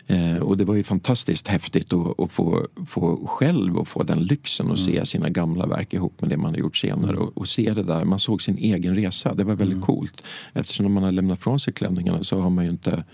Mm. 0.06 0.36
Eh, 0.36 0.42
och 0.42 0.56
det 0.56 0.64
var 0.64 0.74
ju 0.74 0.84
fantastiskt 0.84 1.48
häftigt 1.48 1.92
att, 1.92 2.20
att 2.20 2.32
få, 2.32 2.66
få 2.86 3.26
själv 3.26 3.76
och 3.76 3.88
få 3.88 4.02
den 4.02 4.22
lyxen 4.22 4.70
att 4.70 4.80
se 4.80 5.06
sina 5.06 5.28
gamla 5.28 5.66
verk 5.66 5.94
ihop 5.94 6.20
med 6.20 6.30
det 6.30 6.36
man 6.36 6.50
har 6.50 6.58
gjort 6.58 6.76
senare. 6.76 7.16
Och, 7.16 7.38
och 7.38 7.48
se 7.48 7.72
det 7.72 7.82
där, 7.82 8.04
man 8.04 8.18
såg 8.18 8.42
sin 8.42 8.58
egen 8.58 8.94
resa. 8.94 9.34
Det 9.34 9.44
var 9.44 9.54
väldigt 9.54 9.82
coolt. 9.82 10.22
Eftersom 10.52 10.86
när 10.86 10.90
man 10.90 11.02
har 11.02 11.12
lämnat 11.12 11.40
från 11.40 11.60
sig 11.60 11.72
klänningarna 11.72 12.24
så 12.24 12.40
har 12.40 12.50
man 12.50 12.64
ju 12.64 12.70
inte, 12.70 13.04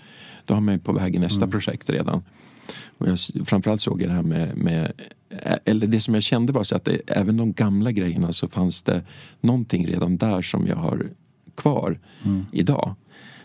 då 0.45 0.55
har 0.55 0.61
man 0.61 0.75
ju 0.75 0.81
på 0.81 0.93
väg 0.93 1.15
i 1.15 1.19
nästa 1.19 1.47
projekt 1.49 1.91
redan. 1.91 2.23
Och 2.99 3.09
jag, 3.09 3.19
framförallt 3.45 3.81
såg 3.81 4.03
jag 4.03 4.09
det 4.09 4.15
här 4.15 4.23
med, 4.23 4.57
med 4.57 4.93
eller 5.65 5.87
det 5.87 6.01
som 6.01 6.15
jag 6.15 6.23
kände 6.23 6.53
var 6.53 6.65
så 6.65 6.77
att 6.77 6.85
det, 6.85 7.01
även 7.07 7.37
de 7.37 7.53
gamla 7.53 7.93
grejerna 7.93 8.33
så 8.33 8.49
fanns 8.49 8.83
det 8.83 9.03
någonting 9.41 9.87
redan 9.87 10.17
där 10.17 10.43
som 10.43 10.67
jag 10.67 10.77
har 10.77 11.11
kvar 11.57 11.99
idag. 12.53 12.95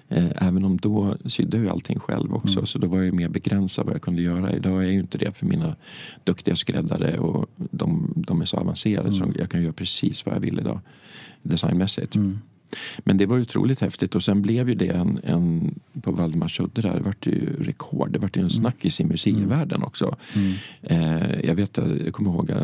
Eh, 0.10 0.28
Även 0.36 0.66
om 0.66 0.78
då 0.78 1.16
sydde 1.26 1.58
jag 1.58 1.64
ju 1.64 1.70
allting 1.70 2.00
själv 2.00 2.34
också 2.34 2.66
så 2.66 2.78
då 2.78 2.88
var 2.88 3.02
jag 3.02 3.14
mer 3.14 3.30
begränsad 3.30 3.86
vad 3.86 3.96
jag 3.96 4.02
kunde 4.02 4.22
göra. 4.22 4.54
Idag 4.54 4.78
är 4.78 4.82
jag 4.82 4.94
ju 4.94 5.00
inte 5.00 5.18
det 5.18 5.38
för 5.38 5.46
mina 5.46 5.76
duktiga 6.24 6.56
skräddare 6.56 7.18
och 7.18 7.46
de, 7.56 8.14
de 8.16 8.42
är 8.42 8.46
så 8.46 8.58
avancerade 8.58 9.12
så 9.12 9.34
jag 9.40 9.50
kan 9.50 9.62
göra 9.62 9.74
precis 9.74 10.26
vad 10.26 10.36
jag 10.36 10.40
vill 10.40 10.60
idag 10.60 10.80
designmässigt. 11.44 12.16
Men 13.00 13.18
det 13.18 13.26
var 13.26 13.40
otroligt 13.40 13.80
häftigt 13.82 14.16
och 14.16 14.24
sen 14.24 14.42
blev 14.42 14.70
ju 14.70 14.76
det 14.76 14.88
en, 14.90 15.20
en 15.24 15.76
på 16.02 16.12
Valdemarsudde 16.12 16.82
där, 16.82 16.94
det 16.94 17.00
vart 17.00 17.26
ju 17.26 17.64
rekord. 17.64 18.12
Det 18.12 18.20
vart 18.20 18.38
ju 18.38 18.42
en 18.42 18.50
snackis 18.50 19.02
i 19.02 19.06
museivärlden 19.06 19.84
också. 19.84 20.16
Eh, 20.82 21.40
jag 21.44 21.56
vet, 21.56 21.78
jag 21.78 22.14
kommer 22.14 22.32
ihåg 22.32 22.50
eh, 22.50 22.58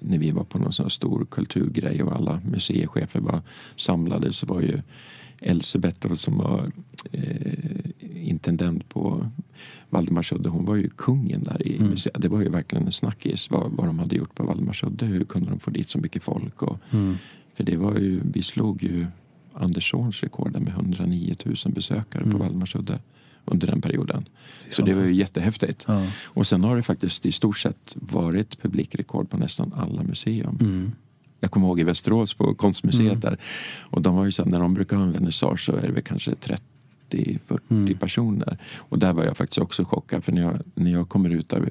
när 0.00 0.18
vi 0.18 0.30
var 0.30 0.44
på 0.44 0.58
någon 0.58 0.72
sån 0.72 0.90
stor 0.90 1.26
kulturgrej 1.30 2.02
och 2.02 2.12
alla 2.16 2.40
museichefer 2.50 3.20
var 3.20 3.40
samlade 3.76 4.32
så 4.32 4.46
var 4.46 4.60
ju 4.60 4.80
Elsebeth 5.44 6.14
som 6.14 6.38
var 6.38 6.70
eh, 7.12 8.28
intendent 8.28 8.88
på 8.88 9.30
Valdemarsudde, 9.90 10.48
hon 10.48 10.64
var 10.64 10.76
ju 10.76 10.88
kungen 10.88 11.44
där 11.44 11.68
i 11.68 11.80
museet. 11.80 12.16
Det 12.22 12.28
var 12.28 12.40
ju 12.40 12.48
verkligen 12.48 12.86
en 12.86 12.92
snackis 12.92 13.50
vad, 13.50 13.72
vad 13.72 13.86
de 13.86 13.98
hade 13.98 14.16
gjort 14.16 14.34
på 14.34 14.44
Valdemarsudde. 14.44 15.06
Hur 15.06 15.24
kunde 15.24 15.50
de 15.50 15.60
få 15.60 15.70
dit 15.70 15.90
så 15.90 15.98
mycket 15.98 16.22
folk? 16.22 16.62
Och, 16.62 16.78
För 17.54 17.64
det 17.64 17.76
var 17.76 17.98
ju, 17.98 18.20
vi 18.32 18.42
slog 18.42 18.82
ju 18.82 19.06
Anderssons 19.52 20.22
rekord 20.22 20.60
med 20.60 20.68
109 20.68 21.36
000 21.44 21.56
besökare 21.66 22.24
på 22.30 22.38
Valdemarsudde 22.38 22.98
under 23.44 23.66
den 23.66 23.80
perioden. 23.80 24.28
Så 24.70 24.82
det 24.82 24.94
var 24.94 25.06
ju 25.06 25.14
jättehäftigt. 25.14 25.84
Ja. 25.88 26.06
Och 26.24 26.46
sen 26.46 26.64
har 26.64 26.76
det 26.76 26.82
faktiskt 26.82 27.26
i 27.26 27.32
stort 27.32 27.58
sett 27.58 27.96
varit 27.96 28.62
publikrekord 28.62 29.30
på 29.30 29.36
nästan 29.36 29.72
alla 29.76 30.02
museum. 30.02 30.58
Mm. 30.60 30.92
Jag 31.44 31.50
kommer 31.50 31.66
ihåg 31.66 31.80
i 31.80 31.82
Västerås 31.82 32.34
på 32.34 32.54
konstmuseet 32.54 33.20
där. 33.22 33.38
Och 33.80 34.02
de 34.02 34.16
var 34.16 34.24
ju 34.24 34.32
så 34.32 34.44
när 34.44 34.60
de 34.60 34.74
brukar 34.74 34.96
ha 34.96 35.04
en 35.04 35.12
vernissage 35.12 35.60
så 35.64 35.72
är 35.72 35.82
det 35.86 35.92
väl 35.92 36.02
kanske 36.02 36.30
30-40 37.10 37.58
Mm. 37.70 37.98
personer. 37.98 38.58
Och 38.76 38.98
där 38.98 39.12
var 39.12 39.24
jag 39.24 39.36
faktiskt 39.36 39.58
också 39.58 39.84
chockad. 39.84 40.24
För 40.24 40.32
när 40.32 40.42
jag, 40.42 40.60
när 40.74 40.90
jag 40.92 41.08
kommer 41.08 41.30
ut 41.30 41.48
där, 41.48 41.70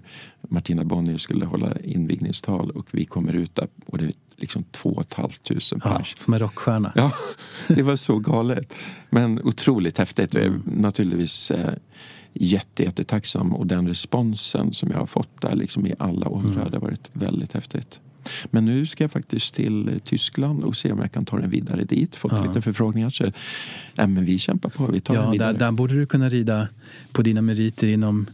Martina 0.50 0.84
Bonnier 0.84 1.18
skulle 1.18 1.46
hålla 1.46 1.78
invigningstal 1.84 2.72
och 2.72 2.88
vi 2.92 3.06
kommer 3.06 3.34
ut 3.34 3.56
där 3.56 3.68
och 3.86 3.98
det 3.98 4.04
är 4.06 4.12
liksom 4.36 4.64
2 4.72 5.04
500 5.10 5.34
Ja, 5.84 5.98
pers. 5.98 6.14
som 6.18 6.34
en 6.34 6.40
rockstjärna. 6.40 6.92
Ja, 6.96 7.12
det 7.68 7.84
var 7.84 7.96
så 7.96 8.20
galet. 8.20 8.74
Men 9.10 9.42
otroligt 9.44 9.98
häftigt 9.98 10.36
och 10.36 10.40
jag 10.42 10.46
är 10.46 10.50
Mm. 10.50 10.62
naturligtvis 10.66 11.52
eh, 11.52 11.74
jätte, 12.34 12.84
jättetacksam. 12.84 13.54
Och 13.54 13.68
den 13.68 13.88
responsen 13.88 14.74
som 14.74 14.92
jag 14.92 14.98
har 15.00 15.06
fått 15.06 15.42
där 15.42 15.56
liksom 15.56 15.88
i 15.88 15.94
alla 16.00 16.28
åldrar, 16.30 16.52
Mm. 16.62 16.72
det 16.72 16.78
har 16.78 16.82
varit 16.82 17.10
väldigt 17.14 17.54
häftigt. 17.54 18.00
Men 18.52 18.66
nu 18.66 18.86
ska 18.86 19.04
jag 19.04 19.12
faktiskt 19.12 19.56
till 19.56 20.00
Tyskland 20.04 20.64
och 20.64 20.78
se 20.78 20.92
om 20.92 21.00
jag 21.00 21.12
kan 21.12 21.26
ta 21.26 21.40
den 21.40 21.50
vidare 21.50 21.84
dit. 21.84 22.16
Fått 22.16 22.32
Ja. 22.32 22.46
lite 22.46 22.62
förfrågningar. 22.62 23.10
Så, 23.10 23.24
nej, 23.96 24.08
men 24.08 24.26
vi 24.26 24.40
kämpar 24.40 24.70
på, 24.70 24.86
vi 24.88 25.02
tar 25.02 25.14
den 25.14 25.24
Ja, 25.24 25.32
vidare. 25.32 25.52
där, 25.52 25.60
där 25.60 25.72
borde 25.72 25.94
du 25.96 26.06
kunna 26.06 26.30
rida 26.30 26.68
på 27.12 27.22
dina 27.22 27.42
meriter 27.42 27.88
inom 27.88 28.26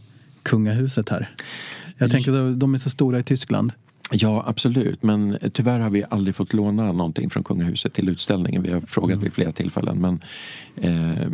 kungahuset 0.42 1.08
här. 1.08 1.34
Jag 1.98 2.10
tänker 2.10 2.32
att 2.32 2.60
de 2.60 2.74
är 2.74 2.78
så 2.78 2.90
stora 2.90 3.18
i 3.18 3.22
Tyskland. 3.22 3.72
Ja, 4.12 4.44
absolut. 4.46 5.02
Men 5.02 5.38
tyvärr 5.52 5.78
har 5.80 5.90
vi 5.90 6.04
aldrig 6.10 6.36
fått 6.36 6.52
låna 6.52 6.92
någonting 6.92 7.30
från 7.30 7.44
kungahuset 7.44 7.92
till 7.92 8.08
utställningen. 8.08 8.62
Vi 8.62 8.72
har 8.72 8.80
frågat 8.80 9.18
vid 9.18 9.32
flera 9.32 9.52
tillfällen. 9.52 10.00
Men, 10.00 10.20
eh, 10.76 11.28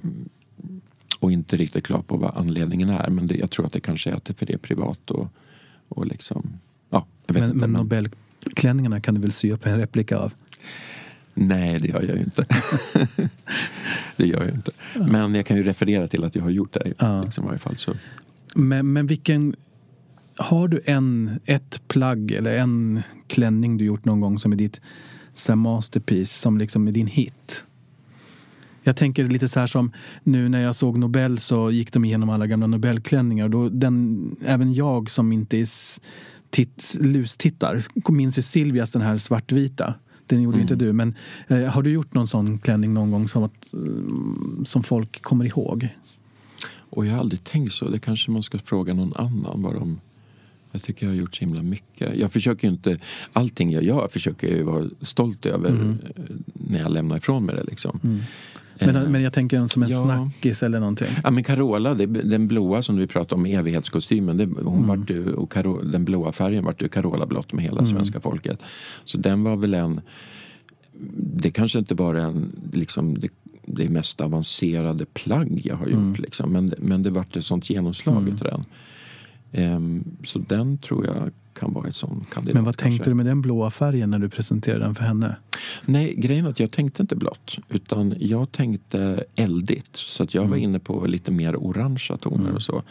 och 1.20 1.32
inte 1.32 1.56
riktigt 1.56 1.84
klar 1.86 2.02
på 2.02 2.16
vad 2.16 2.36
anledningen 2.36 2.88
är. 2.88 3.10
Men 3.10 3.26
det, 3.26 3.34
jag 3.36 3.50
tror 3.50 3.66
att 3.66 3.72
det 3.72 3.80
kanske 3.80 4.10
är 4.10 4.14
att 4.14 4.24
det 4.24 4.34
för 4.34 4.46
det 4.46 4.52
är 4.52 4.58
privat 4.58 5.10
och, 5.10 5.28
och 5.88 6.06
liksom... 6.06 6.58
Ja, 6.90 7.06
jag 7.26 7.34
vet 7.34 7.40
Men, 7.42 7.50
inte. 7.50 7.66
men 7.66 7.86
men, 7.88 8.08
Nobelklänningarna 8.46 9.00
kan 9.00 9.14
du 9.14 9.20
väl 9.20 9.32
sy 9.32 9.52
upp 9.52 9.66
en 9.66 9.78
replika 9.78 10.16
av? 10.16 10.32
nej, 11.34 11.78
det 11.78 11.88
gör 11.88 12.02
jag 12.02 12.16
ju 12.16 12.22
inte. 12.22 12.44
det 14.16 14.26
gör 14.26 14.44
jag 14.44 14.54
inte. 14.54 14.72
Men 14.94 15.34
jag 15.34 15.46
kan 15.46 15.56
ju 15.56 15.62
referera 15.62 16.08
till 16.08 16.24
att 16.24 16.34
jag 16.34 16.42
har 16.42 16.50
gjort 16.50 16.72
det. 16.72 16.92
Ja. 16.98 17.22
Liksom, 17.22 17.44
i 17.44 17.46
varje 17.46 17.58
fall, 17.58 17.76
så. 17.76 17.92
Men, 18.54 18.92
men 18.92 19.06
vilken... 19.06 19.56
Har 20.38 20.68
du 20.68 20.80
en, 20.84 21.40
ett 21.44 21.80
plagg 21.88 22.30
eller 22.30 22.58
en 22.58 23.02
klänning 23.26 23.78
du 23.78 23.84
gjort 23.84 24.04
någon 24.04 24.20
gång 24.20 24.38
som 24.38 24.52
är 24.52 24.56
ditt 24.56 24.80
så 25.34 25.56
masterpiece, 25.56 26.40
som 26.40 26.58
liksom 26.58 26.88
är 26.88 26.92
din 26.92 27.06
hit? 27.06 27.64
Jag 28.82 28.96
tänker 28.96 29.24
lite 29.24 29.48
så 29.48 29.60
här 29.60 29.66
som 29.66 29.92
nu 30.22 30.48
när 30.48 30.62
jag 30.62 30.74
såg 30.74 30.98
Nobel 30.98 31.38
så 31.38 31.70
gick 31.70 31.92
de 31.92 32.04
igenom 32.04 32.30
alla 32.30 32.46
gamla 32.46 32.66
Nobelklänningar. 32.66 33.48
Då 33.48 33.68
den, 33.68 34.36
även 34.46 34.74
jag 34.74 35.10
som 35.10 35.32
inte 35.32 35.56
är 35.56 35.66
titt, 36.50 36.96
lustittar 37.00 37.84
minns 38.12 38.38
ju 38.38 38.42
Silvias 38.42 38.90
den 38.90 39.02
här 39.02 39.16
svartvita. 39.16 39.94
Den 40.26 40.42
gjorde 40.42 40.56
ju 40.56 40.62
inte 40.62 40.74
du. 40.74 40.92
Men 40.92 41.14
eh, 41.48 41.62
har 41.62 41.82
du 41.82 41.90
gjort 41.90 42.14
någon 42.14 42.28
sån 42.28 42.58
klänning 42.58 42.94
någon 42.94 43.10
gång 43.10 43.28
som, 43.28 43.42
att, 43.42 43.72
eh, 43.72 44.64
som 44.64 44.82
folk 44.82 45.22
kommer 45.22 45.44
ihåg? 45.44 45.88
Och 46.90 47.06
jag 47.06 47.12
har 47.12 47.18
aldrig 47.18 47.44
tänkt 47.44 47.74
så. 47.74 47.88
Det 47.88 47.98
kanske 47.98 48.30
man 48.30 48.42
ska 48.42 48.58
fråga 48.58 48.94
någon 48.94 49.12
annan 49.16 49.62
vad 49.62 49.74
de... 49.74 50.00
Jag 50.72 50.82
tycker 50.82 51.06
jag 51.06 51.12
har 51.12 51.16
gjort 51.16 51.36
så 51.36 51.40
himla 51.40 51.62
mycket. 51.62 52.16
Jag 52.16 52.32
försöker 52.32 52.68
inte... 52.68 52.98
Allting 53.32 53.72
jag 53.72 53.82
gör 53.82 54.08
försöker 54.08 54.56
jag 54.56 54.64
vara 54.64 54.88
stolt 55.00 55.46
över 55.46 55.70
eh, 55.70 55.94
när 56.52 56.78
jag 56.78 56.92
lämnar 56.92 57.16
ifrån 57.16 57.44
mig 57.44 57.56
det. 57.56 57.64
Liksom. 57.64 58.00
Men, 58.80 58.96
Eh, 58.96 59.08
men 59.08 59.22
jag 59.22 59.32
tänker 59.32 59.66
som 59.66 59.82
en 59.82 59.88
ja. 59.88 60.02
snackis 60.02 60.62
eller 60.62 60.80
någonting. 60.80 61.08
Ja, 61.24 61.30
men 61.30 61.44
Carola, 61.44 61.94
det, 61.94 62.06
den 62.06 62.48
blåa 62.48 62.82
som 62.82 62.96
vi 62.96 63.06
pratade 63.06 63.34
om, 63.40 63.46
evighetskostymen, 63.46 64.36
det, 64.36 64.44
hon 64.44 64.84
Mm. 64.84 64.86
vart 64.86 65.10
ju, 65.10 65.32
och 65.34 65.52
Caro, 65.52 65.82
den 65.82 66.04
blåa 66.04 66.32
färgen 66.32 66.64
vart 66.64 66.82
ju 66.82 66.88
Carola-blått 66.88 67.52
med 67.52 67.64
hela 67.64 67.78
Mm. 67.78 67.86
svenska 67.86 68.20
folket. 68.20 68.58
Så 69.04 69.18
den 69.18 69.44
var 69.44 69.56
väl 69.56 69.74
en... 69.74 70.00
Det 71.16 71.50
kanske 71.50 71.78
inte 71.78 71.94
bara 71.94 72.22
en, 72.22 72.52
liksom, 72.72 73.18
det, 73.18 73.28
det 73.66 73.88
mest 73.88 74.20
avancerade 74.20 75.06
plagg 75.06 75.60
jag 75.64 75.76
har 75.76 75.86
gjort. 75.86 75.94
Mm. 75.94 76.14
Liksom, 76.18 76.52
men, 76.52 76.74
men 76.78 77.02
det 77.02 77.10
vart 77.10 77.36
ett 77.36 77.44
sånt 77.44 77.70
genomslag 77.70 78.28
utav 78.28 78.48
den. 78.48 78.64
Ehm, 79.52 80.04
så 80.24 80.38
den 80.38 80.78
tror 80.78 81.06
jag 81.06 81.30
kan 81.58 81.72
vara 81.72 81.88
ett 81.88 81.96
sånt 81.96 82.30
kandidat. 82.30 82.54
Men 82.54 82.64
vad 82.64 82.76
kanske. 82.76 82.90
tänkte 82.96 83.10
du 83.10 83.14
med 83.14 83.26
den 83.26 83.42
blåa 83.42 83.70
färgen 83.70 84.10
när 84.10 84.18
du 84.18 84.28
presenterade 84.28 84.84
den 84.84 84.94
för 84.94 85.02
henne? 85.04 85.36
Nej, 85.84 86.14
grejen 86.14 86.46
är 86.46 86.50
att 86.50 86.60
jag 86.60 86.70
tänkte 86.70 87.02
inte 87.02 87.16
blått. 87.16 87.56
Utan 87.68 88.14
jag 88.18 88.52
tänkte 88.52 89.24
eldigt. 89.34 89.96
Så 89.96 90.22
att 90.22 90.34
jag 90.34 90.42
Mm. 90.42 90.50
var 90.50 90.56
inne 90.58 90.78
på 90.78 91.06
lite 91.06 91.30
mer 91.30 91.56
orangea 91.56 92.16
toner 92.16 92.52
och 92.52 92.62
så. 92.62 92.82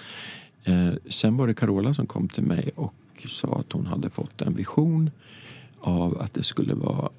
Eh, 0.63 0.89
sen 1.09 1.37
var 1.37 1.47
det 1.47 1.53
Carola 1.53 1.93
som 1.93 2.07
kom 2.07 2.27
till 2.29 2.43
mig 2.43 2.71
och 2.75 2.93
sa 3.27 3.55
att 3.59 3.71
hon 3.71 3.85
hade 3.85 4.09
fått 4.09 4.41
en 4.41 4.55
vision 4.55 5.11
av 5.79 6.21
att 6.21 6.33
det 6.33 6.43
skulle 6.43 6.73
vara 6.73 7.09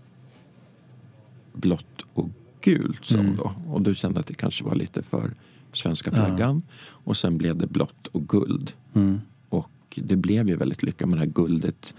blått 1.53 2.03
och 2.15 2.29
gult. 2.61 3.05
Sa 3.07 3.19
Mm. 3.19 3.37
då. 3.37 3.53
Och 3.69 3.83
då 3.83 3.95
kände 3.95 4.17
jag 4.17 4.21
att 4.21 4.27
det 4.27 4.35
kanske 4.35 4.65
var 4.65 4.75
lite 4.75 5.03
för 5.03 5.31
svenska 5.73 6.11
flaggan. 6.11 6.63
Och 6.81 7.17
sen 7.17 7.39
blev 7.39 7.57
det 7.57 7.67
blått 7.67 8.07
och 8.07 8.29
guld. 8.29 8.73
Mm. 8.95 9.21
Och 9.49 9.71
det 9.97 10.17
blev 10.17 10.49
ju 10.49 10.57
väldigt 10.57 10.83
lyckat 10.83 11.09
med 11.09 11.19
det 11.19 11.25
här 11.25 11.33
guldet 11.33 11.95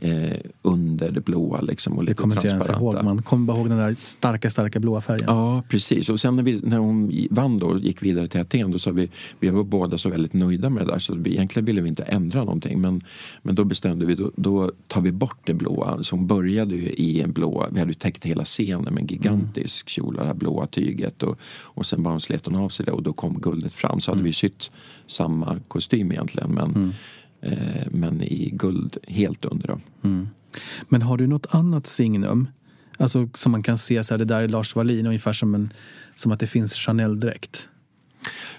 eh, 0.00 0.36
under 0.62 1.10
det 1.10 1.20
blåa 1.20 1.60
liksom, 1.60 1.98
och 1.98 2.04
Det 2.04 2.14
kommer 2.14 2.34
inte 2.34 2.46
jag 2.46 2.52
ens 2.54 2.66
transparenta. 2.66 2.98
ihåg. 2.98 3.04
Man 3.04 3.22
kommer 3.22 3.46
bara 3.46 3.56
ihåg 3.56 3.68
den 3.68 3.78
där 3.78 3.94
starka, 3.94 4.50
starka 4.50 4.80
blåa 4.80 5.00
färgen. 5.00 5.24
Ja, 5.26 5.62
precis. 5.68 6.08
Och 6.08 6.20
sen 6.20 6.36
när, 6.36 6.42
vi, 6.42 6.60
när 6.62 6.78
hon 6.78 7.12
vann 7.30 7.58
då 7.58 7.66
och 7.66 7.80
gick 7.80 8.02
vidare 8.02 8.28
till 8.28 8.40
Aten 8.40 8.70
då 8.70 8.78
sa 8.78 8.90
vi, 8.90 9.10
vi 9.40 9.48
var 9.50 9.64
båda 9.64 9.98
så 9.98 10.08
väldigt 10.08 10.32
nöjda 10.32 10.70
med 10.70 10.86
det 10.86 10.92
där 10.92 10.98
så 10.98 11.14
vi, 11.14 11.30
egentligen 11.30 11.66
ville 11.66 11.80
vi 11.80 11.88
inte 11.88 12.02
ändra 12.02 12.44
någonting. 12.44 12.80
Men, 12.80 13.00
men 13.42 13.54
då 13.54 13.64
bestämde 13.64 14.06
vi, 14.06 14.14
då, 14.14 14.30
då 14.36 14.72
tar 14.86 15.00
vi 15.00 15.12
bort 15.12 15.38
det 15.44 15.54
blåa. 15.54 16.02
Så 16.02 16.16
hon 16.16 16.26
började 16.26 16.74
ju 16.74 16.88
i 16.90 17.20
en 17.20 17.32
blå, 17.32 17.66
vi 17.72 17.78
hade 17.78 17.90
ju 17.90 17.94
täckt 17.94 18.24
hela 18.24 18.44
scenen 18.44 18.94
med 18.94 19.00
en 19.00 19.06
gigantisk 19.06 19.88
kjol, 19.88 20.14
det 20.16 20.24
här 20.24 20.34
blåa 20.34 20.66
tyget. 20.66 21.22
Och, 21.22 21.36
och 21.62 21.86
sen 21.86 22.02
bara 22.02 22.20
slet 22.20 22.46
hon 22.46 22.56
av 22.56 22.68
sig 22.68 22.86
det 22.86 22.92
och 22.92 23.02
då 23.02 23.12
kom 23.12 23.40
guldet 23.40 23.72
fram. 23.72 24.00
Så 24.00 24.10
hade 24.10 24.22
vi 24.22 24.32
sytt 24.32 24.70
samma 25.06 25.56
kostym 25.68 26.12
egentligen 26.12 26.50
men, 26.50 26.84
eh, 26.84 26.94
men 27.90 28.22
i 28.22 28.50
guld 28.52 28.96
helt 29.08 29.44
under. 29.44 29.68
Då. 29.68 29.78
Men 30.88 31.02
har 31.02 31.16
du 31.18 31.26
något 31.26 31.46
annat 31.50 31.86
signum? 31.86 32.48
Alltså 32.98 33.28
som 33.34 33.52
man 33.52 33.62
kan 33.62 33.78
se 33.78 34.04
så 34.04 34.14
här, 34.14 34.18
det 34.18 34.24
där 34.24 34.42
är 34.42 34.48
Lars 34.48 34.76
Wallin, 34.76 35.06
ungefär 35.06 35.32
som, 35.32 35.54
en, 35.54 35.72
som 36.14 36.32
att 36.32 36.40
det 36.40 36.46
finns 36.46 36.74
Chanel-dräkt. 36.74 37.68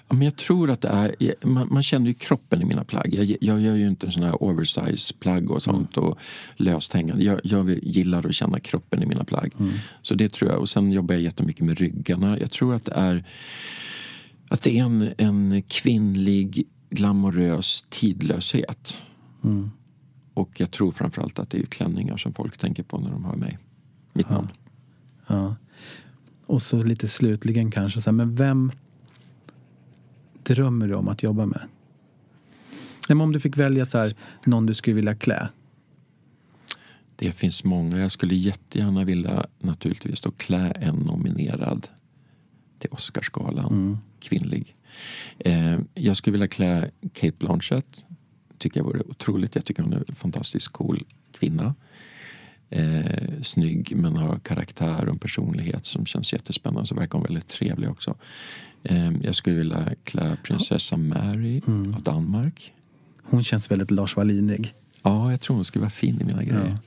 Ja, 0.08 0.14
men 0.14 0.22
jag 0.22 0.36
tror 0.36 0.70
att 0.70 0.80
det 0.80 0.88
är, 0.88 1.34
man, 1.46 1.68
man 1.70 1.82
känner 1.82 2.06
ju 2.06 2.14
kroppen 2.14 2.62
i 2.62 2.64
mina 2.64 2.84
plagg. 2.84 3.14
Jag, 3.14 3.36
jag 3.40 3.60
gör 3.60 3.76
ju 3.76 3.88
inte 3.88 4.10
sån 4.10 4.22
här 4.22 4.42
oversize 4.42 5.14
plagg 5.20 5.50
och 5.50 5.62
sånt 5.62 5.96
och 5.96 6.18
löst 6.56 6.92
hängande. 6.92 7.24
Jag, 7.24 7.40
jag 7.44 7.70
gillar 7.70 8.26
att 8.26 8.34
känna 8.34 8.60
kroppen 8.60 9.02
i 9.02 9.06
mina 9.06 9.24
plagg. 9.24 9.52
Så 10.02 10.14
det 10.14 10.32
tror 10.32 10.50
jag. 10.50 10.60
Och 10.60 10.68
sen 10.68 10.92
jobbar 10.92 11.14
jag 11.14 11.22
jättemycket 11.22 11.66
med 11.66 11.78
ryggarna. 11.78 12.38
Jag 12.38 12.50
tror 12.50 12.74
att 12.74 12.84
det 12.84 12.92
är 12.92 13.24
att 14.48 14.62
det 14.62 14.78
är 14.78 14.82
en, 14.84 15.14
en 15.18 15.62
kvinnlig 15.62 16.66
glamorös 16.92 17.84
tidlöshet. 17.88 18.98
Och 20.34 20.60
jag 20.60 20.70
tror 20.70 20.92
framförallt 20.92 21.38
att 21.38 21.50
det 21.50 21.58
är 21.58 21.66
klänningar 21.66 22.16
som 22.16 22.34
folk 22.34 22.58
tänker 22.58 22.82
på 22.82 22.98
när 22.98 23.10
de 23.10 23.24
hör 23.24 23.36
mig. 23.36 23.58
Mitt 24.12 24.30
namn. 24.30 24.48
Ja. 25.26 25.56
Och 26.46 26.62
så 26.62 26.82
lite 26.82 27.08
slutligen 27.08 27.70
kanske, 27.70 28.00
så 28.00 28.10
här, 28.10 28.16
men 28.16 28.34
vem 28.34 28.72
drömmer 30.42 30.88
du 30.88 30.94
om 30.94 31.08
att 31.08 31.22
jobba 31.22 31.46
med? 31.46 31.62
Men 33.08 33.20
om 33.20 33.32
du 33.32 33.40
fick 33.40 33.56
välja 33.56 33.84
så 33.84 33.98
här, 33.98 34.14
någon 34.44 34.66
du 34.66 34.74
skulle 34.74 34.96
vilja 34.96 35.14
klä. 35.14 35.48
Det 37.16 37.32
finns 37.32 37.64
många. 37.64 37.98
Jag 37.98 38.12
skulle 38.12 38.34
jättegärna 38.34 39.04
vilja 39.04 39.46
naturligtvis 39.58 40.20
då 40.20 40.30
klä 40.30 40.70
en 40.70 40.94
nominerad 40.94 41.88
till 42.78 42.90
Oscarsgalan, 42.90 43.98
kvinnlig. 44.20 44.76
Eh, 45.38 45.78
jag 45.94 46.16
skulle 46.16 46.32
vilja 46.32 46.48
klä 46.48 46.90
Kate 47.12 47.36
Blanchett. 47.38 48.04
Tycker 48.58 48.80
jag 48.80 48.84
vore 48.84 49.00
otroligt. 49.00 49.54
Jag 49.54 49.64
tycker 49.64 49.82
hon 49.82 49.92
är 49.92 50.04
en 50.08 50.14
fantastiskt 50.14 50.68
cool 50.68 51.04
kvinna. 51.38 51.74
Eh, 52.70 53.42
snygg 53.42 53.96
men 53.96 54.16
har 54.16 54.38
karaktär 54.38 55.04
och 55.04 55.12
en 55.12 55.18
personlighet 55.18 55.86
som 55.86 56.06
känns 56.06 56.32
jättespännande. 56.32 56.86
Så 56.86 56.94
verkar 56.94 57.18
hon 57.18 57.22
väldigt 57.22 57.48
trevlig 57.48 57.90
också. 57.90 58.14
Eh, 58.82 59.12
jag 59.22 59.34
skulle 59.34 59.56
vilja 59.56 59.88
klä 60.04 60.36
prinsessa 60.42 60.96
Mary 60.96 61.60
av 61.94 62.02
Danmark. 62.02 62.72
Hon 63.22 63.44
känns 63.44 63.70
väldigt 63.70 63.90
Lars 63.90 64.16
Wallinig. 64.16 64.74
Ja, 65.02 65.30
jag 65.30 65.40
tror 65.40 65.56
hon 65.56 65.64
skulle 65.64 65.80
vara 65.80 65.90
fin 65.90 66.20
i 66.20 66.24
mina 66.24 66.44
grejer. 66.44 66.78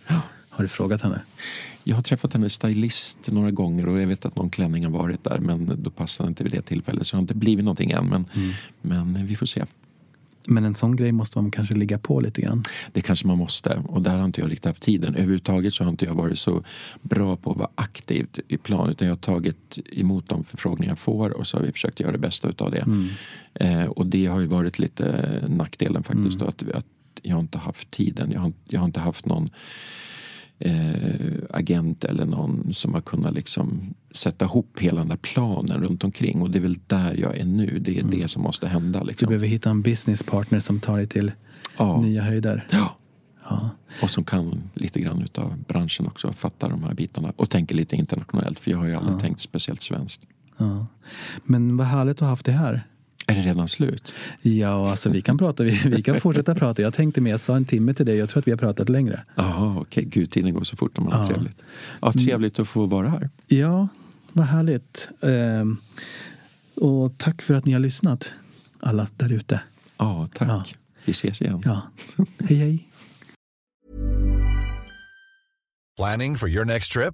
Har 0.55 0.63
du 0.63 0.67
frågat 0.67 1.01
henne? 1.01 1.21
Jag 1.83 1.95
har 1.95 2.03
träffat 2.03 2.33
hennes 2.33 2.53
stylist 2.53 3.31
några 3.31 3.51
gånger 3.51 3.87
och 3.87 4.01
jag 4.01 4.07
vet 4.07 4.25
att 4.25 4.35
någon 4.35 4.49
klänning 4.49 4.83
har 4.83 4.91
varit 4.91 5.23
där 5.23 5.39
men 5.39 5.83
då 5.83 5.89
passade 5.89 6.29
inte 6.29 6.43
vid 6.43 6.51
det 6.51 6.61
tillfället 6.61 7.07
så 7.07 7.15
det 7.15 7.17
har 7.17 7.21
inte 7.21 7.35
blivit 7.35 7.65
någonting 7.65 7.91
än 7.91 8.05
men, 8.05 8.25
men 8.81 9.25
vi 9.25 9.35
får 9.35 9.45
se. 9.45 9.65
Men 10.47 10.65
en 10.65 10.75
sån 10.75 10.95
grej 10.95 11.11
måste 11.11 11.37
man 11.37 11.51
kanske 11.51 11.75
ligga 11.75 11.97
på 11.99 12.19
lite 12.19 12.41
grann. 12.41 12.63
Det 12.93 13.01
kanske 13.01 13.27
man 13.27 13.37
måste 13.37 13.83
och 13.87 14.01
där 14.01 14.17
har 14.17 14.25
inte 14.25 14.41
jag 14.41 14.51
riktigt 14.51 14.65
haft 14.65 14.81
tiden. 14.81 15.15
Överhuvudtaget 15.15 15.73
så 15.73 15.83
har 15.83 15.91
inte 15.91 16.05
jag 16.05 16.13
varit 16.13 16.39
så 16.39 16.63
bra 17.01 17.35
på 17.35 17.51
att 17.51 17.57
vara 17.57 17.69
aktiv 17.75 18.27
i 18.47 18.57
plan 18.57 18.89
utan 18.89 19.07
jag 19.07 19.15
har 19.15 19.19
tagit 19.19 19.79
emot 19.91 20.29
de 20.29 20.43
förfrågningar 20.43 20.91
jag 20.91 20.99
får 20.99 21.29
och 21.29 21.47
så 21.47 21.57
har 21.57 21.63
vi 21.65 21.71
försökt 21.71 21.99
göra 21.99 22.11
det 22.11 22.17
bästa 22.17 22.49
utav 22.49 22.71
det. 22.71 22.85
Eh, 23.53 23.85
och 23.85 24.05
det 24.05 24.25
har 24.25 24.39
ju 24.39 24.47
varit 24.47 24.79
lite 24.79 25.27
nackdelen 25.47 26.03
faktiskt 26.03 26.39
då, 26.39 26.45
att, 26.45 26.71
att 26.71 26.85
jag 27.21 27.35
har 27.35 27.41
inte 27.41 27.57
haft 27.57 27.91
tiden. 27.91 28.31
Jag 28.31 28.39
har, 28.39 28.53
jag 28.67 28.79
har 28.79 28.85
inte 28.85 28.99
haft 28.99 29.25
någon 29.25 29.49
eh, 30.59 31.31
agent 31.49 32.03
eller 32.03 32.25
någon 32.25 32.73
som 32.73 32.93
har 32.93 33.01
kunnat 33.01 33.33
liksom 33.33 33.93
sätta 34.11 34.45
ihop 34.45 34.79
hela 34.79 34.99
den 34.99 35.07
där 35.09 35.15
planen 35.17 35.81
runt 35.83 36.03
omkring. 36.03 36.41
Och 36.41 36.51
det 36.51 36.57
är 36.57 36.61
väl 36.61 36.79
där 36.87 37.13
jag 37.13 37.37
är 37.37 37.45
nu. 37.45 37.79
Det 37.81 37.99
är 37.99 38.03
det 38.03 38.27
som 38.27 38.43
måste 38.43 38.67
hända. 38.67 38.99
Du 38.99 39.05
Liksom. 39.05 39.27
behöver 39.27 39.47
hitta 39.47 39.69
en 39.69 39.81
businesspartner 39.81 40.59
som 40.59 40.79
tar 40.79 40.97
dig 40.97 41.07
till 41.07 41.31
Ja. 41.77 42.01
nya 42.01 42.21
höjder. 42.23 42.67
Ja. 42.71 42.97
Ja. 43.49 43.69
Och 44.01 44.09
som 44.11 44.23
kan 44.23 44.69
lite 44.73 44.99
grann 45.01 45.21
utav 45.21 45.53
branschen 45.67 46.07
också, 46.07 46.33
fatta 46.33 46.69
de 46.69 46.83
här 46.83 46.93
bitarna. 46.93 47.33
Och 47.35 47.49
tänker 47.49 47.75
lite 47.75 47.95
internationellt, 47.95 48.59
för 48.59 48.71
jag 48.71 48.77
har 48.77 48.85
ju 48.85 48.95
aldrig 48.95 49.19
tänkt 49.19 49.39
speciellt 49.39 49.81
svenskt. 49.81 50.21
Ja. 50.57 50.87
Men 51.43 51.77
vad 51.77 51.87
härligt 51.87 52.13
att 52.15 52.19
ha 52.19 52.27
haft 52.27 52.45
det 52.45 52.51
här. 52.51 52.87
Är 53.27 53.35
det 53.35 53.41
redan 53.41 53.67
slut? 53.67 54.13
Ja, 54.41 54.89
alltså 54.91 55.09
vi 55.09 55.21
kan 55.21 55.37
prata. 55.37 55.63
Vi, 55.63 55.81
vi 55.85 56.01
kan 56.03 56.19
fortsätta 56.21 56.55
prata. 56.61 56.81
Jag 56.81 56.93
tänkte 56.93 57.21
mer, 57.21 57.31
jag 57.31 57.39
sa 57.39 57.55
en 57.55 57.65
timme 57.65 57.93
till 57.93 58.05
dig. 58.05 58.17
Jag 58.17 58.29
tror 58.29 58.39
att 58.39 58.47
vi 58.47 58.51
har 58.51 58.57
pratat 58.57 58.89
längre. 58.89 59.23
Jaha, 59.35 59.75
okej. 59.79 60.05
Gud, 60.05 60.31
tiden 60.31 60.53
går 60.53 60.63
så 60.63 60.77
fort 60.77 60.97
när 60.97 61.03
man 61.03 61.13
har 61.13 61.19
Ja. 61.19 61.27
trevligt. 61.27 61.61
Ja, 62.01 62.11
trevligt 62.11 62.59
att 62.59 62.67
få 62.67 62.85
vara 62.85 63.09
här. 63.09 63.29
Ja, 63.47 63.87
vad 64.33 64.45
härligt. 64.47 65.09
Ehm, 65.21 65.77
och 66.75 67.17
tack 67.17 67.41
för 67.41 67.53
att 67.53 67.65
ni 67.65 67.73
har 67.73 67.79
lyssnat, 67.79 68.33
alla 68.79 69.07
där 69.17 69.31
ute. 69.31 69.59
Ja, 69.97 70.27
tack. 70.33 70.47
Ja. 70.49 70.63
Vi 71.05 71.11
ses 71.11 71.41
igen. 71.41 71.61
Ja. 71.65 71.81
Hej, 72.39 72.57
hej. 72.57 72.87
Planning 75.97 76.37
for 76.37 76.49
your 76.49 76.65
next 76.65 76.91
trip? 76.91 77.13